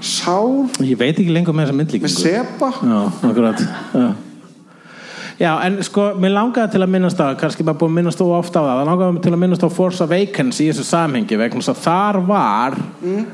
sál. 0.00 0.68
Ég 0.80 0.96
veit 0.98 1.16
ekki 1.18 1.32
lengur 1.32 1.54
með 1.57 1.66
þessa 1.66 1.78
myndlíkingu. 1.80 2.09
Með 2.09 2.16
sepa. 2.16 2.72
Já, 2.82 3.00
akkurat. 3.30 3.59
Já. 3.92 4.09
Já, 5.36 5.50
en 5.66 5.82
sko, 5.84 6.14
mér 6.16 6.32
langaði 6.32 6.70
til 6.72 6.80
að 6.80 6.88
minnast 6.94 7.18
á 7.20 7.36
kannski 7.36 7.64
bara 7.66 7.76
búið 7.76 7.90
að 7.90 7.96
minnast 7.98 8.20
ofta 8.24 8.57
á 8.57 8.64
það 8.64 8.78
það 13.04 13.26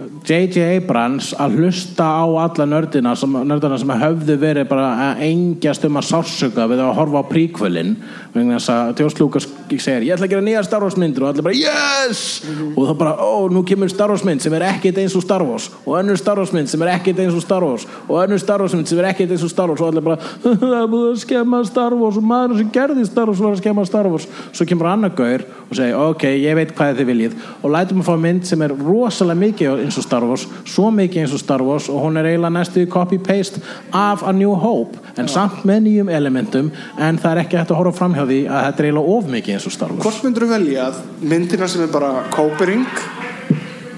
J.J. 0.00 0.62
Abrams 0.78 1.34
að 1.36 1.58
hlusta 1.60 2.06
á 2.08 2.24
alla 2.24 2.66
nördina 2.68 3.12
sem, 3.18 3.34
nördina 3.44 3.76
sem 3.80 3.90
höfðu 4.00 4.36
verið 4.40 4.68
bara 4.70 4.92
að 5.10 5.24
engjast 5.26 5.84
um 5.84 5.98
að 6.00 6.06
sársöka 6.08 6.68
við 6.70 6.80
að 6.84 6.94
horfa 6.96 7.20
á 7.20 7.24
príkvölin 7.28 7.96
vegna 8.32 8.56
þess 8.56 8.72
að 8.72 8.92
Tjós 9.00 9.18
Lukas 9.18 9.48
segir 9.70 10.06
ég 10.06 10.14
ætla 10.14 10.26
að 10.26 10.32
gera 10.34 10.44
nýja 10.46 10.62
Star 10.64 10.84
Wars 10.84 10.96
myndir. 10.98 11.24
Og 11.24 11.30
allir 11.30 11.44
bara 11.44 11.58
yes! 11.58 12.40
Og 12.72 12.88
þá 12.88 12.92
bara 12.98 13.12
ó 13.20 13.44
nú 13.52 13.62
kemur 13.66 13.90
Star 13.92 14.12
Wars 14.12 14.24
mynd 14.26 14.42
sem 14.42 14.54
er 14.56 14.64
ekkit 14.70 15.00
eins 15.02 15.16
og 15.18 15.24
Star 15.24 15.44
Wars. 15.46 15.68
Og 15.84 15.98
önnur 16.00 16.18
Star 16.20 16.40
Wars 16.40 16.54
mynd 16.56 16.70
sem 16.70 16.82
er 16.84 16.92
ekkit 16.94 17.20
eins 17.22 17.36
og 17.36 17.44
Star 17.44 17.66
Wars. 17.66 17.86
Og 18.08 18.22
önnur 18.22 18.40
Star 18.42 18.64
Wars 18.64 18.74
mynd 18.76 18.90
sem 18.90 19.02
er 19.02 19.10
ekkit 19.10 19.34
eins 19.34 19.44
og 19.46 19.52
Star 19.52 19.70
Wars. 19.70 19.82
Og 19.84 19.90
allir 19.90 20.06
bara 20.06 20.18
það 20.64 20.88
búið 20.94 21.08
að 21.10 21.20
skemma 21.24 21.62
Star 21.68 21.96
Wars 21.98 22.18
og 22.20 22.26
maður 22.30 22.62
sem 22.62 22.72
gerði 22.74 23.06
Star 23.08 23.30
Wars 23.30 23.44
var 23.44 23.54
að 23.54 23.62
skemma 23.62 23.86
Star 23.88 24.10
Wars. 24.10 24.28
Svo 24.50 24.66
kemur 24.70 24.90
annar 24.90 25.14
gaur 25.18 25.46
og 25.68 25.76
segir 25.78 25.98
ok 26.00 26.26
ég 26.30 26.58
veit 26.58 26.74
hvað 26.78 27.02
þið 27.02 27.10
viljið. 27.12 27.38
Og 27.60 27.74
lætum 27.74 28.02
að 28.02 28.10
fá 28.10 28.14
mynd 28.24 28.48
sem 28.48 28.66
er 28.66 28.74
rosalega 28.80 29.44
mikið 29.44 29.89
eins 29.90 29.98
og 30.00 30.06
Star 30.06 30.24
Wars 30.24 30.46
svo 30.70 30.88
mikið 30.94 31.24
eins 31.24 31.34
og 31.36 31.42
Star 31.42 31.62
Wars 31.66 31.88
og 31.90 32.00
hún 32.06 32.16
er 32.20 32.30
eiginlega 32.30 32.54
næstu 32.56 32.86
copy-paste 32.90 33.60
af 33.92 34.22
A 34.22 34.32
New 34.32 34.54
Hope 34.62 34.98
en 35.18 35.28
samt 35.28 35.64
með 35.68 35.82
nýjum 35.88 36.12
elementum 36.14 36.70
en 36.96 37.18
það 37.20 37.32
er 37.34 37.42
ekki 37.44 37.58
hægt 37.60 37.74
að 37.74 37.80
horfa 37.82 37.98
fram 37.98 38.14
hjá 38.14 38.24
því 38.30 38.40
að 38.46 38.66
þetta 38.68 38.84
er 38.84 38.88
eiginlega 38.90 39.16
of 39.18 39.30
mikið 39.34 39.56
eins 39.58 39.66
og 39.66 39.74
Star 39.76 39.90
Wars 39.92 40.04
hvort 40.06 40.22
myndur 40.28 40.46
þú 40.46 40.52
velja 40.54 40.86
myndina 41.34 41.68
sem 41.68 41.82
er 41.84 41.90
bara 41.92 42.12
copering 42.34 42.86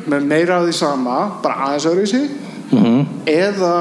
með 0.08 0.24
meira 0.26 0.56
af 0.58 0.64
því 0.66 0.72
sama 0.80 1.18
bara 1.44 1.68
aðeins 1.68 1.86
öðru 1.92 2.06
í 2.08 2.10
sig 2.16 2.30
Mhm. 2.72 3.02
eða 3.28 3.72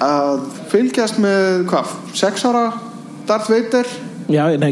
að 0.00 0.38
fylgjast 0.72 1.18
með 1.20 1.66
hvað, 1.68 1.90
sex 2.16 2.44
ára 2.48 2.72
Darth 3.28 3.50
Vader 3.52 3.84
Já, 4.32 4.46
nei? 4.56 4.70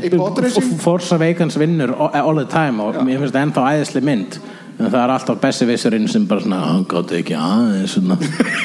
Force 0.80 1.12
Awakens 1.12 1.58
vinnur 1.60 1.92
all 2.00 2.34
the 2.40 2.46
time 2.48 2.80
og 2.80 2.94
mér 3.04 3.18
finnst 3.20 3.34
það 3.34 3.44
ennþá 3.50 3.64
æðisli 3.74 4.00
mynd 4.06 4.38
en 4.80 4.88
það 4.88 5.00
er 5.02 5.14
alltaf 5.14 5.40
bessi 5.42 5.66
vissurinn 5.68 6.08
sem 6.10 6.24
bara 6.28 6.44
svona, 6.44 6.60
hann 6.72 6.86
gátti 6.88 7.20
ekki 7.20 7.36
aðeins 7.36 7.96
svona, 7.96 8.16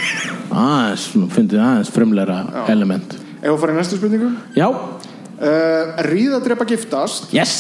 aðeins, 0.66 1.08
fyndið 1.36 1.64
aðeins 1.64 1.92
frumleira 1.94 2.40
element. 2.72 3.18
Ef 3.42 3.50
þú 3.50 3.58
farið 3.62 3.82
næstu 3.82 4.00
spurningu? 4.00 4.32
Já, 4.58 4.70
uh, 4.72 6.06
Ríða 6.08 6.40
drepa 6.46 6.68
giftast 6.70 7.34
yes. 7.36 7.58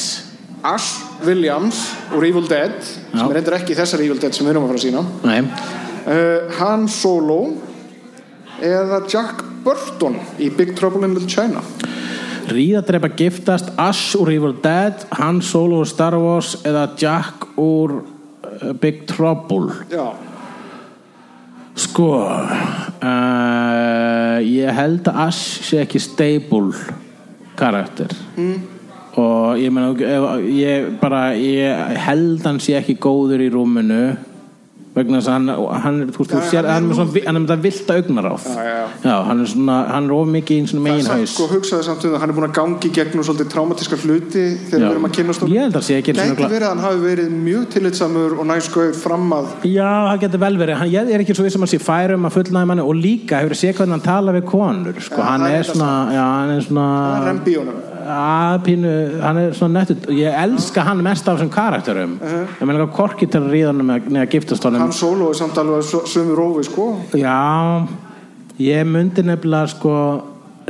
Ash 0.65 1.03
Williams 1.25 1.83
úr 2.15 2.25
Evil 2.25 2.47
Dead 2.49 2.79
sem 2.81 3.19
Já. 3.19 3.27
er 3.27 3.41
endur 3.41 3.57
ekki 3.59 3.75
þessar 3.77 4.01
Evil 4.01 4.17
Dead 4.21 4.33
sem 4.33 4.47
við 4.47 4.55
erum 4.55 4.65
að 4.65 4.71
fara 4.71 4.79
að 4.79 4.85
sína 4.87 5.03
Nei, 5.27 5.39
uh, 6.09 6.55
Han 6.61 6.87
Solo 6.89 7.39
eða 8.63 9.03
Jack 9.11 9.43
Burton 9.65 10.17
í 10.41 10.49
Big 10.53 10.73
Trouble 10.77 11.05
in 11.05 11.15
Little 11.17 11.29
China. 11.29 11.61
Ríða 12.45 12.83
drepa 12.85 13.09
giftast 13.17 13.71
Ash 13.81 14.13
úr 14.17 14.29
Evil 14.33 14.53
Dead 14.61 15.05
Han 15.19 15.41
Solo 15.45 15.81
úr 15.81 15.89
Star 15.89 16.17
Wars 16.21 16.55
eða 16.65 16.87
Jack 16.97 17.47
úr 17.61 17.99
Big 18.81 19.03
Trouble. 19.09 19.73
Já, 19.91 20.07
Sko 21.75 22.07
uh, 22.23 22.47
Ég 24.45 24.71
held 24.77 25.03
að 25.11 25.17
Ash 25.27 25.59
sé 25.67 25.81
ekki 25.83 25.99
stable 25.99 26.71
karakter. 27.59 28.13
Og 29.15 29.55
ég 29.59 29.71
meina 29.71 29.93
ef- 29.95 30.41
ég 30.51 30.89
bara 30.99 31.29
ég 31.39 31.71
held 32.05 32.41
hann 32.43 32.57
sé 32.59 32.73
ekki 32.79 32.97
góður 32.99 33.39
í 33.45 33.49
rúminu 33.53 33.99
vegna 34.95 35.19
þess 35.19 35.29
að 35.31 35.35
hann, 35.83 36.01
þú 36.07 36.21
veist, 36.21 36.31
þú 36.31 36.41
sér, 36.49 36.67
hann 36.71 36.87
er 36.91 37.41
með 37.43 37.51
það 37.51 37.63
vilda 37.65 37.97
augnaráð. 37.99 38.45
Hann 39.05 39.43
er 39.43 39.49
svona, 39.51 39.77
hann 39.91 40.07
er 40.07 40.13
of 40.15 40.29
mikið 40.31 40.55
í 40.55 40.69
svona 40.71 40.81
það 40.81 40.87
megin 40.87 41.07
samt 41.07 41.19
haus 41.19 41.33
sko 41.35 41.47
hugsaði 41.51 41.87
samt 41.89 42.05
um 42.05 42.13
það 42.13 42.23
hann 42.23 42.31
er 42.31 42.37
búin 42.37 42.47
að 42.47 42.55
gangi 42.59 42.91
gegnum 42.95 43.25
svolítið 43.27 43.49
traumatíska 43.53 43.99
hluti 44.03 44.45
þegar 44.69 44.85
við 44.85 44.91
erum 44.93 45.09
að 45.09 45.15
kynast. 45.19 45.45
Ég 45.51 45.65
held 45.65 45.79
að 45.79 45.85
sé 45.89 45.99
ekki 45.99 46.15
gæti 46.15 46.45
verið 46.45 46.67
að 46.67 46.71
hann 46.71 46.83
hafi 46.85 47.01
verið 47.03 47.35
mjög 47.35 47.65
tillitsamur 47.75 48.37
og 48.39 48.49
næsgauður 48.51 48.95
fram 49.01 49.35
að 49.35 49.51
Já, 49.67 49.91
það 50.11 50.21
getur 50.25 50.43
vel 50.45 50.53
verið. 50.63 50.79
Hann, 50.81 50.93
ég 50.95 51.11
er 51.15 51.25
ekki 51.25 51.35
svo 51.35 51.47
viss 51.47 51.59
um 51.59 51.67
að 51.67 51.73
sé 51.75 51.81
færum 51.83 52.29
að 52.29 52.37
fullnæði 52.39 52.71
manni 52.71 52.85
og 52.85 52.95
líka 52.99 53.41
hefur 53.43 53.59
séð 53.59 53.81
hvernig 53.81 53.97
hann 53.97 54.05
tala 54.05 54.35
við 54.35 54.47
konur? 54.49 55.01
Sko, 55.03 55.19
hann 55.25 55.45
það 55.45 55.59
er 55.59 55.65
er 55.65 56.65
svona 56.69 56.95
að 58.05 58.57
pínu, 58.65 58.91
hann 59.23 59.39
er 59.41 59.55
svona 59.57 59.81
nettur. 59.81 60.11
Ég 60.13 60.35
elska 60.43 60.83
hann 60.85 61.01
mest 61.05 61.27
af 61.27 61.39
þessum 61.39 61.51
karakterum. 61.53 62.17
Ég 62.21 62.67
meina 62.67 62.85
korki 62.93 63.27
til 63.29 63.41
að 63.41 63.55
ríða 63.55 63.71
hann 63.73 63.85
með 63.87 64.21
að 64.21 64.35
giftast 64.35 64.67
honum. 64.67 64.83
Hann 64.85 64.95
solo 64.95 65.31
er 65.31 65.39
samt 65.39 65.57
alveg 65.61 65.89
sömu 66.11 66.37
rófi 66.37 66.67
sko. 66.69 66.87
Já, 67.17 67.87
ég 68.61 68.85
myndi 68.89 69.25
nefnilega 69.25 69.73
sko 69.73 69.97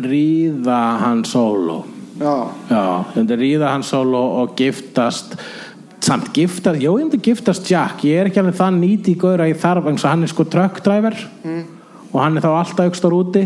ríða 0.05 0.79
hann 1.03 1.25
solo. 1.27 1.83
Já, 2.15 2.47
já, 2.71 2.83
ég 3.19 3.37
ríða 3.41 3.73
hann 3.73 3.83
solo 3.83 4.23
og 4.41 4.55
giftast 4.55 5.35
samt 6.05 6.29
giftast, 6.35 6.77
já 6.77 6.91
ég 6.91 6.99
myndi 7.01 7.19
giftast 7.23 7.69
Jack. 7.69 8.03
Ég 8.05 8.21
er 8.21 8.29
ekki 8.29 8.41
alveg 8.41 8.59
það 8.59 8.75
nýti 8.77 9.15
í 9.15 9.19
góður 9.19 9.45
að 9.45 9.51
ég 9.51 9.61
þarf 9.61 9.87
eins 9.89 10.03
og 10.05 10.11
hann 10.11 10.25
er 10.25 10.31
sko 10.31 10.45
truckdriver 10.45 11.17
og 12.11 12.19
hann 12.21 12.37
er 12.37 12.45
þá 12.45 12.51
alltaf 12.51 12.85
aukstar 12.85 13.15
úti 13.15 13.41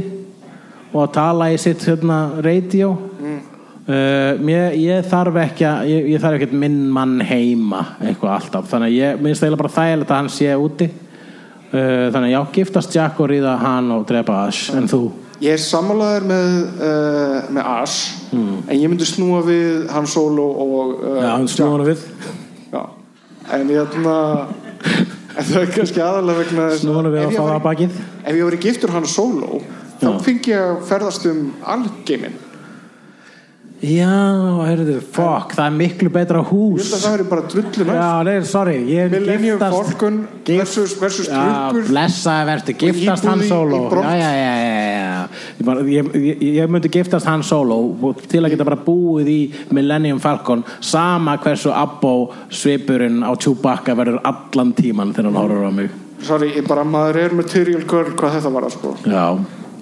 og 0.89 0.99
að 1.05 1.13
tala 1.15 1.47
í 1.53 1.57
sitt 1.61 1.85
hérna, 1.87 2.19
radio 2.43 2.91
uh, 3.89 4.39
mér, 4.45 4.75
ég 4.79 5.07
þarf 5.09 5.37
ekki 5.43 5.65
að, 5.67 5.89
ég, 5.89 6.09
ég 6.13 6.23
þarf 6.23 6.39
ekki 6.39 6.59
minn 6.61 6.81
mann 6.93 7.19
heima 7.25 7.83
eitthvað 7.97 8.35
alltaf, 8.35 8.67
þannig 8.71 8.91
að 8.91 8.97
ég 8.97 9.23
minnst 9.23 9.43
eiginlega 9.43 9.63
bara 9.63 9.75
þægilegt 9.77 10.13
að 10.13 10.21
hann 10.21 10.33
sé 10.33 10.57
úti. 10.59 10.89
Uh, 11.69 12.05
þannig 12.09 12.27
að 12.29 12.33
já, 12.33 12.39
giftast 12.55 12.95
Jack 12.95 13.19
og 13.21 13.29
ríða 13.29 13.55
hann 13.61 13.91
og 13.93 14.05
drepa 14.09 14.43
Ash, 14.47 14.71
en 14.73 14.89
þú? 14.89 15.03
Ég 15.39 15.55
er 15.55 15.61
sammálaður 15.63 16.25
með, 16.27 16.55
uh, 16.83 17.35
með 17.55 17.67
Ash 17.71 18.33
en 18.35 18.73
ég 18.75 18.89
myndi 18.89 19.05
snúa 19.07 19.43
við 19.45 19.85
Han 19.93 20.09
Solo 20.09 20.47
og 20.65 20.95
já, 21.05 21.29
hann 21.29 21.47
snúa 21.47 21.77
hann 21.77 21.85
við. 21.87 22.01
Já. 22.73 22.81
En 23.55 23.69
ég 23.71 23.85
ætla 23.85 24.17
En 25.39 25.45
það 25.45 25.61
er 25.61 25.69
kannski 25.71 26.01
aðalega 26.03 26.41
vegna 26.41 26.65
snúa 26.81 26.97
hann 26.97 27.11
við 27.13 27.21
að 27.21 27.29
ég 27.29 27.37
fá 27.37 27.45
það 27.45 27.61
bakið. 27.69 28.01
Ef 28.19 28.33
ég 28.33 28.49
verið 28.49 28.65
giftur 28.65 28.93
Han 28.97 29.07
Solo 29.07 29.61
þá 29.99 30.09
fengi 30.23 30.53
ég 30.53 30.63
að 30.63 30.85
ferðast 30.89 31.25
um 31.29 31.41
algeimin 31.67 32.35
já, 33.79 34.15
heyrðu, 34.67 34.97
fuck, 35.15 35.53
það 35.55 35.65
er 35.65 35.75
miklu 35.79 36.09
betra 36.11 36.39
Ég 36.41 36.49
hús 36.49 36.81
held 36.83 36.95
að 36.97 37.03
það 37.03 37.13
verið 37.13 37.27
bara 37.29 37.43
drullu 37.53 37.85
næst 37.87 37.99
já, 37.99 38.07
nei, 38.27 38.33
sorry, 38.49 38.77
ég 38.91 39.11
Millennium 39.13 39.59
giftast 39.59 39.75
Falcon 39.77 40.17
versus, 40.49 40.95
versus 40.99 41.29
Já, 41.29 41.37
trukkur 41.39 41.85
blessaði 41.87 42.47
verður, 42.49 42.75
giftast 42.81 43.27
hann 43.29 43.43
solo. 43.47 43.79
já, 44.03 44.15
já, 44.19 44.31
já, 44.35 44.49
já, 44.59 44.81
já. 44.97 45.21
Ég, 45.59 45.61
bara, 45.69 45.85
ég, 45.87 46.09
ég, 46.19 46.43
ég 46.57 46.73
myndi 46.75 46.91
giftast 46.91 47.29
hann 47.29 47.45
solo 47.47 47.77
til 48.27 48.41
að 48.43 48.55
geta 48.55 48.67
bara 48.67 48.79
búið 48.83 49.29
í 49.31 49.39
Millennium 49.75 50.19
Falcon 50.23 50.65
sama 50.83 51.37
hversu 51.39 51.71
abbo 51.71 52.33
svipurinn 52.51 53.21
á 53.23 53.31
Chewbacca 53.39 53.95
verður 53.95 54.19
allan 54.27 54.73
tíman 54.75 55.13
þegar 55.15 55.29
hann 55.29 55.39
horfur 55.39 55.69
á 55.69 55.73
mig. 55.77 55.93
Sorry, 56.27 56.51
ég 56.57 56.67
bara 56.67 56.83
maður 56.83 57.21
er 57.21 57.37
material 57.37 57.85
girl 57.87 58.11
hvað 58.19 58.35
þetta 58.39 58.51
var 58.57 58.67
að 58.67 58.75
sko. 58.75 58.91
Já, 59.07 59.23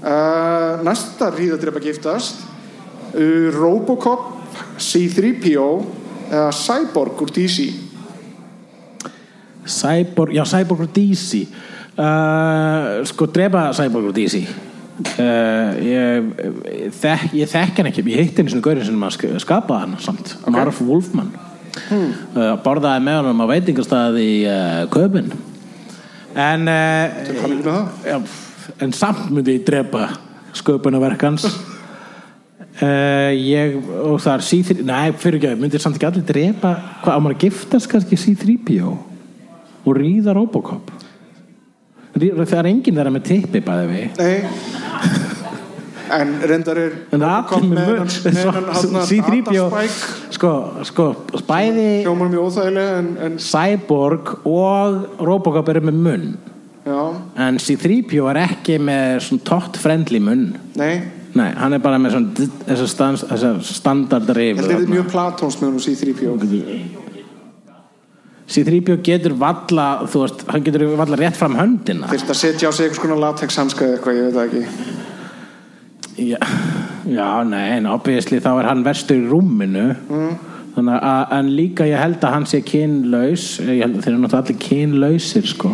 uh, 0.06 0.86
Næsta 0.86 1.32
ríðadrepa 1.34 1.82
giftast 1.82 2.46
Robocop 3.54 4.34
C-3PO 4.78 5.68
eða 6.28 6.52
Cyborg 6.56 7.22
úr 7.24 7.32
DC 7.34 7.68
Cyborg 9.68 10.36
já, 10.36 10.44
Cyborg 10.48 10.86
og 10.86 10.94
DC 10.96 11.42
uh, 11.98 13.04
sko, 13.08 13.28
drepa 13.34 13.68
Cyborg 13.76 14.12
og 14.12 14.16
DC 14.16 14.42
uh, 14.44 15.74
ég, 15.84 16.30
ég, 16.72 16.94
þek, 16.96 17.28
ég 17.36 17.52
þekk 17.52 17.82
hann 17.82 17.92
ekki. 17.92 18.06
Ég 18.14 18.28
hitti 18.28 18.42
henni 18.42 18.54
svona 18.54 18.68
gaurinn 18.70 18.88
sem 18.88 19.08
að 19.10 19.16
sk- 19.18 19.42
skapaði 19.44 19.86
hann 19.86 19.98
samt, 20.04 20.36
Marv 20.54 20.82
Wolfman. 20.88 21.34
Hmm. 21.78 22.14
uh, 22.34 22.56
borðaði 22.64 23.04
með 23.06 23.20
honum 23.22 23.44
á 23.44 23.46
veitingastað 23.52 24.16
í 24.24 24.32
Köpun 24.94 25.30
en 26.38 26.70
Hann 26.70 27.60
en 28.82 28.94
samt 28.94 29.30
myndi 29.34 29.60
ég 29.60 29.66
drepa 29.66 30.08
sköpunarverkans 30.58 31.46
uh, 32.82 33.32
ég 33.34 33.78
og 34.04 34.20
það 34.24 34.34
er 34.34 34.46
C3 34.50 34.86
nei, 34.88 35.12
fyrir 35.18 35.40
ekki, 35.42 35.60
myndi 35.62 35.82
samt 35.82 35.98
ekki 35.98 36.10
allir 36.10 36.26
drepa 36.28 36.74
hvað, 37.04 37.14
á 37.14 37.20
maður 37.24 37.38
að 37.38 37.46
giftast 37.48 37.92
kannski 37.92 38.20
C3PO 38.22 38.94
og 39.88 39.98
ríða 39.98 40.36
Robocop? 40.38 40.92
Það 42.18 42.58
er 42.58 42.70
enginn 42.72 42.98
þeirra 42.98 43.14
með 43.14 43.28
tippi 43.30 43.62
bæði 43.66 43.88
við 43.92 44.22
Nei. 44.22 44.38
En 46.18 46.30
reyndar 46.48 46.78
er 46.80 46.94
en 47.12 47.20
Robocop 47.24 47.66
með 47.68 47.90
hann- 48.00 48.12
með 48.24 48.38
hann 48.56 48.70
hann 48.72 49.08
C3PO 49.10 49.66
Spike. 49.68 50.14
sko, 50.38 50.52
sko, 50.88 51.08
bæði 51.50 51.88
hljómar 52.06 52.30
mjög 52.32 52.46
óþægilega 52.48 53.00
en, 53.02 53.10
en 53.28 53.36
Cyborg 53.44 54.32
og 54.48 55.20
Robocop 55.20 55.68
eru 55.74 55.82
með 55.90 56.00
munn. 56.08 56.30
Já, 56.88 57.02
en 57.44 57.58
C3PO 57.60 58.30
er 58.32 58.40
ekki 58.46 58.78
með 58.80 59.18
svona 59.26 59.44
tott 59.44 59.76
friendly 59.82 60.22
munn. 60.24 60.54
Nei 60.80 60.94
Nei, 61.38 61.50
hann 61.58 61.76
er 61.76 61.82
bara 61.84 62.00
með 62.02 62.16
svona 62.18 63.12
að 63.28 64.72
þetta 64.72 64.78
er 64.78 64.88
mjög 64.96 65.12
platóns 65.12 65.60
með 65.62 65.76
hún 65.76 65.84
C-3PO 65.84 66.38
C3PO 68.48 68.96
getur 69.04 69.36
valla 69.36 69.88
þú 70.08 70.24
veist, 70.24 70.44
hann 70.48 70.64
getur 70.64 70.86
valla 70.96 71.20
rétt 71.20 71.36
fram 71.36 71.58
höndina. 71.60 72.08
Þyrst 72.14 72.32
að 72.32 72.40
setja 72.40 72.70
á 72.70 72.74
sig 72.76 72.88
eitthvað 72.88 73.10
svona 73.10 73.20
latex 73.26 73.60
hanska 73.60 73.84
eða 73.84 73.98
eitthvað, 73.98 74.20
ég 74.20 74.28
veit 74.28 74.38
það 74.38 74.46
ekki. 74.48 74.64
Já, 76.18 76.38
já, 77.12 77.28
nei, 77.46 77.66
en 77.76 77.90
obviously 77.92 78.40
þá 78.42 78.52
er 78.54 78.70
hann 78.72 78.86
verstur 78.88 79.20
í 79.20 79.28
rúminu. 79.28 79.90
Þannig 80.78 81.04
að, 81.10 81.22
en 81.40 81.52
líka 81.58 81.90
ég 81.90 82.00
held 82.00 82.24
að 82.24 82.36
hann 82.38 82.48
sé 82.48 82.62
kynlaus 82.66 83.50
ég 83.66 83.82
held 83.84 83.98
að 83.98 84.06
þeir 84.06 84.14
eru 84.14 84.24
náttúrulega 84.24 84.44
allir 84.46 84.62
kynlausir 84.64 85.52
sko. 85.52 85.74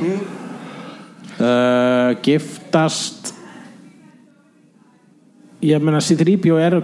Uh, 1.44 2.10
giftast 2.26 3.33
ég 5.64 5.84
meina 5.84 6.02
C3PO 6.04 6.58
er 6.60 6.76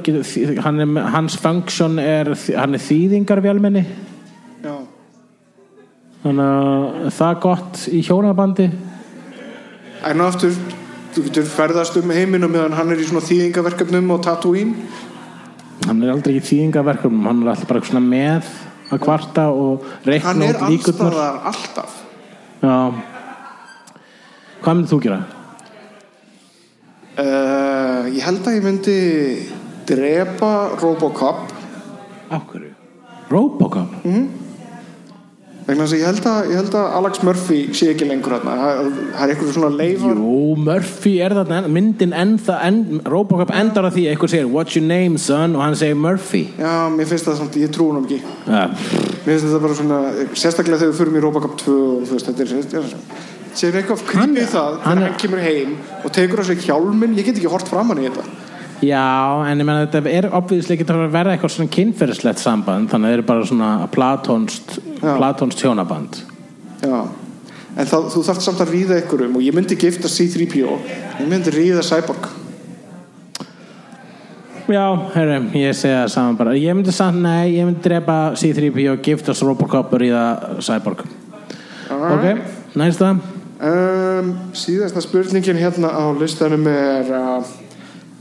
hann 0.64 0.80
er, 0.84 1.10
hans 1.14 1.36
function 1.40 2.00
er 2.00 2.32
hann 2.56 2.78
er 2.78 2.84
þýðingarvélmenni. 2.84 3.84
Já, 4.64 4.76
þannig 6.24 6.46
að 6.46 7.10
það 7.18 7.34
er 7.34 7.42
gott 7.46 7.84
í 7.92 8.02
hjónabandi. 8.08 8.70
En 10.10 10.24
aftur 10.24 10.56
þú 11.14 11.26
getur 11.28 11.48
ferðast 11.52 11.98
um 12.00 12.12
heiminum 12.16 12.52
meðan 12.54 12.76
hann 12.78 12.92
er 12.94 13.02
í 13.02 13.08
svona 13.10 13.24
þýðingaverkefnum 13.28 14.12
og 14.16 14.24
Tatooine. 14.28 14.88
Hann 15.88 16.04
er 16.04 16.12
aldrei 16.14 16.36
í 16.38 16.44
þýðingaverkum 16.44 17.22
hann 17.28 17.44
er 17.46 17.54
alltaf 17.54 17.70
bara 17.72 17.84
svona 17.88 18.04
með 18.04 18.50
að 18.90 19.02
kvarta 19.06 19.48
og 19.54 19.84
Hann 19.84 20.12
reikna 20.12 20.48
er 20.50 20.60
út 20.60 20.72
líkurnar. 20.72 21.14
allstaðar 21.14 21.42
alltaf. 21.52 21.98
Já. 22.60 22.78
Hvað 24.60 24.76
myndir 24.76 24.92
þú 24.92 25.00
gera? 25.06 25.20
Uh, 27.20 28.10
Ég 28.10 28.26
held 28.26 28.44
að 28.48 28.58
ég 28.58 28.68
myndi 28.68 29.00
drepa 29.90 30.52
Robocop. 30.82 31.50
Af 32.30 32.46
hverju? 32.52 32.76
Robocop? 33.30 33.98
þess 35.78 35.94
að 35.94 36.00
ég 36.00 36.08
held 36.08 36.28
að, 36.30 36.50
ég 36.50 36.60
held 36.60 36.76
að 36.80 36.96
Alex 36.98 37.22
Murphy 37.26 37.58
sé 37.78 37.90
ekki 37.94 38.08
lengur 38.10 38.34
hérna 38.34 38.56
það 38.58 38.80
það 38.90 39.24
er 39.24 39.34
eitthvað 39.34 39.52
svona 39.56 39.70
leifar 39.76 40.22
Jú, 40.22 40.38
Murphy 40.66 41.14
er 41.22 41.36
þarna 41.38 41.74
myndin 41.76 42.16
enda, 42.18 42.58
en, 42.66 42.80
Robocop 43.10 43.54
endar 43.54 43.90
að 43.90 43.98
því 43.98 44.06
að 44.06 44.14
eitthvað 44.14 44.34
segir 44.34 44.52
what's 44.54 44.78
your 44.78 44.88
name 44.88 45.22
son? 45.22 45.58
og 45.58 45.66
hann 45.66 45.78
segir 45.80 46.00
Murphy. 46.00 46.46
Já, 46.58 46.74
mér 46.94 47.10
finnst 47.10 47.30
það 47.30 47.41
samt, 47.44 47.60
ég 47.62 47.74
trú 47.76 47.90
hann 47.91 48.04
ekki. 48.04 48.22
Ja, 48.48 48.66
Mér 48.70 49.36
finnst 49.36 49.48
þetta 49.50 49.64
bara 49.66 49.78
svona, 49.78 50.00
sérstaklega 50.34 50.82
þegar 50.82 50.94
við 50.94 51.02
förum 51.04 51.20
í 51.20 51.24
Robocop 51.28 51.60
2 51.62 51.78
og 51.78 52.08
þú 52.10 52.18
veist, 52.18 52.32
þetta 52.32 52.82
er 52.82 53.39
sér 53.60 53.77
eitthvað 53.81 54.03
creepy 54.07 54.19
Hann- 54.19 54.36
það 54.36 54.49
þegar 54.49 54.91
er- 54.91 55.10
hann 55.10 55.18
kemur 55.22 55.41
heim 55.44 55.77
og 56.03 56.11
tekur 56.15 56.40
á 56.41 56.44
sig 56.49 56.61
hjálminn, 56.68 57.15
ég 57.19 57.26
get 57.26 57.36
ekki 57.41 57.52
hort 57.52 57.68
fram 57.68 57.88
hann 57.94 57.99
í 58.03 58.07
þetta. 58.10 58.23
Já, 58.80 59.44
en 59.52 59.60
ég 59.60 59.65
menna 59.68 59.86
þetta 59.88 60.07
er 60.07 60.30
obvíðislega 60.31 60.80
ekki 60.80 60.94
að 60.95 61.11
verða 61.11 61.34
eitthvað 61.36 61.52
svona 61.52 61.69
kynferðislegt 61.76 62.40
samband 62.40 62.88
þannig 62.90 63.10
að 63.10 63.11
það 63.11 63.18
er 63.18 63.22
bara 63.27 63.45
svona 63.49 63.72
platónst 63.91 64.77
platónst 65.02 65.60
hjónaband 65.65 66.22
Já, 66.81 67.02
en 67.76 67.86
þá, 67.86 67.98
þú 68.14 68.23
þarft 68.23 68.41
samt 68.45 68.61
að 68.64 68.72
ríða 68.72 69.02
ykkur 69.03 69.26
um 69.26 69.36
og 69.36 69.41
ég 69.44 69.53
myndi 69.53 69.76
gifta 69.76 70.07
C-3PO. 70.07 70.77
Ég 71.19 71.27
myndi 71.27 71.52
ríða 71.52 71.84
Cyborg. 71.84 72.30
Já, 74.69 74.86
herru, 75.15 75.38
ég 75.57 75.73
segja 75.73 76.03
það 76.06 76.11
saman 76.14 76.36
bara. 76.38 76.52
Ég 76.53 76.76
myndi 76.77 76.94
samt, 76.94 77.18
nei, 77.23 77.56
ég 77.57 77.65
myndi 77.65 77.81
drepa 77.84 78.36
C-3P 78.38 78.84
og 78.94 78.99
giftast 79.03 79.41
Robocop 79.44 79.91
og 79.95 79.99
ríða 80.03 80.23
Cyborg. 80.61 81.02
Ok, 81.90 82.26
næsta 82.77 83.15
um, 83.60 84.30
Síðasta 84.56 85.02
spurningin 85.03 85.60
hérna 85.60 85.91
á 85.91 86.03
listanum 86.19 86.68
er 86.72 87.10
uh, 87.14 87.49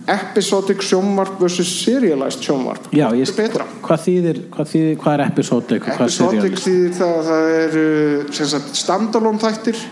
episodic 0.08 0.80
sjónvarp 0.82 1.38
versus 1.42 1.68
serialized 1.84 2.42
sjónvarp. 2.44 2.88
Já, 2.96 3.08
ég 3.12 3.28
Hvað 3.84 4.04
þýðir, 4.06 4.42
hvað 4.54 4.70
þýðir, 4.72 4.98
hvað 5.02 5.14
er 5.18 5.24
episodic 5.26 5.88
Episodic 5.94 6.60
þýðir 6.64 6.94
það 6.98 7.16
að 7.16 7.32
það 7.32 7.48
eru 7.62 7.88
standalone 8.78 9.42
þættir 9.42 9.82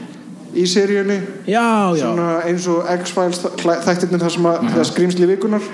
í 0.56 0.64
seríunni. 0.64 1.18
Já, 1.44 1.66
já, 2.01 2.06
eins 2.48 2.64
og 2.73 2.86
X-Files 3.02 3.43
þæ- 3.60 3.82
þættirnir 3.85 4.23
þar 4.24 4.32
sem 4.39 4.48
að 4.48 4.62
það 4.70 4.81
er 4.81 4.89
skrýmsli 4.89 5.28
vikunar 5.35 5.66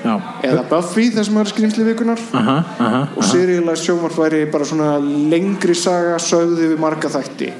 já. 0.00 0.14
Eða 0.48 0.62
Buffy 0.70 1.10
þar 1.12 1.26
sem 1.28 1.34
það 1.36 1.42
er 1.44 1.50
skrýmsli 1.52 1.84
vikunar 1.90 2.22
Aha, 2.40 2.54
aha, 2.80 3.00
og 3.20 3.26
serialized 3.28 3.84
sjónvarp 3.84 4.16
væri 4.16 4.46
bara 4.52 4.64
svona 4.64 4.94
lengri 5.02 5.76
saga 5.76 6.16
sögði 6.24 6.70
við 6.72 6.80
marga 6.80 7.12
þætti 7.12 7.50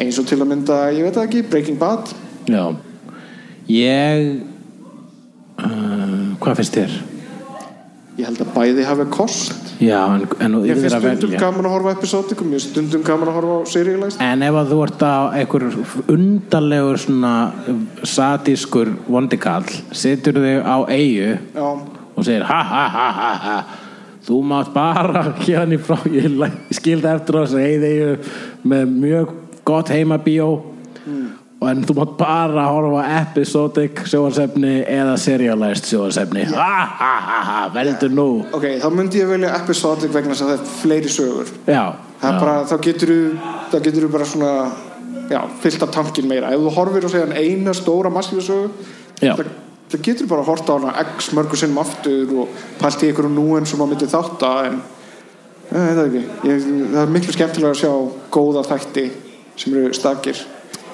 eins 0.00 0.18
og 0.20 0.28
til 0.30 0.40
að 0.40 0.50
mynda, 0.54 0.80
ég 0.96 1.06
veit 1.06 1.20
ekki, 1.20 1.44
Breaking 1.50 1.78
Bad. 1.80 2.12
Já. 2.50 2.64
Ég 3.70 4.26
uh, 5.60 6.36
Hvað 6.40 6.60
finnst 6.62 6.78
þér? 6.80 7.00
ég 8.20 8.28
held 8.28 8.40
að 8.42 8.52
bæði 8.54 8.84
hafi 8.84 9.04
kost. 9.12 9.70
Já, 9.80 9.98
en, 10.12 10.24
en 10.44 10.56
ég 10.66 10.76
finnst 10.76 10.98
stundum 11.00 11.36
gaman 11.40 11.68
að 11.68 11.74
horfa 11.76 11.92
mér 11.94 12.10
finnst 12.50 12.66
stundum 12.68 13.04
gaman 13.06 13.30
að 13.30 13.36
horfa 13.38 13.54
á 13.56 13.60
serialized 13.72 14.24
En 14.24 14.44
ef 14.44 14.58
að 14.60 14.72
þú 14.74 14.80
ert 14.84 15.04
á 15.04 15.16
einhver 15.40 15.66
undarlegur 16.12 17.00
svona 17.00 17.34
satískur 18.04 18.92
vondikall 19.08 19.64
setur 19.96 20.40
þig 20.42 20.68
á 20.68 20.76
eigu 20.92 21.30
já, 21.32 21.64
og 21.64 22.26
segir 22.26 22.44
ha 22.50 22.60
ha 22.72 22.82
ha 22.96 23.06
ha 23.20 23.30
ha 23.46 23.56
þú 24.26 24.42
mátt 24.50 24.74
bara 24.74 25.24
hérna 25.46 25.78
í 25.78 25.80
frá 25.80 25.96
ég, 26.12 26.28
ég 26.28 26.76
skildi 26.76 27.08
eftir 27.14 27.40
á 27.40 27.42
þessu 27.46 27.64
heiði 27.64 27.94
með 28.68 28.96
mjög 29.00 29.32
gott 29.70 29.94
heimabíó. 29.94 30.50
En 31.60 31.82
þú 31.84 31.96
mátt 31.98 32.12
bara 32.16 32.68
horfa 32.72 33.02
episodic 33.18 33.98
sjóansefni 34.08 34.78
eða 34.88 35.16
serialized 35.20 35.90
sjóansefni 35.90 36.46
ha 36.54 36.76
ha 37.00 37.10
ha 37.26 37.40
ha, 37.44 37.58
veldur 37.74 38.14
nú. 38.16 38.28
Ok, 38.56 38.64
þá 38.80 38.86
myndi 38.94 39.20
ég 39.20 39.28
velja 39.28 39.50
episodic 39.58 40.14
vegna 40.14 40.32
þess 40.32 40.46
að 40.46 40.52
það 40.52 40.62
er 40.62 40.70
fleiri 40.78 41.12
sögur. 41.12 41.50
Já, 41.66 41.82
það 42.22 42.30
er 42.30 42.38
já. 42.38 42.40
bara, 42.40 42.56
þá 42.64 42.76
getur 42.86 44.06
þú 44.06 44.12
bara 44.14 44.30
svona 44.30 44.54
já, 45.30 45.42
fyllt 45.60 45.84
af 45.84 45.92
tankin 45.98 46.28
meira. 46.30 46.54
Ef 46.54 46.64
þú 46.64 46.74
horfir 46.78 47.06
og 47.06 47.12
segja 47.12 47.42
eina 47.44 47.76
stóra 47.76 48.12
maskífa 48.12 48.46
sögu 48.48 48.70
Já. 49.20 49.34
það, 49.36 49.50
það 49.92 50.04
getur 50.06 50.28
bara 50.30 50.44
að 50.44 50.50
horta 50.54 50.72
á 50.72 50.76
hana 50.78 51.08
x 51.18 51.32
mörgu 51.36 51.58
sinnum 51.60 51.82
aftur 51.82 52.30
og 52.40 52.60
pælt 52.80 53.04
í 53.04 53.10
einhverjum 53.10 53.36
núin 53.36 53.68
sem 53.68 53.80
maður 53.80 53.92
myndi 53.94 54.08
þátta 54.10 54.52
en 54.68 54.78
ég 55.70 55.82
veit 55.84 55.98
það 55.98 56.06
ekki. 56.06 56.22
Ég, 56.48 56.70
það 56.94 57.02
er 57.02 57.12
miklu 57.16 57.34
skemmtilega 57.36 57.74
að 57.74 57.82
sjá 57.82 57.92
góða 58.32 58.64
þætti 58.70 59.04
sem 59.56 59.74
eru 59.76 59.92
stakir. 59.94 60.38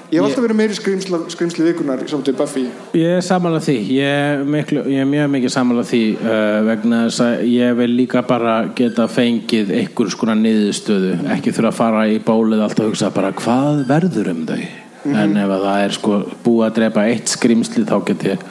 Ég 0.07 0.20
hef 0.20 0.28
alltaf 0.28 0.45
verið 0.45 0.59
meiri 0.61 0.74
skrimsli, 0.78 1.19
skrimsli 1.35 1.65
vikunar 1.66 1.99
í 1.99 2.07
samtöðu 2.07 2.37
Buffy. 2.39 2.61
Ég 2.95 3.16
er 3.16 3.24
samanlega 3.27 3.65
því, 3.66 3.74
ég 3.97 4.07
er, 4.07 4.45
miklu, 4.47 4.85
ég 4.87 5.03
er 5.03 5.09
mjög 5.11 5.33
mikið 5.33 5.51
samanlega 5.57 5.89
því 5.91 6.03
uh, 6.20 6.59
vegna 6.69 7.01
þess 7.09 7.23
að 7.24 7.43
ég 7.51 7.73
vil 7.81 7.89
líka 7.99 8.23
bara 8.28 8.55
geta 8.78 9.09
fengið 9.11 9.73
einhver 9.81 10.12
skona 10.15 10.37
niðurstöðu, 10.39 11.16
ekki 11.35 11.51
þurfa 11.57 11.73
að 11.73 11.78
fara 11.81 12.05
í 12.15 12.20
bólið 12.23 12.62
alltaf 12.69 12.85
að 12.87 12.93
hugsa 12.93 13.11
bara 13.19 13.33
hvað 13.35 13.83
verður 13.91 14.31
um 14.31 14.45
þau? 14.47 14.61
En 15.07 15.37
ef 15.39 15.51
að 15.57 15.66
það 15.66 15.83
er 15.89 15.93
sko 15.99 16.15
búið 16.47 16.65
að 16.69 16.77
drepa 16.78 17.05
eitt 17.11 17.31
skrimsli 17.35 17.85
þá 17.87 17.97
get 18.09 18.24
ég 18.31 18.47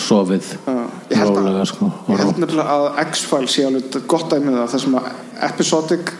sofið 0.00 0.46
ég 1.10 1.18
held 1.18 1.28
að- 1.28 1.36
rólega 1.42 1.66
sko 1.68 1.90
Ég 2.08 2.22
held 2.22 2.38
nefnilega 2.40 2.76
að 2.78 2.86
X-Files 3.10 3.54
sé 3.58 3.66
alveg 3.66 3.98
gott 4.10 4.30
dæmið 4.32 4.56
það 4.62 4.70
þar 4.72 4.82
sem 4.86 4.96
að 4.98 5.10
episodic 5.50 6.12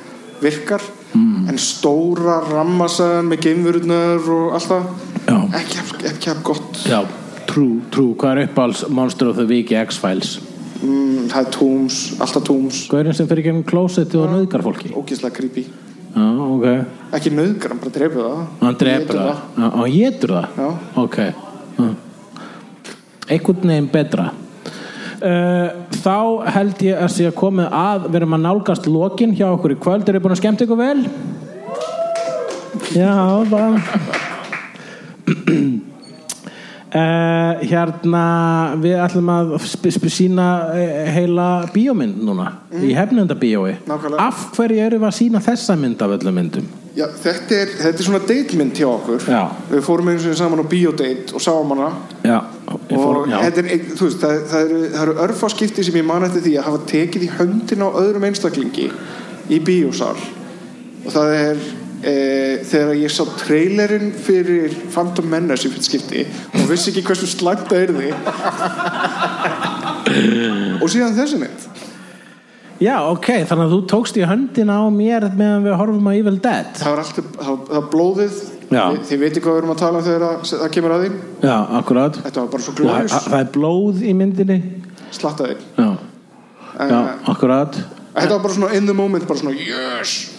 virkar 0.43 0.83
Mm. 1.11 1.49
en 1.51 1.57
stóra 1.59 2.37
rammasagan 2.47 3.27
með 3.27 3.41
geimverurnar 3.49 4.29
og 4.31 4.53
allt 4.55 4.69
það 4.71 5.57
ekki, 5.59 5.81
ekki 6.13 6.31
haf 6.31 6.43
gott. 6.47 6.83
Já, 6.87 7.01
true, 7.51 7.81
true, 7.91 8.15
hvað 8.15 8.37
er 8.37 8.49
uppáhalds 8.49 8.85
Monster 8.95 9.33
of 9.33 9.41
the 9.41 9.47
Week 9.49 9.73
í 9.75 9.79
X-Files? 9.81 10.37
mm, 10.81 11.29
það 11.33 11.41
er 11.41 11.51
Tooms, 11.57 11.97
alltaf 12.23 12.45
Tooms 12.47 12.83
Gaurin 12.91 13.17
sem 13.17 13.29
fyrir 13.31 13.49
gennum 13.49 13.67
klósetti 13.67 14.19
og 14.21 14.31
nöðgar 14.33 14.65
fólki. 14.65 14.93
Ógíslega 14.97 15.35
creepy. 15.37 15.67
Já, 16.11 16.27
ok. 16.47 16.67
Ekki 17.19 17.33
nöðgar, 17.35 17.75
hann 17.75 17.83
bara 17.83 17.93
dreipur 17.95 18.23
það. 18.25 18.39
Hann 18.61 18.79
drepur 18.81 19.03
Étur 19.05 19.21
það? 19.21 19.43
Hann 19.57 19.93
getur 19.95 20.33
það? 20.37 20.47
Já. 20.57 20.71
Ok. 21.05 21.19
Já. 21.81 21.91
Einhvern 23.31 23.71
veginn 23.71 23.91
betra 23.93 24.31
Uh, 25.21 25.85
þá 26.01 26.49
held 26.55 26.79
ég 26.87 26.97
að 26.97 27.11
sé 27.13 27.27
að 27.29 27.35
komið 27.37 27.75
að 27.77 28.07
við 28.07 28.15
erum 28.23 28.37
að 28.39 28.45
nálgast 28.47 28.87
lokin 28.89 29.35
hjá 29.37 29.51
okkur 29.51 29.75
í 29.75 29.81
kvöld 29.85 30.09
eru 30.09 30.23
búin 30.25 30.33
að 30.33 30.41
skemmta 30.41 30.65
ykkur 30.65 30.81
vel? 30.81 31.03
Já, 32.97 33.45
það 33.51 34.30
uh, 36.95 37.63
hérna 37.63 38.25
við 38.81 38.99
ætlum 39.05 39.31
að 39.33 39.55
sína 40.11 40.49
uh, 40.75 41.07
heila 41.15 41.49
bíómynd 41.75 42.21
núna 42.27 42.51
í 42.81 42.93
hefnenda 42.97 43.37
bíói 43.39 43.79
Nákvæmlega. 43.87 44.27
af 44.27 44.51
hverju 44.57 44.85
erum 44.85 45.05
við 45.05 45.11
að 45.11 45.19
sína 45.19 45.43
þessa 45.45 45.77
mynd 45.79 46.03
af 46.03 46.17
öllum 46.19 46.39
myndum? 46.41 46.69
Já, 46.91 47.07
þetta, 47.23 47.55
er, 47.55 47.73
þetta 47.79 48.03
er 48.03 48.07
svona 48.09 48.21
datemynd 48.27 48.79
hjá 48.81 48.89
okkur 48.91 49.27
Já. 49.31 49.43
við 49.71 49.85
fórum 49.87 50.09
einu 50.11 50.23
sinni 50.25 50.39
saman 50.41 50.63
á 50.63 50.67
biodate 50.67 51.37
og 51.39 51.45
sáum 51.45 51.71
hana 51.77 51.91
Já, 52.27 52.41
fór, 52.67 53.21
og 53.23 53.31
er, 53.31 53.61
veist, 53.63 54.19
það, 54.19 54.41
það 54.51 54.65
eru, 54.65 54.81
eru 55.05 55.15
örfá 55.29 55.51
skipti 55.55 55.87
sem 55.87 56.01
ég 56.01 56.09
man 56.09 56.27
eftir 56.27 56.43
því 56.49 56.57
að 56.59 56.67
hafa 56.67 56.83
tekið 56.91 57.27
í 57.29 57.31
höndin 57.37 57.87
á 57.87 57.89
öðrum 58.03 58.27
einstaklingi 58.27 58.89
í 59.51 59.61
bíósal 59.63 60.17
og 60.19 61.15
það 61.15 61.37
er 61.37 61.63
e, 62.03 62.15
þegar 62.67 62.95
ég 63.01 63.13
sá 63.13 63.25
trailerinn 63.41 64.13
fyrir 64.17 64.75
Phantom 64.93 65.27
Menace 65.31 65.69
í 65.69 65.73
fyrst 65.73 65.91
skipti 65.91 66.25
og 66.61 66.65
vissi 66.71 66.91
ekki 66.93 67.05
hversu 67.09 67.29
slæmt 67.31 67.67
það 67.71 67.81
er 67.83 67.91
því 67.99 68.09
og 70.81 70.89
síðan 70.91 71.17
þessi 71.19 71.41
mynd. 71.41 71.61
Já, 72.81 72.95
ok, 73.05 73.29
þannig 73.45 73.67
að 73.67 73.73
þú 73.75 73.81
tókst 73.93 74.17
í 74.17 74.25
höndina 74.25 74.79
á 74.81 74.89
mér 74.89 75.29
meðan 75.37 75.67
við 75.67 75.75
horfum 75.77 76.09
á 76.09 76.13
Evil 76.17 76.39
Dead. 76.41 76.71
Það 76.81 76.95
var 76.95 77.03
alltaf 77.03 77.27
það, 77.37 77.59
það 77.69 77.89
blóðið. 77.93 78.41
Já. 78.71 78.85
þið, 79.03 79.17
veitir 79.19 79.43
hvað 79.43 79.57
við 79.57 79.61
erum 79.61 79.73
að 79.75 79.81
tala 79.81 79.99
um 79.99 80.05
þegar 80.07 80.25
að, 80.29 80.35
það 80.47 80.69
kemur 80.77 80.93
að 80.95 81.01
því? 81.03 81.09
Já, 81.43 81.57
akkurát 81.81 82.19
þetta 82.21 82.39
var 82.39 82.51
bara 82.53 82.63
svo 82.63 82.73
það, 82.73 82.81
glóðis 82.81 83.17
það 83.25 83.41
er 83.41 83.49
blóð 83.57 84.05
í 84.07 84.13
myndinni. 84.15 84.59
Slattaði. 85.11 85.57
Já, 85.75 85.89
en, 86.77 86.93
já 86.95 87.01
akkurát 87.35 87.81
þetta 88.15 88.37
var 88.37 88.45
bara 88.45 88.55
svona 88.55 88.71
in 88.79 88.87
the 88.87 88.95
moment 88.95 89.27
bara 89.27 89.43
svona 89.43 89.57
yes 89.59 90.30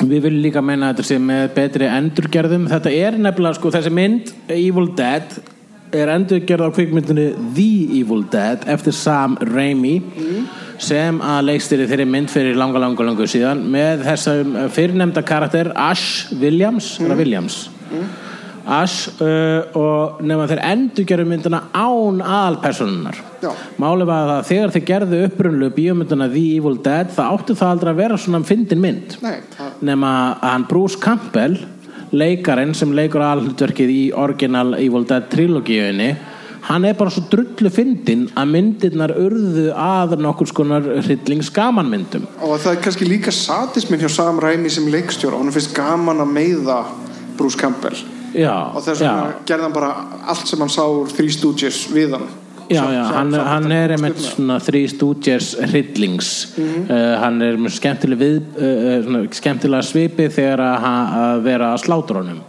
Við 0.00 0.24
viljum 0.24 0.42
líka 0.44 0.62
meina 0.64 0.92
þetta 0.92 1.06
sé 1.06 1.16
með 1.20 1.46
betri 1.56 1.88
endurgerðum 1.90 2.68
Þetta 2.70 2.92
er 2.96 3.18
nefnilega, 3.20 3.58
sko, 3.58 3.72
þessi 3.74 3.92
mynd 3.92 4.30
Evil 4.48 4.86
Dead 4.96 5.34
er 5.90 6.10
endurgerð 6.14 6.70
á 6.70 6.74
kvikmyndinu 6.74 7.26
The 7.56 7.98
Evil 7.98 8.22
Dead 8.30 8.64
eftir 8.70 8.94
Sam 8.96 9.36
Raimi 9.42 9.96
sem 10.80 11.18
að 11.20 11.48
leikstýri 11.50 11.88
þeirri 11.90 12.06
mynd 12.08 12.30
fyrir 12.32 12.56
langa, 12.56 12.80
langa, 12.80 13.04
langa 13.04 13.26
síðan 13.28 13.64
með 13.72 14.06
þessum 14.06 14.56
fyrirnemda 14.72 15.24
karakter 15.26 15.72
Ash 15.74 16.30
Williams, 16.40 16.94
mm. 17.02 17.16
Williams. 17.18 17.58
Ash 18.70 19.10
uh, 19.18 19.66
og 19.74 20.20
nefna 20.22 20.46
þeir 20.50 20.62
endurgerðu 20.68 21.26
myndina 21.26 21.62
án 21.74 22.20
aðalpersonunar 22.22 23.18
Já. 23.40 23.50
Máli 23.80 24.06
var 24.06 24.28
það 24.28 24.34
að 24.36 24.48
þegar 24.50 24.74
þeir 24.74 24.86
gerðu 24.90 25.20
upprunlu 25.26 25.70
bíómyndina 25.74 26.28
The 26.30 26.44
Evil 26.58 26.78
Dead 26.84 27.12
það 27.16 27.34
átti 27.34 27.56
það 27.58 27.74
aldrei 27.74 27.92
að 27.92 28.00
vera 28.02 28.18
svona 28.20 28.42
fyndin 28.46 28.82
mynd. 28.82 29.16
Það, 29.20 29.70
nema 29.88 30.10
að 30.36 30.50
hann 30.52 30.66
Bruce 30.70 31.00
Campbell 31.00 31.56
leikarinn 32.10 32.74
sem 32.76 32.92
leikur 32.94 33.24
alhlutverkið 33.24 33.94
í 33.94 34.02
original 34.18 34.74
Evil 34.78 35.06
Dead 35.08 35.26
trilogíunni 35.32 36.10
hann 36.66 36.84
er 36.84 36.96
bara 36.98 37.12
svo 37.12 37.24
drullu 37.32 37.70
fyndin 37.72 38.26
að 38.38 38.52
myndirnar 38.52 39.14
urðu 39.16 39.70
að 39.72 40.18
nokkur 40.20 40.50
skonar 40.50 40.86
hryllings 41.00 41.48
gamanmyndum 41.54 42.26
og 42.42 42.56
það 42.60 42.74
er 42.74 42.82
kannski 42.84 43.08
líka 43.08 43.34
satismin 43.34 44.02
hjá 44.02 44.10
Sam 44.12 44.40
Raimi 44.42 44.72
sem 44.72 44.88
leikstjóra 44.92 45.40
hún 45.40 45.54
finnst 45.54 45.72
gaman 45.76 46.20
að 46.20 46.34
meiða 46.34 46.82
Bruce 47.38 47.58
Campbell 47.58 47.96
já, 48.34 48.54
og 48.74 48.84
þess 48.84 49.02
vegna 49.02 49.32
gerði 49.48 49.66
hann 49.66 49.74
bara 49.74 49.90
allt 50.30 50.50
sem 50.50 50.62
hann 50.62 50.72
sá 50.72 50.84
úr 50.84 51.10
Three 51.14 51.32
Stooges 51.34 51.86
við 51.92 52.14
hann. 52.16 52.28
Já, 52.70 52.84
já 52.94 53.02
hann, 53.10 53.34
hann 53.34 53.72
er 53.74 53.96
einmitt 53.96 54.20
svona 54.22 54.60
Three 54.62 54.86
Stooges 54.90 55.56
hryllings 55.72 56.28
uh, 56.54 57.16
hann 57.18 57.40
er 57.42 57.58
með 57.58 57.74
skemmtileg 57.80 58.20
við, 58.20 58.38
uh, 58.62 59.18
skemmtilega 59.34 59.82
svipi 59.88 60.28
þegar 60.30 60.62
að, 60.68 60.86
að 61.24 61.42
vera 61.48 61.72
að 61.74 61.82
slátur 61.86 62.22
honum. 62.22 62.40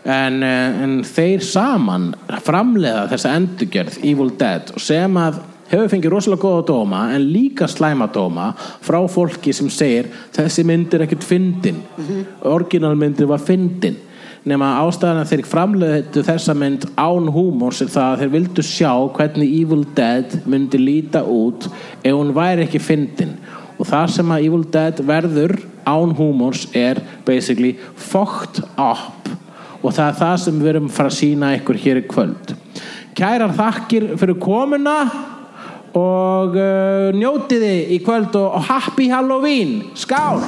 En, 0.00 0.40
en 0.40 0.92
þeir 1.04 1.42
saman 1.44 2.06
framleiða 2.40 3.04
þessa 3.10 3.34
endurgerð 3.36 3.98
Evil 4.00 4.30
Dead 4.40 4.70
sem 4.80 5.18
að 5.20 5.42
hefur 5.70 5.90
fengið 5.92 6.14
rosalega 6.14 6.42
góða 6.42 6.62
dóma 6.70 7.02
en 7.14 7.26
líka 7.30 7.68
slæma 7.70 8.08
dóma 8.10 8.50
frá 8.56 8.98
fólki 9.12 9.52
sem 9.54 9.68
segir 9.70 10.08
þessi 10.34 10.64
mynd 10.66 10.96
er 10.96 11.04
ekkert 11.04 11.26
fyndin. 11.26 11.82
Orginalmyndin 12.48 13.28
var 13.30 13.44
fyndin 13.44 14.00
nema 14.48 14.70
ástæðan 14.80 15.20
að 15.20 15.32
þeir 15.32 15.42
framleiðu 15.48 16.22
þessa 16.24 16.54
mynd 16.56 16.86
án 16.96 17.28
húmors 17.34 17.82
er 17.84 17.90
það 17.92 18.12
að 18.12 18.22
þeir 18.22 18.32
vildu 18.34 18.64
sjá 18.64 18.92
hvernig 19.16 19.56
Evil 19.60 19.82
Dead 19.96 20.36
myndi 20.48 20.80
líta 20.80 21.22
út 21.28 21.68
ef 21.68 22.14
hún 22.14 22.32
væri 22.36 22.64
ekki 22.64 22.80
fyndin. 22.82 23.34
Og 23.80 23.88
það 23.88 24.14
sem 24.16 24.32
að 24.32 24.46
Evil 24.46 24.64
Dead 24.72 25.02
verður 25.08 25.56
án 25.88 26.14
húmors 26.16 26.66
er 26.76 27.00
basically 27.26 27.74
fucked 27.96 28.62
up. 28.76 29.28
Og 29.80 29.92
það 29.96 30.06
er 30.06 30.18
það 30.20 30.38
sem 30.44 30.60
við 30.60 30.72
erum 30.74 30.88
fara 30.92 31.12
að 31.12 31.18
sína 31.18 31.52
ykkur 31.56 31.80
hér 31.80 32.02
í 32.02 32.06
kvöld. 32.08 32.54
Kærar 33.16 33.56
þakkir 33.56 34.12
fyrir 34.20 34.40
komuna 34.40 34.98
og 35.96 36.56
uh, 36.56 37.10
njótiði 37.16 37.74
í 37.96 38.00
kvöld 38.04 38.36
og, 38.38 38.56
og 38.60 38.68
happy 38.68 39.10
Halloween. 39.12 39.80
Skál 39.98 40.44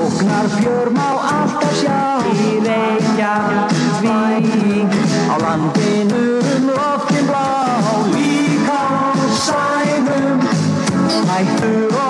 Ógnar 0.00 0.46
fjör 0.48 0.88
má 0.96 1.08
alltaf 1.36 1.74
sjá. 1.80 2.02
Í 2.32 2.60
Reykjavík 2.66 4.10
á 5.32 5.34
landinu 5.44 6.24
um 6.52 6.64
loftin 6.76 7.24
blá. 7.28 7.48
Líka 8.14 8.80
á 8.80 9.26
sænum 9.44 10.38
hættur 11.30 11.92
og 12.04 12.09